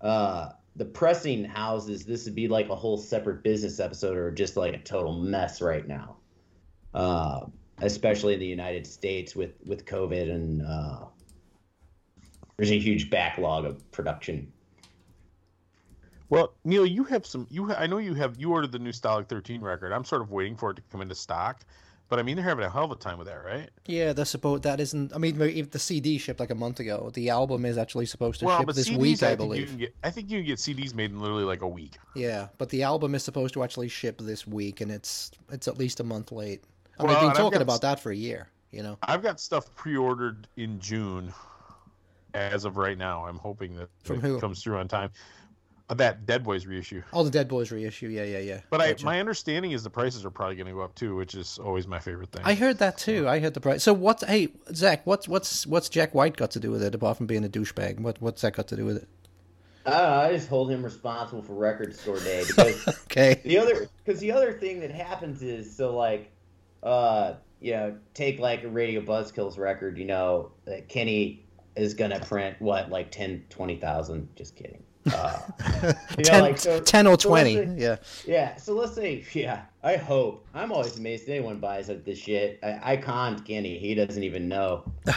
Uh, 0.00 0.50
the 0.74 0.84
pressing 0.84 1.44
houses, 1.44 2.04
this 2.04 2.24
would 2.24 2.34
be 2.34 2.48
like 2.48 2.68
a 2.68 2.74
whole 2.74 2.98
separate 2.98 3.44
business 3.44 3.78
episode 3.78 4.16
or 4.16 4.32
just 4.32 4.56
like 4.56 4.74
a 4.74 4.78
total 4.78 5.12
mess 5.12 5.62
right 5.62 5.86
now. 5.86 6.16
Uh, 6.92 7.46
especially 7.78 8.34
in 8.34 8.40
the 8.40 8.46
United 8.46 8.86
States 8.86 9.36
with, 9.36 9.52
with 9.64 9.84
COVID 9.84 10.30
and 10.30 10.62
uh, 10.62 11.04
there's 12.56 12.70
a 12.70 12.78
huge 12.78 13.10
backlog 13.10 13.64
of 13.64 13.90
production. 13.92 14.52
Well, 16.30 16.54
Neil, 16.64 16.86
you 16.86 17.04
have 17.04 17.26
some. 17.26 17.46
You 17.50 17.72
I 17.74 17.86
know 17.86 17.98
you 17.98 18.14
have. 18.14 18.36
You 18.38 18.52
ordered 18.52 18.72
the 18.72 18.78
new 18.78 18.92
Stalag 18.92 19.28
13 19.28 19.60
record. 19.60 19.92
I'm 19.92 20.04
sort 20.04 20.22
of 20.22 20.30
waiting 20.30 20.56
for 20.56 20.70
it 20.70 20.74
to 20.76 20.82
come 20.90 21.00
into 21.00 21.14
stock, 21.14 21.64
but 22.08 22.18
I 22.18 22.22
mean 22.22 22.36
they're 22.36 22.44
having 22.44 22.64
a 22.64 22.70
hell 22.70 22.84
of 22.84 22.90
a 22.90 22.96
time 22.96 23.18
with 23.18 23.26
that, 23.26 23.44
right? 23.44 23.70
Yeah, 23.86 24.12
they're 24.12 24.24
supposed. 24.24 24.62
That 24.62 24.80
isn't. 24.80 25.14
I 25.14 25.18
mean, 25.18 25.40
if 25.40 25.70
the 25.70 25.78
CD 25.78 26.16
shipped 26.18 26.40
like 26.40 26.50
a 26.50 26.54
month 26.54 26.80
ago. 26.80 27.10
The 27.12 27.30
album 27.30 27.64
is 27.66 27.76
actually 27.76 28.06
supposed 28.06 28.40
to 28.40 28.46
well, 28.46 28.58
ship 28.58 28.68
this 28.68 28.88
CDs, 28.88 28.96
week, 28.96 29.22
I, 29.22 29.26
I 29.32 29.36
think 29.36 29.40
you 29.40 29.46
believe. 29.46 29.68
can 29.68 29.76
get. 29.78 29.94
I 30.02 30.10
think 30.10 30.30
you 30.30 30.38
can 30.38 30.46
get 30.46 30.58
CDs 30.58 30.94
made 30.94 31.10
in 31.10 31.20
literally 31.20 31.44
like 31.44 31.62
a 31.62 31.68
week. 31.68 31.98
Yeah, 32.16 32.48
but 32.58 32.70
the 32.70 32.82
album 32.82 33.14
is 33.14 33.22
supposed 33.22 33.52
to 33.54 33.62
actually 33.62 33.88
ship 33.88 34.18
this 34.18 34.46
week, 34.46 34.80
and 34.80 34.90
it's 34.90 35.30
it's 35.52 35.68
at 35.68 35.78
least 35.78 36.00
a 36.00 36.04
month 36.04 36.32
late. 36.32 36.64
I 36.98 37.02
mean, 37.02 37.12
Well, 37.12 37.20
they've 37.20 37.28
been 37.28 37.36
talking 37.36 37.58
got 37.58 37.62
about 37.62 37.82
that 37.82 38.00
for 38.00 38.10
a 38.10 38.16
year. 38.16 38.48
You 38.72 38.82
know. 38.82 38.98
I've 39.02 39.22
got 39.22 39.38
stuff 39.38 39.72
pre-ordered 39.76 40.48
in 40.56 40.80
June. 40.80 41.32
As 42.34 42.64
of 42.64 42.76
right 42.76 42.98
now, 42.98 43.24
I'm 43.26 43.38
hoping 43.38 43.76
that 43.76 43.88
From 44.02 44.16
it 44.16 44.22
who? 44.22 44.40
comes 44.40 44.62
through 44.62 44.78
on 44.78 44.88
time. 44.88 45.10
Uh, 45.88 45.94
that 45.94 46.24
Dead 46.24 46.42
Boys 46.42 46.64
reissue. 46.66 47.02
Oh, 47.12 47.22
the 47.22 47.30
Dead 47.30 47.46
Boys 47.46 47.70
reissue. 47.70 48.08
Yeah, 48.08 48.24
yeah, 48.24 48.38
yeah. 48.38 48.60
But 48.70 48.80
I, 48.80 48.96
my 49.04 49.20
understanding 49.20 49.72
is 49.72 49.82
the 49.82 49.90
prices 49.90 50.24
are 50.24 50.30
probably 50.30 50.56
going 50.56 50.66
to 50.66 50.72
go 50.72 50.80
up 50.80 50.94
too, 50.94 51.14
which 51.14 51.34
is 51.34 51.58
always 51.62 51.86
my 51.86 51.98
favorite 51.98 52.32
thing. 52.32 52.42
I 52.44 52.54
heard 52.54 52.78
that 52.78 52.96
too. 52.96 53.28
I 53.28 53.38
heard 53.38 53.52
the 53.54 53.60
price. 53.60 53.82
So 53.82 53.92
what's 53.92 54.24
hey 54.24 54.48
Zach? 54.72 55.06
What's 55.06 55.28
what's 55.28 55.66
what's 55.66 55.88
Jack 55.90 56.14
White 56.14 56.36
got 56.38 56.50
to 56.52 56.60
do 56.60 56.70
with 56.70 56.82
it 56.82 56.94
apart 56.94 57.18
from 57.18 57.26
being 57.26 57.44
a 57.44 57.48
douchebag? 57.48 58.00
What 58.00 58.20
what's 58.20 58.40
that 58.42 58.54
got 58.54 58.66
to 58.68 58.76
do 58.76 58.84
with 58.86 58.96
it? 58.96 59.08
I. 59.86 60.28
I 60.28 60.32
just 60.32 60.48
hold 60.48 60.70
him 60.70 60.82
responsible 60.82 61.42
for 61.42 61.52
Record 61.52 61.94
Store 61.94 62.18
Day 62.20 62.44
because 62.46 62.88
Okay. 63.04 63.42
the 63.44 63.58
other 63.58 63.86
because 64.02 64.20
the 64.20 64.32
other 64.32 64.54
thing 64.54 64.80
that 64.80 64.90
happens 64.90 65.42
is 65.42 65.76
so 65.76 65.94
like, 65.94 66.32
uh, 66.82 67.34
you 67.60 67.72
know, 67.72 67.94
take 68.14 68.38
like 68.40 68.64
a 68.64 68.68
Radio 68.68 69.02
Buzzkills 69.02 69.58
record. 69.58 69.98
You 69.98 70.06
know, 70.06 70.52
that 70.64 70.88
Kenny 70.88 71.43
is 71.76 71.94
gonna 71.94 72.20
print 72.20 72.56
what 72.60 72.90
like 72.90 73.10
10, 73.10 73.44
20,000. 73.50 74.28
Just 74.36 74.56
kidding. 74.56 74.82
Uh, 75.12 75.38
you 76.16 76.24
know, 76.24 76.30
10, 76.30 76.42
like, 76.42 76.58
so- 76.58 76.80
10 76.80 77.06
or 77.06 77.18
so 77.20 77.28
20. 77.28 77.54
say- 77.54 77.74
yeah. 77.76 77.96
Yeah, 78.26 78.56
so 78.56 78.72
let's 78.74 78.94
say, 78.94 79.24
yeah, 79.32 79.62
I 79.82 79.96
hope. 79.96 80.46
I'm 80.54 80.72
always 80.72 80.96
amazed 80.98 81.28
anyone 81.28 81.58
buys 81.58 81.88
like 81.88 82.04
this 82.04 82.18
shit. 82.18 82.58
I, 82.62 82.92
I 82.92 82.96
conned 82.96 83.44
Kenny. 83.44 83.78
He 83.78 83.94
doesn't 83.94 84.22
even 84.22 84.48
know. 84.48 84.90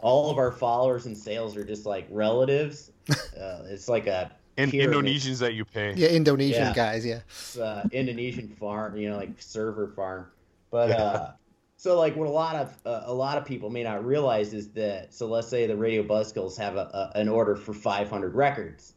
All 0.00 0.30
of 0.30 0.38
our 0.38 0.52
followers 0.52 1.06
and 1.06 1.16
sales 1.16 1.56
are 1.56 1.64
just 1.64 1.86
like 1.86 2.06
relatives. 2.10 2.92
Uh, 3.40 3.62
it's 3.68 3.88
like 3.88 4.06
a 4.08 4.30
and 4.58 4.70
pyramid. 4.70 5.04
Indonesians 5.04 5.38
that 5.38 5.54
you 5.54 5.64
pay. 5.64 5.94
Yeah, 5.94 6.08
Indonesian 6.08 6.62
Yeah. 6.64 6.74
guys, 6.74 7.06
yeah. 7.06 7.20
uh, 7.62 7.84
Indonesian 7.92 8.48
farm, 8.48 8.96
you 8.96 9.08
know, 9.08 9.16
like 9.16 9.40
server 9.40 9.88
farm. 9.88 10.26
But 10.70 10.90
uh, 10.90 11.30
so 11.78 11.96
like 11.96 12.16
what 12.16 12.26
a 12.28 12.30
lot 12.30 12.56
of 12.56 12.76
uh, 12.84 13.04
a 13.06 13.14
lot 13.14 13.38
of 13.38 13.44
people 13.44 13.70
may 13.70 13.84
not 13.84 14.04
realize 14.04 14.52
is 14.52 14.68
that 14.72 15.14
so 15.14 15.26
let's 15.26 15.48
say 15.48 15.66
the 15.66 15.76
Radio 15.76 16.02
Buzzkills 16.02 16.58
have 16.58 16.76
a, 16.76 17.12
a 17.14 17.18
an 17.18 17.28
order 17.28 17.54
for 17.56 17.72
500 17.72 18.34
records, 18.34 18.94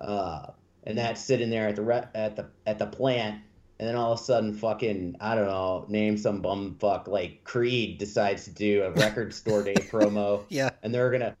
uh, 0.00 0.48
and 0.84 0.96
that's 0.96 1.20
sitting 1.20 1.48
there 1.50 1.68
at 1.68 1.76
the 1.76 1.82
re- 1.82 2.08
at 2.14 2.36
the 2.36 2.46
at 2.66 2.78
the 2.78 2.86
plant, 2.86 3.40
and 3.80 3.88
then 3.88 3.96
all 3.96 4.12
of 4.12 4.20
a 4.20 4.22
sudden, 4.22 4.52
fucking 4.54 5.16
I 5.20 5.34
don't 5.34 5.46
know, 5.46 5.86
name 5.88 6.18
some 6.18 6.42
bum 6.42 6.76
fuck 6.78 7.08
like 7.08 7.44
Creed 7.44 7.96
decides 7.96 8.44
to 8.44 8.50
do 8.50 8.82
a 8.84 8.90
record 8.92 9.32
store 9.34 9.62
day 9.64 9.74
promo 9.90 10.44
Yeah. 10.50 10.70
and 10.82 10.94
they're 10.94 11.10
gonna 11.10 11.34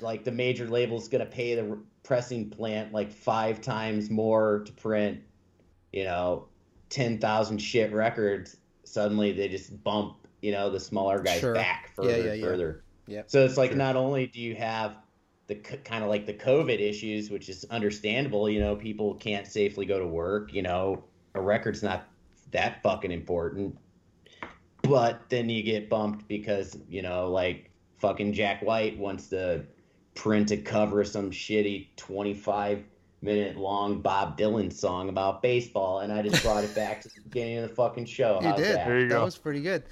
like 0.00 0.22
the 0.22 0.30
major 0.32 0.68
label's 0.68 1.08
gonna 1.08 1.26
pay 1.26 1.56
the 1.56 1.76
pressing 2.04 2.48
plant 2.48 2.92
like 2.92 3.10
five 3.10 3.60
times 3.60 4.08
more 4.08 4.62
to 4.64 4.72
print 4.72 5.20
you 5.92 6.04
know 6.04 6.46
10,000 6.90 7.58
shit 7.58 7.92
records 7.92 8.56
suddenly 8.84 9.32
they 9.32 9.48
just 9.48 9.82
bump 9.82 10.27
you 10.40 10.52
know 10.52 10.70
the 10.70 10.80
smaller 10.80 11.20
guys 11.20 11.40
Sure. 11.40 11.54
back 11.54 11.90
Yeah, 11.90 11.94
further 12.04 12.18
yeah, 12.24 12.32
and 12.32 12.40
yeah. 12.40 12.46
further 12.46 12.82
Yeah. 13.06 13.22
so 13.26 13.44
it's 13.44 13.56
like 13.56 13.70
Sure. 13.70 13.78
not 13.78 13.96
only 13.96 14.26
do 14.26 14.40
you 14.40 14.54
have 14.56 14.96
the 15.46 15.54
kind 15.54 16.04
of 16.04 16.10
like 16.10 16.26
the 16.26 16.34
covid 16.34 16.78
issues 16.80 17.30
which 17.30 17.48
is 17.48 17.64
understandable 17.70 18.48
you 18.50 18.60
know 18.60 18.76
people 18.76 19.14
can't 19.14 19.46
safely 19.46 19.86
go 19.86 19.98
to 19.98 20.06
work 20.06 20.52
you 20.52 20.62
know 20.62 21.02
a 21.34 21.40
record's 21.40 21.82
not 21.82 22.06
that 22.50 22.82
fucking 22.82 23.10
important 23.12 23.76
but 24.82 25.20
then 25.28 25.48
you 25.48 25.62
get 25.62 25.88
bumped 25.88 26.26
because 26.28 26.76
you 26.88 27.02
know 27.02 27.30
like 27.30 27.70
fucking 27.98 28.32
jack 28.32 28.62
white 28.62 28.96
wants 28.98 29.28
to 29.28 29.64
print 30.14 30.50
a 30.50 30.56
cover 30.56 31.00
of 31.00 31.06
some 31.08 31.30
shitty 31.30 31.86
25 31.96 32.84
minute 33.22 33.56
long 33.56 34.00
bob 34.00 34.38
dylan 34.38 34.72
song 34.72 35.08
about 35.08 35.42
baseball 35.42 36.00
and 36.00 36.12
i 36.12 36.22
just 36.22 36.42
brought 36.42 36.62
it 36.62 36.72
back 36.74 37.00
to 37.00 37.08
the 37.08 37.20
beginning 37.22 37.58
of 37.58 37.68
the 37.68 37.74
fucking 37.74 38.04
show 38.04 38.38
You 38.40 38.48
How's 38.48 38.58
did. 38.58 38.76
that? 38.76 38.86
There 38.86 39.00
you 39.00 39.08
That 39.08 39.14
go. 39.16 39.24
was 39.24 39.36
pretty 39.36 39.60
good. 39.60 39.82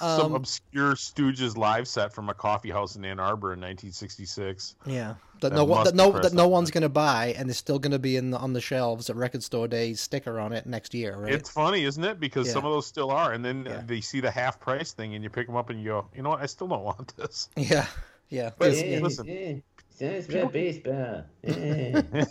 Some 0.00 0.20
Um, 0.26 0.34
obscure 0.34 0.94
Stooges 0.94 1.56
live 1.56 1.86
set 1.86 2.12
from 2.12 2.28
a 2.28 2.34
coffee 2.34 2.70
house 2.70 2.96
in 2.96 3.04
Ann 3.04 3.20
Arbor 3.20 3.52
in 3.52 3.60
1966. 3.60 4.74
Yeah, 4.86 5.14
that, 5.40 5.50
That 5.50 5.52
no 5.54 5.64
one, 5.64 5.84
that 5.84 5.94
no, 5.94 6.10
that 6.18 6.32
no 6.32 6.48
one's 6.48 6.70
going 6.72 6.82
to 6.82 6.88
buy, 6.88 7.34
and 7.38 7.48
it's 7.48 7.58
still 7.60 7.78
going 7.78 7.92
to 7.92 7.98
be 8.00 8.16
in 8.16 8.30
the, 8.30 8.38
on 8.38 8.52
the 8.52 8.60
shelves 8.60 9.08
at 9.08 9.14
Record 9.14 9.42
Store 9.44 9.68
Day 9.68 9.94
sticker 9.94 10.40
on 10.40 10.52
it 10.52 10.66
next 10.66 10.94
year, 10.94 11.16
right? 11.16 11.32
It's 11.32 11.48
funny, 11.48 11.84
isn't 11.84 12.02
it? 12.02 12.18
Because 12.18 12.50
some 12.50 12.64
of 12.64 12.72
those 12.72 12.86
still 12.86 13.10
are, 13.12 13.32
and 13.34 13.44
then 13.44 13.64
Yeah. 13.66 13.82
they 13.86 14.00
see 14.00 14.20
the 14.20 14.30
half 14.32 14.58
price 14.58 14.92
thing, 14.92 15.14
and 15.14 15.22
you 15.22 15.30
pick 15.30 15.46
them 15.46 15.54
up 15.56 15.70
and 15.70 15.78
you 15.80 15.86
go, 15.86 16.06
you 16.14 16.22
know 16.22 16.30
what? 16.30 16.40
I 16.42 16.46
still 16.46 16.66
don't 16.66 16.82
want 16.82 17.16
this. 17.16 17.48
yeah, 17.56 17.86
yeah. 18.30 18.50
But 18.58 18.70
It's- 18.72 18.82
Eh, 18.84 19.00
listen, 19.00 19.62
sounds 19.96 20.26
people- 20.26 20.40
about 20.42 20.52
baseball. 20.52 21.24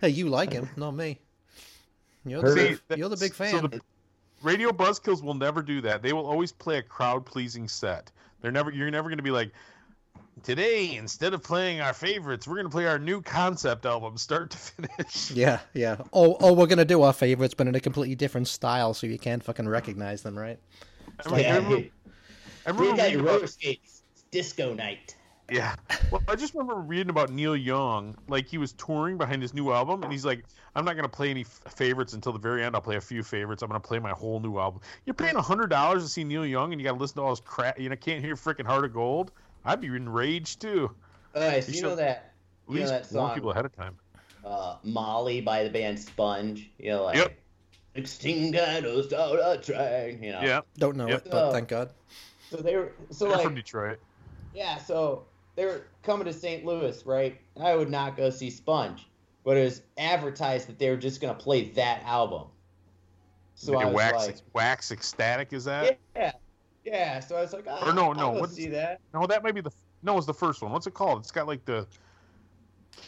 Hey, 0.00 0.10
you 0.10 0.28
like 0.28 0.52
him, 0.52 0.68
not 0.76 0.92
me. 0.94 1.18
You're 2.24 2.40
the, 2.42 2.48
Heard 2.48 2.80
big, 2.88 2.98
you're 2.98 3.08
the 3.08 3.16
big 3.16 3.34
So 3.34 3.44
fan. 3.44 3.62
the- 3.70 3.80
Radio 4.42 4.70
Buzzkills 4.70 5.22
will 5.22 5.34
never 5.34 5.62
do 5.62 5.80
that. 5.82 6.02
They 6.02 6.12
will 6.12 6.26
always 6.26 6.52
play 6.52 6.78
a 6.78 6.82
crowd 6.82 7.24
pleasing 7.26 7.68
set. 7.68 8.10
They're 8.40 8.50
never. 8.52 8.70
You're 8.70 8.90
never 8.90 9.08
going 9.08 9.18
to 9.18 9.22
be 9.22 9.30
like, 9.30 9.52
today 10.42 10.96
instead 10.96 11.34
of 11.34 11.42
playing 11.42 11.80
our 11.80 11.92
favorites, 11.92 12.46
we're 12.48 12.56
going 12.56 12.66
to 12.66 12.70
play 12.70 12.86
our 12.86 12.98
new 12.98 13.22
concept 13.22 13.86
album, 13.86 14.16
start 14.18 14.50
to 14.50 14.58
finish. 14.58 15.30
yeah, 15.30 15.60
yeah. 15.74 15.96
Oh, 16.12 16.36
oh, 16.40 16.52
we're 16.52 16.66
going 16.66 16.78
to 16.78 16.84
do 16.84 17.02
our 17.02 17.12
favorites, 17.12 17.54
but 17.54 17.66
in 17.68 17.74
a 17.74 17.80
completely 17.80 18.14
different 18.16 18.48
style, 18.48 18.94
so 18.94 19.06
you 19.06 19.18
can't 19.18 19.42
fucking 19.44 19.68
recognize 19.68 20.22
them, 20.22 20.36
right? 20.38 20.58
I, 21.24 21.28
mean, 21.28 21.34
I 21.34 21.40
yeah, 21.42 21.54
remember, 21.56 21.76
hey, 21.76 21.90
I 22.66 22.72
we 22.72 22.78
remember 22.78 22.96
got 23.02 23.10
your 23.12 23.20
about- 23.20 23.34
roller 23.34 23.46
skates. 23.46 24.02
It's 24.12 24.24
disco 24.30 24.74
night. 24.74 25.16
Yeah. 25.52 25.76
Well, 26.10 26.22
I 26.28 26.34
just 26.36 26.54
remember 26.54 26.74
reading 26.80 27.10
about 27.10 27.30
Neil 27.30 27.56
Young. 27.56 28.16
Like 28.28 28.46
he 28.46 28.58
was 28.58 28.72
touring 28.72 29.18
behind 29.18 29.42
his 29.42 29.52
new 29.54 29.72
album, 29.72 30.02
and 30.02 30.10
he's 30.12 30.24
like, 30.24 30.44
"I'm 30.74 30.84
not 30.84 30.96
gonna 30.96 31.08
play 31.08 31.30
any 31.30 31.42
f- 31.42 31.60
favorites 31.74 32.12
until 32.14 32.32
the 32.32 32.38
very 32.38 32.64
end. 32.64 32.74
I'll 32.74 32.80
play 32.82 32.96
a 32.96 33.00
few 33.00 33.22
favorites. 33.22 33.62
I'm 33.62 33.68
gonna 33.68 33.80
play 33.80 33.98
my 33.98 34.10
whole 34.12 34.40
new 34.40 34.58
album." 34.58 34.80
You're 35.04 35.14
paying 35.14 35.36
hundred 35.36 35.68
dollars 35.68 36.02
to 36.04 36.08
see 36.08 36.24
Neil 36.24 36.46
Young, 36.46 36.72
and 36.72 36.80
you 36.80 36.86
gotta 36.86 36.98
listen 36.98 37.16
to 37.16 37.22
all 37.22 37.30
this 37.30 37.40
crap. 37.40 37.78
You 37.78 37.88
know, 37.88 37.96
can't 37.96 38.24
hear 38.24 38.34
freaking 38.34 38.66
Heart 38.66 38.84
of 38.86 38.92
Gold. 38.94 39.32
I'd 39.64 39.80
be 39.80 39.88
enraged 39.88 40.60
too. 40.60 40.90
All 41.34 41.42
right, 41.42 41.62
so 41.62 41.70
You 41.70 41.76
you 41.76 41.82
know 41.82 41.96
that 41.96 42.08
At 42.08 42.32
you 42.68 42.74
know 42.74 42.80
least 42.80 42.92
that 42.92 43.06
song, 43.06 43.34
people 43.34 43.50
ahead 43.52 43.64
of 43.64 43.74
time. 43.76 43.96
uh, 44.44 44.76
Molly 44.82 45.40
by 45.40 45.64
the 45.64 45.70
band 45.70 45.98
Sponge. 46.00 46.70
You 46.78 46.90
know, 46.90 47.04
like 47.04 47.16
Yep. 47.16 47.38
Extingados 47.96 49.10
down 49.10 49.38
a 49.42 49.58
train. 49.58 50.22
You 50.22 50.32
know. 50.32 50.40
Yeah, 50.42 50.60
Don't 50.78 50.96
know 50.96 51.08
Yep. 51.08 51.26
it, 51.26 51.30
but 51.30 51.44
Oh. 51.48 51.52
thank 51.52 51.68
God. 51.68 51.90
So 52.50 52.56
they 52.58 52.76
were 52.76 52.92
so 53.10 53.26
they're 53.26 53.34
like 53.36 53.44
from 53.44 53.54
Detroit. 53.54 53.98
Yeah, 54.54 54.78
so 54.78 55.24
they 55.54 55.64
were 55.66 55.82
coming 56.02 56.24
to 56.26 56.32
St. 56.32 56.64
Louis, 56.64 57.04
right? 57.06 57.38
I 57.60 57.74
would 57.76 57.90
not 57.90 58.16
go 58.16 58.30
see 58.30 58.50
Sponge, 58.50 59.06
but 59.44 59.56
it 59.56 59.64
was 59.64 59.82
advertised 59.98 60.68
that 60.68 60.78
they 60.78 60.90
were 60.90 60.96
just 60.96 61.20
gonna 61.20 61.34
play 61.34 61.70
that 61.70 62.02
album. 62.04 62.46
So 63.54 63.76
I 63.78 63.84
was 63.84 63.94
wax, 63.94 64.26
like, 64.26 64.36
wax 64.54 64.90
ecstatic 64.90 65.52
is 65.52 65.64
that? 65.64 65.98
yeah, 66.16 66.32
yeah. 66.84 67.20
So 67.20 67.36
I 67.36 67.42
was 67.42 67.52
like, 67.52 67.66
oh, 67.68 67.90
Or 67.90 67.92
no, 67.92 68.04
ah, 68.04 68.08
I'll 68.08 68.14
no, 68.14 68.32
go 68.32 68.40
what's- 68.40 68.54
see 68.54 68.68
that. 68.68 69.00
No, 69.14 69.26
that 69.26 69.42
might 69.42 69.54
be 69.54 69.60
the. 69.60 69.70
No, 70.02 70.16
it's 70.16 70.26
the 70.26 70.34
first 70.34 70.62
one. 70.62 70.72
What's 70.72 70.86
it 70.88 70.94
called? 70.94 71.20
It's 71.20 71.30
got 71.30 71.46
like 71.46 71.64
the 71.64 71.86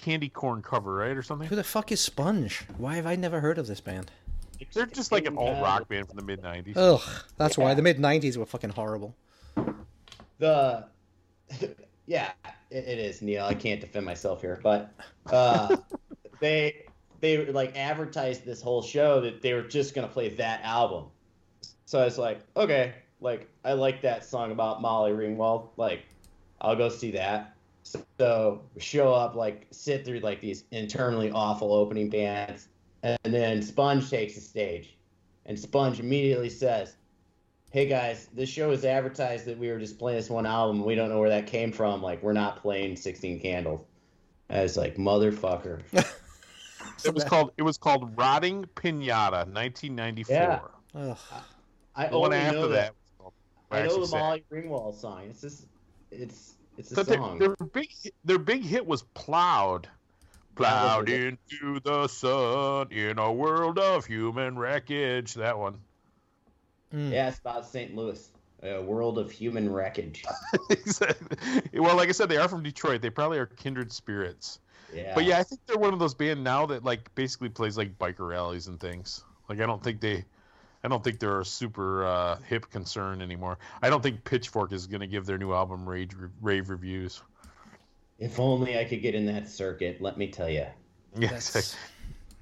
candy 0.03 0.29
corn 0.29 0.62
cover, 0.62 0.95
right, 0.95 1.16
or 1.16 1.23
something. 1.23 1.49
Who 1.49 1.57
the 1.57 1.65
fuck 1.65 1.91
is 1.91 2.01
Sponge? 2.01 2.65
Why 2.79 2.95
have 2.97 3.07
I 3.07 3.16
never 3.16 3.41
heard 3.41 3.59
of 3.59 3.66
this 3.66 3.81
band? 3.81 4.12
They're 4.73 4.87
just 4.87 5.11
like 5.11 5.27
an 5.27 5.37
alt 5.37 5.61
rock 5.61 5.89
band 5.89 6.07
from 6.09 6.16
the 6.16 6.23
mid 6.23 6.41
'90s. 6.41 6.75
Ugh, 6.77 7.01
that's 7.37 7.59
why 7.59 7.75
the 7.75 7.83
mid 7.83 7.99
'90s 7.99 8.37
were 8.37 8.47
fucking 8.47 8.71
horrible. 8.71 9.16
The 10.39 10.87
yeah, 12.06 12.32
it, 12.70 12.85
it 12.86 12.98
is 12.98 13.22
Neil. 13.22 13.44
I 13.44 13.55
can't 13.55 13.81
defend 13.81 14.06
myself 14.06 14.40
here, 14.40 14.60
but 14.62 14.93
uh, 15.31 15.76
they 16.40 16.86
they 17.20 17.47
like 17.47 17.76
advertised 17.76 18.44
this 18.44 18.60
whole 18.60 18.82
show 18.82 19.20
that 19.20 19.40
they 19.40 19.55
were 19.55 19.62
just 19.62 19.94
gonna 19.94 20.09
play 20.09 20.28
that 20.31 20.62
album. 20.62 21.06
So 21.86 22.01
I 22.01 22.05
was 22.05 22.18
like, 22.18 22.40
okay, 22.56 22.94
like 23.20 23.48
I 23.64 23.72
like 23.72 24.02
that 24.02 24.24
song 24.24 24.52
about 24.52 24.82
Molly 24.82 25.12
Ringwald. 25.12 25.68
Like, 25.76 26.05
I'll 26.60 26.76
go 26.76 26.89
see 26.89 27.10
that. 27.12 27.55
So 28.18 28.62
show 28.78 29.12
up, 29.12 29.35
like 29.35 29.66
sit 29.70 30.05
through 30.05 30.20
like 30.20 30.40
these 30.40 30.64
internally 30.70 31.31
awful 31.31 31.72
opening 31.72 32.09
bands, 32.10 32.68
and 33.02 33.18
then 33.24 33.62
Sponge 33.62 34.09
takes 34.09 34.35
the 34.35 34.40
stage, 34.40 34.97
and 35.47 35.59
Sponge 35.59 36.01
immediately 36.01 36.48
says, 36.48 36.97
hey 37.75 37.87
guys, 37.87 38.29
this 38.33 38.49
show 38.49 38.71
is 38.71 38.85
advertised 38.85 39.47
that 39.47 39.59
we 39.59 39.69
were 39.69 39.81
just 39.81 39.99
playing 39.99 40.17
this 40.17 40.31
one 40.31 40.47
album. 40.47 40.85
We 40.85 40.95
don't 40.95 41.09
know 41.09 41.19
where 41.19 41.31
that 41.31 41.49
came 41.49 41.73
from. 41.73 42.03
Like, 42.03 42.23
we're 42.23 42.33
not 42.33 42.63
playing 42.63 42.95
16 42.95 43.41
Candles. 43.41 43.85
I 44.49 44.63
was 44.63 44.77
like, 44.77 44.97
motherfucker. 44.97 45.83
It 47.05 47.13
was 47.13 47.25
called. 47.25 47.51
It 47.57 47.63
was 47.63 47.77
called 47.77 48.17
Rotting 48.17 48.67
Pinata, 48.77 49.47
1994. 49.53 50.35
Yeah. 50.37 50.61
Ugh. 50.95 51.19
I 51.97 52.07
The 52.07 52.19
one 52.19 52.33
only 52.33 52.37
after 52.37 52.59
know 52.59 52.69
that. 52.69 52.95
that. 53.19 53.25
was 53.25 53.33
I 53.71 53.87
know 53.87 54.07
the 54.07 54.17
Molly 54.17 54.45
Ringwald 54.53 54.95
song. 55.01 55.23
It's 55.29 55.41
just, 55.41 55.67
it's, 56.11 56.55
it's 56.79 56.93
a 56.93 56.95
But 56.95 57.07
their, 57.07 57.19
song. 57.19 57.39
their 57.39 57.57
big, 57.57 57.89
their 58.25 58.39
big 58.39 58.63
hit 58.63 58.87
was 58.87 59.03
"Plowed," 59.15 59.89
Plowed 60.55 61.09
into 61.09 61.81
the 61.81 62.07
sun 62.07 62.93
in 62.93 63.19
a 63.19 63.33
world 63.33 63.79
of 63.79 64.07
human 64.07 64.57
wreckage. 64.57 65.35
That 65.35 65.59
one. 65.59 65.81
Mm. 66.93 67.12
Yeah, 67.12 67.28
it's 67.28 67.39
about 67.39 67.66
St. 67.66 67.94
Louis, 67.94 68.28
a 68.62 68.82
world 68.82 69.19
of 69.19 69.31
human 69.31 69.73
wreckage. 69.73 70.24
exactly. 70.70 71.36
Well, 71.81 71.97
like 71.97 72.09
I 72.09 72.12
said, 72.12 72.28
they 72.28 72.36
are 72.36 72.48
from 72.48 72.62
Detroit. 72.62 73.02
They 73.02 73.11
probably 73.11 73.39
are 73.39 73.47
kindred 73.47 73.93
spirits. 73.93 74.61
Yeah. 74.94 75.12
But 75.15 75.24
yeah, 75.24 75.39
I 75.39 75.43
think 75.43 75.61
they're 75.66 75.78
one 75.78 75.93
of 75.93 75.98
those 75.98 76.15
band 76.15 76.44
now 76.44 76.66
that 76.66 76.85
like 76.85 77.12
basically 77.15 77.48
plays 77.48 77.77
like 77.77 77.98
biker 77.98 78.28
rallies 78.28 78.69
and 78.69 78.78
things. 78.78 79.24
Like 79.48 79.61
I 79.61 79.66
don't 79.66 79.82
think 79.82 80.01
they, 80.01 80.24
I 80.82 80.89
don't 80.89 81.02
think 81.02 81.19
they're 81.19 81.40
a 81.40 81.44
super 81.44 82.05
uh, 82.05 82.36
hip 82.47 82.70
concern 82.70 83.20
anymore. 83.23 83.59
I 83.82 83.90
don't 83.90 84.02
think 84.02 84.24
Pitchfork 84.24 84.73
is 84.73 84.86
going 84.86 85.01
to 85.01 85.06
give 85.06 85.27
their 85.27 85.39
new 85.39 85.52
album 85.52 85.89
rave 85.89 86.11
rave 86.40 86.70
reviews. 86.70 87.23
If 88.19 88.39
only 88.39 88.78
I 88.78 88.85
could 88.85 89.02
get 89.02 89.15
in 89.15 89.27
that 89.27 89.48
circuit, 89.48 90.01
let 90.01 90.16
me 90.16 90.28
tell 90.28 90.48
you. 90.48 90.66
Yes. 91.16 91.52
That's 91.52 91.77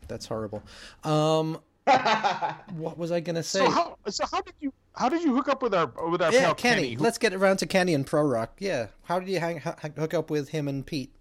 that's 0.08 0.26
horrible. 0.26 0.62
Um, 1.04 1.58
what 1.84 2.96
was 2.96 3.10
I 3.12 3.20
gonna 3.20 3.42
say? 3.42 3.58
So 3.60 3.70
how 3.70 3.98
so 4.08 4.24
how 4.30 4.40
did 4.40 4.54
you 4.60 4.72
how 4.94 5.08
did 5.08 5.22
you 5.22 5.34
hook 5.34 5.48
up 5.48 5.62
with 5.62 5.74
our 5.74 5.86
with 6.08 6.22
our 6.22 6.32
yeah, 6.32 6.44
pal 6.46 6.54
Kenny. 6.54 6.82
Kenny? 6.82 6.94
who- 6.94 7.02
Let's 7.02 7.18
get 7.18 7.34
around 7.34 7.56
to 7.58 7.66
Kenny 7.66 7.94
and 7.94 8.06
Pro 8.06 8.22
Rock. 8.22 8.54
Yeah, 8.58 8.88
how 9.04 9.18
did 9.18 9.28
you 9.28 9.40
hang, 9.40 9.56
h- 9.56 9.92
hook 9.96 10.14
up 10.14 10.30
with 10.30 10.50
him 10.50 10.68
and 10.68 10.86
Pete? 10.86 11.12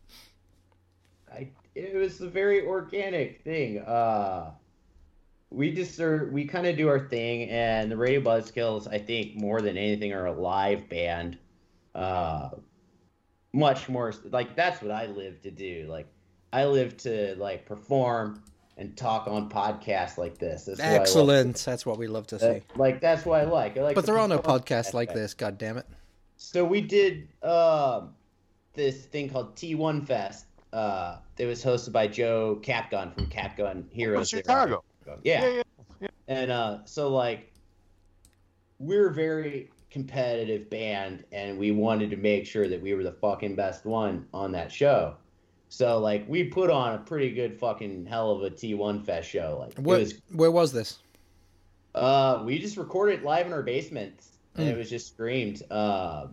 I, 1.34 1.50
it 1.76 1.96
was 1.96 2.22
a 2.22 2.28
very 2.28 2.66
organic 2.66 3.42
thing. 3.44 3.80
Uh, 3.80 4.52
we 5.50 5.72
just 5.72 6.00
are, 6.00 6.30
we 6.32 6.46
kind 6.46 6.68
of 6.68 6.78
do 6.78 6.88
our 6.90 7.08
thing, 7.08 7.50
and 7.50 7.92
the 7.92 7.98
Radio 7.98 8.22
Buzzkills, 8.22 8.88
I 8.92 8.98
think, 9.00 9.36
more 9.36 9.62
than 9.62 9.78
anything, 9.78 10.14
are 10.14 10.28
a 10.28 10.32
live 10.34 10.88
band. 10.90 11.38
Uh, 11.96 12.50
much 13.54 13.90
more 13.90 14.14
like 14.32 14.56
that's 14.56 14.82
what 14.82 14.92
I 14.92 15.08
live 15.08 15.42
to 15.42 15.52
do. 15.52 15.86
Like 15.90 16.08
I 16.54 16.66
live 16.66 16.96
to 16.98 17.36
like 17.38 17.66
perform 17.66 18.44
and 18.77 18.95
talk 18.98 19.27
on 19.27 19.49
podcasts 19.49 20.18
like 20.18 20.38
this. 20.38 20.65
That's 20.65 20.80
what 20.80 20.88
I. 20.88 20.95
Excellent. 20.95 21.57
That's 21.57 21.85
what 21.85 21.98
we 21.98 22.07
love 22.07 22.27
to 22.27 22.39
see. 22.39 22.48
Uh, 22.48 22.60
like 22.76 23.02
that's 23.02 23.26
what 23.26 23.41
I 23.41 23.45
like. 23.45 23.77
I 23.77 23.81
like. 23.81 23.95
But 23.95 24.06
the 24.06 24.14
there 24.14 24.19
are 24.19 24.27
no 24.27 24.39
podcasts 24.39 24.93
like 24.93 25.14
this. 25.14 25.34
God 25.34 25.57
damn 25.57 25.77
it. 25.77 25.85
So 26.38 26.65
we 26.65 26.81
did 26.81 27.27
um, 27.43 28.15
this 28.73 29.06
thing 29.06 29.30
called 29.30 29.56
T1 29.56 30.07
Fest. 30.07 30.45
Uh, 30.73 31.18
it 31.38 31.45
was 31.45 31.64
hosted 31.64 31.91
by 31.91 32.07
Joe 32.07 32.60
Capgun 32.61 33.14
from 33.14 33.27
Capgun 33.27 33.84
Heroes. 33.91 34.30
From 34.30 34.39
Chicago. 34.39 34.84
Yeah. 35.23 35.45
Yeah, 35.45 35.61
yeah. 35.99 36.07
And 36.27 36.52
uh, 36.52 36.80
so 36.85 37.10
like 37.10 37.52
we're 38.80 39.10
a 39.10 39.14
very 39.14 39.69
competitive 39.91 40.69
band 40.69 41.26
and 41.31 41.60
we 41.60 41.72
wanted 41.72 42.10
to 42.10 42.18
make 42.18 42.48
sure 42.48 42.68
that 42.68 42.81
we 42.81 42.93
were 42.93 43.03
the 43.03 43.11
fucking 43.11 43.56
best 43.56 43.85
one 43.85 44.26
on 44.34 44.52
that 44.53 44.72
show. 44.72 45.15
So 45.73 45.99
like 45.99 46.27
we 46.27 46.43
put 46.43 46.69
on 46.69 46.95
a 46.95 46.98
pretty 46.98 47.31
good 47.31 47.57
fucking 47.57 48.06
hell 48.06 48.31
of 48.31 48.43
a 48.43 48.49
T1 48.49 49.06
Fest 49.06 49.30
show. 49.30 49.56
Like 49.65 49.77
Where, 49.80 49.99
was 49.99 50.15
where 50.34 50.52
was 50.52 50.73
this? 50.73 50.99
uh 51.95 52.43
we 52.45 52.60
just 52.60 52.76
recorded 52.76 53.23
live 53.23 53.48
in 53.48 53.53
our 53.53 53.64
basement, 53.64 54.22
and 54.56 54.68
Mm. 54.68 54.72
it 54.73 54.77
was 54.77 54.89
just 54.89 55.07
streamed. 55.07 55.64
Uh, 55.72 56.27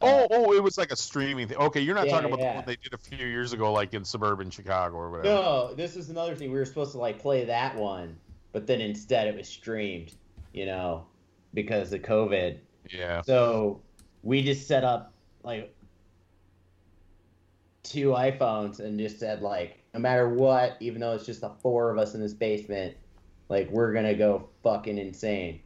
Oh, 0.00 0.28
oh, 0.30 0.52
it 0.52 0.62
was 0.62 0.78
like 0.78 0.92
a 0.92 0.96
streaming 0.96 1.48
thing. 1.48 1.56
Okay, 1.56 1.80
you're 1.80 1.96
not 1.96 2.06
Yeah, 2.06 2.12
talking 2.12 2.28
about 2.28 2.38
yeah. 2.38 2.52
the 2.52 2.56
one 2.58 2.64
they 2.66 2.76
did 2.76 2.94
a 2.94 2.98
few 2.98 3.26
years 3.26 3.52
ago, 3.52 3.72
like 3.72 3.92
in 3.94 4.04
suburban 4.04 4.48
Chicago 4.48 4.94
or 4.96 5.10
whatever. 5.10 5.28
No, 5.34 5.74
this 5.74 5.96
is 5.96 6.08
another 6.08 6.36
thing. 6.36 6.52
We 6.52 6.58
were 6.60 6.64
supposed 6.64 6.92
to 6.92 6.98
like 6.98 7.18
play 7.18 7.44
that 7.46 7.74
one, 7.74 8.16
but 8.52 8.68
then 8.68 8.80
instead 8.80 9.26
it 9.26 9.36
was 9.36 9.48
streamed, 9.48 10.12
you 10.52 10.66
know, 10.66 11.04
because 11.52 11.92
of 11.92 12.02
COVID. 12.02 12.58
Yeah. 12.88 13.22
So 13.22 13.80
we 14.22 14.40
just 14.44 14.68
set 14.68 14.84
up 14.84 15.12
like 15.42 15.74
two 17.88 18.08
iPhones 18.10 18.80
and 18.80 18.98
just 18.98 19.18
said 19.18 19.42
like, 19.42 19.82
no 19.94 20.00
matter 20.00 20.28
what, 20.28 20.76
even 20.80 21.00
though 21.00 21.12
it's 21.12 21.26
just 21.26 21.40
the 21.40 21.50
four 21.62 21.90
of 21.90 21.98
us 21.98 22.14
in 22.14 22.20
this 22.20 22.34
basement, 22.34 22.96
like 23.48 23.70
we're 23.70 23.92
gonna 23.92 24.14
go 24.14 24.48
fucking 24.62 24.98
insane. 24.98 25.60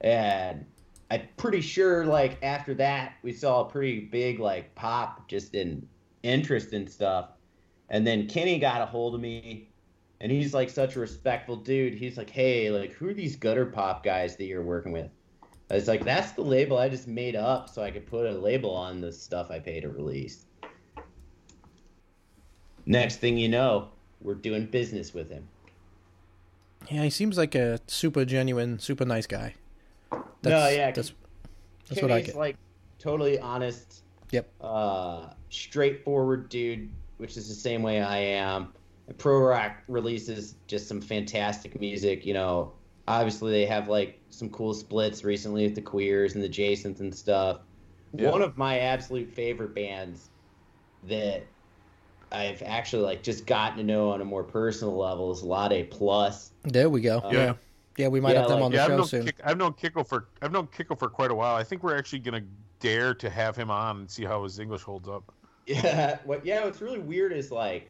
And 0.00 0.66
I'm 1.10 1.22
pretty 1.36 1.60
sure 1.60 2.04
like 2.04 2.42
after 2.42 2.74
that 2.74 3.14
we 3.22 3.32
saw 3.32 3.60
a 3.60 3.70
pretty 3.70 4.00
big 4.00 4.40
like 4.40 4.74
pop 4.74 5.28
just 5.28 5.54
in 5.54 5.86
interest 6.22 6.72
and 6.72 6.90
stuff. 6.90 7.30
And 7.88 8.06
then 8.06 8.26
Kenny 8.26 8.58
got 8.58 8.80
a 8.80 8.86
hold 8.86 9.14
of 9.14 9.20
me 9.20 9.68
and 10.20 10.32
he's 10.32 10.54
like 10.54 10.70
such 10.70 10.96
a 10.96 11.00
respectful 11.00 11.56
dude. 11.56 11.94
He's 11.94 12.16
like, 12.16 12.30
Hey, 12.30 12.70
like 12.70 12.92
who 12.92 13.08
are 13.08 13.14
these 13.14 13.36
gutter 13.36 13.66
pop 13.66 14.02
guys 14.02 14.36
that 14.36 14.44
you're 14.44 14.62
working 14.62 14.92
with? 14.92 15.10
I 15.70 15.74
was 15.76 15.88
like, 15.88 16.04
that's 16.04 16.32
the 16.32 16.42
label 16.42 16.76
I 16.76 16.88
just 16.88 17.08
made 17.08 17.36
up 17.36 17.68
so 17.68 17.82
I 17.82 17.90
could 17.90 18.06
put 18.06 18.26
a 18.26 18.32
label 18.32 18.74
on 18.74 19.00
the 19.00 19.12
stuff 19.12 19.50
I 19.50 19.58
paid 19.58 19.80
to 19.80 19.88
release. 19.88 20.44
Next 22.86 23.16
thing 23.16 23.38
you 23.38 23.48
know, 23.48 23.88
we're 24.20 24.34
doing 24.34 24.66
business 24.66 25.14
with 25.14 25.30
him. 25.30 25.46
Yeah, 26.90 27.04
he 27.04 27.10
seems 27.10 27.38
like 27.38 27.54
a 27.54 27.78
super 27.86 28.24
genuine, 28.24 28.78
super 28.78 29.04
nice 29.04 29.26
guy. 29.26 29.54
No, 30.44 30.68
yeah, 30.68 30.90
That's, 30.90 31.12
that's 31.88 32.02
what 32.02 32.10
I 32.10 32.22
get. 32.22 32.36
like 32.36 32.56
totally 32.98 33.38
honest. 33.38 34.02
Yep. 34.32 34.50
Uh, 34.60 35.28
straightforward 35.50 36.48
dude, 36.48 36.90
which 37.18 37.36
is 37.36 37.48
the 37.48 37.54
same 37.54 37.82
way 37.82 38.00
I 38.00 38.18
am. 38.18 38.72
And 39.06 39.16
Pro 39.18 39.38
Rock 39.38 39.76
releases 39.88 40.56
just 40.66 40.88
some 40.88 41.00
fantastic 41.00 41.78
music. 41.80 42.26
You 42.26 42.34
know, 42.34 42.72
obviously 43.06 43.52
they 43.52 43.66
have 43.66 43.88
like 43.88 44.18
some 44.30 44.48
cool 44.50 44.74
splits 44.74 45.22
recently 45.22 45.64
with 45.64 45.74
the 45.74 45.82
Queers 45.82 46.34
and 46.34 46.42
the 46.42 46.48
Jasons 46.48 47.00
and 47.00 47.14
stuff. 47.14 47.60
Yeah. 48.14 48.30
One 48.30 48.42
of 48.42 48.56
my 48.58 48.78
absolute 48.80 49.32
favorite 49.32 49.74
bands 49.74 50.30
that 51.04 51.46
I've 52.32 52.62
actually 52.62 53.02
like 53.02 53.22
just 53.22 53.46
gotten 53.46 53.78
to 53.78 53.84
know 53.84 54.10
on 54.10 54.20
a 54.20 54.24
more 54.24 54.42
personal 54.44 54.96
level 54.96 55.30
is 55.30 55.42
Lade 55.42 55.90
Plus. 55.90 56.50
There 56.62 56.88
we 56.88 57.00
go. 57.00 57.18
Uh, 57.18 57.30
yeah. 57.32 57.54
Yeah, 57.98 58.08
we 58.08 58.20
might 58.20 58.32
yeah, 58.32 58.40
have 58.40 58.48
them 58.48 58.60
like- 58.60 58.64
on 58.64 58.70
the 58.70 58.76
Yeah, 58.78 58.82
I've 58.84 58.88
show 58.90 58.96
known, 58.96 59.06
soon. 59.06 59.24
Kick, 59.26 59.36
I've 59.44 59.58
known 59.58 59.72
Kiko 59.74 60.06
for 60.06 60.28
I've 60.40 60.52
known 60.52 60.66
Kiko 60.68 60.98
for 60.98 61.08
quite 61.10 61.30
a 61.30 61.34
while. 61.34 61.54
I 61.54 61.62
think 61.62 61.82
we're 61.82 61.96
actually 61.96 62.20
gonna 62.20 62.42
dare 62.80 63.14
to 63.14 63.28
have 63.28 63.54
him 63.54 63.70
on 63.70 63.98
and 64.00 64.10
see 64.10 64.24
how 64.24 64.42
his 64.44 64.58
English 64.58 64.82
holds 64.82 65.08
up. 65.08 65.32
Yeah, 65.64 66.18
what 66.24 66.44
yeah, 66.44 66.64
what's 66.64 66.80
really 66.80 66.98
weird 66.98 67.32
is 67.32 67.52
like 67.52 67.88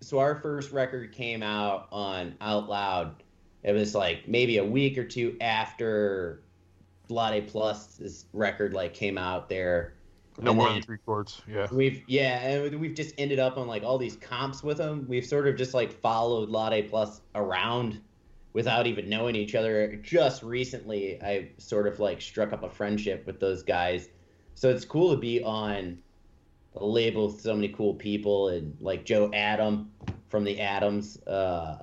so 0.00 0.18
our 0.18 0.34
first 0.34 0.72
record 0.72 1.10
came 1.12 1.42
out 1.42 1.88
on 1.90 2.34
Out 2.42 2.68
Loud. 2.68 3.22
It 3.62 3.72
was 3.72 3.94
like 3.94 4.28
maybe 4.28 4.58
a 4.58 4.64
week 4.64 4.98
or 4.98 5.04
two 5.04 5.34
after 5.40 6.42
Lade 7.08 7.48
Plus's 7.48 8.26
record 8.34 8.74
like 8.74 8.92
came 8.92 9.16
out 9.16 9.48
there. 9.48 9.94
No 10.40 10.50
And 10.50 10.58
more 10.58 10.66
then- 10.68 10.76
than 10.76 10.82
three 10.82 10.98
chords. 11.04 11.42
Yeah. 11.50 11.66
We've 11.72 12.02
yeah, 12.06 12.38
and 12.48 12.78
we've 12.80 12.94
just 12.94 13.14
ended 13.18 13.38
up 13.38 13.56
on 13.56 13.66
like 13.66 13.82
all 13.82 13.98
these 13.98 14.16
comps 14.16 14.62
with 14.62 14.78
them. 14.78 15.04
We've 15.08 15.26
sort 15.26 15.48
of 15.48 15.56
just 15.56 15.74
like 15.74 15.92
followed 15.92 16.48
Latte 16.48 16.82
Plus 16.82 17.20
around 17.34 18.00
without 18.52 18.86
even 18.86 19.08
knowing 19.08 19.34
each 19.36 19.54
other. 19.54 19.96
Just 19.96 20.42
recently, 20.42 21.20
I 21.22 21.50
sort 21.58 21.86
of 21.86 21.98
like 22.00 22.20
struck 22.20 22.52
up 22.52 22.62
a 22.62 22.70
friendship 22.70 23.26
with 23.26 23.40
those 23.40 23.62
guys. 23.62 24.08
So 24.54 24.70
it's 24.70 24.84
cool 24.84 25.10
to 25.12 25.16
be 25.16 25.42
on 25.42 25.98
a 26.76 26.84
label 26.84 27.26
with 27.28 27.40
so 27.40 27.54
many 27.54 27.68
cool 27.68 27.94
people 27.94 28.48
and 28.48 28.76
like 28.80 29.04
Joe 29.04 29.30
Adam 29.34 29.90
from 30.28 30.44
the 30.44 30.60
Adams. 30.60 31.20
Uh, 31.26 31.82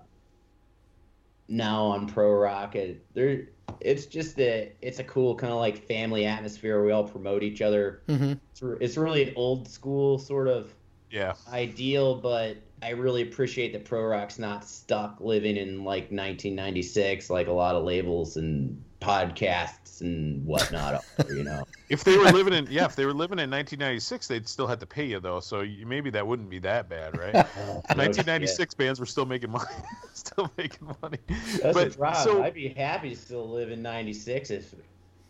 now 1.48 1.86
on 1.86 2.08
Pro 2.08 2.32
Rock, 2.34 2.76
and 2.76 3.00
there, 3.14 3.50
it's 3.80 4.06
just 4.06 4.40
a 4.40 4.74
it's 4.82 5.00
a 5.00 5.04
cool 5.04 5.36
kind 5.36 5.54
of 5.54 5.60
like 5.60 5.86
family 5.88 6.26
atmosphere. 6.26 6.84
We 6.84 6.92
all 6.92 7.08
promote 7.08 7.44
each 7.44 7.62
other 7.62 8.04
hmm 8.08 8.34
it's, 8.52 8.62
it's 8.82 8.98
really 8.98 9.24
an 9.30 9.34
old 9.36 9.68
school 9.68 10.18
sort 10.20 10.48
of 10.48 10.74
Yeah. 11.10 11.36
ideal, 11.48 12.16
but 12.22 12.58
I 12.82 12.90
really 12.92 13.22
appreciate 13.22 13.74
that 13.74 13.86
Pro 13.86 14.04
Rock's 14.04 14.40
not 14.40 14.66
stuck 14.66 15.20
living 15.22 15.58
in 15.58 15.84
like 15.84 16.12
1996, 16.12 17.30
like 17.30 17.48
a 17.48 17.52
lot 17.52 17.76
of 17.76 17.84
labels 17.84 18.38
and 18.38 18.84
podcasts 19.06 20.02
and 20.02 20.46
whatnot. 20.46 21.06
you 21.30 21.44
know, 21.44 21.64
If 21.88 22.04
they 22.04 22.18
were 22.18 22.32
living 22.32 22.54
in 22.54 22.68
yeah, 22.70 22.86
if 22.86 22.96
they 22.96 23.06
were 23.06 23.14
living 23.14 23.38
in 23.38 23.52
1996, 23.52 24.28
they'd 24.28 24.48
still 24.48 24.66
have 24.66 24.80
to 24.80 24.88
pay 24.88 25.06
you 25.06 25.20
though. 25.20 25.40
So 25.40 25.62
you, 25.62 25.86
maybe 25.86 26.10
that 26.10 26.26
wouldn't 26.26 26.50
be 26.50 26.58
that 26.60 26.90
bad, 26.90 27.16
right? 27.18 27.34
1996 27.56 28.74
bands 28.74 29.00
were 29.00 29.06
still 29.06 29.26
making 29.26 29.52
money, 29.52 29.66
still 30.14 30.52
making 30.58 30.96
money. 31.04 31.20
That's 31.62 31.78
but 31.78 31.88
a 31.94 31.98
problem. 31.98 32.24
so 32.24 32.44
I'd 32.44 32.56
be 32.56 32.70
happy 32.70 33.12
to 33.12 33.16
still 33.16 33.48
live 33.48 33.70
in 33.70 33.84
'96 33.84 34.50
if 34.50 34.74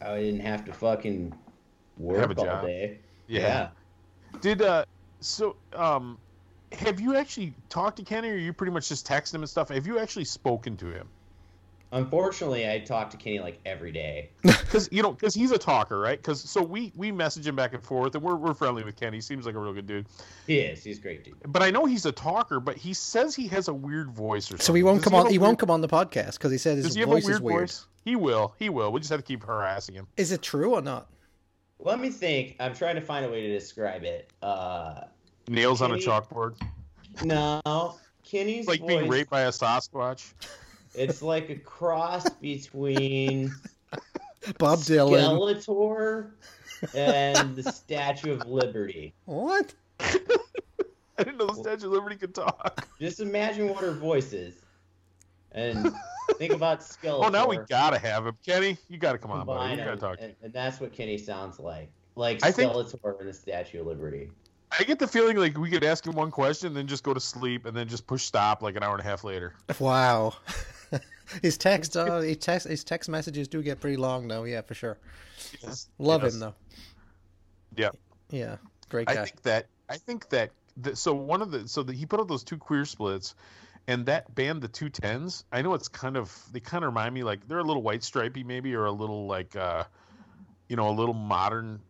I 0.02 0.18
didn't 0.20 0.40
have 0.40 0.64
to 0.66 0.74
fucking 0.74 1.34
work 1.98 2.38
all 2.38 2.66
day. 2.66 3.00
yeah. 3.28 3.70
Did 4.40 4.62
uh 4.62 4.86
so 5.20 5.58
um 5.74 6.18
have 6.72 7.02
you 7.02 7.18
actually 7.18 7.54
talked 7.70 7.98
to 7.98 8.04
Kenny 8.04 8.30
or 8.30 8.36
you 8.36 8.54
pretty 8.54 8.72
much 8.72 8.88
just 8.88 9.06
text 9.06 9.34
him 9.34 9.42
and 9.42 9.50
stuff? 9.50 9.70
Have 9.70 9.88
you 9.88 10.00
actually 10.00 10.26
spoken 10.26 10.78
to 10.78 10.88
him? 10.88 11.10
Unfortunately, 11.96 12.70
I 12.70 12.80
talk 12.80 13.10
to 13.12 13.18
Kenny 13.18 13.40
like 13.40 13.60
every 13.66 13.92
day. 13.92 14.30
Because 14.66 14.90
you 14.92 15.02
know, 15.02 15.14
because 15.14 15.34
he's 15.34 15.52
a 15.52 15.58
talker, 15.58 15.98
right? 16.00 16.18
Because 16.20 16.42
so 16.42 16.62
we 16.62 16.92
we 16.98 17.10
message 17.12 17.48
him 17.48 17.56
back 17.56 17.74
and 17.74 17.82
forth, 17.82 18.14
and 18.16 18.22
we're 18.24 18.36
we're 18.36 18.54
friendly 18.54 18.84
with 18.84 18.98
Kenny. 18.98 19.18
He 19.18 19.22
seems 19.22 19.46
like 19.46 19.56
a 19.56 19.60
real 19.60 19.72
good 19.74 19.88
dude. 19.88 20.08
He 20.48 20.58
is. 20.60 20.84
He's 20.84 20.98
a 20.98 21.02
great 21.02 21.24
dude. 21.24 21.36
But 21.48 21.64
I 21.64 21.72
know 21.72 21.86
he's 21.86 22.06
a 22.06 22.12
talker, 22.12 22.60
but 22.60 22.76
he 22.76 22.94
says 22.94 23.34
he 23.36 23.48
has 23.48 23.70
a 23.70 23.74
weird 23.74 24.12
voice 24.12 24.48
or 24.48 24.58
something. 24.58 24.66
So 24.66 24.74
he 24.74 24.84
won't 24.84 24.98
Does 24.98 25.04
come 25.06 25.14
have 25.14 25.26
on. 25.28 25.32
He 25.32 25.38
weird- 25.38 25.48
won't 25.48 25.60
come 25.60 25.72
on 25.72 25.80
the 25.82 25.88
podcast 25.88 26.34
because 26.34 26.52
he 26.52 26.58
said 26.58 26.76
his 26.78 26.88
Does 26.88 26.96
he 26.96 27.00
have 27.02 27.10
voice 27.10 27.24
a 27.24 27.28
weird 27.28 27.36
is 27.38 27.42
weird. 27.42 27.60
voice? 27.62 27.88
He 28.04 28.16
will. 28.18 28.54
He 28.60 28.68
will. 28.70 28.92
We 28.92 29.00
just 29.00 29.12
have 29.12 29.20
to 29.22 29.26
keep 29.26 29.44
harassing 29.44 29.96
him. 29.96 30.08
Is 30.18 30.34
it 30.34 30.42
true 30.42 30.74
or 30.76 30.82
not? 30.82 31.08
Let 31.80 32.00
me 32.00 32.10
think. 32.10 32.58
I'm 32.60 32.74
trying 32.74 32.96
to 32.96 33.02
find 33.02 33.26
a 33.26 33.30
way 33.30 33.42
to 33.42 33.54
describe 33.54 34.04
it. 34.04 34.30
Uh, 34.42 35.02
Nails 35.48 35.82
on 35.82 35.92
a 35.92 35.96
chalkboard. 35.96 36.60
No, 37.24 37.62
Kenny's 38.26 38.60
It's 38.60 38.68
like 38.68 38.80
voice. 38.82 38.88
being 38.90 39.08
raped 39.08 39.30
by 39.30 39.42
a 39.44 39.50
Sasquatch. 39.52 40.34
It's 40.98 41.22
like 41.22 41.50
a 41.50 41.56
cross 41.56 42.28
between 42.42 43.54
Bob 44.58 44.80
Dylan. 44.80 45.38
Skeletor 45.64 46.32
and 46.94 47.56
the 47.56 47.64
Statue 47.72 48.34
of 48.34 48.48
Liberty. 48.48 49.14
What? 49.26 49.74
I 50.00 51.24
didn't 51.24 51.38
know 51.38 51.48
the 51.48 51.56
Statue 51.56 51.88
of 51.88 51.94
Liberty 51.94 52.16
could 52.18 52.36
talk. 52.36 52.88
Just 53.00 53.20
imagine 53.20 53.70
what 53.70 53.78
her 53.84 53.92
voice 53.92 54.34
is, 54.34 54.56
and 55.54 55.94
think 56.38 56.54
about 56.54 56.82
Skeletor. 56.82 57.24
Oh, 57.26 57.30
now 57.30 57.48
we 57.48 57.58
gotta 57.70 57.98
have 57.98 58.26
him, 58.26 58.38
Kenny. 58.46 58.78
You 58.90 58.98
gotta 58.98 59.18
come 59.18 59.32
on, 59.32 59.46
buddy. 59.46 59.60
combine 59.60 59.80
You 59.80 59.86
gotta 59.86 59.98
talk. 59.98 60.18
and, 60.20 60.36
and 60.44 60.52
that's 60.54 60.80
what 60.82 60.92
Kenny 60.94 61.18
sounds 61.18 61.60
like, 61.60 61.90
like 62.16 62.44
I 62.44 62.52
think- 62.52 62.72
Skeletor 62.72 63.20
and 63.20 63.30
the 63.30 63.34
Statue 63.34 63.82
of 63.82 63.88
Liberty. 63.88 64.30
I 64.78 64.84
get 64.84 65.00
the 65.00 65.08
feeling 65.08 65.38
like 65.38 65.58
we 65.58 65.70
could 65.70 65.86
ask 65.86 66.06
him 66.06 66.16
one 66.16 66.32
question, 66.32 66.74
then 66.74 66.86
just 66.88 67.04
go 67.04 67.14
to 67.14 67.20
sleep, 67.20 67.66
and 67.66 67.78
then 67.78 67.88
just 67.88 68.06
push 68.08 68.24
stop 68.24 68.62
like 68.62 68.76
an 68.76 68.84
hour 68.84 68.92
and 68.92 69.00
a 69.00 69.04
half 69.06 69.24
later. 69.24 69.54
Wow. 69.80 70.34
his 71.42 71.58
text, 71.58 71.96
uh, 71.98 72.20
his 72.20 72.38
text, 72.38 72.68
his 72.68 72.84
text 72.84 73.10
messages 73.10 73.48
do 73.48 73.62
get 73.62 73.80
pretty 73.80 73.98
long, 73.98 74.28
though. 74.28 74.44
Yeah, 74.44 74.62
for 74.62 74.74
sure. 74.74 74.98
Yes. 75.62 75.90
Love 76.00 76.24
Yes. 76.24 76.34
him 76.34 76.40
though. 76.40 76.56
Yeah. 77.76 77.90
Yeah, 78.30 78.58
great 78.90 79.10
I 79.10 79.16
think 79.24 79.42
that 79.44 79.68
I 79.90 79.98
think 79.98 80.30
that 80.30 80.52
the, 80.78 80.96
so 80.96 81.14
one 81.14 81.42
of 81.42 81.52
the 81.52 81.68
so 81.68 81.84
the, 81.84 81.94
he 81.94 82.06
put 82.06 82.20
out 82.20 82.28
those 82.28 82.44
two 82.44 82.58
queer 82.58 82.86
splits, 82.86 83.36
and 83.88 84.06
that 84.08 84.34
band 84.34 84.62
the 84.62 84.68
two 84.68 84.90
tens. 84.90 85.46
I 85.52 85.62
know 85.62 85.74
it's 85.74 85.88
kind 85.88 86.18
of 86.18 86.34
they 86.52 86.60
kind 86.60 86.84
of 86.84 86.90
remind 86.90 87.14
me 87.14 87.24
like 87.24 87.48
they're 87.48 87.60
a 87.60 87.64
little 87.64 87.84
white 87.84 88.04
stripey 88.04 88.44
maybe 88.44 88.74
or 88.76 88.86
a 88.86 88.92
little 88.92 89.28
like 89.28 89.56
uh, 89.56 89.84
you 90.68 90.76
know 90.76 90.90
a 90.90 90.96
little 90.96 91.14
modern 91.14 91.82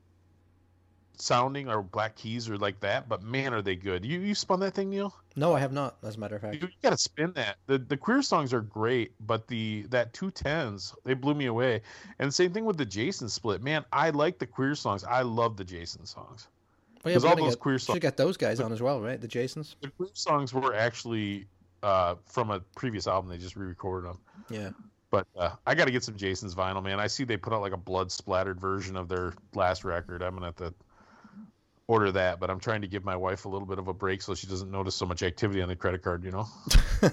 sounding 1.22 1.70
or 1.70 1.82
Black 1.82 2.16
Keys 2.16 2.50
or 2.50 2.58
like 2.58 2.80
that. 2.82 3.08
But 3.10 3.24
man, 3.24 3.54
are 3.54 3.62
they 3.62 3.76
good! 3.76 4.06
You 4.06 4.20
you 4.20 4.36
spun 4.36 4.60
that 4.62 4.74
thing, 4.74 4.90
Neil? 4.90 5.14
No, 5.36 5.54
I 5.54 5.60
have 5.60 5.72
not. 5.74 5.96
As 6.04 6.16
a 6.16 6.20
matter 6.20 6.36
of 6.38 6.42
fact. 6.42 6.56
You, 6.56 6.62
you 6.62 6.74
got 6.82 6.92
to 6.92 6.98
spin 6.98 7.34
that. 7.36 7.58
The 7.68 7.78
the 7.78 7.98
queer 7.98 8.22
songs 8.22 8.54
are 8.54 8.62
great, 8.62 9.12
but 9.26 9.48
the 9.48 9.84
that 9.90 10.14
two 10.14 10.32
tens 10.32 10.94
they 11.04 11.14
blew 11.14 11.34
me 11.34 11.46
away. 11.48 11.82
And 12.20 12.34
same 12.34 12.54
thing 12.54 12.66
with 12.66 12.78
the 12.78 12.86
Jason 12.86 13.30
split. 13.30 13.62
Man, 13.62 13.84
I 13.92 14.10
like 14.12 14.40
the 14.40 14.48
queer 14.48 14.76
songs. 14.76 15.04
I 15.04 15.22
love 15.24 15.58
the 15.58 15.66
Jason 15.66 16.06
songs. 16.06 16.48
Well, 17.04 17.14
'Cause 17.14 17.24
we 17.24 17.30
all 17.30 17.36
gotta 17.36 17.46
those 17.46 17.56
get- 17.56 17.60
queer 17.62 17.80
songs- 17.80 18.00
get 18.00 18.18
those 18.18 18.38
guys 18.38 18.60
on 18.60 18.72
as 18.72 18.82
well, 18.82 19.00
right? 19.02 19.20
The 19.22 19.28
Jasons. 19.28 19.76
The 19.82 19.90
queer 19.92 20.10
songs 20.14 20.54
were 20.54 20.74
actually 20.74 21.46
uh, 21.84 22.16
from 22.26 22.50
a 22.50 22.62
previous 22.76 23.06
album. 23.06 23.30
They 23.30 23.38
just 23.38 23.56
re-recorded 23.56 24.10
them. 24.10 24.18
Yeah. 24.50 24.70
But 25.12 25.28
uh, 25.38 25.52
I 25.68 25.76
got 25.76 25.86
to 25.86 25.92
get 25.92 26.04
some 26.04 26.16
Jason's 26.18 26.56
vinyl, 26.56 26.84
man. 26.84 27.00
I 27.00 27.06
see 27.08 27.24
they 27.26 27.38
put 27.38 27.54
out 27.54 27.62
like 27.62 27.74
a 27.74 27.78
blood 27.78 28.12
splattered 28.12 28.60
version 28.60 28.98
of 28.98 29.08
their 29.08 29.34
last 29.54 29.84
record. 29.86 30.24
I'm 30.24 30.34
gonna 30.34 30.48
have 30.48 30.56
to 30.56 30.74
order 31.88 32.12
that, 32.12 32.40
but 32.40 32.50
I'm 32.50 32.60
trying 32.60 32.82
to 32.82 32.88
give 32.88 33.04
my 33.06 33.16
wife 33.16 33.46
a 33.46 33.50
little 33.50 33.68
bit 33.68 33.80
of 33.80 33.88
a 33.88 33.94
break 33.94 34.22
so 34.22 34.34
she 34.36 34.48
doesn't 34.48 34.72
notice 34.72 34.96
so 34.96 35.06
much 35.06 35.24
activity 35.24 35.62
on 35.62 35.70
the 35.70 35.76
credit 35.76 36.02
card. 36.02 36.24
You 36.24 36.32
know. 36.32 36.48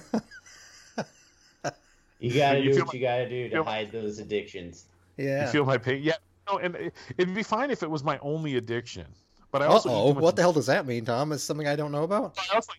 You 2.22 2.32
gotta 2.34 2.62
do 2.62 2.70
what 2.78 2.86
my- 2.86 2.92
you 2.94 3.00
gotta 3.00 3.28
do 3.28 3.44
to 3.48 3.50
feel- 3.50 3.64
hide 3.64 3.90
those 3.90 4.20
addictions. 4.20 4.84
Yeah. 5.16 5.44
You 5.46 5.50
feel 5.50 5.64
my 5.64 5.76
pain? 5.76 6.02
Yeah. 6.02 6.14
No, 6.48 6.58
and 6.58 6.76
it- 6.76 6.94
it'd 7.18 7.34
be 7.34 7.42
fine 7.42 7.72
if 7.72 7.82
it 7.82 7.90
was 7.90 8.04
my 8.04 8.16
only 8.20 8.56
addiction. 8.56 9.06
But 9.50 9.60
I 9.62 9.66
also 9.66 9.90
eat 9.90 9.92
oh. 9.92 10.08
too 10.08 10.14
much- 10.14 10.22
What 10.22 10.36
the 10.36 10.42
hell 10.42 10.52
does 10.52 10.66
that 10.66 10.86
mean, 10.86 11.04
Tom? 11.04 11.32
Is 11.32 11.42
something 11.42 11.66
I 11.66 11.74
don't 11.74 11.90
know 11.90 12.04
about? 12.04 12.38
I 12.38 12.54
also, 12.54 12.72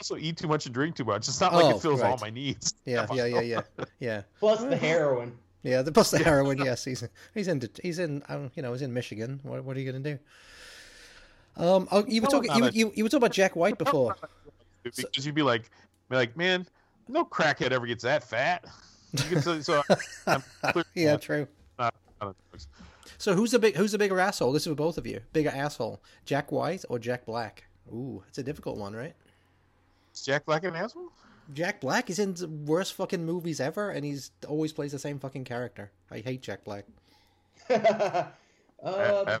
also 0.00 0.16
eat 0.16 0.36
too 0.36 0.48
much 0.48 0.66
and 0.66 0.74
drink 0.74 0.96
too 0.96 1.04
much. 1.04 1.28
It's 1.28 1.40
not 1.40 1.54
like 1.54 1.64
Oh, 1.66 1.76
it 1.76 1.80
fills 1.80 2.02
all 2.02 2.18
my 2.20 2.30
needs. 2.30 2.74
Yeah, 2.84 3.06
yeah, 3.14 3.26
yeah, 3.26 3.40
yeah, 3.40 3.60
yeah, 4.00 4.22
Plus 4.40 4.64
the 4.64 4.76
heroin. 4.76 5.38
yeah. 5.62 5.82
The 5.82 5.92
plus 5.92 6.10
the 6.10 6.18
heroin. 6.18 6.58
Yes, 6.58 6.84
he's 6.84 7.04
he's 7.34 7.46
in 7.46 7.62
he's 7.84 8.00
in 8.00 8.24
um, 8.28 8.50
you 8.56 8.62
know 8.62 8.72
he's 8.72 8.82
in 8.82 8.92
Michigan. 8.92 9.38
What 9.44 9.62
what 9.62 9.76
are 9.76 9.80
you 9.80 9.90
gonna 9.92 10.02
do? 10.02 10.18
Um, 11.56 11.86
oh, 11.92 12.04
you 12.06 12.20
were 12.22 12.28
No, 12.30 12.40
talking 12.42 12.54
you, 12.56 12.64
a- 12.64 12.70
you 12.70 12.92
you 12.94 13.04
were 13.04 13.08
talking 13.10 13.18
about 13.24 13.32
Jack 13.32 13.56
White 13.56 13.78
before. 13.78 14.16
Because 14.82 15.24
you'd 15.26 15.34
be 15.34 15.42
like, 15.42 15.70
be 16.08 16.16
like, 16.16 16.36
man, 16.36 16.66
no 17.08 17.24
crackhead 17.24 17.72
ever 17.72 17.86
gets 17.86 18.02
that 18.04 18.24
fat. 18.24 18.64
You 19.12 19.24
can 19.24 19.42
tell- 19.42 19.62
so 19.62 19.82
I'm 20.26 20.42
yeah, 20.94 21.16
true. 21.16 21.46
not- 21.78 21.94
not 22.20 22.34
So 23.18 23.34
who's 23.34 23.50
the 23.50 23.58
big 23.58 23.76
who's 23.76 23.92
the 23.92 23.98
bigger 23.98 24.18
asshole? 24.18 24.52
This 24.52 24.62
is 24.62 24.68
for 24.70 24.74
both 24.74 24.96
of 24.98 25.06
you. 25.06 25.20
Bigger 25.32 25.50
asshole, 25.50 26.00
Jack 26.24 26.50
White 26.50 26.84
or 26.88 26.98
Jack 26.98 27.26
Black? 27.26 27.64
Ooh, 27.92 28.22
it's 28.28 28.38
a 28.38 28.42
difficult 28.42 28.78
one, 28.78 28.94
right? 28.94 29.14
Is 30.14 30.22
Jack 30.22 30.46
Black 30.46 30.64
an 30.64 30.74
asshole? 30.74 31.10
Jack 31.52 31.80
Black 31.80 32.08
is 32.08 32.18
in 32.18 32.34
the 32.34 32.48
worst 32.48 32.94
fucking 32.94 33.26
movies 33.26 33.60
ever, 33.60 33.90
and 33.90 34.04
he's 34.04 34.30
always 34.48 34.72
plays 34.72 34.92
the 34.92 34.98
same 34.98 35.18
fucking 35.18 35.44
character. 35.44 35.90
I 36.10 36.20
hate 36.20 36.40
Jack 36.40 36.64
Black. 36.64 36.84
um, 38.82 39.40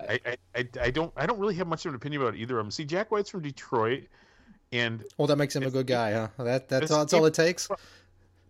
I, 0.00 0.12
I, 0.12 0.20
I, 0.26 0.36
I, 0.54 0.68
I 0.82 0.90
don't 0.90 1.12
I 1.16 1.26
don't 1.26 1.38
really 1.38 1.54
have 1.56 1.66
much 1.66 1.86
of 1.86 1.90
an 1.90 1.96
opinion 1.96 2.22
about 2.22 2.36
either 2.36 2.58
of 2.58 2.64
them. 2.64 2.70
See, 2.70 2.84
Jack 2.84 3.10
White's 3.10 3.30
from 3.30 3.42
Detroit, 3.42 4.04
and 4.72 5.04
Well, 5.18 5.26
that 5.28 5.36
makes 5.36 5.54
him 5.56 5.62
a 5.62 5.70
good 5.70 5.86
guy, 5.86 6.12
huh? 6.12 6.28
That 6.38 6.68
that's 6.68 6.84
it's- 6.84 6.90
all, 6.90 6.98
that's 7.00 7.12
all 7.14 7.24
it 7.26 7.34
takes. 7.34 7.68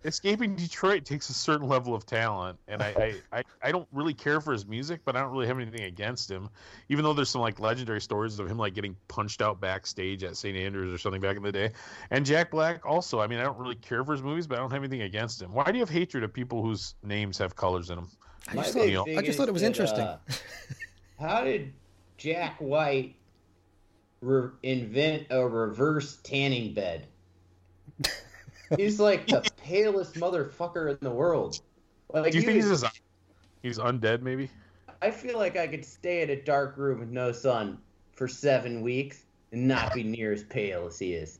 escaping 0.04 0.54
Detroit 0.54 1.04
takes 1.04 1.30
a 1.30 1.34
certain 1.34 1.66
level 1.68 1.92
of 1.92 2.06
talent, 2.06 2.58
and 2.68 2.80
I, 2.80 3.18
I, 3.32 3.38
I, 3.38 3.42
I 3.62 3.72
don't 3.72 3.88
really 3.92 4.14
care 4.14 4.40
for 4.40 4.52
his 4.52 4.64
music, 4.64 5.00
but 5.04 5.16
I 5.16 5.20
don't 5.20 5.32
really 5.32 5.48
have 5.48 5.58
anything 5.58 5.82
against 5.82 6.30
him. 6.30 6.48
Even 6.88 7.04
though 7.04 7.12
there's 7.12 7.28
some 7.30 7.40
like 7.40 7.58
legendary 7.58 8.00
stories 8.00 8.38
of 8.38 8.48
him 8.48 8.56
like 8.56 8.74
getting 8.74 8.94
punched 9.08 9.42
out 9.42 9.60
backstage 9.60 10.22
at 10.22 10.36
St. 10.36 10.56
Andrews 10.56 10.94
or 10.94 10.98
something 10.98 11.20
back 11.20 11.36
in 11.36 11.42
the 11.42 11.50
day. 11.50 11.72
And 12.10 12.24
Jack 12.24 12.52
Black 12.52 12.86
also. 12.86 13.20
I 13.20 13.26
mean, 13.26 13.40
I 13.40 13.42
don't 13.42 13.58
really 13.58 13.74
care 13.74 14.04
for 14.04 14.12
his 14.12 14.22
movies, 14.22 14.46
but 14.46 14.58
I 14.58 14.60
don't 14.60 14.70
have 14.70 14.82
anything 14.82 15.02
against 15.02 15.42
him. 15.42 15.52
Why 15.52 15.64
do 15.64 15.72
you 15.72 15.80
have 15.80 15.90
hatred 15.90 16.22
of 16.22 16.32
people 16.32 16.62
whose 16.62 16.94
names 17.02 17.36
have 17.38 17.56
colors 17.56 17.90
in 17.90 17.96
them? 17.96 18.08
I 18.48 18.54
just, 18.54 18.74
thought, 18.74 19.08
I 19.08 19.22
just 19.22 19.38
thought 19.38 19.48
it 19.48 19.52
was 19.52 19.62
that, 19.62 19.66
interesting. 19.68 20.04
uh, 20.04 20.18
how 21.18 21.44
did 21.44 21.72
Jack 22.16 22.56
White 22.60 23.14
re- 24.20 24.50
invent 24.62 25.26
a 25.30 25.46
reverse 25.46 26.16
tanning 26.22 26.74
bed? 26.74 27.06
He's 28.76 28.98
like 28.98 29.26
the 29.26 29.48
palest 29.62 30.14
motherfucker 30.14 30.90
in 30.90 30.98
the 31.00 31.10
world. 31.10 31.60
Like 32.12 32.32
Do 32.32 32.38
you 32.38 32.42
he 32.42 32.46
think 32.46 32.56
he's 32.62 32.68
was- 32.70 32.82
just, 32.82 33.00
he's 33.62 33.78
undead? 33.78 34.22
Maybe. 34.22 34.50
I 35.02 35.10
feel 35.10 35.38
like 35.38 35.56
I 35.56 35.66
could 35.66 35.84
stay 35.84 36.22
in 36.22 36.30
a 36.30 36.36
dark 36.42 36.76
room 36.76 37.00
with 37.00 37.10
no 37.10 37.30
sun 37.30 37.78
for 38.12 38.26
seven 38.26 38.80
weeks 38.80 39.24
and 39.52 39.68
not 39.68 39.92
be 39.92 40.02
near 40.02 40.32
as 40.32 40.42
pale 40.44 40.86
as 40.86 40.98
he 40.98 41.12
is. 41.12 41.38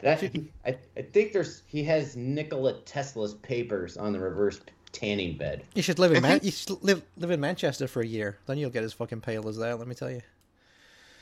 That, 0.00 0.22
I, 0.66 0.76
I 0.96 1.02
think 1.02 1.32
there's 1.32 1.62
he 1.66 1.84
has 1.84 2.16
Nikola 2.16 2.80
Tesla's 2.80 3.34
papers 3.34 3.96
on 3.96 4.12
the 4.12 4.18
reverse 4.18 4.60
tanning 4.94 5.36
bed. 5.36 5.64
you 5.74 5.82
should 5.82 5.98
live 5.98 6.12
in 6.12 6.22
Man- 6.22 6.32
think- 6.40 6.44
you 6.44 6.50
should 6.52 6.82
live 6.82 7.02
live 7.18 7.30
in 7.30 7.40
Manchester 7.40 7.86
for 7.86 8.00
a 8.00 8.06
year. 8.06 8.38
Then 8.46 8.56
you'll 8.56 8.70
get 8.70 8.82
as 8.84 8.92
fucking 8.94 9.20
pale 9.20 9.46
as 9.48 9.58
that. 9.58 9.78
Let 9.78 9.86
me 9.88 9.94
tell 9.94 10.10
you. 10.10 10.22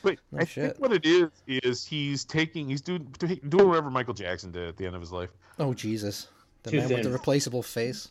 But 0.02 0.18
No 0.30 0.40
I 0.40 0.44
shit. 0.44 0.64
think 0.72 0.78
what 0.80 0.92
it 0.92 1.04
is 1.06 1.30
is 1.46 1.84
he's 1.84 2.24
taking 2.24 2.68
he's 2.68 2.80
doing 2.82 3.12
doing 3.48 3.68
whatever 3.68 3.90
Michael 3.90 4.14
Jackson 4.14 4.50
did 4.52 4.68
at 4.68 4.76
the 4.76 4.86
end 4.86 4.94
of 4.94 5.00
his 5.00 5.10
life. 5.12 5.30
Oh 5.58 5.74
Jesus, 5.74 6.28
the 6.62 6.70
Too 6.72 6.76
man 6.78 6.88
with 6.88 7.02
the 7.04 7.10
replaceable 7.10 7.62
face. 7.62 8.08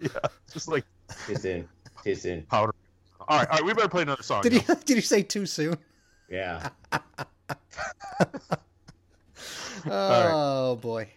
Yeah, 0.00 0.08
just 0.52 0.68
like 0.68 0.84
Too 1.26 1.36
soon. 1.36 1.68
Too 2.04 2.14
soon. 2.14 2.42
powder. 2.42 2.74
All 3.28 3.38
right, 3.38 3.48
all 3.48 3.56
right, 3.56 3.64
we 3.64 3.72
better 3.74 3.88
play 3.88 4.02
another 4.02 4.22
song. 4.22 4.42
Did 4.42 4.52
now. 4.52 4.58
he? 4.60 4.74
Did 4.84 4.94
he 4.96 5.00
say 5.00 5.22
too 5.22 5.46
soon? 5.46 5.76
Yeah. 6.28 6.68
Oh 9.88 10.76
boy. 10.76 11.08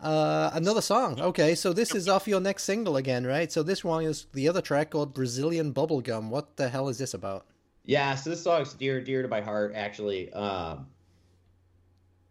Uh, 0.00 0.50
another 0.52 0.80
song. 0.80 1.20
Okay, 1.20 1.54
so 1.54 1.72
this 1.72 1.94
is 1.94 2.08
off 2.08 2.28
your 2.28 2.40
next 2.40 2.64
single 2.64 2.96
again, 2.96 3.26
right? 3.26 3.50
So 3.50 3.62
this 3.62 3.82
one 3.82 4.04
is 4.04 4.26
the 4.32 4.48
other 4.48 4.60
track 4.60 4.90
called 4.90 5.12
Brazilian 5.12 5.74
Bubblegum. 5.74 6.28
What 6.28 6.56
the 6.56 6.68
hell 6.68 6.88
is 6.88 6.98
this 6.98 7.14
about? 7.14 7.46
Yeah, 7.84 8.14
so 8.14 8.30
this 8.30 8.42
song's 8.42 8.74
dear, 8.74 9.00
dear 9.00 9.22
to 9.22 9.28
my 9.28 9.40
heart, 9.40 9.72
actually. 9.74 10.32
Um, 10.32 10.86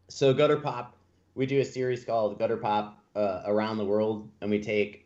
so 0.07 0.34
Gutter 0.34 0.57
Pop, 0.57 0.95
we 1.35 1.45
do 1.45 1.60
a 1.60 1.65
series 1.65 2.06
called 2.06 2.39
Gutter 2.39 2.57
Pop 2.57 3.03
uh, 3.15 3.41
Around 3.45 3.80
the 3.80 3.85
World, 3.85 4.30
and 4.39 4.49
we 4.49 4.61
take 4.61 5.06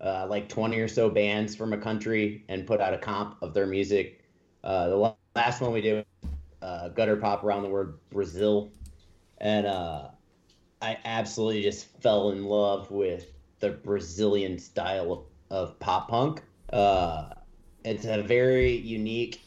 uh, 0.00 0.26
like 0.28 0.48
20 0.48 0.78
or 0.78 0.86
so 0.86 1.10
bands 1.10 1.56
from 1.56 1.72
a 1.72 1.78
country 1.78 2.44
and 2.48 2.66
put 2.66 2.80
out 2.80 2.94
a 2.94 2.98
comp 2.98 3.36
of 3.42 3.52
their 3.52 3.66
music. 3.66 4.22
Uh, 4.62 4.88
the 4.88 5.14
last 5.34 5.60
one 5.60 5.72
we 5.72 5.80
did, 5.80 6.06
uh, 6.62 6.90
Gutter 6.90 7.16
Pop 7.16 7.42
Around 7.42 7.64
the 7.64 7.68
World 7.68 7.94
Brazil, 8.10 8.70
and 9.38 9.66
uh, 9.66 10.08
I 10.84 10.98
absolutely 11.06 11.62
just 11.62 11.86
fell 12.02 12.30
in 12.30 12.44
love 12.44 12.90
with 12.90 13.32
the 13.60 13.70
Brazilian 13.70 14.58
style 14.58 15.12
of, 15.50 15.68
of 15.70 15.80
pop 15.80 16.10
punk. 16.10 16.42
Uh, 16.70 17.30
it's 17.86 18.04
a 18.04 18.22
very 18.22 18.76
unique 18.76 19.40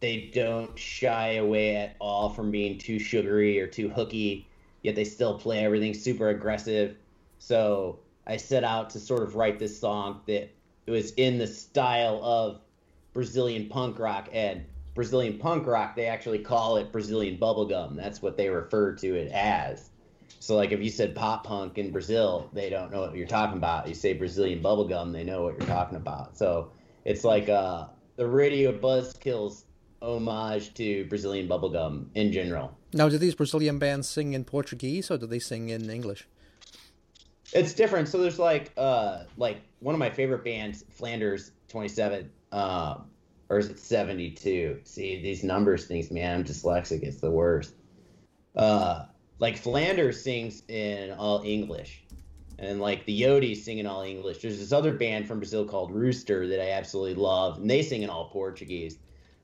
they 0.00 0.30
don't 0.34 0.78
shy 0.78 1.36
away 1.36 1.76
at 1.76 1.96
all 1.98 2.28
from 2.28 2.50
being 2.50 2.76
too 2.76 2.98
sugary 2.98 3.58
or 3.58 3.66
too 3.66 3.88
hooky, 3.88 4.46
yet 4.82 4.94
they 4.94 5.04
still 5.04 5.38
play 5.38 5.64
everything 5.64 5.94
super 5.94 6.28
aggressive. 6.28 6.96
So 7.38 8.00
I 8.26 8.36
set 8.36 8.64
out 8.64 8.90
to 8.90 9.00
sort 9.00 9.22
of 9.22 9.34
write 9.34 9.58
this 9.58 9.80
song 9.80 10.20
that 10.26 10.50
it 10.86 10.90
was 10.90 11.12
in 11.12 11.38
the 11.38 11.46
style 11.46 12.22
of 12.22 12.60
Brazilian 13.14 13.66
punk 13.70 13.98
rock 13.98 14.28
and 14.30 14.66
Brazilian 14.94 15.38
punk 15.38 15.66
rock 15.66 15.96
they 15.96 16.04
actually 16.04 16.40
call 16.40 16.76
it 16.76 16.92
Brazilian 16.92 17.38
bubblegum. 17.38 17.96
That's 17.96 18.20
what 18.20 18.36
they 18.36 18.50
refer 18.50 18.94
to 18.96 19.14
it 19.14 19.32
as. 19.32 19.88
So 20.40 20.56
like 20.56 20.72
if 20.72 20.80
you 20.80 20.90
said 20.90 21.14
pop 21.14 21.44
punk 21.44 21.78
in 21.78 21.90
Brazil, 21.90 22.48
they 22.52 22.70
don't 22.70 22.92
know 22.92 23.00
what 23.00 23.14
you're 23.16 23.26
talking 23.26 23.56
about. 23.56 23.88
You 23.88 23.94
say 23.94 24.12
Brazilian 24.12 24.62
bubblegum, 24.62 25.12
they 25.12 25.24
know 25.24 25.42
what 25.42 25.58
you're 25.58 25.66
talking 25.66 25.96
about. 25.96 26.36
So 26.36 26.70
it's 27.04 27.24
like 27.24 27.48
uh 27.48 27.86
the 28.16 28.26
radio 28.26 28.72
buzzkills 28.72 29.64
homage 30.00 30.74
to 30.74 31.04
Brazilian 31.06 31.48
bubblegum 31.48 32.06
in 32.14 32.32
general. 32.32 32.76
Now, 32.92 33.08
do 33.08 33.18
these 33.18 33.34
Brazilian 33.34 33.78
bands 33.78 34.08
sing 34.08 34.32
in 34.32 34.44
Portuguese 34.44 35.10
or 35.10 35.18
do 35.18 35.26
they 35.26 35.38
sing 35.38 35.68
in 35.70 35.90
English? 35.90 36.26
It's 37.52 37.74
different. 37.74 38.08
So 38.08 38.18
there's 38.18 38.38
like 38.38 38.72
uh 38.76 39.24
like 39.36 39.62
one 39.80 39.94
of 39.94 39.98
my 39.98 40.10
favorite 40.10 40.44
bands, 40.44 40.84
Flanders 40.90 41.52
27, 41.68 42.30
um, 42.52 43.06
or 43.48 43.58
is 43.58 43.68
it 43.68 43.78
72? 43.78 44.80
See 44.84 45.22
these 45.22 45.42
numbers 45.42 45.86
things, 45.86 46.10
man. 46.10 46.40
I'm 46.40 46.44
dyslexic. 46.44 47.02
It's 47.02 47.20
the 47.20 47.30
worst. 47.30 47.74
Uh, 48.56 49.04
like 49.38 49.56
Flanders 49.56 50.22
sings 50.22 50.62
in 50.68 51.12
all 51.12 51.42
English, 51.44 52.02
and 52.58 52.80
like 52.80 53.04
the 53.06 53.22
Yodis 53.22 53.58
sing 53.58 53.78
in 53.78 53.86
all 53.86 54.02
English. 54.02 54.38
There's 54.38 54.58
this 54.58 54.72
other 54.72 54.92
band 54.92 55.26
from 55.28 55.38
Brazil 55.38 55.64
called 55.64 55.92
Rooster 55.92 56.46
that 56.48 56.60
I 56.60 56.70
absolutely 56.72 57.14
love, 57.14 57.58
and 57.58 57.70
they 57.70 57.82
sing 57.82 58.02
in 58.02 58.10
all 58.10 58.30
Portuguese. 58.30 58.98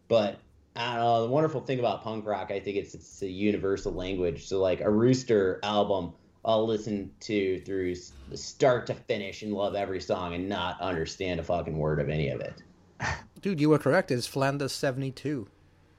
But 0.08 0.38
I 0.76 0.94
don't 0.94 1.04
know. 1.04 1.22
The 1.22 1.32
wonderful 1.32 1.60
thing 1.60 1.78
about 1.78 2.02
punk 2.02 2.26
rock, 2.26 2.50
I 2.50 2.60
think 2.60 2.76
it's 2.76 2.94
it's 2.94 3.22
a 3.22 3.28
universal 3.28 3.92
language. 3.92 4.46
So 4.46 4.60
like 4.60 4.80
a 4.80 4.90
Rooster 4.90 5.60
album, 5.62 6.12
I'll 6.44 6.66
listen 6.66 7.10
to 7.20 7.60
through 7.60 7.92
s- 7.92 8.12
start 8.34 8.86
to 8.88 8.94
finish 8.94 9.42
and 9.42 9.52
love 9.52 9.74
every 9.74 10.00
song 10.00 10.34
and 10.34 10.48
not 10.48 10.80
understand 10.80 11.38
a 11.40 11.44
fucking 11.44 11.76
word 11.78 12.00
of 12.00 12.08
any 12.08 12.28
of 12.28 12.40
it. 12.40 12.54
Dude, 13.40 13.60
you 13.60 13.68
were 13.68 13.78
correct. 13.78 14.10
It's 14.10 14.26
Flanders 14.26 14.72
72. 14.72 15.46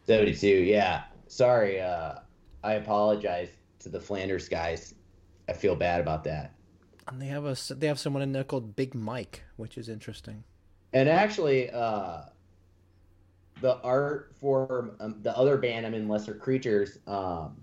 72, 0.06 0.48
yeah. 0.48 1.04
Sorry, 1.28 1.82
uh, 1.82 2.16
I 2.64 2.74
apologize 2.74 3.50
to 3.86 3.90
the 3.90 4.02
Flanders 4.02 4.50
guys. 4.50 4.96
I 5.48 5.54
feel 5.54 5.76
bad 5.76 6.02
about 6.02 6.24
that. 6.24 6.56
And 7.08 7.22
they 7.22 7.28
have 7.28 7.46
a 7.46 7.56
they 7.74 7.86
have 7.86 8.00
someone 8.00 8.24
in 8.24 8.32
there 8.32 8.44
called 8.44 8.76
Big 8.76 8.96
Mike, 8.96 9.44
which 9.58 9.78
is 9.78 9.90
interesting. 9.90 10.44
And 10.92 11.08
actually, 11.08 11.70
uh, 11.70 12.22
the 13.62 13.78
art 13.82 14.34
for 14.40 14.96
um, 15.00 15.18
the 15.22 15.38
other 15.38 15.58
band 15.58 15.86
I'm 15.86 15.94
in, 15.94 16.08
Lesser 16.08 16.34
Creatures, 16.34 16.98
um, 17.06 17.58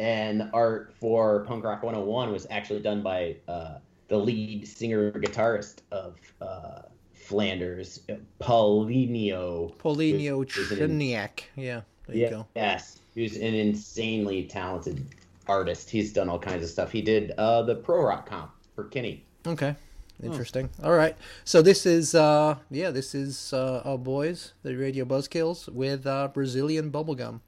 and 0.00 0.40
the 0.40 0.50
art 0.52 0.92
for 0.98 1.44
Punk 1.44 1.62
Rock 1.62 1.84
101 1.84 2.32
was 2.32 2.48
actually 2.50 2.80
done 2.80 3.00
by 3.00 3.36
uh, 3.46 3.78
the 4.08 4.16
lead 4.16 4.66
singer 4.66 5.12
guitarist 5.12 5.82
of 5.92 6.18
uh, 6.40 6.82
Flanders, 7.12 8.00
Paulinho. 8.40 9.76
Paulinho 9.76 10.44
Triniak. 10.44 11.44
Yeah, 11.54 11.82
there 12.08 12.16
yeah, 12.16 12.24
you 12.24 12.30
go. 12.30 12.46
Yes, 12.56 12.98
who's 13.14 13.36
an 13.36 13.54
insanely 13.54 14.44
talented 14.44 15.06
artist. 15.46 15.90
He's 15.90 16.12
done 16.12 16.28
all 16.28 16.38
kinds 16.38 16.62
of 16.64 16.70
stuff. 16.70 16.92
He 16.92 17.02
did 17.02 17.32
uh, 17.32 17.62
the 17.62 17.76
pro 17.76 18.02
rock 18.02 18.26
comp 18.28 18.50
for 18.74 18.84
Kenny. 18.84 19.24
Okay. 19.46 19.76
Interesting. 20.22 20.70
All 20.82 20.92
right. 20.94 21.16
So 21.44 21.60
this 21.60 21.84
is 21.86 22.14
uh 22.14 22.56
yeah, 22.70 22.90
this 22.90 23.14
is 23.14 23.52
uh 23.52 23.82
our 23.84 23.98
boys, 23.98 24.52
the 24.62 24.76
Radio 24.76 25.04
Buzzkills 25.04 25.68
with 25.68 26.06
uh 26.06 26.28
Brazilian 26.28 26.90
bubblegum. 26.90 27.40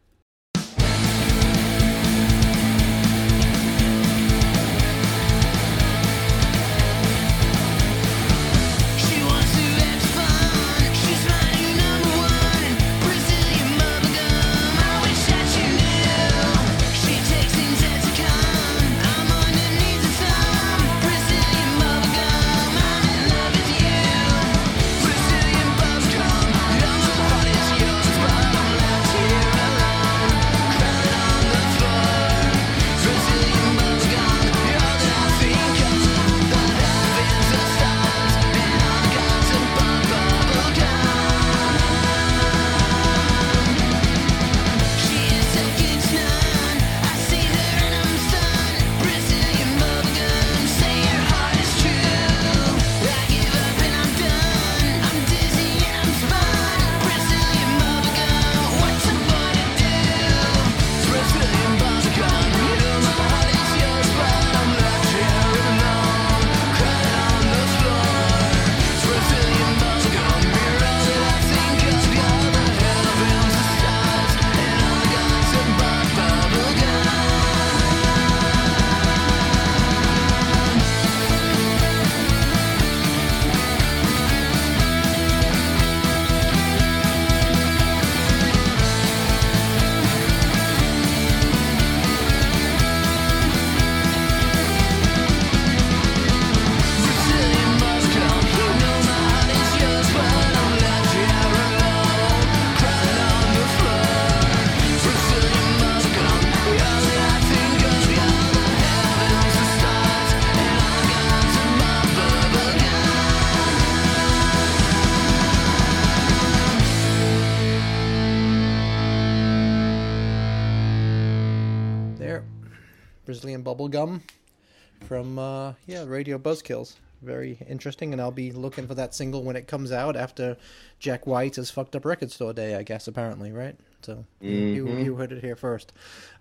Radio 126.16 126.38
Buzzkills. 126.38 126.94
Very 127.22 127.58
interesting 127.68 128.12
and 128.12 128.20
I'll 128.20 128.30
be 128.30 128.52
looking 128.52 128.86
for 128.86 128.94
that 128.94 129.14
single 129.14 129.42
when 129.42 129.56
it 129.56 129.66
comes 129.66 129.92
out 129.92 130.16
after 130.16 130.56
Jack 130.98 131.26
White 131.26 131.56
has 131.56 131.70
fucked 131.70 131.94
up 131.96 132.04
record 132.04 132.30
store 132.30 132.52
day, 132.52 132.74
I 132.74 132.82
guess 132.82 133.06
apparently, 133.08 133.52
right? 133.52 133.76
So 134.02 134.24
you 134.40 134.88
you 134.98 135.14
heard 135.16 135.32
it 135.32 135.42
here 135.42 135.56
first. 135.56 135.92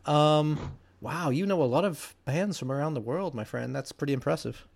Um 0.06 0.74
wow, 1.02 1.30
you 1.30 1.46
know 1.46 1.62
a 1.62 1.66
lot 1.66 1.86
of 1.86 2.16
bands 2.26 2.58
from 2.58 2.72
around 2.72 2.94
the 2.94 3.02
world, 3.02 3.34
my 3.36 3.44
friend. 3.44 3.76
That's 3.76 3.92
pretty 3.92 4.14
impressive. 4.14 4.68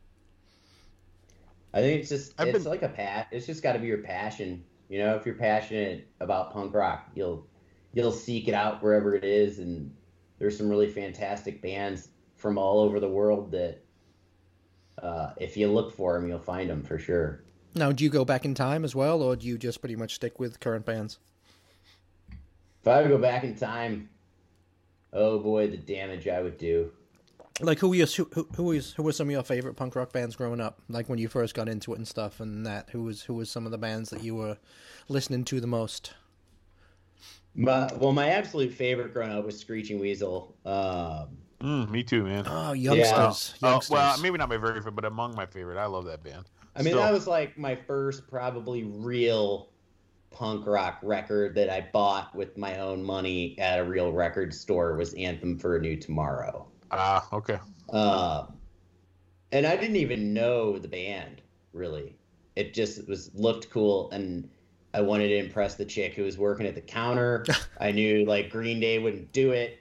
I 1.73 1.81
think 1.81 2.01
it's 2.01 2.09
just 2.09 2.33
I've 2.37 2.47
it's 2.49 2.59
been- 2.59 2.69
like 2.71 2.81
a 2.83 2.89
pat. 2.89 3.27
It's 3.31 3.45
just 3.45 3.61
got 3.63 3.73
to 3.73 3.79
be 3.79 3.87
your 3.87 3.99
passion. 3.99 4.63
You 4.89 4.99
know, 4.99 5.15
if 5.15 5.25
you're 5.25 5.35
passionate 5.35 6.07
about 6.19 6.51
punk 6.51 6.73
rock, 6.73 7.09
you'll 7.13 7.45
you'll 7.93 8.11
seek 8.11 8.47
it 8.47 8.53
out 8.53 8.81
wherever 8.81 9.15
it 9.15 9.23
is. 9.23 9.59
And 9.59 9.93
there's 10.39 10.57
some 10.57 10.69
really 10.69 10.89
fantastic 10.89 11.61
bands 11.61 12.09
from 12.35 12.57
all 12.57 12.79
over 12.79 12.99
the 12.99 13.09
world 13.09 13.51
that, 13.51 13.83
uh, 15.03 15.33
if 15.37 15.57
you 15.57 15.71
look 15.71 15.95
for 15.95 16.13
them, 16.13 16.27
you'll 16.27 16.39
find 16.39 16.69
them 16.69 16.83
for 16.83 16.97
sure. 16.97 17.41
Now, 17.75 17.91
do 17.91 18.03
you 18.03 18.09
go 18.09 18.25
back 18.25 18.45
in 18.45 18.55
time 18.55 18.83
as 18.83 18.95
well, 18.95 19.21
or 19.21 19.35
do 19.35 19.47
you 19.47 19.57
just 19.57 19.79
pretty 19.79 19.95
much 19.95 20.15
stick 20.15 20.39
with 20.39 20.59
current 20.59 20.85
bands? 20.85 21.19
If 22.81 22.87
I 22.87 23.01
would 23.01 23.09
go 23.09 23.17
back 23.17 23.43
in 23.43 23.55
time, 23.55 24.09
oh 25.13 25.39
boy, 25.39 25.67
the 25.67 25.77
damage 25.77 26.27
I 26.27 26.41
would 26.41 26.57
do. 26.57 26.91
Like, 27.61 27.79
who 27.79 27.91
who, 27.93 28.29
who, 28.33 28.47
who 28.55 28.63
was 28.63 28.93
who 28.93 29.03
were 29.03 29.11
some 29.11 29.27
of 29.27 29.31
your 29.31 29.43
favorite 29.43 29.75
punk 29.75 29.95
rock 29.95 30.13
bands 30.13 30.35
growing 30.35 30.61
up? 30.61 30.81
Like 30.87 31.09
when 31.09 31.19
you 31.19 31.27
first 31.27 31.53
got 31.53 31.67
into 31.67 31.93
it 31.93 31.97
and 31.97 32.07
stuff, 32.07 32.39
and 32.39 32.65
that 32.65 32.89
who 32.91 33.03
was 33.03 33.23
who 33.23 33.33
was 33.33 33.51
some 33.51 33.65
of 33.65 33.71
the 33.71 33.77
bands 33.77 34.09
that 34.11 34.23
you 34.23 34.35
were 34.35 34.57
listening 35.09 35.43
to 35.45 35.59
the 35.59 35.67
most? 35.67 36.13
My, 37.55 37.91
well, 37.97 38.13
my 38.13 38.29
absolute 38.29 38.73
favorite 38.73 39.13
growing 39.13 39.31
up 39.31 39.45
was 39.45 39.59
Screeching 39.59 39.99
Weasel. 39.99 40.55
Um, 40.65 41.37
Mm, 41.61 41.89
me 41.89 42.03
too, 42.03 42.23
man. 42.23 42.45
Oh, 42.47 42.71
youngsters, 42.71 43.53
Oh, 43.61 43.69
youngsters. 43.71 43.89
well, 43.91 44.17
maybe 44.21 44.37
not 44.37 44.47
my 44.49 44.57
very 44.57 44.75
favorite, 44.75 44.95
but 44.95 45.05
among 45.05 45.35
my 45.35 45.45
favorite. 45.45 45.77
I 45.77 45.85
love 45.87 46.05
that 46.05 46.23
band. 46.23 46.45
I 46.75 46.79
mean, 46.79 46.93
Still. 46.93 47.03
that 47.03 47.11
was 47.11 47.27
like 47.27 47.57
my 47.57 47.75
first 47.75 48.29
probably 48.29 48.83
real 48.83 49.69
punk 50.31 50.65
rock 50.65 50.99
record 51.01 51.55
that 51.55 51.69
I 51.69 51.89
bought 51.91 52.33
with 52.35 52.57
my 52.57 52.79
own 52.79 53.03
money 53.03 53.57
at 53.59 53.79
a 53.79 53.83
real 53.83 54.13
record 54.13 54.53
store 54.53 54.95
was 54.95 55.13
Anthem 55.15 55.57
for 55.57 55.75
a 55.75 55.81
New 55.81 55.97
Tomorrow. 55.97 56.67
Ah, 56.91 57.27
okay. 57.33 57.59
Um, 57.91 58.53
and 59.51 59.65
I 59.65 59.75
didn't 59.75 59.97
even 59.97 60.33
know 60.33 60.77
the 60.77 60.87
band 60.87 61.41
really. 61.73 62.15
It 62.55 62.73
just 62.73 63.07
was 63.07 63.31
looked 63.33 63.69
cool, 63.69 64.09
and 64.11 64.49
I 64.93 65.01
wanted 65.01 65.29
to 65.29 65.37
impress 65.37 65.75
the 65.75 65.85
chick 65.85 66.13
who 66.13 66.23
was 66.23 66.37
working 66.37 66.65
at 66.65 66.75
the 66.75 66.81
counter. 66.81 67.45
I 67.79 67.91
knew 67.91 68.25
like 68.25 68.49
Green 68.49 68.79
Day 68.79 68.99
wouldn't 68.99 69.31
do 69.33 69.51
it, 69.51 69.78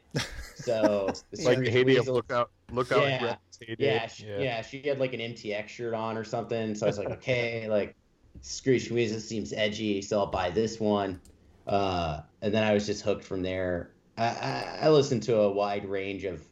so 0.55 1.11
the 1.33 1.43
like 1.45 1.55
Screech 1.55 1.67
the 1.67 1.71
heyday 1.71 1.99
Weasel- 1.99 2.15
look 2.15 2.31
out, 2.33 2.51
look 2.73 2.93
out, 2.93 3.03
Yeah. 3.03 3.19
Greg's 3.19 3.59
heyday. 3.61 3.85
yeah, 3.85 4.07
she, 4.07 4.27
yeah, 4.27 4.63
she 4.63 4.83
had 4.83 4.99
like 4.99 5.13
an 5.13 5.21
MTX 5.21 5.69
shirt 5.69 5.95
on 5.95 6.17
or 6.17 6.25
something. 6.25 6.75
So 6.75 6.87
I 6.87 6.89
was 6.89 6.99
like, 6.99 7.11
okay, 7.13 7.69
like 7.69 7.95
Screech 8.41 8.91
Weasel 8.91 9.21
seems 9.21 9.53
edgy, 9.53 10.03
so 10.03 10.19
I'll 10.21 10.27
buy 10.27 10.51
this 10.51 10.79
one. 10.81 11.21
Uh, 11.67 12.21
and 12.41 12.53
then 12.55 12.63
I 12.65 12.73
was 12.73 12.87
just 12.87 13.03
hooked 13.05 13.25
from 13.25 13.43
there. 13.43 13.91
I, 14.17 14.25
I, 14.27 14.79
I 14.83 14.89
listened 14.91 15.23
to 15.25 15.37
a 15.41 15.51
wide 15.53 15.89
range 15.89 16.25
of 16.25 16.43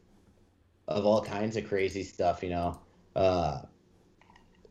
of 0.87 1.05
all 1.05 1.21
kinds 1.21 1.57
of 1.57 1.67
crazy 1.67 2.03
stuff, 2.03 2.41
you 2.43 2.49
know. 2.49 2.79
Uh, 3.15 3.61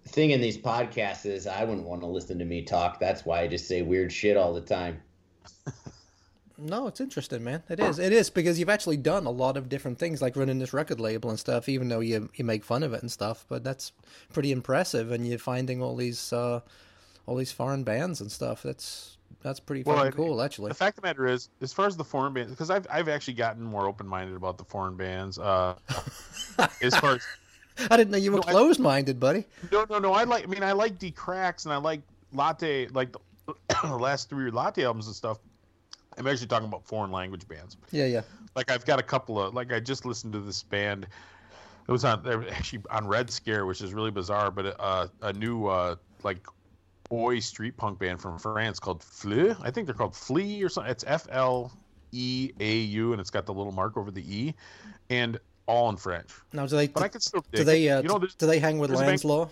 thing 0.08 0.30
in 0.30 0.40
these 0.40 0.56
podcasts 0.56 1.26
is 1.26 1.46
I 1.46 1.64
wouldn't 1.64 1.86
want 1.86 2.00
to 2.02 2.06
listen 2.06 2.38
to 2.38 2.44
me 2.44 2.62
talk. 2.62 2.98
That's 3.00 3.24
why 3.26 3.40
I 3.40 3.48
just 3.48 3.66
say 3.68 3.82
weird 3.82 4.12
shit 4.12 4.36
all 4.36 4.54
the 4.54 4.60
time. 4.62 5.02
No, 6.58 6.86
it's 6.86 7.00
interesting, 7.00 7.44
man. 7.44 7.62
It 7.68 7.80
is. 7.80 7.98
It 7.98 8.12
is 8.12 8.30
because 8.30 8.58
you've 8.58 8.70
actually 8.70 8.96
done 8.96 9.26
a 9.26 9.30
lot 9.30 9.56
of 9.56 9.68
different 9.68 9.98
things, 9.98 10.22
like 10.22 10.36
running 10.36 10.58
this 10.58 10.72
record 10.72 11.00
label 11.00 11.28
and 11.30 11.38
stuff. 11.38 11.68
Even 11.68 11.88
though 11.88 12.00
you 12.00 12.30
you 12.34 12.44
make 12.44 12.64
fun 12.64 12.82
of 12.82 12.92
it 12.94 13.02
and 13.02 13.10
stuff, 13.12 13.44
but 13.48 13.62
that's 13.62 13.92
pretty 14.32 14.52
impressive. 14.52 15.12
And 15.12 15.26
you're 15.26 15.38
finding 15.38 15.82
all 15.82 15.96
these 15.96 16.32
uh, 16.32 16.60
all 17.26 17.36
these 17.36 17.52
foreign 17.52 17.84
bands 17.84 18.20
and 18.22 18.32
stuff. 18.32 18.62
That's 18.62 19.18
that's 19.42 19.60
pretty 19.60 19.82
Well, 19.82 19.96
fucking 19.96 20.12
I- 20.12 20.16
cool, 20.16 20.40
actually. 20.40 20.68
The 20.70 20.74
fact 20.74 20.96
of 20.96 21.02
the 21.02 21.08
matter 21.08 21.26
is, 21.26 21.50
as 21.60 21.72
far 21.72 21.86
as 21.86 21.96
the 21.96 22.04
foreign 22.04 22.32
bands, 22.32 22.52
because 22.52 22.70
I've 22.70 22.86
I've 22.90 23.08
actually 23.08 23.34
gotten 23.34 23.62
more 23.62 23.86
open 23.86 24.06
minded 24.06 24.34
about 24.34 24.56
the 24.56 24.64
foreign 24.64 24.96
bands. 24.96 25.38
Uh, 25.38 25.74
as 26.82 26.96
far 26.96 27.16
as 27.16 27.22
I 27.90 27.96
didn't 27.98 28.10
know 28.12 28.18
you 28.18 28.32
were 28.32 28.38
No, 28.38 28.42
closed 28.44 28.80
minded, 28.80 29.20
buddy. 29.20 29.44
no, 29.70 29.84
no, 29.90 29.98
no, 29.98 30.12
I 30.14 30.24
like. 30.24 30.44
I 30.44 30.46
mean, 30.46 30.62
I 30.62 30.72
like 30.72 30.98
Dee 30.98 31.10
Cracks 31.10 31.66
and 31.66 31.74
I 31.74 31.76
like 31.76 32.00
Latte, 32.32 32.88
like 32.88 33.12
the, 33.12 33.54
the 33.82 33.96
last 33.96 34.30
three 34.30 34.50
Latte 34.50 34.82
albums 34.84 35.06
and 35.06 35.14
stuff. 35.14 35.38
I'm 36.18 36.26
actually 36.26 36.46
talking 36.46 36.68
about 36.68 36.84
foreign 36.84 37.10
language 37.10 37.46
bands. 37.48 37.76
Yeah, 37.90 38.06
yeah. 38.06 38.22
Like 38.54 38.70
I've 38.70 38.84
got 38.86 38.98
a 38.98 39.02
couple 39.02 39.40
of 39.40 39.54
like 39.54 39.72
I 39.72 39.80
just 39.80 40.04
listened 40.06 40.32
to 40.32 40.40
this 40.40 40.62
band. 40.62 41.06
It 41.88 41.92
was 41.92 42.04
on 42.04 42.22
they're 42.22 42.48
actually 42.50 42.82
on 42.90 43.06
Red 43.06 43.30
Scare, 43.30 43.66
which 43.66 43.80
is 43.80 43.92
really 43.92 44.10
bizarre, 44.10 44.50
but 44.50 44.76
uh, 44.80 45.08
a 45.22 45.32
new 45.32 45.66
uh, 45.66 45.96
like 46.22 46.46
boy 47.08 47.38
street 47.38 47.76
punk 47.76 47.98
band 47.98 48.20
from 48.20 48.38
France 48.38 48.80
called 48.80 49.02
Fleu. 49.02 49.54
I 49.62 49.70
think 49.70 49.86
they're 49.86 49.94
called 49.94 50.16
Flea 50.16 50.62
or 50.62 50.68
something. 50.68 50.90
It's 50.90 51.04
F 51.06 51.26
L 51.30 51.70
E 52.12 52.50
A 52.60 52.76
U, 52.78 53.12
and 53.12 53.20
it's 53.20 53.30
got 53.30 53.46
the 53.46 53.54
little 53.54 53.72
mark 53.72 53.96
over 53.96 54.10
the 54.10 54.22
E, 54.22 54.54
and 55.10 55.38
all 55.66 55.88
in 55.90 55.96
French. 55.96 56.30
Now, 56.52 56.66
do 56.66 56.76
they 56.76 56.88
But 56.88 57.02
I 57.02 57.08
can 57.08 57.20
still 57.20 57.44
dig 57.52 57.58
do 57.60 57.64
they 57.64 57.86
it. 57.86 57.90
uh, 57.90 58.02
you 58.02 58.08
know, 58.08 58.18
do 58.18 58.46
they 58.46 58.58
hang 58.58 58.78
with 58.78 58.90
bank- 58.90 59.20
Landslaw? 59.20 59.48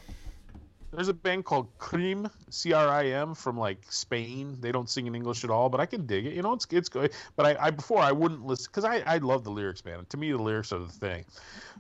There's 0.95 1.09
a 1.09 1.15
band 1.15 1.45
called 1.45 1.69
Crim, 1.79 2.31
C 2.51 2.73
R 2.73 2.89
I 2.89 3.07
M, 3.07 3.35
from 3.35 3.59
like 3.59 3.79
Spain. 3.91 4.57
They 4.61 4.73
don't 4.73 4.89
sing 4.89 5.07
in 5.07 5.15
English 5.15 5.45
at 5.45 5.51
all, 5.51 5.69
but 5.69 5.81
I 5.81 5.87
can 5.87 6.07
dig 6.07 6.27
it. 6.27 6.35
You 6.35 6.43
know, 6.43 6.53
it's 6.53 6.67
it's 6.71 6.89
good. 6.89 7.13
But 7.37 7.47
I, 7.47 7.67
I 7.67 7.71
before 7.71 8.01
I 8.01 8.13
wouldn't 8.13 8.47
listen 8.47 8.67
because 8.71 8.85
I 8.85 8.99
I 9.01 9.19
love 9.19 9.45
the 9.45 9.51
lyrics, 9.51 9.85
man. 9.85 10.07
To 10.09 10.17
me, 10.17 10.31
the 10.31 10.39
lyrics 10.39 10.73
are 10.73 10.79
the 10.79 10.89
thing. 10.89 11.25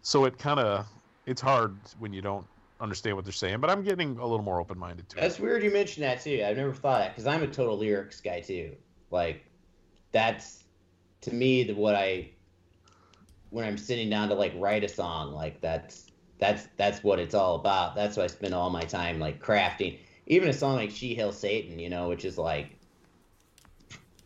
So 0.03 0.25
it 0.25 0.39
kind 0.39 0.59
of 0.61 0.87
it's 1.27 1.41
hard 1.41 1.77
when 1.99 2.13
you 2.13 2.23
don't 2.23 2.47
understand 2.81 3.17
what 3.17 3.25
they're 3.25 3.33
saying. 3.33 3.61
But 3.61 3.71
I'm 3.71 3.83
getting 3.83 4.19
a 4.19 4.27
little 4.27 4.45
more 4.45 4.61
open 4.61 4.79
minded 4.79 5.09
to 5.11 5.19
it. 5.19 5.21
That's 5.21 5.39
weird 5.39 5.63
you 5.63 5.71
mentioned 5.71 6.05
that 6.05 6.21
too. 6.21 6.45
I've 6.47 6.57
never 6.57 6.75
thought 6.75 6.99
that 6.99 7.15
because 7.15 7.27
I'm 7.27 7.43
a 7.43 7.47
total 7.47 7.79
lyrics 7.79 8.21
guy 8.21 8.41
too. 8.41 8.77
Like, 9.11 9.45
that's 10.13 10.65
to 11.23 11.33
me 11.33 11.63
the 11.65 11.75
what 11.75 11.95
I 11.95 12.31
when 13.51 13.65
I'm 13.65 13.79
sitting 13.79 14.11
down 14.11 14.29
to 14.29 14.35
like 14.35 14.53
write 14.57 14.85
a 14.85 14.89
song. 14.89 15.33
Like 15.33 15.61
that's 15.61 16.07
that's 16.39 16.69
that's 16.77 17.03
what 17.03 17.19
it's 17.19 17.35
all 17.35 17.57
about. 17.57 17.95
That's 17.95 18.17
why 18.17 18.25
I 18.25 18.27
spend 18.29 18.55
all 18.55 18.71
my 18.71 18.83
time 18.83 19.19
like 19.19 19.43
crafting. 19.43 19.99
Even 20.27 20.49
a 20.49 20.53
song 20.53 20.77
like 20.77 20.91
She 20.91 21.15
Hail 21.15 21.33
Satan, 21.33 21.79
you 21.79 21.91
know, 21.91 22.09
which 22.09 22.25
is 22.25 22.39
like 22.39 22.71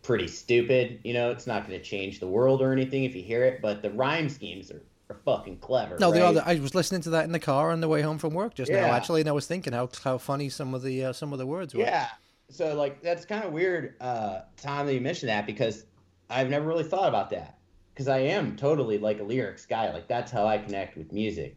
pretty 0.02 0.28
stupid. 0.28 1.00
You 1.04 1.12
know, 1.12 1.30
it's 1.30 1.46
not 1.46 1.66
going 1.66 1.78
to 1.78 1.84
change 1.84 2.20
the 2.20 2.26
world 2.26 2.62
or 2.62 2.72
anything 2.72 3.04
if 3.04 3.14
you 3.14 3.22
hear 3.22 3.44
it, 3.44 3.60
but 3.60 3.82
the 3.82 3.90
rhyme 3.90 4.28
schemes 4.28 4.70
are, 4.70 4.82
are 5.10 5.16
fucking 5.24 5.58
clever. 5.58 5.98
No, 5.98 6.10
the 6.10 6.20
right? 6.20 6.26
other. 6.26 6.42
I 6.46 6.54
was 6.56 6.74
listening 6.74 7.02
to 7.02 7.10
that 7.10 7.24
in 7.24 7.32
the 7.32 7.38
car 7.38 7.72
on 7.72 7.80
the 7.80 7.88
way 7.88 8.00
home 8.00 8.18
from 8.18 8.32
work 8.32 8.54
just 8.54 8.70
now, 8.70 8.86
actually, 8.86 9.20
and 9.20 9.28
I 9.28 9.32
was 9.32 9.46
thinking 9.46 9.72
how 9.72 9.88
how 10.02 10.18
funny 10.18 10.48
some 10.48 10.74
of 10.74 10.82
the 10.82 11.06
uh, 11.06 11.12
some 11.12 11.32
of 11.32 11.38
the 11.38 11.46
words 11.46 11.74
were. 11.74 11.82
Yeah. 11.82 12.08
So 12.50 12.74
like 12.74 13.02
that's 13.02 13.26
kind 13.26 13.44
of 13.44 13.52
weird, 13.52 13.96
uh, 14.00 14.40
Tom, 14.56 14.86
that 14.86 14.94
you 14.94 15.02
mentioned 15.02 15.28
that 15.28 15.44
because 15.46 15.84
I've 16.30 16.48
never 16.48 16.66
really 16.66 16.84
thought 16.84 17.08
about 17.08 17.28
that 17.30 17.58
because 17.92 18.08
I 18.08 18.18
am 18.18 18.56
totally 18.56 18.96
like 18.96 19.20
a 19.20 19.24
lyrics 19.24 19.66
guy. 19.66 19.92
Like 19.92 20.08
that's 20.08 20.32
how 20.32 20.46
I 20.46 20.56
connect 20.56 20.96
with 20.96 21.12
music. 21.12 21.56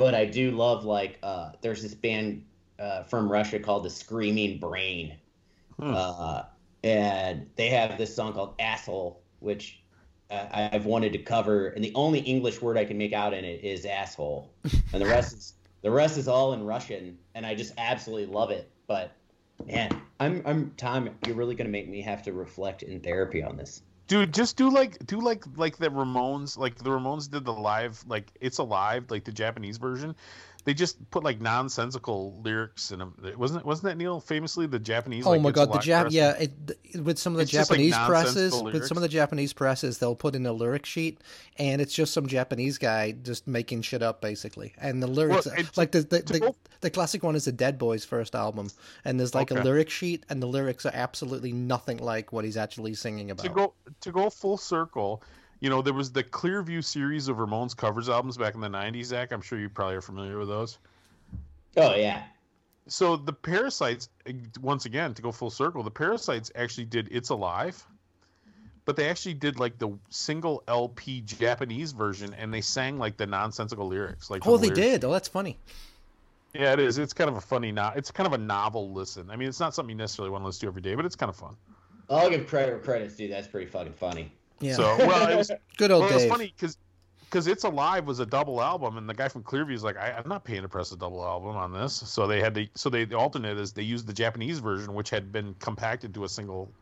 But 0.00 0.14
I 0.14 0.24
do 0.24 0.50
love 0.52 0.86
like 0.86 1.18
uh, 1.22 1.50
there's 1.60 1.82
this 1.82 1.94
band 1.94 2.46
uh, 2.78 3.02
from 3.02 3.30
Russia 3.30 3.58
called 3.58 3.84
the 3.84 3.90
Screaming 3.90 4.58
Brain, 4.58 5.18
Hmm. 5.78 5.92
uh, 5.94 6.42
and 6.82 7.50
they 7.56 7.68
have 7.68 7.98
this 7.98 8.16
song 8.16 8.32
called 8.32 8.54
Asshole, 8.58 9.20
which 9.40 9.82
uh, 10.30 10.46
I've 10.72 10.86
wanted 10.86 11.12
to 11.12 11.18
cover, 11.18 11.68
and 11.68 11.84
the 11.84 11.92
only 11.94 12.20
English 12.20 12.62
word 12.62 12.78
I 12.78 12.86
can 12.86 12.96
make 12.96 13.12
out 13.12 13.34
in 13.34 13.44
it 13.44 13.62
is 13.62 13.84
asshole, 13.84 14.50
and 14.94 15.02
the 15.02 15.06
rest 15.06 15.34
is 15.34 15.54
the 15.82 15.90
rest 15.90 16.16
is 16.16 16.28
all 16.28 16.54
in 16.54 16.64
Russian, 16.64 17.18
and 17.34 17.44
I 17.44 17.54
just 17.54 17.74
absolutely 17.76 18.34
love 18.34 18.50
it. 18.50 18.70
But 18.86 19.12
man, 19.66 19.90
I'm 20.18 20.40
I'm 20.46 20.72
Tom. 20.78 21.10
You're 21.26 21.36
really 21.36 21.54
gonna 21.54 21.68
make 21.68 21.90
me 21.90 22.00
have 22.00 22.22
to 22.22 22.32
reflect 22.32 22.82
in 22.82 23.00
therapy 23.00 23.42
on 23.42 23.58
this. 23.58 23.82
Dude, 24.10 24.34
just 24.34 24.56
do 24.56 24.70
like 24.70 24.98
do 25.06 25.20
like 25.20 25.44
like 25.54 25.76
the 25.76 25.88
Ramones, 25.88 26.58
like 26.58 26.74
the 26.74 26.90
Ramones 26.90 27.30
did 27.30 27.44
the 27.44 27.52
live, 27.52 28.04
like 28.08 28.32
it's 28.40 28.58
alive, 28.58 29.04
like 29.08 29.22
the 29.22 29.30
Japanese 29.30 29.78
version. 29.78 30.16
They 30.64 30.74
just 30.74 31.10
put 31.10 31.24
like 31.24 31.40
nonsensical 31.40 32.40
lyrics 32.42 32.90
in 32.90 32.98
them. 32.98 33.14
Wasn't 33.36 33.60
it? 33.60 33.66
Wasn't 33.66 33.84
that 33.84 33.96
Neil 33.96 34.20
famously 34.20 34.66
the 34.66 34.78
Japanese? 34.78 35.26
Oh 35.26 35.30
like, 35.30 35.40
my 35.40 35.50
god, 35.50 35.72
the 35.72 35.78
Jap 35.78 36.08
yeah, 36.10 36.32
it, 36.32 36.52
th- 36.66 37.04
with 37.04 37.18
some 37.18 37.32
of 37.32 37.38
the 37.38 37.42
It's 37.42 37.50
just, 37.50 37.70
like, 37.70 37.78
Japanese 37.78 38.06
presses, 38.06 38.62
with 38.62 38.86
some 38.86 38.96
of 38.96 39.02
the 39.02 39.08
Japanese 39.08 39.52
presses, 39.52 39.98
they'll 39.98 40.14
put 40.14 40.34
in 40.34 40.44
a 40.44 40.52
lyric 40.52 40.84
sheet, 40.84 41.20
and 41.58 41.80
it's 41.80 41.94
just 41.94 42.12
some 42.12 42.26
Japanese 42.26 42.78
guy 42.78 43.12
just 43.12 43.46
making 43.46 43.82
shit 43.82 44.02
up 44.02 44.20
basically. 44.20 44.74
And 44.78 45.02
the 45.02 45.06
lyrics, 45.06 45.46
Well, 45.46 45.54
and 45.56 45.70
like 45.76 45.92
the 45.92 46.02
the, 46.02 46.18
the, 46.20 46.54
the 46.80 46.90
classic 46.90 47.22
one 47.22 47.36
is 47.36 47.46
the 47.46 47.52
Dead 47.52 47.78
Boys 47.78 48.04
first 48.04 48.34
album, 48.34 48.70
and 49.04 49.18
there's 49.18 49.34
like 49.34 49.50
a 49.50 49.54
lyric 49.54 49.88
sheet, 49.88 50.24
and 50.28 50.42
the 50.42 50.46
lyrics 50.46 50.84
are 50.84 50.92
absolutely 50.94 51.52
nothing 51.52 51.98
like 51.98 52.32
what 52.32 52.44
he's 52.44 52.56
actually 52.56 52.94
singing 52.94 53.30
about. 53.30 53.44
to 53.44 53.50
go 53.50 53.74
to 54.00 54.12
go 54.12 54.28
full 54.28 54.56
circle. 54.56 55.22
You 55.60 55.68
know, 55.68 55.82
there 55.82 55.92
was 55.92 56.10
the 56.10 56.24
Clearview 56.24 56.82
series 56.82 57.28
of 57.28 57.36
Ramones 57.36 57.76
covers 57.76 58.08
albums 58.08 58.38
back 58.38 58.54
in 58.54 58.60
the 58.60 58.68
'90s. 58.68 59.04
Zach, 59.04 59.30
I'm 59.32 59.42
sure 59.42 59.58
you 59.58 59.68
probably 59.68 59.96
are 59.96 60.00
familiar 60.00 60.38
with 60.38 60.48
those. 60.48 60.78
Oh 61.76 61.94
yeah, 61.94 62.24
So 62.88 63.16
the 63.16 63.32
Parasites, 63.32 64.08
once 64.60 64.86
again, 64.86 65.14
to 65.14 65.22
go 65.22 65.30
full 65.30 65.50
circle, 65.50 65.82
the 65.82 65.90
Parasites 65.90 66.50
actually 66.54 66.86
did 66.86 67.08
"It's 67.12 67.28
Alive," 67.28 67.86
but 68.86 68.96
they 68.96 69.08
actually 69.08 69.34
did 69.34 69.60
like 69.60 69.78
the 69.78 69.90
single 70.08 70.64
LP 70.66 71.20
Japanese 71.20 71.92
version, 71.92 72.34
and 72.34 72.52
they 72.52 72.62
sang 72.62 72.98
like 72.98 73.18
the 73.18 73.26
nonsensical 73.26 73.86
lyrics. 73.86 74.30
Like 74.30 74.46
oh, 74.46 74.56
the 74.56 74.62
they 74.68 74.74
lyrics- 74.74 75.00
did. 75.00 75.04
Oh, 75.04 75.12
that's 75.12 75.28
funny. 75.28 75.58
Yeah, 76.54 76.72
it 76.72 76.80
is. 76.80 76.98
It's 76.98 77.12
kind 77.12 77.30
of 77.30 77.36
a 77.36 77.40
funny. 77.40 77.70
No- 77.70 77.92
it's 77.94 78.10
kind 78.10 78.26
of 78.26 78.32
a 78.32 78.38
novel 78.38 78.92
listen. 78.92 79.30
I 79.30 79.36
mean, 79.36 79.48
it's 79.48 79.60
not 79.60 79.74
something 79.74 79.90
you 79.90 79.96
necessarily 79.96 80.30
want 80.30 80.42
to 80.42 80.46
listen 80.46 80.62
to 80.62 80.66
every 80.66 80.82
day, 80.82 80.94
but 80.94 81.04
it's 81.04 81.16
kind 81.16 81.30
of 81.30 81.36
fun. 81.36 81.54
I'll 82.08 82.28
give 82.30 82.48
credit 82.48 82.72
where 82.72 82.80
credit's 82.80 83.14
due. 83.14 83.28
That's 83.28 83.46
pretty 83.46 83.66
fucking 83.66 83.92
funny. 83.92 84.32
Yeah, 84.60 84.74
So, 84.74 84.82
well, 84.98 85.28
it 85.28 85.36
was 85.36 85.50
good 85.76 85.90
old 85.90 86.02
well, 86.04 86.10
it 86.10 86.14
was 86.14 86.26
funny 86.26 86.52
because 86.56 86.76
because 87.30 87.46
it's 87.46 87.62
alive 87.62 88.06
was 88.06 88.18
a 88.18 88.26
double 88.26 88.60
album, 88.60 88.96
and 88.98 89.08
the 89.08 89.14
guy 89.14 89.28
from 89.28 89.44
Clearview 89.44 89.72
is 89.72 89.84
like, 89.84 89.96
I, 89.96 90.10
I'm 90.10 90.28
not 90.28 90.42
paying 90.42 90.62
to 90.62 90.68
press 90.68 90.90
a 90.90 90.96
double 90.96 91.24
album 91.24 91.56
on 91.56 91.72
this. 91.72 91.94
So 91.94 92.26
they 92.26 92.40
had 92.40 92.54
to. 92.56 92.66
So 92.74 92.90
they 92.90 93.04
the 93.04 93.16
alternate 93.16 93.56
is 93.56 93.72
they 93.72 93.82
used 93.82 94.06
the 94.06 94.12
Japanese 94.12 94.58
version, 94.58 94.94
which 94.94 95.10
had 95.10 95.32
been 95.32 95.54
compacted 95.60 96.12
to 96.14 96.24
a 96.24 96.28
single 96.28 96.72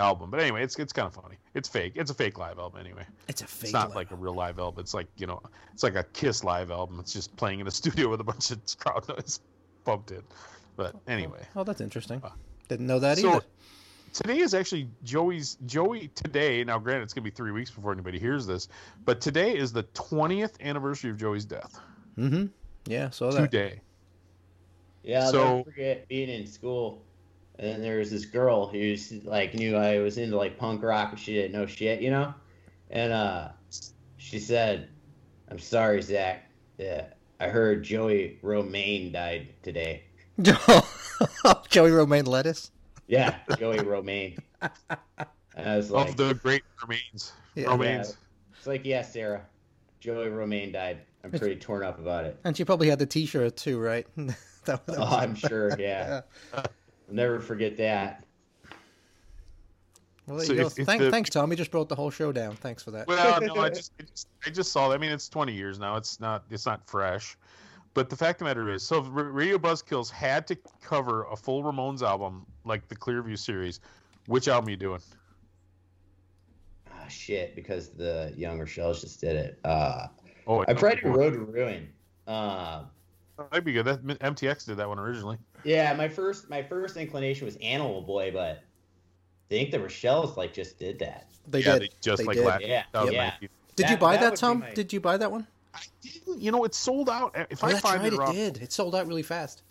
album. 0.00 0.30
But 0.30 0.40
anyway, 0.40 0.64
it's 0.64 0.76
it's 0.78 0.92
kind 0.92 1.06
of 1.06 1.14
funny. 1.14 1.36
It's 1.54 1.68
fake. 1.68 1.92
It's 1.94 2.10
a 2.10 2.14
fake 2.14 2.38
live 2.38 2.58
album 2.58 2.80
anyway. 2.80 3.04
It's 3.28 3.42
a 3.42 3.46
fake. 3.46 3.64
It's 3.64 3.72
not 3.72 3.94
like 3.94 4.10
a 4.10 4.16
real 4.16 4.34
live 4.34 4.58
album. 4.58 4.80
It's 4.80 4.94
like 4.94 5.06
you 5.16 5.26
know, 5.26 5.40
it's 5.72 5.84
like 5.84 5.94
a 5.94 6.04
Kiss 6.12 6.42
live 6.42 6.70
album. 6.70 6.98
It's 6.98 7.12
just 7.12 7.34
playing 7.36 7.60
in 7.60 7.66
a 7.68 7.70
studio 7.80 8.08
with 8.08 8.20
a 8.20 8.24
bunch 8.24 8.50
of 8.50 8.58
crowd 8.78 9.08
noise 9.08 9.40
pumped 9.84 10.10
in. 10.10 10.22
But 10.76 10.96
anyway. 11.06 11.46
Oh, 11.54 11.62
that's 11.64 11.80
interesting. 11.80 12.20
Uh, 12.24 12.30
Didn't 12.68 12.86
know 12.86 12.98
that 12.98 13.18
So 13.18 13.36
either. 13.36 13.44
Today 14.12 14.38
is 14.38 14.54
actually 14.54 14.88
Joey's 15.04 15.56
Joey 15.66 16.08
today. 16.14 16.62
Now, 16.64 16.78
granted, 16.78 17.02
it's 17.04 17.14
gonna 17.14 17.24
be 17.24 17.30
three 17.30 17.52
weeks 17.52 17.70
before 17.70 17.92
anybody 17.92 18.18
hears 18.18 18.46
this, 18.46 18.68
but 19.04 19.20
today 19.20 19.56
is 19.56 19.72
the 19.72 19.82
twentieth 19.94 20.56
anniversary 20.60 21.10
of 21.10 21.16
Joey's 21.16 21.44
death. 21.44 21.78
Mm-hmm. 22.18 22.46
Yeah, 22.86 23.10
so 23.10 23.30
that. 23.30 23.50
Today. 23.50 23.80
Yeah, 25.02 25.24
I'll 25.24 25.30
So- 25.32 25.56
never 25.58 25.70
forget 25.70 26.08
being 26.08 26.28
in 26.28 26.46
school, 26.46 27.02
and 27.58 27.68
then 27.68 27.80
there 27.82 27.98
was 27.98 28.10
this 28.10 28.24
girl 28.26 28.66
who's 28.66 29.12
like 29.24 29.54
knew 29.54 29.76
I 29.76 29.98
was 29.98 30.18
into 30.18 30.36
like 30.36 30.58
punk 30.58 30.82
rock, 30.82 31.10
but 31.10 31.18
she 31.18 31.34
didn't 31.34 31.52
know 31.52 31.66
shit, 31.66 32.00
you 32.00 32.10
know. 32.10 32.34
And 32.90 33.12
uh, 33.12 33.48
she 34.18 34.38
said, 34.38 34.88
"I'm 35.50 35.58
sorry, 35.58 36.02
Zach. 36.02 36.50
Yeah, 36.78 37.06
I 37.38 37.48
heard 37.48 37.82
Joey 37.84 38.38
Romaine 38.42 39.12
died 39.12 39.48
today." 39.62 40.02
Joey 41.68 41.90
Romaine 41.90 42.24
lettuce. 42.26 42.70
Yeah, 43.10 43.38
Joey 43.58 43.80
Romaine. 43.80 44.38
And 44.62 44.70
I 45.56 45.76
was 45.76 45.90
like, 45.90 46.10
of 46.10 46.16
the 46.16 46.34
great 46.34 46.62
remains. 46.80 47.32
Yeah. 47.56 47.72
Remains. 47.72 48.16
"It's 48.56 48.68
like, 48.68 48.84
yeah, 48.84 49.02
Sarah, 49.02 49.44
Joey 49.98 50.28
Romaine 50.28 50.70
died. 50.70 51.00
I'm 51.24 51.32
pretty 51.32 51.56
torn 51.56 51.82
up 51.82 51.98
about 51.98 52.24
it." 52.24 52.38
And 52.44 52.56
she 52.56 52.64
probably 52.64 52.88
had 52.88 53.00
the 53.00 53.06
T-shirt 53.06 53.56
too, 53.56 53.80
right? 53.80 54.06
that, 54.16 54.86
that 54.86 54.96
Oh, 54.96 55.02
I'm 55.16 55.34
sure. 55.34 55.76
Yeah, 55.78 56.20
I'll 56.54 56.64
never 57.10 57.40
forget 57.40 57.76
that. 57.78 58.24
Well, 60.26 60.36
there 60.36 60.46
So 60.46 60.52
you 60.52 60.60
go. 60.60 60.66
if- 60.68 60.78
if 60.78 60.86
Thank, 60.86 61.02
the- 61.02 61.10
Thanks, 61.10 61.30
Tom. 61.30 61.50
You 61.50 61.56
just 61.56 61.72
brought 61.72 61.88
the 61.88 61.96
whole 61.96 62.10
show 62.10 62.30
down. 62.30 62.54
Thanks 62.54 62.84
for 62.84 62.92
that. 62.92 63.08
Well, 63.08 63.40
no, 63.40 63.56
I 63.56 63.70
just, 63.70 63.90
I 63.98 64.04
just 64.04 64.28
I 64.46 64.50
just 64.50 64.70
saw 64.70 64.88
that. 64.88 64.94
I 64.94 64.98
mean, 64.98 65.10
it's 65.10 65.28
20 65.28 65.52
years 65.52 65.80
now. 65.80 65.96
It's 65.96 66.20
not 66.20 66.44
it's 66.48 66.64
not 66.66 66.88
fresh. 66.88 67.36
But 67.94 68.08
the 68.08 68.16
fact 68.16 68.40
of 68.40 68.46
the 68.46 68.50
matter 68.50 68.70
is, 68.70 68.82
so 68.84 69.00
Radio 69.02 69.58
Buzzkills 69.58 70.10
had 70.10 70.46
to 70.46 70.56
cover 70.82 71.24
a 71.24 71.36
full 71.36 71.62
Ramones 71.64 72.02
album 72.02 72.46
like 72.64 72.86
the 72.88 72.94
Clearview 72.96 73.36
series. 73.38 73.80
Which 74.26 74.46
album 74.46 74.68
are 74.68 74.70
you 74.70 74.76
doing? 74.76 75.00
Ah, 76.92 77.06
shit, 77.08 77.56
because 77.56 77.88
the 77.88 78.32
Young 78.36 78.58
Rochelles 78.60 79.00
just 79.00 79.20
did 79.20 79.36
it. 79.36 79.58
Uh, 79.64 80.06
Oh, 80.46 80.62
I 80.66 80.72
probably 80.74 81.00
do 81.02 81.08
Road 81.08 81.34
to 81.34 81.40
Ruin. 81.40 81.88
Uh, 82.26 82.84
That'd 83.50 83.64
be 83.64 83.72
good. 83.72 83.84
That 83.84 84.02
MTX 84.04 84.66
did 84.66 84.78
that 84.78 84.88
one 84.88 84.98
originally. 84.98 85.38
yeah, 85.64 85.92
my 85.94 86.08
first 86.08 86.48
my 86.50 86.62
first 86.62 86.96
inclination 86.96 87.44
was 87.44 87.56
Animal 87.56 88.00
Boy, 88.02 88.30
but 88.32 88.56
I 88.56 88.58
think 89.48 89.70
the 89.70 89.78
Rochelle's 89.78 90.36
like 90.36 90.52
just 90.52 90.78
did 90.78 90.98
that. 91.00 91.28
They 91.46 91.60
yeah, 91.60 91.74
did. 91.74 91.82
they 91.82 91.88
just 92.00 92.18
They 92.18 92.24
like 92.24 92.36
did. 92.36 92.46
last 92.46 92.62
Yeah, 92.62 92.82
2019. 92.94 93.48
Did 93.76 93.90
you 93.90 93.96
buy 93.96 94.16
that 94.16 94.30
that, 94.30 94.36
Tom? 94.36 94.60
my- 94.60 94.72
Did 94.74 94.92
you 94.92 94.98
buy 95.00 95.16
that 95.18 95.30
one? 95.30 95.46
I 95.74 95.80
didn't. 96.02 96.40
You 96.40 96.50
know, 96.52 96.64
it 96.64 96.74
sold 96.74 97.08
out. 97.08 97.34
If 97.50 97.62
Oh, 97.64 97.68
I 97.68 97.74
find 97.78 98.02
right. 98.18 98.34
it, 98.34 98.36
It 98.36 98.54
did. 98.54 98.62
It 98.62 98.72
sold 98.72 98.94
out 98.94 99.06
really 99.06 99.22
fast. 99.22 99.62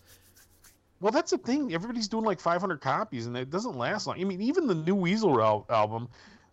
Well, 1.02 1.12
that's 1.12 1.32
the 1.32 1.38
thing. 1.38 1.74
Everybody's 1.74 2.08
doing 2.10 2.26
like 2.26 2.40
500 2.40 2.82
copies, 2.82 3.26
and 3.26 3.38
it 3.38 3.50
doesn't 3.50 3.78
last 3.78 4.06
long. 4.08 4.20
I 4.20 4.24
mean, 4.26 4.42
even 4.42 4.68
the 4.68 4.76
new 4.76 4.96
Weasel 4.96 5.42
al- 5.42 5.66
album, 5.70 6.10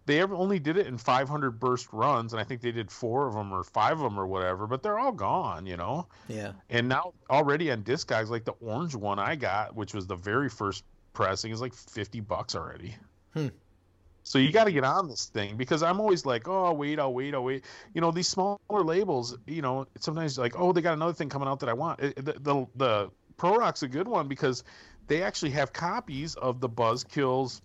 they 0.07 0.23
only 0.23 0.61
did 0.61 0.77
it 0.77 0.87
in 0.87 0.99
500 0.99 1.59
burst 1.59 1.89
runs, 1.93 2.33
and 2.33 2.41
I 2.41 2.45
think 2.45 2.61
they 2.61 2.71
did 2.71 2.89
four 2.91 3.27
of 3.27 3.35
them 3.35 3.53
or 3.53 3.65
five 3.65 3.95
of 3.95 4.01
them 4.05 4.19
or 4.21 4.27
whatever. 4.27 4.69
But 4.69 4.85
they're 4.85 5.01
all 5.01 5.11
gone, 5.13 5.67
you 5.67 5.77
know. 5.77 6.07
Yeah. 6.29 6.53
And 6.71 6.89
now 6.89 7.13
already 7.29 7.73
on 7.73 7.83
Discogs, 7.83 8.29
like 8.29 8.45
the 8.45 8.55
orange 8.61 8.95
one 8.95 9.19
I 9.19 9.35
got, 9.35 9.75
which 9.75 9.95
was 9.95 10.07
the 10.07 10.15
very 10.17 10.49
first 10.49 10.85
pressing, 11.13 11.51
is 11.51 11.61
like 11.61 11.75
50 11.75 12.21
bucks 12.21 12.55
already. 12.55 12.95
Hmm. 13.35 13.49
So 14.27 14.39
you 14.41 14.51
got 14.51 14.65
to 14.65 14.73
get 14.73 14.83
on 14.83 15.07
this 15.09 15.27
thing 15.27 15.57
because 15.57 15.85
I'm 15.85 16.01
always 16.01 16.27
like, 16.27 16.49
oh, 16.49 16.73
wait, 16.73 16.99
I'll 16.99 17.15
wait, 17.15 17.33
I'll 17.33 17.45
wait. 17.45 17.65
You 17.95 18.01
know, 18.01 18.11
these 18.11 18.27
smaller 18.27 18.59
labels, 18.69 19.39
you 19.47 19.63
know, 19.63 19.87
sometimes 20.01 20.37
like, 20.37 20.59
oh, 20.59 20.73
they 20.73 20.81
got 20.81 20.95
another 20.95 21.13
thing 21.13 21.29
coming 21.29 21.47
out 21.47 21.61
that 21.61 21.69
I 21.69 21.75
want. 21.75 22.01
The, 22.01 22.35
the 22.41 22.67
the 22.75 23.11
Pro 23.37 23.55
Rock's 23.55 23.85
a 23.85 23.89
good 23.89 24.09
one 24.09 24.27
because 24.27 24.65
they 25.07 25.23
actually 25.23 25.53
have 25.53 25.73
copies 25.73 26.35
of 26.35 26.59
the 26.59 26.69
Buzzkills 26.69 27.61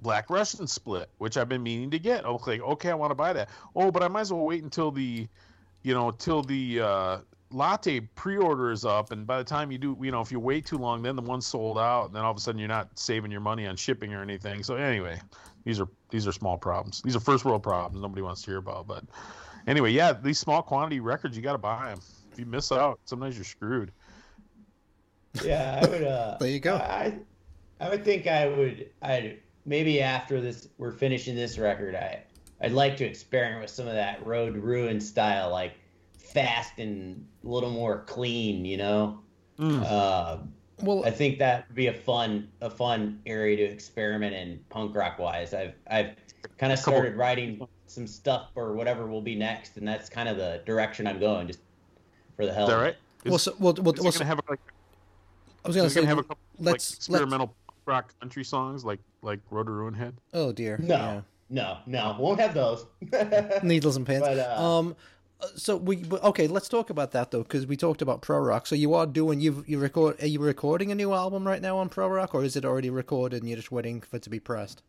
Black 0.00 0.30
Russian 0.30 0.68
split, 0.68 1.10
which 1.18 1.36
I've 1.36 1.48
been 1.48 1.64
meaning 1.64 1.90
to 1.90 1.98
get. 1.98 2.24
I'm 2.24 2.38
like, 2.46 2.60
okay, 2.60 2.90
I 2.90 2.94
want 2.94 3.10
to 3.10 3.16
buy 3.16 3.32
that. 3.32 3.48
Oh, 3.74 3.90
but 3.90 4.04
I 4.04 4.06
might 4.06 4.20
as 4.20 4.32
well 4.32 4.44
wait 4.44 4.62
until 4.62 4.92
the, 4.92 5.26
you 5.82 5.92
know, 5.92 6.12
till 6.12 6.42
the 6.42 6.80
uh, 6.82 7.18
latte 7.50 7.98
pre-order 7.98 8.70
is 8.70 8.84
up, 8.84 9.10
and 9.10 9.26
by 9.26 9.38
the 9.38 9.44
time 9.44 9.72
you 9.72 9.78
do, 9.78 9.98
you 10.00 10.12
know, 10.12 10.20
if 10.20 10.30
you 10.30 10.38
wait 10.38 10.66
too 10.66 10.78
long, 10.78 11.02
then 11.02 11.16
the 11.16 11.22
one's 11.22 11.48
sold 11.48 11.78
out, 11.78 12.06
and 12.06 12.14
then 12.14 12.22
all 12.22 12.30
of 12.30 12.36
a 12.36 12.40
sudden 12.40 12.60
you're 12.60 12.68
not 12.68 12.96
saving 12.96 13.32
your 13.32 13.40
money 13.40 13.66
on 13.66 13.74
shipping 13.74 14.14
or 14.14 14.22
anything. 14.22 14.62
So 14.62 14.76
anyway, 14.76 15.20
these 15.64 15.80
are 15.80 15.88
these 16.10 16.26
are 16.26 16.32
small 16.32 16.56
problems. 16.58 17.02
These 17.02 17.16
are 17.16 17.20
first 17.20 17.44
world 17.44 17.62
problems 17.62 18.00
nobody 18.02 18.22
wants 18.22 18.42
to 18.42 18.50
hear 18.50 18.58
about. 18.58 18.86
But 18.86 19.04
anyway, 19.66 19.90
yeah, 19.92 20.12
these 20.12 20.38
small 20.38 20.62
quantity 20.62 21.00
records 21.00 21.36
you 21.36 21.42
got 21.42 21.52
to 21.52 21.58
buy 21.58 21.88
them. 21.90 22.00
If 22.32 22.38
you 22.38 22.46
miss 22.46 22.70
out, 22.72 22.98
sometimes 23.04 23.36
you're 23.36 23.44
screwed. 23.44 23.92
Yeah, 25.44 25.80
I 25.82 25.88
would. 25.88 26.02
Uh, 26.04 26.36
There 26.40 26.48
you 26.48 26.60
go. 26.60 26.76
I, 26.76 27.18
I 27.80 27.88
would 27.88 28.04
think 28.04 28.26
I 28.26 28.46
would. 28.48 28.90
I 29.02 29.36
maybe 29.66 30.00
after 30.00 30.40
this, 30.40 30.68
we're 30.78 30.92
finishing 30.92 31.34
this 31.34 31.58
record. 31.58 31.94
I, 31.94 32.22
I'd 32.60 32.72
like 32.72 32.96
to 32.98 33.04
experiment 33.04 33.60
with 33.62 33.70
some 33.70 33.86
of 33.88 33.94
that 33.94 34.24
Road 34.26 34.56
Ruin 34.56 35.00
style, 35.00 35.50
like 35.50 35.74
fast 36.18 36.78
and 36.78 37.26
a 37.44 37.48
little 37.48 37.70
more 37.70 38.04
clean. 38.06 38.64
You 38.64 38.76
know, 38.76 39.20
Mm. 39.58 39.84
uh, 39.86 40.38
Well, 40.82 41.04
I 41.04 41.10
think 41.10 41.38
that 41.38 41.68
would 41.68 41.76
be 41.76 41.86
a 41.86 41.92
fun, 41.94 42.48
a 42.60 42.68
fun 42.70 43.20
area 43.26 43.56
to 43.56 43.62
experiment 43.62 44.34
in 44.34 44.58
punk 44.70 44.94
rock 44.94 45.18
wise. 45.18 45.54
I've, 45.54 45.74
I've 45.90 46.10
kind 46.58 46.72
of 46.72 46.78
started 46.78 47.16
writing 47.16 47.66
some 47.86 48.06
stuff 48.06 48.48
for 48.54 48.72
whatever 48.74 49.06
will 49.06 49.22
be 49.22 49.36
next, 49.36 49.76
and 49.76 49.86
that's 49.86 50.08
kind 50.08 50.28
of 50.28 50.36
the 50.36 50.62
direction 50.66 51.06
I'm 51.06 51.20
going, 51.20 51.46
just 51.46 51.60
for 52.36 52.44
the 52.44 52.52
hell. 52.52 52.64
Is 52.64 52.70
that 52.70 52.76
of 52.76 52.80
it. 52.80 52.84
right? 52.84 52.96
Is, 53.24 53.30
well, 53.30 53.38
so, 53.38 53.54
well, 53.58 53.74
well, 53.80 53.94
is 53.94 54.00
well, 54.00 54.12
so- 54.12 54.18
gonna 54.18 54.28
have 54.28 54.40
like 54.48 54.60
I 55.64 55.68
was 55.68 55.76
gonna 55.76 55.88
say, 55.88 56.00
gonna 56.00 56.08
have 56.08 56.18
a 56.18 56.22
couple 56.22 56.38
let's- 56.58 56.66
like 56.66 56.72
let's- 56.72 56.94
experimental 56.96 57.54
rock 57.86 58.18
country 58.20 58.44
songs 58.44 58.84
like 58.84 58.98
like 59.22 59.40
Road 59.50 59.66
to 59.66 59.72
Ruin 59.72 59.94
had? 59.94 60.14
oh 60.32 60.52
dear. 60.52 60.78
No, 60.78 61.22
no, 61.50 61.78
no, 61.86 62.16
won't 62.18 62.40
have 62.40 62.52
those. 62.54 62.86
Needles 63.62 63.96
and 63.96 64.06
pins. 64.06 64.20
But, 64.20 64.38
uh, 64.38 64.62
um, 64.62 64.96
so 65.56 65.76
we 65.76 65.96
but- 65.96 66.22
okay. 66.24 66.46
Let's 66.46 66.68
talk 66.68 66.90
about 66.90 67.12
that 67.12 67.30
though, 67.30 67.42
because 67.42 67.66
we 67.66 67.76
talked 67.76 68.02
about 68.02 68.22
Pro 68.22 68.38
Rock. 68.38 68.66
So 68.66 68.74
you 68.74 68.94
are 68.94 69.06
doing 69.06 69.40
you 69.40 69.64
you 69.66 69.78
record. 69.78 70.22
Are 70.22 70.26
you 70.26 70.40
recording 70.40 70.90
a 70.92 70.94
new 70.94 71.12
album 71.12 71.46
right 71.46 71.60
now 71.62 71.78
on 71.78 71.88
Pro 71.88 72.08
Rock, 72.08 72.34
or 72.34 72.44
is 72.44 72.56
it 72.56 72.64
already 72.64 72.90
recorded 72.90 73.42
and 73.42 73.48
you're 73.48 73.56
just 73.56 73.72
waiting 73.72 74.00
for 74.00 74.16
it 74.16 74.22
to 74.22 74.30
be 74.30 74.40
pressed? 74.40 74.82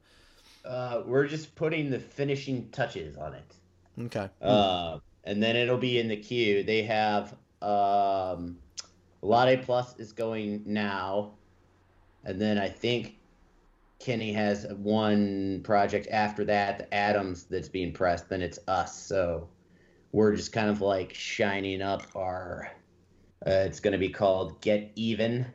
uh, 0.65 1.03
we're 1.05 1.27
just 1.27 1.53
putting 1.55 1.91
the 1.91 1.99
finishing 1.99 2.67
touches 2.71 3.17
on 3.17 3.35
it, 3.35 3.53
Okay. 4.05 4.27
uh, 4.41 4.97
and 5.23 5.43
then 5.43 5.55
it'll 5.55 5.77
be 5.77 5.99
in 5.99 6.07
the 6.07 6.17
queue. 6.17 6.63
They 6.63 6.81
have 6.81 7.35
um, 7.61 8.57
Latte 9.21 9.57
Plus 9.57 9.95
is 9.99 10.11
going 10.11 10.63
now, 10.65 11.33
and 12.23 12.41
then 12.41 12.57
I 12.57 12.67
think 12.67 13.17
Kenny 13.99 14.33
has 14.33 14.65
one 14.77 15.61
project 15.63 16.07
after 16.09 16.43
that, 16.45 16.79
the 16.79 16.91
Adams, 16.93 17.43
that's 17.43 17.69
being 17.69 17.93
pressed. 17.93 18.27
Then 18.27 18.41
it's 18.41 18.57
us. 18.67 18.99
So 18.99 19.47
we're 20.15 20.33
just 20.33 20.53
kind 20.53 20.69
of 20.69 20.79
like 20.79 21.13
shining 21.13 21.81
up 21.81 22.03
our. 22.15 22.71
Uh, 23.45 23.65
it's 23.67 23.81
going 23.81 23.91
to 23.91 23.97
be 23.97 24.07
called 24.07 24.61
Get 24.61 24.91
Even. 24.95 25.45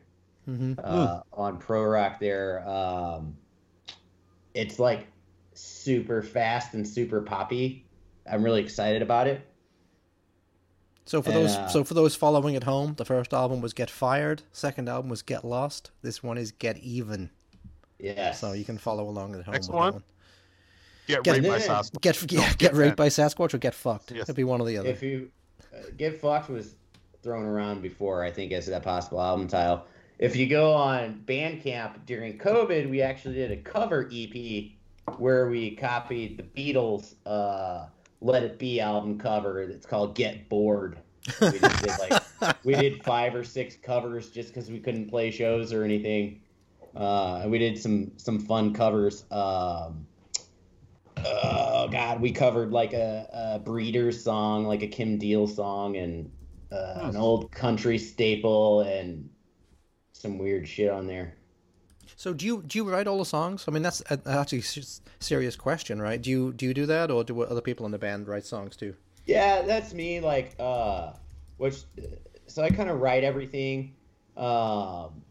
hmm 0.45 0.73
uh, 0.77 1.21
on 1.33 1.57
Pro 1.57 1.83
Rock 1.83 2.19
there. 2.19 2.67
Um, 2.69 3.35
it's 4.53 4.77
like 4.77 5.07
super 5.55 6.21
fast 6.21 6.75
and 6.75 6.87
super 6.87 7.21
poppy. 7.21 7.87
I'm 8.31 8.43
really 8.43 8.61
excited 8.61 9.01
about 9.01 9.25
it. 9.27 9.41
So 11.05 11.23
for 11.23 11.31
And, 11.31 11.39
those 11.39 11.55
uh, 11.55 11.67
so 11.67 11.83
for 11.83 11.95
those 11.95 12.15
following 12.15 12.55
at 12.55 12.63
home, 12.63 12.93
the 12.97 13.03
first 13.03 13.33
album 13.33 13.61
was 13.61 13.73
Get 13.73 13.89
Fired. 13.89 14.43
Second 14.51 14.87
album 14.87 15.09
was 15.09 15.23
Get 15.23 15.43
Lost. 15.43 15.89
This 16.03 16.21
one 16.21 16.37
is 16.37 16.51
Get 16.51 16.77
Even. 16.77 17.31
Yeah. 17.97 18.31
So 18.31 18.51
you 18.51 18.63
can 18.63 18.77
follow 18.77 19.09
along 19.09 19.33
at 19.35 19.43
home. 19.43 19.53
with 19.53 19.65
that 19.65 19.73
one. 19.73 20.03
Get 21.07 21.23
Get- 21.23 21.33
raped 21.35 21.47
by 21.47 21.57
Yeah. 21.57 21.67
Sasquatch. 21.67 22.01
Get 22.01 22.31
yeah, 22.31 22.39
get, 22.49 22.57
Get 22.57 22.73
raped 22.75 22.97
by 22.97 23.07
Sasquatch 23.07 23.53
or 23.53 23.57
get 23.57 23.73
fucked. 23.73 24.11
Yes. 24.11 24.23
It'd 24.23 24.35
be 24.35 24.43
one 24.43 24.61
or 24.61 24.67
the 24.67 24.77
other. 24.77 24.89
if 24.89 25.01
you 25.03 25.29
uh, 25.73 25.77
Get 25.97 26.19
Fucked 26.21 26.49
was 26.49 26.75
thrown 27.23 27.43
around 27.43 27.81
before, 27.81 28.23
I 28.23 28.31
think, 28.31 28.51
as 28.51 28.65
that 28.67 28.83
possible 28.83 29.21
album 29.21 29.47
title. 29.47 29.85
If 30.19 30.35
you 30.35 30.47
go 30.47 30.73
on 30.73 31.23
Bandcamp 31.25 32.05
during 32.05 32.37
COVID, 32.37 32.89
we 32.89 33.01
actually 33.01 33.35
did 33.35 33.51
a 33.51 33.57
cover 33.57 34.09
EP 34.13 34.71
where 35.17 35.49
we 35.49 35.75
copied 35.75 36.37
the 36.37 36.43
Beatles' 36.43 37.15
uh, 37.25 37.87
"Let 38.21 38.43
It 38.43 38.59
Be" 38.59 38.79
album 38.79 39.17
cover. 39.17 39.61
It's 39.61 39.85
called 39.85 40.13
"Get 40.15 40.47
Bored." 40.49 40.99
We 41.39 41.49
did 41.51 41.61
like 41.99 42.23
we 42.63 42.73
did 42.75 43.03
five 43.03 43.33
or 43.35 43.43
six 43.43 43.75
covers 43.75 44.29
just 44.29 44.49
because 44.49 44.69
we 44.69 44.79
couldn't 44.79 45.09
play 45.09 45.31
shows 45.31 45.73
or 45.73 45.83
anything. 45.83 46.41
Uh, 46.95 47.39
and 47.43 47.51
we 47.51 47.57
did 47.57 47.79
some 47.79 48.11
some 48.17 48.39
fun 48.39 48.73
covers. 48.73 49.25
Um, 49.31 50.05
oh 51.25 51.87
God, 51.91 52.21
we 52.21 52.31
covered 52.31 52.71
like 52.71 52.93
a, 52.93 53.27
a 53.55 53.59
Breeders 53.59 54.23
song, 54.23 54.65
like 54.65 54.81
a 54.81 54.87
Kim 54.87 55.17
Deal 55.17 55.47
song, 55.47 55.97
and 55.97 56.31
uh, 56.71 56.99
an 57.01 57.15
old 57.15 57.51
country 57.51 57.97
staple, 57.97 58.81
and 58.81 59.29
some 60.13 60.37
weird 60.37 60.67
shit 60.67 60.89
on 60.89 61.07
there. 61.07 61.35
So 62.15 62.33
do 62.33 62.45
you 62.45 62.61
do 62.61 62.77
you 62.77 62.89
write 62.89 63.07
all 63.07 63.17
the 63.17 63.25
songs? 63.25 63.65
I 63.67 63.71
mean, 63.71 63.81
that's 63.81 64.03
actually 64.27 64.59
a 64.59 64.83
serious 65.19 65.55
question, 65.55 66.01
right? 66.01 66.21
Do 66.21 66.29
you 66.29 66.53
do 66.53 66.65
you 66.65 66.73
do 66.73 66.85
that, 66.85 67.09
or 67.09 67.23
do 67.23 67.41
other 67.41 67.61
people 67.61 67.85
in 67.85 67.91
the 67.91 67.97
band 67.97 68.27
write 68.27 68.45
songs 68.45 68.75
too? 68.75 68.95
Yeah, 69.25 69.61
that's 69.63 69.93
me. 69.93 70.19
Like, 70.19 70.55
uh, 70.59 71.13
which, 71.57 71.83
so 72.47 72.63
I 72.63 72.69
kind 72.69 72.89
of 72.89 72.99
write 73.01 73.23
everything, 73.23 73.95
um, 74.35 75.21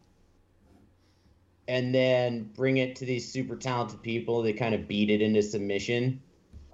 and 1.69 1.95
then 1.95 2.51
bring 2.55 2.79
it 2.79 2.97
to 2.97 3.05
these 3.05 3.31
super 3.31 3.57
talented 3.57 4.03
people. 4.03 4.43
They 4.43 4.53
kind 4.53 4.75
of 4.75 4.89
beat 4.89 5.11
it 5.11 5.23
into 5.23 5.43
submission. 5.43 6.21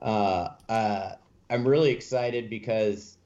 Uh, 0.01 0.49
uh, 0.69 1.13
I'm 1.51 1.67
really 1.67 1.91
excited 1.91 2.51
because 2.51 3.17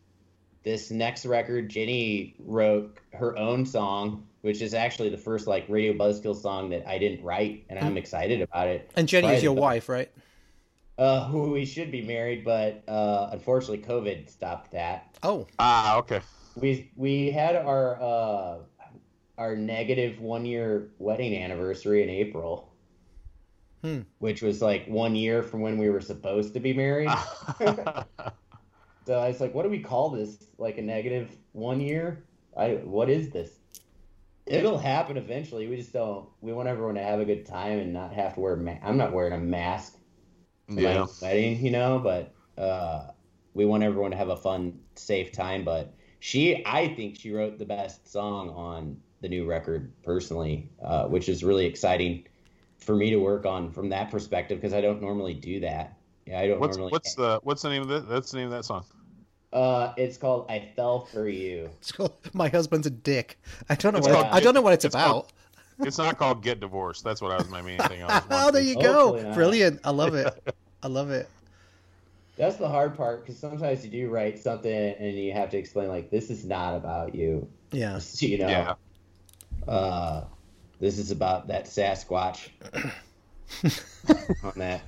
this 0.62 0.90
next 0.90 1.24
record, 1.26 1.68
Jenny 1.70 2.34
wrote 2.38 2.98
her 3.12 3.36
own 3.38 3.64
song, 3.64 4.26
which 4.42 4.60
is 4.60 4.74
actually 4.74 5.08
the 5.08 5.18
first 5.18 5.46
like 5.46 5.64
Radio 5.68 5.92
Buzzkill 5.92 6.36
song 6.40 6.70
that 6.70 6.86
I 6.86 6.98
didn't 6.98 7.24
write, 7.24 7.64
and 7.68 7.78
I'm 7.78 7.96
excited 7.96 8.40
about 8.42 8.68
it. 8.68 8.90
And 8.96 9.08
Jenny 9.08 9.28
is 9.28 9.42
your 9.42 9.52
wife, 9.54 9.88
right? 9.88 10.10
Uh, 10.98 11.24
who 11.28 11.52
we 11.52 11.64
should 11.64 11.90
be 11.90 12.02
married, 12.02 12.44
but 12.44 12.82
uh, 12.86 13.30
unfortunately, 13.32 13.78
COVID 13.78 14.28
stopped 14.28 14.72
that. 14.72 15.16
Oh, 15.22 15.46
Ah, 15.58 15.96
okay. 15.98 16.20
We 16.56 16.90
we 16.94 17.30
had 17.30 17.56
our 17.56 18.00
uh, 18.02 18.56
our 19.40 19.56
negative 19.56 20.20
one 20.20 20.44
year 20.44 20.90
wedding 20.98 21.34
anniversary 21.42 22.02
in 22.02 22.10
April, 22.10 22.70
Hmm. 23.82 24.00
which 24.18 24.42
was 24.42 24.60
like 24.60 24.86
one 24.86 25.16
year 25.16 25.42
from 25.42 25.62
when 25.62 25.78
we 25.78 25.88
were 25.88 26.02
supposed 26.02 26.52
to 26.54 26.60
be 26.60 26.74
married. 26.74 27.10
so 29.06 29.18
I 29.18 29.28
was 29.28 29.40
like, 29.40 29.54
"What 29.54 29.62
do 29.62 29.70
we 29.70 29.80
call 29.80 30.10
this? 30.10 30.46
Like 30.58 30.76
a 30.78 30.82
negative 30.82 31.36
one 31.52 31.80
year? 31.80 32.22
I 32.56 32.74
what 32.84 33.08
is 33.08 33.30
this?" 33.30 33.58
It'll 34.46 34.78
happen 34.78 35.16
eventually. 35.16 35.66
We 35.68 35.76
just 35.76 35.92
don't. 35.92 36.28
We 36.42 36.52
want 36.52 36.68
everyone 36.68 36.96
to 36.96 37.02
have 37.02 37.20
a 37.20 37.24
good 37.24 37.46
time 37.46 37.78
and 37.78 37.92
not 37.94 38.12
have 38.12 38.34
to 38.34 38.40
wear. 38.40 38.56
Ma- 38.56 38.78
I'm 38.82 38.98
not 38.98 39.12
wearing 39.12 39.32
a 39.32 39.38
mask 39.38 39.96
Yeah. 40.68 41.00
my 41.00 41.06
wedding, 41.22 41.64
you 41.64 41.70
know. 41.70 41.98
But 41.98 42.34
uh, 42.60 43.12
we 43.54 43.64
want 43.64 43.82
everyone 43.84 44.10
to 44.10 44.16
have 44.18 44.28
a 44.28 44.36
fun, 44.36 44.80
safe 44.96 45.32
time. 45.32 45.64
But 45.64 45.94
she, 46.18 46.62
I 46.66 46.94
think 46.94 47.16
she 47.18 47.32
wrote 47.32 47.58
the 47.58 47.64
best 47.64 48.06
song 48.10 48.50
on 48.50 49.00
the 49.20 49.28
new 49.28 49.44
record, 49.46 49.92
personally, 50.02 50.68
uh, 50.82 51.04
which 51.06 51.28
is 51.28 51.44
really 51.44 51.66
exciting 51.66 52.26
for 52.78 52.94
me 52.96 53.10
to 53.10 53.16
work 53.16 53.44
on 53.46 53.70
from 53.70 53.88
that 53.90 54.10
perspective 54.10 54.58
because 54.60 54.72
I 54.72 54.80
don't 54.80 55.00
normally 55.02 55.34
do 55.34 55.60
that. 55.60 55.96
Yeah, 56.26 56.40
I 56.40 56.48
don't 56.48 56.60
What's 56.60 56.76
normally. 56.76 56.92
what's 56.92 57.14
the 57.14 57.40
what's 57.42 57.62
the 57.62 57.68
name 57.70 57.82
of 57.82 57.88
that? 57.88 58.08
That's 58.08 58.30
the 58.30 58.38
name 58.38 58.46
of 58.46 58.52
that 58.52 58.64
song. 58.64 58.84
Uh, 59.52 59.92
it's 59.96 60.16
called 60.16 60.46
"I 60.48 60.70
Fell 60.76 61.00
for 61.06 61.28
You." 61.28 61.70
So 61.80 62.12
my 62.32 62.48
husband's 62.48 62.86
a 62.86 62.90
dick. 62.90 63.38
I 63.68 63.74
don't 63.74 63.92
know 63.92 63.98
It's 63.98 64.06
what 64.06 64.14
called- 64.14 64.26
I 64.34 64.40
don't 64.40 64.54
know 64.54 64.60
what 64.62 64.72
it's, 64.72 64.84
it's 64.84 64.94
called- 64.94 65.24
about. 65.78 65.86
It's 65.86 65.96
not 65.98 66.18
called 66.18 66.42
Get 66.42 66.60
Divorced. 66.60 67.02
That's 67.04 67.22
what 67.22 67.32
I 67.32 67.36
was 67.38 67.48
my 67.48 67.62
main 67.62 67.78
thing. 67.80 68.02
Oh, 68.08 68.20
there 68.20 68.38
wondering. 68.62 68.68
you 68.68 68.74
go. 68.80 69.16
Not. 69.20 69.34
Brilliant. 69.34 69.80
I 69.82 69.90
love 69.90 70.14
it. 70.14 70.54
I 70.82 70.88
love 70.88 71.10
it. 71.10 71.26
That's 72.36 72.56
the 72.56 72.68
hard 72.68 72.96
part 72.96 73.20
because 73.22 73.38
sometimes 73.38 73.84
you 73.84 73.90
do 73.90 74.08
write 74.10 74.38
something 74.38 74.70
and 74.72 75.16
you 75.16 75.32
have 75.32 75.50
to 75.50 75.58
explain 75.58 75.88
like 75.88 76.10
this 76.10 76.30
is 76.30 76.44
not 76.44 76.74
about 76.76 77.14
you. 77.14 77.48
Yeah. 77.72 77.98
You 78.18 78.38
know, 78.38 78.48
Yeah. 78.48 78.74
Uh, 79.68 80.22
this 80.80 80.98
is 80.98 81.10
about 81.10 81.46
that 81.48 81.64
Sasquatch 81.66 82.48
on 84.44 84.52
that 84.56 84.82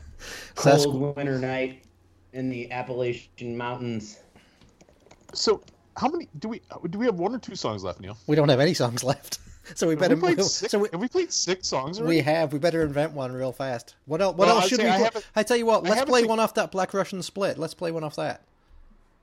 cold 0.55 0.77
Sasqu- 0.78 1.16
winter 1.16 1.39
night 1.39 1.82
in 2.32 2.49
the 2.49 2.70
Appalachian 2.70 3.57
Mountains. 3.57 4.19
So 5.35 5.62
how 5.97 6.09
many 6.09 6.28
do 6.39 6.49
we 6.49 6.62
do? 6.90 6.99
We 6.99 7.07
have 7.07 7.16
one 7.16 7.35
or 7.35 7.39
two 7.39 7.57
songs 7.57 7.85
left, 7.85 8.01
Neil. 8.01 8.16
We 8.27 8.36
don't 8.36 8.49
have 8.49 8.61
any 8.61 8.74
songs 8.74 9.03
left, 9.05 9.39
so 9.74 9.86
we 9.89 9.94
better. 9.94 10.15
Have 10.15 10.23
we 10.23 10.35
played 10.35 10.44
six, 10.44 10.70
so 10.73 10.78
we, 10.78 10.89
have 10.93 11.01
we 11.01 11.09
played 11.09 11.32
six 11.32 11.69
songs 11.69 11.99
already? 12.01 12.16
we 12.16 12.23
have. 12.23 12.53
We 12.53 12.59
better 12.59 12.82
invent 12.82 13.12
one 13.12 13.32
real 13.32 13.53
fast. 13.53 13.97
What 14.07 14.20
else? 14.20 14.36
What 14.36 14.47
Well, 14.47 14.57
else 14.57 14.65
I'd 14.65 14.70
should 14.70 14.78
we? 14.81 14.86
I 14.89 14.97
play? 14.97 15.05
haven't- 15.05 15.27
I 15.36 15.43
tell 15.43 15.57
you 15.57 15.66
what. 15.66 15.85
Let's 15.85 16.05
play 16.05 16.24
one 16.24 16.40
off 16.40 16.55
that 16.55 16.70
Black 16.73 16.94
Russian 16.94 17.23
split. 17.23 17.59
Let's 17.59 17.74
play 17.74 17.90
one 17.90 18.05
off 18.05 18.16
that. 18.16 18.43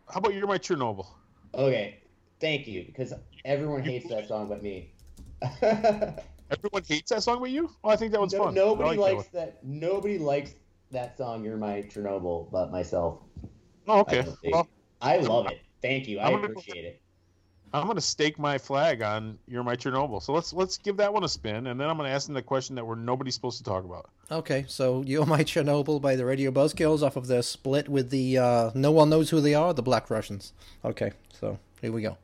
How 0.09 0.19
about 0.19 0.33
You're 0.33 0.47
My 0.47 0.57
Chernobyl? 0.57 1.05
Okay, 1.53 1.97
thank 2.39 2.67
you 2.67 2.83
because 2.85 3.13
everyone 3.45 3.83
hates 3.83 4.07
that 4.09 4.27
song 4.27 4.47
but 4.49 4.61
me. 4.63 4.91
Everyone 6.51 6.83
hates 6.87 7.09
that 7.11 7.21
song 7.23 7.39
but 7.41 7.51
you? 7.51 7.69
Oh, 7.83 7.89
I 7.89 7.95
think 7.95 8.11
that 8.11 8.19
one's 8.19 8.33
No- 8.33 8.45
fun. 8.45 8.53
nobody 8.55 8.97
like 8.97 9.15
likes 9.17 9.27
that. 9.29 9.63
Nobody 9.63 10.17
likes 10.17 10.53
that 10.91 11.17
song. 11.17 11.43
You're 11.43 11.57
my 11.57 11.83
Chernobyl, 11.83 12.49
but 12.51 12.71
myself. 12.71 13.19
Oh, 13.87 13.99
okay. 13.99 14.19
I 14.19 14.21
don't 14.23 14.39
think- 14.39 14.53
Well, 14.55 14.67
I 15.01 15.17
love 15.17 15.47
it. 15.47 15.59
Thank 15.81 16.07
you. 16.07 16.19
I 16.19 16.25
I'm 16.27 16.33
gonna- 16.33 16.47
appreciate 16.47 16.85
it. 16.85 17.01
I'm 17.71 17.85
gonna 17.85 18.01
stake 18.01 18.39
my 18.39 18.57
flag 18.57 19.03
on 19.03 19.37
You're 19.47 19.63
My 19.63 19.75
Chernobyl. 19.75 20.23
So 20.23 20.33
let's 20.33 20.53
let's 20.53 20.79
give 20.79 20.97
that 20.97 21.13
one 21.13 21.23
a 21.23 21.27
spin, 21.29 21.67
and 21.67 21.79
then 21.79 21.87
I'm 21.87 21.97
gonna 21.97 22.09
ask 22.09 22.25
them 22.25 22.33
the 22.33 22.41
question 22.41 22.75
that 22.75 22.83
we're 22.87 22.95
nobody's 22.95 23.35
supposed 23.35 23.59
to 23.59 23.63
talk 23.63 23.85
about. 23.85 24.09
Okay, 24.31 24.65
so 24.67 25.03
"You're 25.05 25.27
My 25.27 25.43
Chernobyl" 25.43 26.01
by 26.01 26.15
the 26.15 26.25
Radio 26.25 26.49
Buzzkills 26.49 27.03
off 27.03 27.15
of 27.15 27.27
their 27.27 27.43
split 27.43 27.87
with 27.87 28.09
the 28.09 28.39
uh, 28.39 28.71
No 28.73 28.91
One 28.91 29.11
Knows 29.11 29.29
Who 29.29 29.39
They 29.39 29.53
Are, 29.53 29.71
the 29.75 29.83
Black 29.83 30.09
Russians. 30.09 30.51
Okay, 30.83 31.11
so 31.39 31.59
here 31.79 31.91
we 31.91 32.01
go. 32.01 32.17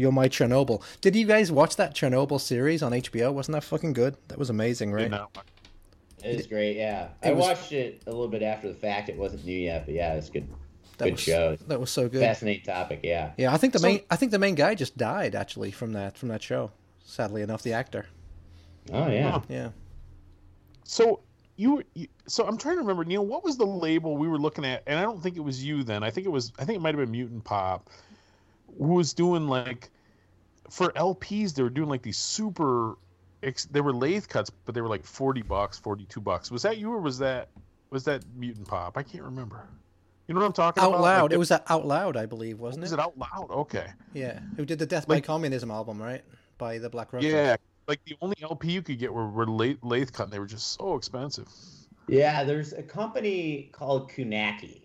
You're 0.00 0.10
my 0.12 0.28
Chernobyl. 0.28 0.82
Did 1.00 1.14
you 1.14 1.26
guys 1.26 1.52
watch 1.52 1.76
that 1.76 1.94
Chernobyl 1.94 2.40
series 2.40 2.82
on 2.82 2.92
HBO? 2.92 3.32
Wasn't 3.32 3.52
that 3.52 3.64
fucking 3.64 3.92
good? 3.92 4.16
That 4.28 4.38
was 4.38 4.50
amazing, 4.50 4.92
right? 4.92 5.04
You 5.04 5.08
know, 5.10 5.28
It 6.24 6.36
was 6.36 6.46
great, 6.46 6.76
yeah. 6.76 7.08
It 7.22 7.28
I 7.28 7.32
was- 7.32 7.40
watched 7.46 7.72
it 7.72 8.02
a 8.06 8.10
little 8.10 8.28
bit 8.28 8.42
after 8.42 8.68
the 8.68 8.74
fact. 8.74 9.08
It 9.08 9.16
wasn't 9.16 9.44
new 9.44 9.56
yet, 9.58 9.86
but 9.86 9.94
yeah, 9.94 10.12
it 10.12 10.16
was 10.16 10.30
good. 10.30 10.48
That 10.98 11.04
good 11.06 11.12
was, 11.12 11.20
show. 11.20 11.56
That 11.68 11.80
was 11.80 11.90
so 11.90 12.08
good. 12.08 12.20
Fascinating 12.20 12.64
topic, 12.64 13.00
yeah. 13.02 13.32
Yeah, 13.38 13.54
I 13.54 13.56
think 13.56 13.72
the 13.72 13.78
So- 13.78 13.86
main 13.86 14.00
I 14.10 14.16
think 14.16 14.32
the 14.32 14.38
main 14.38 14.54
guy 14.54 14.74
just 14.74 14.96
died 14.98 15.34
actually 15.34 15.70
from 15.70 15.92
that 15.92 16.18
from 16.18 16.28
that 16.28 16.42
show. 16.42 16.72
Sadly 17.04 17.42
enough, 17.42 17.62
the 17.62 17.72
actor. 17.72 18.06
Oh 18.92 19.08
yeah. 19.08 19.30
Huh. 19.30 19.40
Yeah. 19.48 19.68
So 20.84 21.20
you, 21.56 21.82
you, 21.94 22.06
so 22.26 22.46
I'm 22.46 22.56
trying 22.56 22.76
to 22.76 22.80
remember, 22.80 23.04
Neil. 23.04 23.24
What 23.24 23.44
was 23.44 23.56
the 23.58 23.66
label 23.66 24.16
we 24.16 24.28
were 24.28 24.38
looking 24.38 24.64
at? 24.64 24.82
And 24.86 24.98
I 24.98 25.02
don't 25.02 25.22
think 25.22 25.36
it 25.36 25.40
was 25.40 25.62
you 25.62 25.82
then. 25.84 26.02
I 26.02 26.10
think 26.10 26.26
it 26.26 26.30
was. 26.30 26.52
I 26.58 26.64
think 26.64 26.76
it 26.76 26.80
might 26.80 26.94
have 26.94 27.00
been 27.04 27.10
Mutant 27.10 27.44
Pop, 27.44 27.90
who 27.90 28.09
was 28.88 29.12
doing 29.14 29.46
like 29.48 29.90
for 30.68 30.92
LPs. 30.92 31.54
They 31.54 31.62
were 31.62 31.70
doing 31.70 31.88
like 31.88 32.02
these 32.02 32.18
super. 32.18 32.96
They 33.70 33.80
were 33.80 33.94
lathe 33.94 34.26
cuts, 34.28 34.50
but 34.50 34.74
they 34.74 34.80
were 34.80 34.88
like 34.88 35.04
forty 35.04 35.42
bucks, 35.42 35.78
forty 35.78 36.04
two 36.04 36.20
bucks. 36.20 36.50
Was 36.50 36.62
that 36.62 36.78
you 36.78 36.92
or 36.92 37.00
was 37.00 37.18
that 37.18 37.48
was 37.90 38.04
that 38.04 38.24
Mutant 38.36 38.68
Pop? 38.68 38.96
I 38.96 39.02
can't 39.02 39.24
remember. 39.24 39.66
You 40.26 40.34
know 40.34 40.40
what 40.40 40.46
I'm 40.46 40.52
talking 40.52 40.82
Out 40.82 40.90
about? 40.90 40.98
Out 40.98 41.02
loud. 41.02 41.22
Like, 41.22 41.32
it 41.32 41.38
was 41.38 41.50
out 41.50 41.86
loud, 41.86 42.16
I 42.16 42.24
believe, 42.26 42.60
wasn't 42.60 42.82
Was 42.82 42.92
it? 42.92 42.96
it 42.96 43.00
out 43.00 43.18
loud? 43.18 43.50
Okay. 43.50 43.86
Yeah. 44.14 44.38
Who 44.56 44.64
did 44.64 44.78
the 44.78 44.86
Death 44.86 45.08
Like- 45.08 45.24
by 45.24 45.26
Communism 45.26 45.72
album, 45.72 46.00
right? 46.00 46.22
By 46.56 46.78
the 46.78 46.88
Black 46.88 47.12
Russians. 47.12 47.32
Yeah. 47.32 47.56
Like 47.88 48.04
the 48.04 48.16
only 48.20 48.36
LP 48.40 48.70
you 48.70 48.82
could 48.82 49.00
get 49.00 49.12
were, 49.12 49.28
were 49.28 49.46
lathe, 49.46 49.78
lathe 49.82 50.12
cut, 50.12 50.24
and 50.24 50.32
they 50.32 50.38
were 50.38 50.46
just 50.46 50.74
so 50.78 50.94
expensive. 50.94 51.48
Yeah, 52.06 52.44
there's 52.44 52.72
a 52.72 52.82
company 52.82 53.70
called 53.72 54.08
Kunaki. 54.12 54.82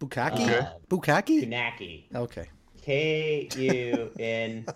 Bukaki? 0.00 0.48
Uh, 0.62 0.70
Bukaki? 0.88 1.44
Kunaki. 1.44 2.04
Okay. 2.14 2.48
K 2.82 3.48
U 3.56 4.10
N, 4.18 4.66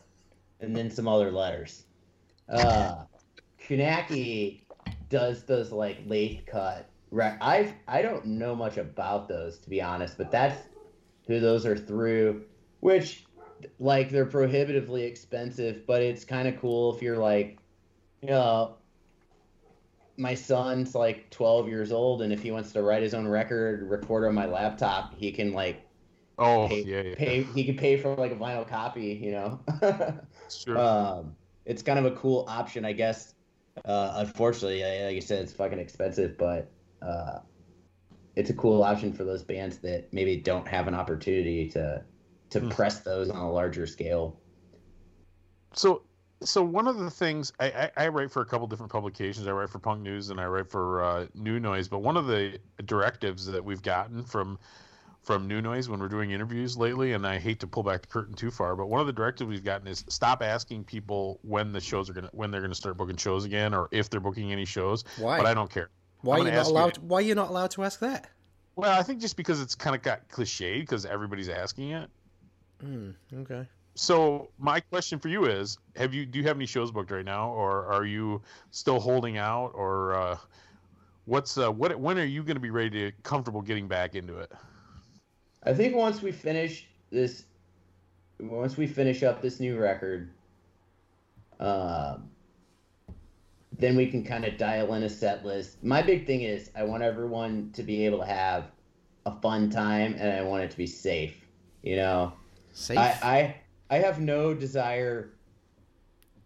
and 0.60 0.76
then 0.76 0.90
some 0.90 1.06
other 1.08 1.30
letters. 1.30 1.84
Uh, 2.48 3.04
Kunaki 3.68 4.62
does 5.10 5.44
those 5.44 5.72
like 5.72 5.98
lathe 6.06 6.46
cut. 6.46 6.88
Right, 7.10 7.36
I 7.40 7.74
I 7.86 8.02
don't 8.02 8.26
know 8.26 8.54
much 8.54 8.78
about 8.78 9.28
those 9.28 9.58
to 9.58 9.70
be 9.70 9.82
honest, 9.82 10.16
but 10.16 10.30
that's 10.30 10.60
who 11.26 11.40
those 11.40 11.66
are 11.66 11.76
through. 11.76 12.44
Which, 12.80 13.24
like, 13.78 14.10
they're 14.10 14.26
prohibitively 14.26 15.02
expensive, 15.04 15.86
but 15.86 16.02
it's 16.02 16.24
kind 16.24 16.46
of 16.46 16.60
cool 16.60 16.94
if 16.94 17.02
you're 17.02 17.16
like, 17.16 17.58
you 18.20 18.28
know, 18.28 18.76
my 20.16 20.34
son's 20.34 20.94
like 20.94 21.30
12 21.30 21.68
years 21.68 21.90
old, 21.90 22.22
and 22.22 22.32
if 22.32 22.42
he 22.42 22.50
wants 22.50 22.72
to 22.72 22.82
write 22.82 23.02
his 23.02 23.14
own 23.14 23.26
record, 23.26 23.88
record 23.88 24.26
on 24.26 24.34
my 24.34 24.46
laptop, 24.46 25.14
he 25.16 25.32
can 25.32 25.52
like 25.52 25.85
Oh 26.38 26.68
pay, 26.68 26.82
yeah, 26.82 27.02
yeah. 27.02 27.14
pay 27.14 27.42
he 27.44 27.64
could 27.64 27.78
pay 27.78 27.96
for 27.96 28.14
like 28.16 28.32
a 28.32 28.36
vinyl 28.36 28.66
copy 28.66 29.18
you 29.22 29.32
know 29.32 29.60
Sure. 30.48 30.88
um 31.20 31.36
it's 31.64 31.82
kind 31.82 31.98
of 31.98 32.04
a 32.06 32.16
cool 32.16 32.44
option 32.48 32.84
i 32.84 32.92
guess 32.92 33.34
uh 33.84 34.14
unfortunately 34.16 34.82
like 35.04 35.14
you 35.14 35.20
said 35.20 35.42
it's 35.42 35.52
fucking 35.52 35.78
expensive 35.78 36.36
but 36.38 36.70
uh 37.02 37.40
it's 38.36 38.50
a 38.50 38.54
cool 38.54 38.82
option 38.82 39.12
for 39.12 39.24
those 39.24 39.42
bands 39.42 39.78
that 39.78 40.12
maybe 40.12 40.36
don't 40.36 40.68
have 40.68 40.88
an 40.88 40.94
opportunity 40.94 41.68
to 41.70 42.04
to 42.50 42.60
Hmm. 42.60 42.70
press 42.70 43.00
those 43.00 43.30
on 43.30 43.38
a 43.38 43.50
larger 43.52 43.86
scale 43.86 44.40
so 45.72 46.02
so 46.42 46.62
one 46.62 46.86
of 46.86 46.98
the 46.98 47.10
things 47.10 47.52
I, 47.58 47.70
I, 47.96 48.04
I 48.04 48.08
write 48.08 48.30
for 48.30 48.42
a 48.42 48.44
couple 48.44 48.66
different 48.66 48.92
publications. 48.92 49.46
I 49.46 49.52
write 49.52 49.70
for 49.70 49.78
Punk 49.78 50.02
News 50.02 50.28
and 50.28 50.38
I 50.38 50.44
write 50.46 50.70
for 50.70 51.02
uh, 51.02 51.26
New 51.34 51.58
Noise. 51.58 51.88
But 51.88 52.00
one 52.00 52.18
of 52.18 52.26
the 52.26 52.58
directives 52.84 53.46
that 53.46 53.64
we've 53.64 53.80
gotten 53.82 54.22
from 54.22 54.58
from 55.26 55.48
New 55.48 55.60
Noise 55.60 55.88
when 55.88 55.98
we're 55.98 56.08
doing 56.08 56.30
interviews 56.30 56.76
lately, 56.76 57.12
and 57.12 57.26
I 57.26 57.38
hate 57.40 57.58
to 57.60 57.66
pull 57.66 57.82
back 57.82 58.02
the 58.02 58.06
curtain 58.06 58.34
too 58.34 58.52
far, 58.52 58.76
but 58.76 58.86
one 58.86 59.00
of 59.00 59.08
the 59.08 59.12
directives 59.12 59.48
we've 59.48 59.64
gotten 59.64 59.88
is 59.88 60.04
stop 60.08 60.40
asking 60.40 60.84
people 60.84 61.40
when 61.42 61.72
the 61.72 61.80
shows 61.80 62.08
are 62.08 62.12
gonna 62.12 62.30
when 62.32 62.52
they're 62.52 62.60
gonna 62.60 62.76
start 62.76 62.96
booking 62.96 63.16
shows 63.16 63.44
again 63.44 63.74
or 63.74 63.88
if 63.90 64.08
they're 64.08 64.20
booking 64.20 64.52
any 64.52 64.64
shows. 64.64 65.04
Why? 65.18 65.38
But 65.38 65.46
I 65.46 65.54
don't 65.54 65.68
care. 65.70 65.90
why 66.22 66.36
are 66.36 66.38
you 66.38 66.44
not 66.44 66.54
ask 66.54 66.68
you- 66.68 66.72
allowed 66.72 66.98
why 66.98 67.18
are 67.18 67.22
you 67.22 67.34
not 67.34 67.50
allowed 67.50 67.72
to 67.72 67.82
ask 67.82 67.98
that? 68.00 68.30
Well, 68.76 68.96
I 68.96 69.02
think 69.02 69.20
just 69.20 69.36
because 69.36 69.60
it's 69.60 69.74
kind 69.74 69.96
of 69.96 70.02
got 70.02 70.28
cliched 70.28 70.80
because 70.80 71.04
everybody's 71.04 71.48
asking 71.48 71.90
it. 71.90 72.08
Hmm, 72.80 73.10
okay. 73.34 73.66
So 73.96 74.50
my 74.58 74.78
question 74.78 75.18
for 75.18 75.28
you 75.28 75.46
is: 75.46 75.76
Have 75.96 76.14
you 76.14 76.24
do 76.24 76.38
you 76.38 76.44
have 76.44 76.56
any 76.56 76.66
shows 76.66 76.92
booked 76.92 77.10
right 77.10 77.24
now, 77.24 77.50
or 77.50 77.86
are 77.86 78.04
you 78.04 78.42
still 78.70 79.00
holding 79.00 79.38
out, 79.38 79.72
or 79.74 80.14
uh, 80.14 80.36
what's 81.24 81.58
uh, 81.58 81.72
what 81.72 81.98
when 81.98 82.16
are 82.16 82.24
you 82.24 82.44
going 82.44 82.56
to 82.56 82.60
be 82.60 82.70
ready 82.70 82.90
to 82.90 83.12
comfortable 83.24 83.62
getting 83.62 83.88
back 83.88 84.14
into 84.14 84.38
it? 84.38 84.52
I 85.66 85.74
think 85.74 85.94
once 85.94 86.22
we 86.22 86.32
finish 86.32 86.86
this 87.10 87.44
once 88.40 88.76
we 88.76 88.86
finish 88.86 89.22
up 89.22 89.42
this 89.42 89.60
new 89.60 89.76
record 89.76 90.30
um 91.60 92.28
then 93.78 93.96
we 93.96 94.06
can 94.06 94.24
kind 94.24 94.44
of 94.44 94.56
dial 94.56 94.94
in 94.94 95.02
a 95.02 95.08
set 95.08 95.44
list. 95.44 95.82
My 95.82 96.02
big 96.02 96.26
thing 96.26 96.42
is 96.42 96.70
I 96.74 96.84
want 96.84 97.02
everyone 97.02 97.70
to 97.74 97.82
be 97.82 98.06
able 98.06 98.18
to 98.20 98.26
have 98.26 98.70
a 99.26 99.32
fun 99.40 99.70
time 99.70 100.14
and 100.18 100.32
I 100.32 100.42
want 100.42 100.64
it 100.64 100.70
to 100.70 100.76
be 100.76 100.86
safe. 100.86 101.44
You 101.82 101.96
know, 101.96 102.32
Safe. 102.72 102.98
I, 102.98 103.18
I 103.22 103.56
I 103.96 103.98
have 103.98 104.20
no 104.20 104.52
desire, 104.52 105.30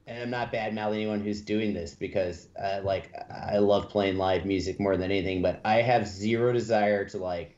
and 0.06 0.22
I'm 0.22 0.30
not 0.30 0.52
bad 0.52 0.74
mouthing 0.74 1.00
anyone 1.00 1.20
who's 1.20 1.40
doing 1.40 1.72
this 1.72 1.94
because 1.94 2.48
uh, 2.62 2.80
like 2.84 3.10
I 3.30 3.58
love 3.58 3.88
playing 3.88 4.16
live 4.16 4.44
music 4.44 4.78
more 4.78 4.96
than 4.96 5.10
anything, 5.10 5.40
but 5.40 5.60
I 5.64 5.76
have 5.82 6.06
zero 6.06 6.52
desire 6.52 7.08
to 7.08 7.18
like 7.18 7.56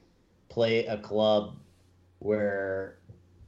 play 0.52 0.84
a 0.86 0.98
club 0.98 1.56
where 2.18 2.98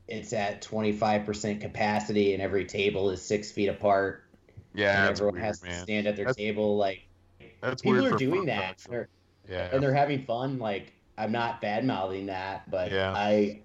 it's 0.09 0.33
at 0.33 0.63
25% 0.63 1.61
capacity 1.61 2.33
and 2.35 2.43
every 2.43 2.65
table 2.65 3.11
is 3.11 3.21
six 3.23 3.51
feet 3.51 3.69
apart. 3.69 4.25
Yeah, 4.75 5.09
everyone 5.11 5.35
weird, 5.35 5.45
has 5.47 5.61
to 5.61 5.67
man. 5.67 5.83
stand 5.83 6.07
at 6.07 6.17
their 6.17 6.25
That's- 6.25 6.37
table 6.37 6.77
like 6.77 7.07
people 7.83 8.07
are 8.07 8.17
doing 8.17 8.47
that. 8.47 8.79
They're- 8.89 9.09
Yeah, 9.49 9.69
and 9.73 9.83
they're 9.83 9.95
having 9.95 10.23
fun 10.23 10.59
like 10.59 10.93
i'm 11.19 11.31
not 11.31 11.61
bad 11.61 11.85
mouthing 11.85 12.27
that 12.27 12.69
but 12.71 12.91
Yeah. 12.91 13.13
i 13.15 13.61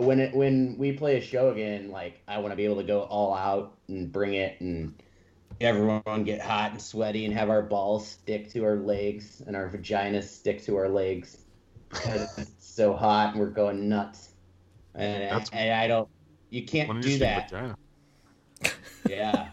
when 0.00 0.18
it 0.20 0.34
when 0.34 0.76
we 0.76 0.92
play 0.92 1.16
a 1.16 1.20
show 1.20 1.50
again 1.50 1.90
like 1.90 2.20
i 2.28 2.36
want 2.38 2.50
to 2.52 2.56
be 2.56 2.64
able 2.64 2.76
to 2.76 2.82
go 2.82 3.02
all 3.02 3.32
out 3.32 3.74
and 3.88 4.12
bring 4.12 4.34
it 4.34 4.60
and 4.60 4.92
everyone 5.62 6.24
get 6.24 6.40
hot 6.42 6.72
and 6.72 6.82
sweaty 6.82 7.24
and 7.24 7.32
have 7.32 7.48
our 7.48 7.62
balls 7.62 8.06
stick 8.08 8.50
to 8.50 8.64
our 8.64 8.76
legs 8.76 9.40
and 9.46 9.54
our 9.56 9.68
vaginas 9.68 10.24
stick 10.24 10.62
to 10.64 10.76
our 10.76 10.88
legs 10.88 11.38
so 12.74 12.92
hot 12.92 13.30
and 13.32 13.40
we're 13.40 13.50
going 13.50 13.88
nuts 13.88 14.30
and, 14.96 15.22
That's- 15.22 15.48
and 15.52 15.72
i 15.72 15.86
don't 15.86 16.08
you 16.50 16.64
can't 16.64 16.88
When 16.88 16.96
uh, 17.04 17.06
you 17.06 17.12
do 17.12 17.18
that 17.18 17.50
vagina. 17.50 17.76
yeah 19.08 19.48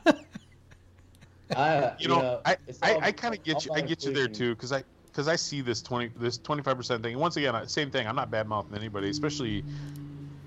I, 1.55 1.93
You 1.99 2.07
know, 2.07 2.39
I, 2.45 2.55
it's 2.65 2.79
I, 2.81 2.93
all- 2.93 3.01
I 3.03 3.11
kind 3.11 3.35
of 3.35 3.43
get 3.43 3.65
you. 3.65 3.73
I 3.73 3.81
get 3.81 4.05
you 4.05 4.13
there 4.13 4.29
too, 4.29 4.55
because 4.55 4.71
I 4.71 4.83
because 5.07 5.27
I 5.27 5.35
see 5.35 5.59
this 5.59 5.81
twenty 5.81 6.09
this 6.15 6.37
twenty 6.37 6.63
five 6.63 6.77
percent 6.77 7.03
thing. 7.03 7.11
And 7.11 7.19
once 7.21 7.35
again, 7.35 7.53
same 7.67 7.91
thing. 7.91 8.07
I'm 8.07 8.15
not 8.15 8.31
bad 8.31 8.47
mouthing 8.47 8.73
anybody, 8.77 9.09
especially 9.09 9.65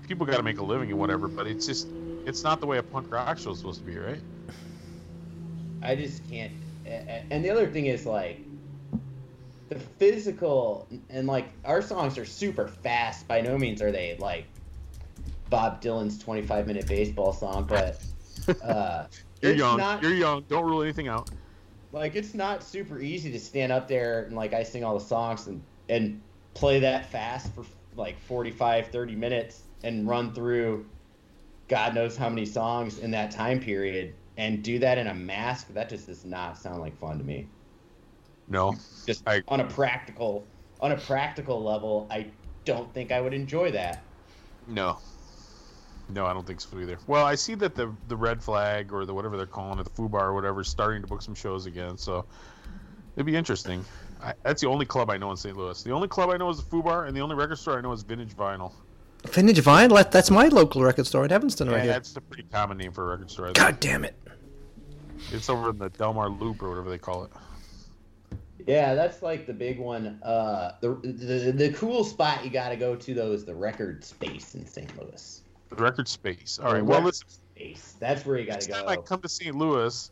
people 0.07 0.25
got 0.25 0.37
to 0.37 0.43
make 0.43 0.57
a 0.57 0.63
living 0.63 0.89
and 0.89 0.97
whatever. 0.99 1.27
But 1.27 1.45
it's 1.45 1.67
just 1.67 1.87
it's 2.25 2.43
not 2.43 2.59
the 2.59 2.65
way 2.65 2.79
a 2.79 2.83
punk 2.83 3.11
rock 3.11 3.37
show 3.37 3.51
is 3.51 3.59
supposed 3.59 3.81
to 3.81 3.85
be, 3.85 3.95
right? 3.99 4.19
I 5.83 5.95
just 5.95 6.27
can't. 6.27 6.51
a- 6.87 6.89
a- 6.89 7.25
And 7.29 7.45
the 7.45 7.51
other 7.51 7.67
thing 7.67 7.85
is 7.85 8.07
like 8.07 8.39
the 9.69 9.79
physical 9.79 10.87
and 11.09 11.27
like 11.27 11.47
our 11.63 11.81
songs 11.81 12.17
are 12.17 12.25
super 12.25 12.67
fast. 12.67 13.27
By 13.27 13.41
no 13.41 13.57
means 13.57 13.81
are 13.81 13.91
they 13.91 14.15
like 14.19 14.45
Bob 15.49 15.81
Dylan's 15.81 16.17
25 16.19 16.67
minute 16.67 16.87
baseball 16.87 17.33
song, 17.33 17.65
but 17.65 18.01
uh, 18.63 19.07
You're 19.41 19.53
young. 19.55 19.77
not 19.77 20.01
You're 20.01 20.13
young. 20.13 20.43
Don't 20.47 20.65
rule 20.65 20.81
anything 20.83 21.07
out. 21.07 21.29
like 21.91 22.15
it's 22.15 22.33
not 22.33 22.63
super 22.63 22.99
easy 22.99 23.31
to 23.31 23.39
stand 23.39 23.71
up 23.71 23.87
there 23.87 24.23
and 24.23 24.35
like 24.35 24.53
I 24.53 24.63
sing 24.63 24.83
all 24.83 24.97
the 24.97 25.05
songs 25.05 25.47
and 25.47 25.61
and 25.89 26.21
play 26.53 26.79
that 26.79 27.11
fast 27.11 27.53
for 27.53 27.63
like 27.95 28.19
45 28.19 28.87
30 28.87 29.15
minutes 29.15 29.63
and 29.83 30.07
run 30.07 30.33
through 30.33 30.85
god 31.67 31.93
knows 31.95 32.17
how 32.17 32.27
many 32.29 32.45
songs 32.45 32.99
in 32.99 33.11
that 33.11 33.31
time 33.31 33.59
period 33.59 34.13
and 34.37 34.63
do 34.63 34.79
that 34.79 34.97
in 34.97 35.07
a 35.07 35.13
mask 35.13 35.73
that 35.73 35.89
just 35.89 36.07
does 36.07 36.25
not 36.25 36.57
sound 36.57 36.81
like 36.81 36.97
fun 36.97 37.17
to 37.17 37.23
me 37.23 37.47
No. 38.47 38.75
just 39.05 39.27
I- 39.27 39.43
on 39.47 39.59
a 39.59 39.65
practical 39.65 40.45
on 40.81 40.91
a 40.91 40.97
practical 40.97 41.63
level 41.63 42.07
i 42.11 42.27
don't 42.65 42.93
think 42.93 43.11
i 43.11 43.19
would 43.21 43.33
enjoy 43.33 43.71
that 43.71 44.03
No. 44.67 44.97
No, 46.07 46.27
I 46.27 46.33
don't 46.33 46.45
think 46.45 46.61
so 46.61 46.79
either. 46.79 46.99
Well, 47.07 47.25
I 47.25 47.33
see 47.33 47.55
that 47.55 47.73
the 47.73 47.91
the 48.09 48.15
red 48.15 48.43
flag 48.43 48.93
or 48.93 49.05
the 49.05 49.13
whatever 49.15 49.37
they're 49.37 49.47
calling 49.47 49.79
it, 49.79 49.85
the 49.85 49.89
Fubar 49.89 50.21
or 50.21 50.33
whatever, 50.35 50.61
is 50.61 50.67
starting 50.67 51.01
to 51.01 51.07
book 51.07 51.23
some 51.23 51.33
shows 51.33 51.65
again. 51.65 51.97
So 51.97 52.25
it'd 53.15 53.25
be 53.25 53.35
interesting. 53.35 53.83
I, 54.21 54.33
that's 54.43 54.61
the 54.61 54.67
only 54.67 54.85
club 54.85 55.09
I 55.09 55.17
know 55.17 55.31
in 55.31 55.37
St. 55.37 55.57
Louis. 55.57 55.81
The 55.81 55.89
only 55.91 56.07
club 56.07 56.29
I 56.29 56.37
know 56.37 56.47
is 56.51 56.57
the 56.57 56.69
Fubar, 56.69 57.07
and 57.07 57.17
the 57.17 57.21
only 57.21 57.33
record 57.35 57.55
store 57.57 57.79
I 57.79 57.81
know 57.81 57.91
is 57.91 58.03
Vintage 58.03 58.35
Vinyl. 58.37 58.71
Vintage 59.29 59.59
Vinyl. 59.61 59.95
that- 59.95 60.11
That's 60.11 60.29
my 60.29 60.47
local 60.47 60.83
record 60.83 61.07
store 61.07 61.25
in 61.25 61.31
Evanston 61.31 61.69
right 61.69 61.77
Yeah, 61.77 61.83
here. 61.85 61.93
that's 61.93 62.15
a 62.15 62.21
pretty 62.21 62.43
common 62.51 62.77
name 62.77 62.91
for 62.91 63.05
a 63.05 63.07
record 63.09 63.31
store. 63.31 63.51
God 63.53 63.79
damn 63.79 64.05
it. 64.05 64.15
It's 65.31 65.49
over 65.49 65.71
in 65.71 65.79
the 65.79 65.89
Delmar 65.89 66.29
Loop 66.29 66.61
or 66.61 66.69
whatever 66.69 66.91
they 66.91 66.99
call 66.99 67.23
it. 67.23 67.31
Yeah 68.67 68.95
that's 68.95 69.21
like 69.21 69.45
the 69.45 69.53
big 69.53 69.79
one 69.79 70.19
uh 70.23 70.71
the 70.81 70.95
the, 71.03 71.51
the 71.51 71.71
cool 71.73 72.03
spot 72.03 72.43
you 72.43 72.49
got 72.49 72.69
to 72.69 72.75
go 72.75 72.95
to 72.95 73.13
though 73.13 73.31
is 73.31 73.45
the 73.45 73.55
record 73.55 74.03
space 74.03 74.55
in 74.55 74.65
st 74.65 74.89
louis 74.99 75.41
The 75.69 75.75
record 75.75 76.07
space. 76.07 76.59
All 76.61 76.73
right. 76.73 76.85
Well, 76.85 77.01
listen. 77.01 77.27
Space. 77.27 77.95
That's 77.99 78.25
where 78.25 78.37
you 78.37 78.45
got 78.45 78.53
Next 78.53 78.67
to 78.67 78.73
time. 78.73 78.89
I 78.89 78.97
come 78.97 79.19
to 79.21 79.29
St. 79.29 79.55
Louis, 79.55 80.11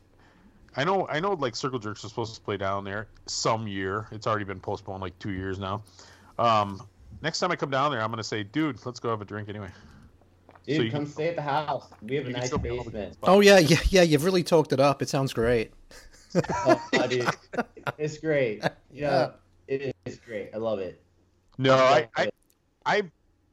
I 0.75 0.83
know 0.83 1.07
I 1.07 1.19
know 1.19 1.33
like 1.33 1.55
Circle 1.55 1.79
Jerks 1.79 2.03
are 2.03 2.09
supposed 2.09 2.35
to 2.35 2.41
play 2.41 2.57
down 2.57 2.83
there 2.83 3.07
some 3.27 3.67
year. 3.67 4.07
It's 4.11 4.25
already 4.25 4.45
been 4.45 4.59
postponed 4.59 5.01
like 5.01 5.17
two 5.19 5.31
years 5.31 5.59
now. 5.59 5.83
Um, 6.39 6.81
next 7.21 7.39
time 7.39 7.51
I 7.51 7.55
come 7.55 7.69
down 7.69 7.91
there, 7.91 8.01
I'm 8.01 8.09
gonna 8.09 8.23
say, 8.23 8.43
dude, 8.43 8.83
let's 8.85 8.99
go 8.99 9.09
have 9.09 9.21
a 9.21 9.25
drink 9.25 9.49
anyway. 9.49 9.69
Dude, 10.65 10.77
so 10.77 10.97
come 10.97 11.05
can- 11.05 11.13
stay 11.13 11.27
at 11.29 11.35
the 11.35 11.41
house. 11.41 11.87
We 12.01 12.15
have 12.15 12.25
a 12.25 12.29
nice 12.29 12.49
show 12.49 12.57
me 12.57 12.69
all 12.71 12.83
the 12.83 12.89
basement. 12.89 13.17
Oh 13.23 13.41
yeah, 13.41 13.59
yeah, 13.59 13.77
yeah. 13.89 14.01
You've 14.01 14.25
really 14.25 14.43
talked 14.43 14.73
it 14.73 14.79
up. 14.79 15.01
It 15.01 15.09
sounds 15.09 15.33
great. 15.33 15.71
Oh, 16.35 17.07
dude, 17.09 17.27
it's 17.97 18.17
great. 18.17 18.63
Yeah, 18.91 19.31
it 19.67 19.95
is 20.05 20.19
great. 20.19 20.51
I 20.53 20.57
love 20.57 20.79
it. 20.79 21.01
No, 21.57 21.75
I, 21.75 22.09
I, 22.15 22.31
I, 22.85 23.03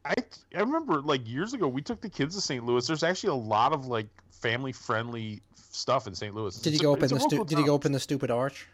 I, 0.05 0.15
I 0.57 0.61
remember 0.61 1.03
like 1.03 1.29
years 1.29 1.53
ago 1.53 1.69
we 1.69 1.83
took 1.83 2.01
the 2.01 2.09
kids 2.09 2.35
to 2.35 2.41
St. 2.41 2.65
Louis. 2.65 2.87
There's 2.87 3.03
actually 3.03 3.31
a 3.31 3.43
lot 3.43 3.73
of 3.73 3.87
like 3.87 4.09
family 4.31 4.73
friendly 4.73 5.43
stuff 5.55 6.07
in 6.07 6.15
St. 6.15 6.35
Louis. 6.35 6.59
Did 6.61 6.73
you 6.75 6.81
go 6.81 6.91
a- 6.91 6.93
up 6.95 6.99
in 6.99 7.05
it's 7.05 7.13
a 7.13 7.17
the 7.17 7.21
stu- 7.21 7.45
Did 7.45 7.59
you 7.59 7.67
go 7.67 7.75
open 7.75 7.93
the 7.93 8.01
stupid 8.01 8.31
arch? 8.31 8.67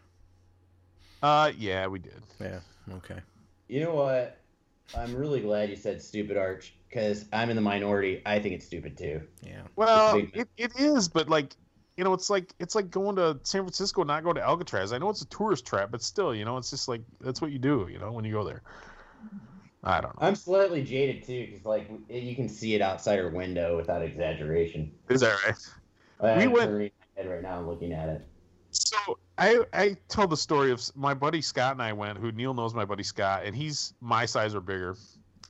Uh, 1.21 1.51
yeah, 1.57 1.87
we 1.87 1.99
did. 1.99 2.21
Yeah. 2.39 2.59
Okay. 2.93 3.19
You 3.67 3.83
know 3.83 3.95
what? 3.95 4.37
I'm 4.95 5.15
really 5.15 5.41
glad 5.41 5.69
you 5.69 5.75
said 5.75 6.01
stupid 6.01 6.37
arch 6.37 6.73
because 6.89 7.25
I'm 7.33 7.49
in 7.49 7.55
the 7.55 7.61
minority. 7.61 8.21
I 8.25 8.39
think 8.39 8.55
it's 8.55 8.65
stupid 8.65 8.97
too. 8.97 9.21
Yeah. 9.41 9.61
Well, 9.75 10.21
it, 10.33 10.47
it 10.57 10.71
is, 10.79 11.09
but 11.09 11.27
like 11.27 11.53
you 11.97 12.03
know, 12.03 12.13
it's 12.13 12.29
like 12.29 12.53
it's 12.59 12.75
like 12.75 12.91
going 12.91 13.15
to 13.15 13.39
San 13.43 13.63
Francisco, 13.63 14.03
not 14.03 14.23
going 14.23 14.35
to 14.35 14.43
Alcatraz. 14.43 14.93
I 14.93 14.99
know 14.99 15.09
it's 15.09 15.23
a 15.23 15.27
tourist 15.27 15.65
trap, 15.65 15.89
but 15.91 16.01
still, 16.03 16.33
you 16.33 16.45
know, 16.45 16.57
it's 16.57 16.69
just 16.69 16.87
like 16.87 17.01
that's 17.19 17.41
what 17.41 17.51
you 17.51 17.57
do, 17.57 17.87
you 17.91 17.97
know, 17.97 18.11
when 18.11 18.23
you 18.23 18.31
go 18.31 18.43
there. 18.43 18.61
I 19.83 20.01
don't 20.01 20.19
know. 20.21 20.27
I'm 20.27 20.35
slightly 20.35 20.83
jaded 20.83 21.23
too 21.25 21.47
because 21.47 21.65
like 21.65 21.89
you 22.09 22.35
can 22.35 22.47
see 22.47 22.75
it 22.75 22.81
outside 22.81 23.19
our 23.19 23.29
window 23.29 23.75
without 23.75 24.01
exaggeration. 24.03 24.91
Is 25.09 25.21
that 25.21 25.35
right? 25.45 25.55
I'm 26.21 26.37
We 26.39 26.47
went- 26.47 26.93
head 27.15 27.27
right 27.29 27.41
now 27.41 27.57
and 27.59 27.67
looking 27.67 27.93
at 27.93 28.09
it. 28.09 28.27
So 28.69 29.17
I 29.39 29.63
I 29.73 29.97
told 30.07 30.29
the 30.29 30.37
story 30.37 30.71
of 30.71 30.83
my 30.95 31.15
buddy 31.15 31.41
Scott 31.41 31.71
and 31.71 31.81
I 31.81 31.93
went. 31.93 32.19
Who 32.19 32.31
Neil 32.31 32.53
knows 32.53 32.75
my 32.75 32.85
buddy 32.85 33.03
Scott, 33.03 33.43
and 33.43 33.55
he's 33.55 33.93
my 34.01 34.25
size 34.25 34.53
or 34.53 34.61
bigger. 34.61 34.95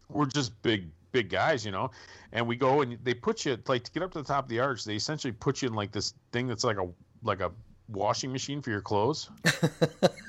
We're 0.08 0.28
just 0.28 0.62
big 0.62 0.90
big 1.12 1.30
guys, 1.30 1.66
you 1.66 1.72
know. 1.72 1.92
And 2.34 2.46
we 2.48 2.56
go 2.56 2.82
and 2.82 2.98
they 3.04 3.14
put 3.14 3.46
you 3.46 3.58
like 3.68 3.84
to 3.84 3.92
get 3.92 4.04
up 4.04 4.12
to 4.12 4.20
the 4.20 4.26
top 4.28 4.46
of 4.46 4.50
the 4.50 4.60
arch. 4.60 4.84
They 4.84 4.96
essentially 4.96 5.32
put 5.32 5.62
you 5.62 5.68
in 5.70 5.74
like 5.74 5.92
this 5.92 6.14
thing 6.32 6.48
that's 6.48 6.64
like 6.64 6.78
a 6.78 6.88
like 7.24 7.40
a 7.42 7.52
washing 7.90 8.32
machine 8.32 8.62
for 8.62 8.70
your 8.70 8.82
clothes. 8.82 9.30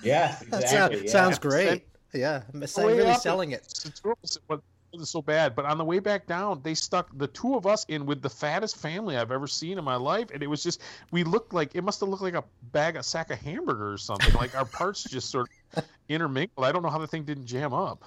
Yes, 0.02 0.40
That 0.50 0.62
exactly. 0.62 0.96
sound- 0.96 1.04
yeah. 1.06 1.10
sounds 1.10 1.38
great. 1.38 1.86
Yeah. 2.14 2.42
Say, 2.66 2.86
way 2.86 2.96
really 2.96 3.14
selling 3.14 3.50
it. 3.52 3.62
It's 3.84 4.00
terrible, 4.00 4.18
What 4.46 4.60
so 5.02 5.20
bad? 5.20 5.54
But 5.54 5.64
on 5.66 5.76
the 5.76 5.84
way 5.84 5.98
back 5.98 6.26
down, 6.26 6.60
they 6.62 6.74
stuck 6.74 7.10
the 7.18 7.26
two 7.26 7.54
of 7.56 7.66
us 7.66 7.84
in 7.88 8.06
with 8.06 8.22
the 8.22 8.30
fattest 8.30 8.76
family 8.78 9.16
I've 9.18 9.30
ever 9.30 9.46
seen 9.46 9.76
in 9.76 9.84
my 9.84 9.96
life, 9.96 10.28
and 10.32 10.42
it 10.42 10.46
was 10.46 10.62
just 10.62 10.80
we 11.10 11.24
looked 11.24 11.52
like 11.52 11.74
it 11.74 11.82
must 11.84 12.00
have 12.00 12.08
looked 12.08 12.22
like 12.22 12.34
a 12.34 12.44
bag, 12.72 12.96
a 12.96 13.02
sack 13.02 13.30
of 13.30 13.38
hamburger 13.38 13.92
or 13.92 13.98
something. 13.98 14.32
Like 14.34 14.56
our 14.56 14.64
parts 14.64 15.04
just 15.04 15.30
sort 15.30 15.50
of 15.76 15.84
intermingled. 16.08 16.64
I 16.64 16.72
don't 16.72 16.82
know 16.82 16.88
how 16.88 16.98
the 16.98 17.06
thing 17.06 17.24
didn't 17.24 17.44
jam 17.46 17.74
up. 17.74 18.02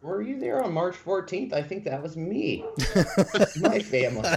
Were 0.00 0.22
you 0.22 0.38
there 0.38 0.62
on 0.62 0.72
March 0.72 0.94
14th? 0.94 1.52
I 1.52 1.62
think 1.62 1.84
that 1.84 2.00
was 2.00 2.16
me. 2.16 2.64
my 3.60 3.80
family. 3.80 4.28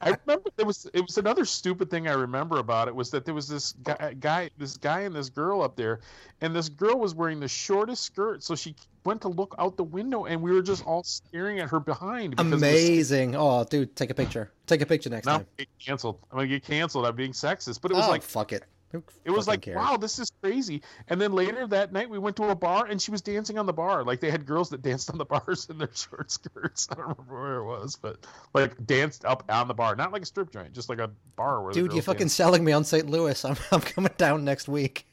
I 0.00 0.16
remember 0.26 0.50
there 0.56 0.66
was 0.66 0.88
it 0.92 1.02
was 1.02 1.18
another 1.18 1.44
stupid 1.44 1.88
thing 1.90 2.08
I 2.08 2.12
remember 2.12 2.58
about 2.58 2.88
it 2.88 2.94
was 2.94 3.10
that 3.10 3.24
there 3.24 3.34
was 3.34 3.46
this 3.46 3.72
guy, 3.82 4.14
guy 4.18 4.50
this 4.58 4.76
guy 4.76 5.00
and 5.00 5.14
this 5.14 5.28
girl 5.28 5.62
up 5.62 5.76
there, 5.76 6.00
and 6.40 6.54
this 6.54 6.68
girl 6.68 6.98
was 6.98 7.14
wearing 7.14 7.38
the 7.38 7.48
shortest 7.48 8.02
skirt, 8.02 8.42
so 8.42 8.56
she 8.56 8.74
went 9.04 9.20
to 9.22 9.28
look 9.28 9.54
out 9.58 9.76
the 9.76 9.84
window, 9.84 10.24
and 10.24 10.40
we 10.42 10.50
were 10.50 10.62
just 10.62 10.84
all 10.84 11.04
staring 11.04 11.60
at 11.60 11.68
her 11.68 11.78
behind. 11.78 12.30
because 12.30 12.46
it 12.46 12.54
was- 12.54 12.62
Amazing. 12.62 13.36
Oh, 13.36 13.64
dude, 13.64 13.94
take 13.94 14.10
a 14.10 14.14
picture. 14.14 14.50
Take 14.66 14.80
a 14.80 14.86
picture 14.86 15.10
next 15.10 15.26
Now 15.26 15.38
time. 15.38 15.40
I'm 15.40 15.46
gonna 15.46 15.56
get 15.58 15.86
canceled. 15.86 16.18
I'm 16.30 16.38
gonna 16.38 16.48
get 16.48 16.64
canceled. 16.64 17.06
I'm 17.06 17.14
being 17.14 17.32
sexist, 17.32 17.80
but 17.80 17.92
it 17.92 17.94
was 17.94 18.06
oh, 18.06 18.10
like 18.10 18.22
fuck 18.22 18.52
it. 18.52 18.64
Who 18.92 19.02
it 19.24 19.30
was 19.32 19.48
like 19.48 19.62
cares? 19.62 19.76
wow, 19.76 19.96
this 19.96 20.18
is 20.20 20.30
crazy. 20.40 20.80
And 21.08 21.20
then 21.20 21.32
later 21.32 21.66
that 21.66 21.92
night 21.92 22.08
we 22.08 22.18
went 22.18 22.36
to 22.36 22.44
a 22.50 22.54
bar 22.54 22.86
and 22.86 23.02
she 23.02 23.10
was 23.10 23.20
dancing 23.20 23.58
on 23.58 23.66
the 23.66 23.72
bar. 23.72 24.04
Like 24.04 24.20
they 24.20 24.30
had 24.30 24.46
girls 24.46 24.70
that 24.70 24.80
danced 24.82 25.10
on 25.10 25.18
the 25.18 25.24
bars 25.26 25.66
in 25.68 25.78
their 25.78 25.90
short 25.92 26.30
skirts. 26.30 26.88
I 26.90 26.94
don't 26.94 27.08
remember 27.08 27.40
where 27.42 27.54
it 27.56 27.64
was, 27.64 27.96
but 27.96 28.24
like 28.54 28.86
danced 28.86 29.24
up 29.24 29.42
on 29.48 29.66
the 29.68 29.74
bar, 29.74 29.96
not 29.96 30.12
like 30.12 30.22
a 30.22 30.26
strip 30.26 30.50
joint, 30.52 30.72
just 30.72 30.88
like 30.88 31.00
a 31.00 31.10
bar 31.34 31.62
where. 31.62 31.72
Dude, 31.72 31.92
you're 31.92 32.02
fucking 32.02 32.20
danced. 32.20 32.36
selling 32.36 32.64
me 32.64 32.72
on 32.72 32.84
St. 32.84 33.10
Louis. 33.10 33.44
I'm, 33.44 33.56
I'm 33.72 33.80
coming 33.80 34.12
down 34.16 34.44
next 34.44 34.68
week. 34.68 35.06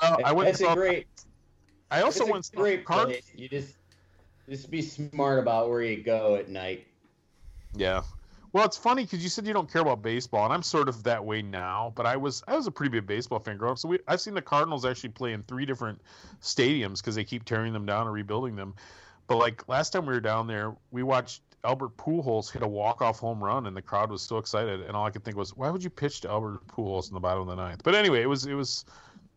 Well, 0.00 0.18
I 0.24 0.30
went. 0.32 0.48
and 0.48 0.54
That's 0.54 0.60
a 0.60 0.64
saw- 0.66 0.74
great. 0.76 1.06
I 1.90 2.02
also 2.02 2.20
it's 2.22 2.28
a 2.28 2.32
went. 2.32 2.50
great 2.54 2.84
Card- 2.84 3.08
place. 3.08 3.30
You 3.34 3.48
just 3.48 3.74
just 4.48 4.70
be 4.70 4.82
smart 4.82 5.40
about 5.40 5.68
where 5.68 5.82
you 5.82 6.02
go 6.02 6.36
at 6.36 6.48
night. 6.48 6.86
Yeah. 7.74 8.02
Well, 8.52 8.64
it's 8.64 8.76
funny 8.76 9.04
because 9.04 9.22
you 9.22 9.28
said 9.28 9.46
you 9.46 9.52
don't 9.52 9.70
care 9.70 9.82
about 9.82 10.02
baseball, 10.02 10.44
and 10.44 10.52
I'm 10.52 10.62
sort 10.62 10.88
of 10.88 11.04
that 11.04 11.24
way 11.24 11.40
now. 11.40 11.92
But 11.94 12.06
I 12.06 12.16
was 12.16 12.42
I 12.48 12.56
was 12.56 12.66
a 12.66 12.70
pretty 12.70 12.90
big 12.90 13.06
baseball 13.06 13.38
fan 13.38 13.56
growing 13.56 13.72
up. 13.72 13.78
So 13.78 13.88
we, 13.88 13.98
I've 14.08 14.20
seen 14.20 14.34
the 14.34 14.42
Cardinals 14.42 14.84
actually 14.84 15.10
play 15.10 15.32
in 15.32 15.42
three 15.44 15.64
different 15.64 16.00
stadiums 16.42 16.98
because 16.98 17.14
they 17.14 17.24
keep 17.24 17.44
tearing 17.44 17.72
them 17.72 17.86
down 17.86 18.06
and 18.06 18.12
rebuilding 18.12 18.56
them. 18.56 18.74
But 19.28 19.36
like 19.36 19.68
last 19.68 19.90
time 19.90 20.06
we 20.06 20.12
were 20.12 20.20
down 20.20 20.48
there, 20.48 20.74
we 20.90 21.04
watched 21.04 21.42
Albert 21.62 21.96
Pujols 21.96 22.50
hit 22.50 22.62
a 22.62 22.68
walk 22.68 23.02
off 23.02 23.20
home 23.20 23.42
run, 23.42 23.66
and 23.66 23.76
the 23.76 23.82
crowd 23.82 24.10
was 24.10 24.22
so 24.22 24.38
excited. 24.38 24.80
And 24.80 24.96
all 24.96 25.06
I 25.06 25.10
could 25.10 25.22
think 25.22 25.36
was, 25.36 25.56
why 25.56 25.70
would 25.70 25.84
you 25.84 25.90
pitch 25.90 26.22
to 26.22 26.30
Albert 26.30 26.66
Pujols 26.66 27.08
in 27.08 27.14
the 27.14 27.20
bottom 27.20 27.42
of 27.42 27.46
the 27.46 27.54
ninth? 27.54 27.82
But 27.84 27.94
anyway, 27.94 28.22
it 28.22 28.28
was 28.28 28.46
it 28.46 28.54
was 28.54 28.84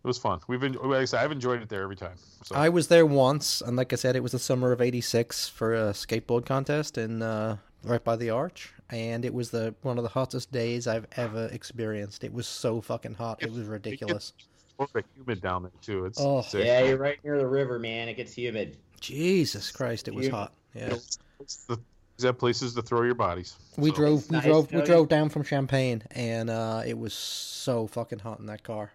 it 0.04 0.08
was 0.08 0.18
fun. 0.18 0.40
We've 0.48 0.60
been 0.60 0.74
like 0.74 1.02
I 1.02 1.06
said, 1.06 1.24
I've 1.24 1.32
enjoyed 1.32 1.62
it 1.62 1.70
there 1.70 1.84
every 1.84 1.96
time. 1.96 2.16
So 2.44 2.56
I 2.56 2.70
was 2.70 2.88
there 2.88 3.06
once, 3.06 3.62
and 3.62 3.78
like 3.78 3.94
I 3.94 3.96
said, 3.96 4.16
it 4.16 4.24
was 4.24 4.32
the 4.32 4.40
summer 4.40 4.72
of 4.72 4.82
'86 4.82 5.50
for 5.50 5.76
a 5.76 5.92
skateboard 5.92 6.48
contest 6.48 6.98
in 6.98 7.22
uh, 7.22 7.58
right 7.84 8.04
by 8.04 8.16
the 8.16 8.30
arch, 8.30 8.72
and 8.90 9.26
it 9.26 9.34
was 9.34 9.52
the 9.52 9.74
one 9.82 9.98
of 9.98 10.04
the 10.04 10.10
hottest 10.10 10.52
days 10.52 10.88
I've 10.88 11.08
ever 11.18 11.48
experienced. 11.52 12.24
It 12.24 12.34
was 12.34 12.48
so 12.48 12.82
fucking 12.82 13.16
hot, 13.16 13.42
it 13.44 13.52
was 13.52 13.66
ridiculous. 13.68 14.34
sort 14.78 14.90
of 14.96 15.04
humid 15.16 15.42
down 15.42 15.64
there 15.64 15.72
too. 15.82 16.06
It's 16.06 16.20
Oh. 16.20 16.42
sick. 16.42 16.66
Yeah, 16.66 16.84
you're 16.84 16.98
right 16.98 17.24
near 17.24 17.38
the 17.38 17.46
river, 17.48 17.78
man. 17.78 18.10
It 18.10 18.16
gets 18.16 18.34
humid. 18.34 18.78
Jesus 19.00 19.70
Christ, 19.72 20.08
it 20.08 20.16
was 20.16 20.26
You- 20.26 20.32
hot. 20.32 20.54
Yeah, 20.74 20.96
It's 21.40 21.58
the, 21.68 21.78
these 22.18 22.24
have 22.26 22.40
places 22.40 22.74
to 22.74 22.82
throw 22.82 23.04
your 23.04 23.14
bodies. 23.16 23.56
we 23.78 23.90
So- 23.92 23.96
drove, 23.96 24.30
we 24.32 24.38
nice, 24.38 24.46
drove, 24.46 24.72
we 24.72 24.78
Cody. 24.80 24.88
drove 24.88 25.10
down 25.10 25.30
from 25.30 25.44
Champaign, 25.44 26.02
and 26.12 26.50
uh, 26.50 26.82
it 26.86 26.98
was 26.98 27.14
so 27.14 27.86
fucking 27.88 28.20
hot 28.20 28.40
in 28.40 28.48
that 28.48 28.64
car. 28.64 28.92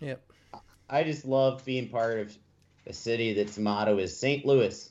Yep. 0.00 0.20
I 0.90 1.04
just 1.04 1.24
love 1.24 1.64
being 1.64 1.88
part 1.88 2.18
of 2.18 2.36
a 2.86 2.92
city 2.92 3.32
that's 3.32 3.56
motto 3.58 3.98
is 3.98 4.14
St. 4.16 4.44
Louis, 4.44 4.90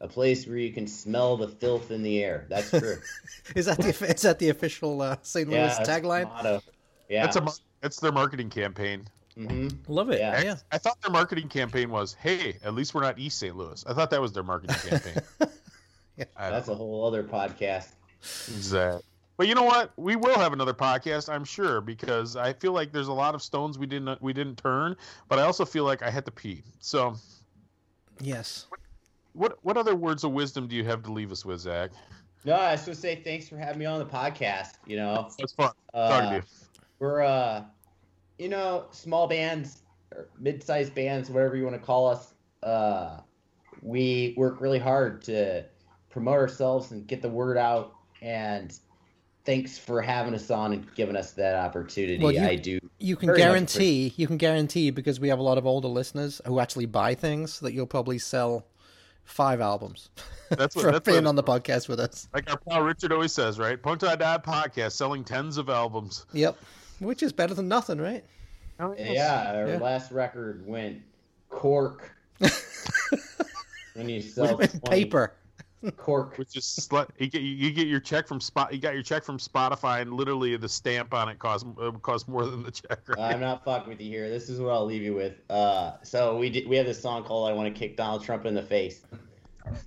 a 0.00 0.08
place 0.08 0.46
where 0.46 0.56
you 0.56 0.72
can 0.72 0.86
smell 0.86 1.36
the 1.36 1.48
filth 1.48 1.90
in 1.90 2.02
the 2.02 2.22
air. 2.22 2.46
That's 2.48 2.70
true. 2.70 2.96
Is 3.54 3.66
that 3.66 3.78
the 3.78 3.88
is 4.14 4.22
that 4.22 4.38
the 4.38 4.50
official 4.50 5.00
uh, 5.00 5.16
St. 5.22 5.48
Louis 5.48 5.56
yeah, 5.58 5.84
tagline? 5.84 6.24
Motto. 6.24 6.62
Yeah. 7.08 7.26
That's 7.26 7.36
a 7.36 7.46
that's 7.80 8.00
their 8.00 8.12
marketing 8.12 8.50
campaign. 8.50 9.08
hmm 9.34 9.68
Love 9.86 10.10
it. 10.10 10.20
Yeah. 10.20 10.42
Yeah. 10.42 10.56
I 10.70 10.78
thought 10.78 11.00
their 11.00 11.10
marketing 11.10 11.48
campaign 11.48 11.90
was, 11.90 12.12
"Hey, 12.12 12.58
at 12.62 12.74
least 12.74 12.94
we're 12.94 13.02
not 13.02 13.18
East 13.18 13.38
St. 13.38 13.56
Louis." 13.56 13.82
I 13.88 13.94
thought 13.94 14.10
that 14.10 14.20
was 14.20 14.32
their 14.32 14.42
marketing 14.42 14.76
campaign. 14.76 15.22
I 16.36 16.50
That's 16.50 16.68
a 16.68 16.74
whole 16.74 17.06
other 17.06 17.22
podcast. 17.22 17.88
Exactly. 18.20 19.02
But 19.38 19.46
you 19.46 19.54
know 19.54 19.62
what? 19.62 19.92
We 19.96 20.16
will 20.16 20.34
have 20.34 20.52
another 20.52 20.74
podcast, 20.74 21.32
I'm 21.32 21.44
sure, 21.44 21.80
because 21.80 22.34
I 22.34 22.52
feel 22.52 22.72
like 22.72 22.92
there's 22.92 23.06
a 23.06 23.12
lot 23.12 23.36
of 23.36 23.42
stones 23.42 23.78
we 23.78 23.86
didn't 23.86 24.20
we 24.20 24.32
didn't 24.32 24.56
turn, 24.56 24.96
but 25.28 25.38
I 25.38 25.42
also 25.42 25.64
feel 25.64 25.84
like 25.84 26.02
I 26.02 26.10
had 26.10 26.24
to 26.26 26.32
pee. 26.32 26.64
So, 26.80 27.14
Yes. 28.20 28.66
What 29.32 29.58
what 29.62 29.76
other 29.76 29.94
words 29.94 30.24
of 30.24 30.32
wisdom 30.32 30.66
do 30.68 30.76
you 30.76 30.84
have 30.84 31.02
to 31.04 31.12
leave 31.12 31.32
us 31.32 31.44
with, 31.44 31.60
Zach? 31.60 31.90
No, 32.44 32.54
I 32.54 32.72
was 32.72 32.82
going 32.82 32.94
to 32.94 33.00
say 33.00 33.20
thanks 33.24 33.48
for 33.48 33.56
having 33.58 33.78
me 33.80 33.84
on 33.86 33.98
the 33.98 34.04
podcast. 34.06 34.74
You 34.86 34.96
know, 34.96 35.28
It's 35.38 35.52
fun 35.52 35.72
talking 35.92 36.30
to 36.30 36.36
uh, 36.36 36.36
you. 36.36 36.42
we're 37.00 37.22
uh, 37.22 37.64
you 38.38 38.48
know, 38.48 38.86
small 38.90 39.26
bands 39.26 39.82
or 40.14 40.28
mid-sized 40.38 40.94
bands, 40.94 41.30
whatever 41.30 41.56
you 41.56 41.64
want 41.64 41.74
to 41.74 41.84
call 41.84 42.06
us. 42.06 42.34
Uh, 42.62 43.18
we 43.82 44.34
work 44.36 44.60
really 44.60 44.78
hard 44.78 45.22
to 45.22 45.64
promote 46.10 46.34
ourselves 46.34 46.92
and 46.92 47.06
get 47.06 47.22
the 47.22 47.28
word 47.28 47.58
out. 47.58 47.94
And 48.22 48.76
thanks 49.44 49.76
for 49.78 50.00
having 50.00 50.34
us 50.34 50.50
on 50.50 50.72
and 50.72 50.94
giving 50.94 51.16
us 51.16 51.32
that 51.32 51.54
opportunity. 51.56 52.22
Well, 52.22 52.32
you- 52.32 52.40
I 52.40 52.54
do. 52.56 52.78
You 53.00 53.14
can 53.14 53.28
Very 53.28 53.38
much 53.38 53.44
guarantee, 53.46 54.12
you 54.16 54.26
can 54.26 54.38
guarantee 54.38 54.90
because 54.90 55.20
we 55.20 55.28
have 55.28 55.38
a 55.38 55.42
lot 55.42 55.56
of 55.56 55.66
older 55.66 55.86
listeners 55.86 56.40
who 56.46 56.58
actually 56.58 56.86
buy 56.86 57.14
things 57.14 57.60
that 57.60 57.72
you'll 57.72 57.86
probably 57.86 58.18
sell 58.18 58.66
five 59.28 59.60
albums 59.60 60.10
That's 60.50 60.74
what 60.74 60.82
for 60.86 60.90
that's 60.92 61.04
being 61.04 61.24
what, 61.24 61.28
on 61.28 61.36
the 61.36 61.42
podcast 61.44 61.88
with 61.88 62.00
us. 62.00 62.28
like 62.34 62.50
our 62.50 62.56
pal 62.58 62.82
Richard 62.82 63.12
always 63.12 63.32
says, 63.32 63.58
right? 63.58 63.80
Punk 63.80 64.00
Tie 64.00 64.16
Dad 64.16 64.42
podcast 64.42 64.92
selling 64.92 65.22
tens 65.22 65.58
of 65.58 65.68
albums. 65.68 66.26
Yep, 66.32 66.56
which 67.00 67.22
is 67.22 67.32
better 67.32 67.54
than 67.54 67.68
nothing, 67.68 68.00
right? 68.00 68.24
Oh, 68.80 68.94
Yeah, 68.98 69.52
our 69.54 69.68
Yeah. 69.68 69.78
last 69.78 70.10
record 70.12 70.66
went 70.66 71.02
cork. 71.50 72.12
when 73.94 74.08
you 74.08 74.20
sell 74.22 74.56
20 74.56 74.80
Paper. 74.88 75.34
Cork. 75.96 76.36
Which 76.38 76.56
is 76.56 76.64
slut. 76.64 77.08
You 77.18 77.28
get 77.28 77.42
you 77.42 77.70
get 77.70 77.86
your 77.86 78.00
check 78.00 78.26
from 78.26 78.40
spot. 78.40 78.72
You 78.72 78.80
got 78.80 78.94
your 78.94 79.02
check 79.02 79.24
from 79.24 79.38
Spotify, 79.38 80.00
and 80.02 80.12
literally 80.12 80.56
the 80.56 80.68
stamp 80.68 81.14
on 81.14 81.28
it 81.28 81.38
costs 81.38 81.66
uh, 81.80 81.90
costs 81.92 82.28
more 82.28 82.44
than 82.46 82.62
the 82.62 82.70
check. 82.70 83.00
Right? 83.08 83.34
I'm 83.34 83.40
not 83.40 83.64
fucking 83.64 83.88
with 83.88 84.00
you 84.00 84.10
here. 84.10 84.28
This 84.28 84.48
is 84.48 84.60
what 84.60 84.70
I'll 84.70 84.84
leave 84.84 85.02
you 85.02 85.14
with. 85.14 85.34
Uh, 85.50 85.92
so 86.02 86.36
we 86.36 86.50
did, 86.50 86.68
we 86.68 86.76
have 86.76 86.86
this 86.86 87.00
song 87.00 87.24
called 87.24 87.48
"I 87.48 87.52
Want 87.52 87.72
to 87.72 87.78
Kick 87.78 87.96
Donald 87.96 88.24
Trump 88.24 88.44
in 88.46 88.54
the 88.54 88.62
Face," 88.62 89.02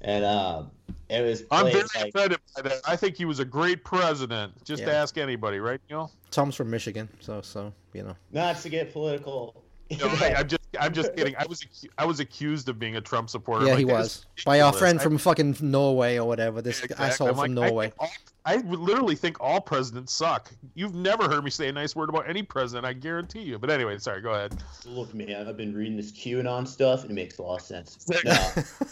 and 0.02 0.24
uh, 0.24 0.64
It 1.10 1.22
was 1.22 1.44
I'm 1.52 1.66
very 1.66 1.84
like 1.96 2.10
offended 2.10 2.40
by 2.56 2.62
that. 2.64 2.82
I 2.88 2.96
think 2.96 3.18
he 3.18 3.26
was 3.26 3.40
a 3.40 3.46
great 3.46 3.84
president. 3.84 4.54
Just 4.64 4.84
Yeah. 4.84 4.92
ask 4.92 5.18
anybody, 5.18 5.60
right, 5.60 5.82
Neil? 5.90 6.12
Tom's 6.32 6.56
from 6.56 6.70
Michigan, 6.70 7.10
so 7.20 7.42
so 7.42 7.74
you 7.94 8.04
know. 8.04 8.16
not 8.32 8.58
to 8.62 8.70
get 8.70 8.94
political. 8.94 9.61
No, 10.00 10.08
I, 10.08 10.34
I'm 10.38 10.48
just, 10.48 10.62
I'm 10.80 10.94
just 10.94 11.16
kidding. 11.16 11.36
I 11.38 11.46
was, 11.48 11.66
I 11.98 12.06
was 12.06 12.20
accused 12.20 12.70
of 12.70 12.80
being 12.80 12.96
a 12.96 13.02
Trump 13.02 13.30
supporter. 13.30 13.66
Yeah, 13.66 13.72
Like, 13.72 13.80
he 13.80 13.86
was 13.86 14.26
by 14.46 14.62
our 14.62 14.68
ridiculous. 14.72 14.80
friend 14.80 15.00
I- 15.00 15.04
from 15.04 15.18
fucking 15.18 15.58
Norway 15.62 16.18
or 16.18 16.26
whatever. 16.28 16.62
This 16.62 16.82
Exactly. 16.82 17.06
asshole 17.06 17.28
I'm 17.30 17.34
from 17.34 17.40
like, 17.42 17.52
Norway. 17.52 17.86
think 17.90 17.96
all- 18.00 18.10
I, 18.44 18.56
literally 18.58 19.16
think 19.16 19.38
all 19.40 19.62
presidents 19.62 20.14
suck. 20.14 20.50
You've 20.74 20.96
never 20.96 21.30
heard 21.30 21.44
me 21.44 21.52
say 21.52 21.68
a 21.68 21.72
nice 21.72 21.96
word 21.96 22.10
about 22.10 22.28
any 22.28 22.42
president, 22.42 22.86
I 22.88 22.94
guarantee 22.94 23.42
you. 23.42 23.60
But 23.60 23.70
anyway, 23.70 23.98
sorry, 24.00 24.22
go 24.22 24.32
ahead. 24.32 24.56
Look, 24.86 25.14
man, 25.14 25.48
I've 25.48 25.58
been 25.58 25.76
reading 25.76 25.96
this 25.98 26.12
QAnon 26.12 26.68
stuff, 26.68 27.02
and 27.04 27.12
it 27.12 27.14
makes 27.14 27.38
a 27.38 27.44
lot 27.44 27.60
of 27.60 27.66
sense. 27.68 28.08
No, 28.26 28.48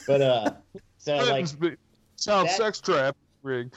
but 0.05 0.21
uh, 0.21 0.51
so 0.97 1.15
like 1.17 1.47
Child 2.19 2.47
that- 2.47 2.57
sex 2.57 2.79
trap 2.81 3.15
rig. 3.41 3.73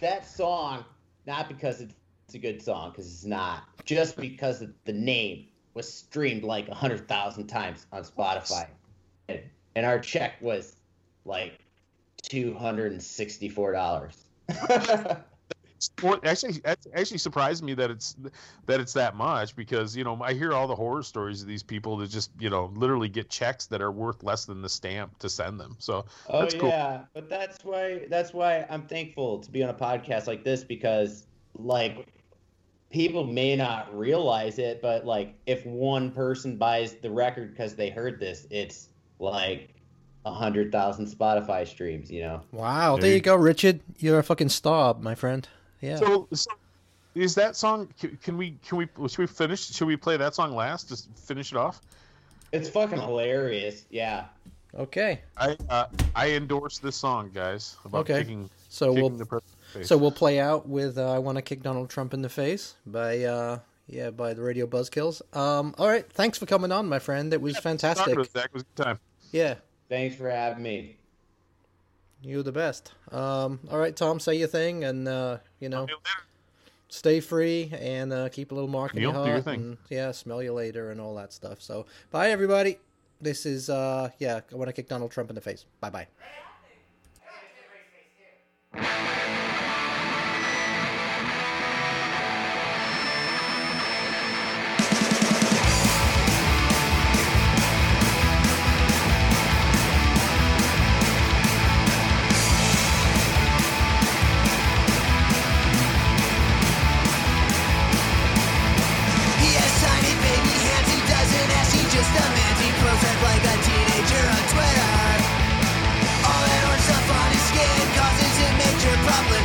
that 0.00 0.26
song, 0.28 0.84
not 1.26 1.48
because 1.48 1.80
it's 1.80 1.94
a 2.34 2.38
good 2.38 2.60
song, 2.60 2.90
because 2.90 3.06
it's 3.06 3.24
not, 3.24 3.62
just 3.86 4.16
because 4.16 4.60
of 4.60 4.72
the 4.84 4.92
name 4.92 5.46
was 5.78 5.90
streamed 5.90 6.42
like 6.42 6.68
a 6.68 6.74
hundred 6.74 7.06
thousand 7.06 7.46
times 7.46 7.86
on 7.92 8.02
Spotify, 8.02 8.66
and, 9.28 9.40
and 9.76 9.86
our 9.86 10.00
check 10.00 10.34
was 10.42 10.74
like 11.24 11.60
two 12.20 12.52
hundred 12.52 12.90
and 12.92 13.02
sixty-four 13.02 13.72
dollars. 13.72 14.24
Actually, 16.24 16.60
actually 16.66 17.18
surprised 17.18 17.62
me 17.62 17.72
that 17.74 17.88
it's 17.88 18.16
that 18.66 18.80
it's 18.80 18.92
that 18.94 19.14
much 19.14 19.54
because 19.54 19.96
you 19.96 20.02
know 20.02 20.18
I 20.20 20.32
hear 20.32 20.52
all 20.52 20.66
the 20.66 20.74
horror 20.74 21.04
stories 21.04 21.42
of 21.42 21.46
these 21.46 21.62
people 21.62 21.96
that 21.98 22.10
just 22.10 22.32
you 22.40 22.50
know 22.50 22.72
literally 22.74 23.08
get 23.08 23.30
checks 23.30 23.66
that 23.66 23.80
are 23.80 23.92
worth 23.92 24.24
less 24.24 24.44
than 24.44 24.60
the 24.60 24.68
stamp 24.68 25.16
to 25.20 25.28
send 25.28 25.60
them. 25.60 25.76
So 25.78 26.04
Oh 26.28 26.40
That's 26.40 26.54
cool. 26.54 26.70
yeah, 26.70 27.02
but 27.14 27.30
that's 27.30 27.64
why 27.64 28.06
that's 28.10 28.32
why 28.34 28.66
I'm 28.68 28.88
thankful 28.88 29.38
to 29.38 29.50
be 29.52 29.62
on 29.62 29.70
a 29.70 29.74
podcast 29.74 30.26
like 30.26 30.42
this 30.42 30.64
because 30.64 31.28
like 31.54 32.08
people 32.90 33.24
may 33.24 33.56
not 33.56 33.96
realize 33.96 34.58
it, 34.58 34.80
but 34.82 35.04
like 35.04 35.34
if 35.46 35.64
one 35.66 36.10
person 36.10 36.56
buys 36.56 36.94
the 36.94 37.10
record 37.10 37.50
because 37.52 37.74
they 37.74 37.90
heard 37.90 38.18
this, 38.20 38.46
it's 38.50 38.88
like 39.18 39.70
a 40.24 40.32
hundred 40.32 40.72
thousand 40.72 41.06
Spotify 41.06 41.66
streams. 41.66 42.10
You 42.10 42.22
know, 42.22 42.40
Wow, 42.52 42.94
There 42.94 43.02
there 43.02 43.10
you 43.10 43.16
you 43.16 43.20
go, 43.22 43.36
Richard. 43.36 43.80
You're 43.98 44.18
a 44.18 44.22
fucking 44.24 44.48
star, 44.50 44.94
my 45.00 45.14
friend. 45.14 45.46
Yeah. 45.80 45.96
So, 45.96 46.28
so 46.32 46.50
is 47.14 47.34
that 47.36 47.56
song? 47.56 47.88
Can, 48.00 48.16
can 48.22 48.36
we? 48.36 48.56
Can 48.66 48.78
we? 48.78 48.88
Should 49.08 49.18
we 49.18 49.26
finish? 49.26 49.66
Should 49.70 49.86
we 49.86 49.96
play 49.96 50.16
that 50.16 50.34
song 50.34 50.54
last? 50.54 50.88
Just 50.88 51.08
finish 51.16 51.52
it 51.52 51.58
off. 51.58 51.80
it's 52.52 52.68
fucking 52.68 53.00
hilarious. 53.00 53.84
Yeah, 53.90 54.24
okay. 54.76 55.20
I 55.36 55.56
uh, 55.68 55.86
I 56.14 56.30
endorse 56.32 56.78
this 56.78 56.96
song, 56.96 57.30
guys. 57.34 57.76
About 57.84 58.00
Okay. 58.10 58.20
Kicking, 58.20 58.50
So 58.68 58.88
kicking 58.94 59.00
we'll 59.02 59.10
the 59.10 59.26
president's 59.26 59.54
face. 59.54 59.57
So 59.82 59.96
we'll 59.96 60.12
play 60.12 60.38
out 60.40 60.68
with 60.68 60.98
uh, 60.98 61.12
"I 61.14 61.18
Want 61.18 61.36
to 61.36 61.42
Kick 61.42 61.62
Donald 61.62 61.90
Trump 61.90 62.14
in 62.14 62.22
the 62.22 62.28
Face" 62.28 62.74
by 62.86 63.22
uh, 63.24 63.58
yeah 63.86 64.10
by 64.10 64.34
the 64.34 64.42
Radio 64.42 64.66
Buzzkills. 64.66 65.22
Um, 65.36 65.74
all 65.78 65.88
right, 65.88 66.10
thanks 66.12 66.38
for 66.38 66.46
coming 66.46 66.72
on, 66.72 66.88
my 66.88 66.98
friend. 66.98 67.32
It 67.32 67.40
was 67.40 67.58
fantastic. 67.58 68.04
Talking 68.06 68.18
with 68.18 68.30
Zach 68.32 68.46
it 68.46 68.54
was 68.54 68.62
a 68.62 68.66
good 68.76 68.84
time. 68.84 69.00
Yeah, 69.32 69.54
thanks 69.88 70.16
for 70.16 70.30
having 70.30 70.62
me. 70.62 70.96
you're 72.22 72.42
the 72.42 72.52
best. 72.52 72.92
Um, 73.12 73.60
all 73.70 73.78
right, 73.78 73.94
Tom, 73.94 74.20
say 74.20 74.34
your 74.36 74.48
thing, 74.48 74.84
and 74.84 75.06
uh, 75.08 75.38
you 75.60 75.68
know, 75.68 75.84
Neil, 75.84 75.98
stay 76.88 77.20
free 77.20 77.70
and 77.78 78.12
uh, 78.12 78.28
keep 78.30 78.50
a 78.52 78.54
little 78.54 78.70
mark 78.70 78.94
in 78.94 79.00
Neil, 79.00 79.12
your 79.12 79.24
do 79.24 79.30
your 79.30 79.40
thing. 79.42 79.60
And, 79.60 79.78
yeah, 79.90 80.10
smell 80.12 80.42
you 80.42 80.52
later 80.52 80.90
and 80.90 81.00
all 81.00 81.14
that 81.16 81.32
stuff. 81.32 81.60
So, 81.60 81.86
bye 82.10 82.30
everybody. 82.30 82.78
This 83.20 83.46
is 83.46 83.68
uh, 83.68 84.10
yeah, 84.18 84.40
I 84.52 84.54
want 84.54 84.68
to 84.68 84.72
kick 84.72 84.88
Donald 84.88 85.10
Trump 85.10 85.28
in 85.28 85.34
the 85.34 85.40
face. 85.42 85.64
Bye 85.80 85.90
bye. 85.90 86.06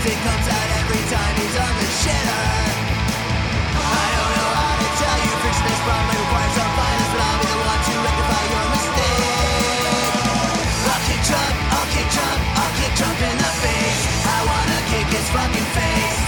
It 0.03 0.19
comes 0.19 0.47
out 0.51 0.69
every 0.83 0.99
time 1.07 1.33
he's 1.39 1.55
on 1.55 1.73
the 1.79 1.87
shitter 2.03 2.43
I 3.71 4.05
don't 4.11 4.33
know 4.35 4.51
how 4.51 4.75
to 4.83 4.89
tell 4.99 5.17
you, 5.23 5.31
fixing 5.47 5.63
this 5.63 5.79
problem 5.79 6.11
may 6.11 6.19
require 6.19 6.51
some 6.59 6.73
violence 6.75 7.11
But 7.15 7.23
I'll 7.23 7.39
be 7.39 7.47
the 7.47 7.59
one 7.63 7.81
to 7.87 7.93
rectify 8.03 8.43
your 8.51 8.67
mistake 8.75 10.11
I'll 10.91 11.03
kick 11.07 11.21
Trump, 11.23 11.55
I'll 11.71 11.87
kick 11.95 12.07
Trump, 12.11 12.39
I'll 12.51 12.73
kick 12.83 12.91
Trump 12.99 13.15
in 13.15 13.37
the 13.47 13.51
face 13.63 14.03
I 14.27 14.39
wanna 14.43 14.79
kick 14.91 15.07
his 15.07 15.27
fucking 15.31 15.69
face 15.71 16.23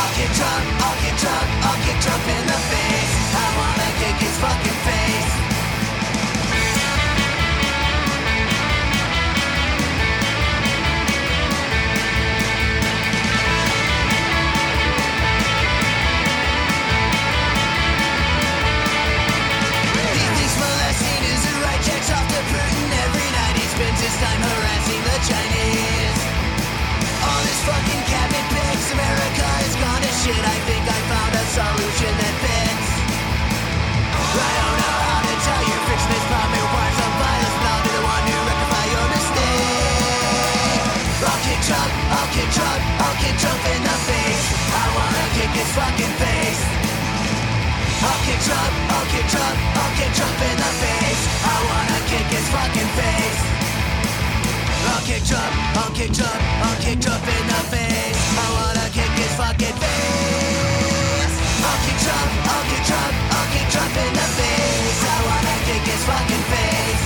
I'll 0.00 0.12
kick 0.16 0.32
Trump, 0.32 0.64
I'll 0.80 0.96
kick 1.04 1.16
Trump, 1.20 1.48
I'll 1.68 1.80
kick 1.84 1.98
Trump 2.00 2.24
in 2.24 2.44
the 2.46 2.60
face. 2.70 3.14
I 3.36 3.46
wanna 3.58 3.88
kick 4.00 4.16
his 4.22 4.36
fucking. 4.38 4.79
Gone. 30.32 30.44
I 30.46 30.58
think 30.68 30.84
I 30.86 30.98
found 31.10 31.32
a 31.34 31.44
solution 31.50 32.12
that 32.20 32.34
fits. 32.42 32.88
I 34.30 34.50
don't 34.62 34.76
know 34.78 34.96
how 35.10 35.20
to 35.26 35.34
tell 35.42 35.62
you, 35.66 35.76
fixing 35.90 36.12
this 36.14 36.24
problem 36.30 36.50
may 36.54 36.62
require 36.62 36.94
some 36.94 37.14
violence, 37.18 37.56
but 37.58 37.66
I'll 37.70 37.82
be 37.82 37.90
the 37.90 38.04
one 38.04 38.22
to 38.30 38.36
rectify 38.46 38.84
your 38.94 39.06
mistake. 39.10 40.82
I'll 41.20 41.40
kick 41.42 41.60
Trump, 41.66 41.92
I'll 42.14 42.30
kick 42.30 42.50
Trump, 42.54 42.80
I'll 43.02 43.16
kick 43.18 43.36
Trump 43.42 43.62
in 43.74 43.80
the 43.82 43.96
face. 44.06 44.46
I 44.70 44.84
wanna 44.94 45.24
kick 45.34 45.50
his 45.50 45.70
fucking 45.74 46.14
face. 46.22 46.62
I'll 48.00 48.20
kick 48.24 48.40
Trump, 48.46 48.72
I'll 48.94 49.08
kick 49.12 49.26
Trump, 49.28 49.56
I'll 49.76 49.92
kick 49.98 50.12
Trump 50.14 50.38
in 50.40 50.56
the 50.56 50.72
face. 50.80 51.22
I 51.42 51.56
wanna 51.68 51.98
kick 52.08 52.26
his 52.30 52.46
fucking 52.54 52.90
face. 52.96 53.40
I'll 54.90 55.04
kick 55.04 55.22
Trump, 55.26 55.52
I'll 55.76 55.92
kick 55.92 56.12
Trump, 56.14 56.40
I'll 56.64 56.78
kick 56.80 56.98
Trump 57.02 57.24
in 57.28 57.44
the 57.50 57.60
face. 57.74 58.20
I 58.40 58.46
wanna 58.56 58.86
kick 58.94 59.12
his 59.20 59.32
fucking 59.36 59.76
face 59.82 59.99
drop, 62.90 63.12
I'll 63.36 63.48
keep 63.54 63.68
dropping 63.70 64.12
the 64.18 64.26
bass 64.38 64.98
I 65.14 65.18
wanna 65.26 65.56
kick 65.66 65.84
his 65.86 66.02
fucking 66.10 66.44
face. 66.52 67.02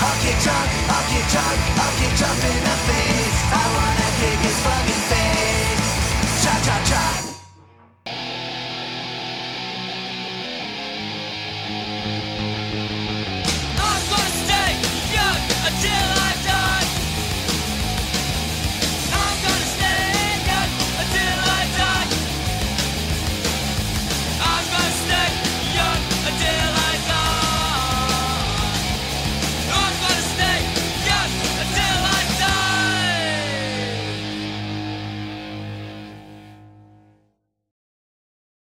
I'll 0.00 0.18
keep 0.24 0.38
drop, 0.44 0.68
I'll 0.94 1.06
keep 1.12 1.26
drop, 1.32 1.56
I'll 1.82 1.94
keep 2.00 2.12
dropping 2.20 2.60
the 2.66 2.76
bass 2.88 3.36
I 3.52 3.64
wanna 3.76 4.08
kick 4.20 4.38
his 4.48 4.58
fucking 4.66 5.04
face. 5.12 5.84
Chop, 6.42 6.58
chop, 6.66 6.82
chop 6.90 7.25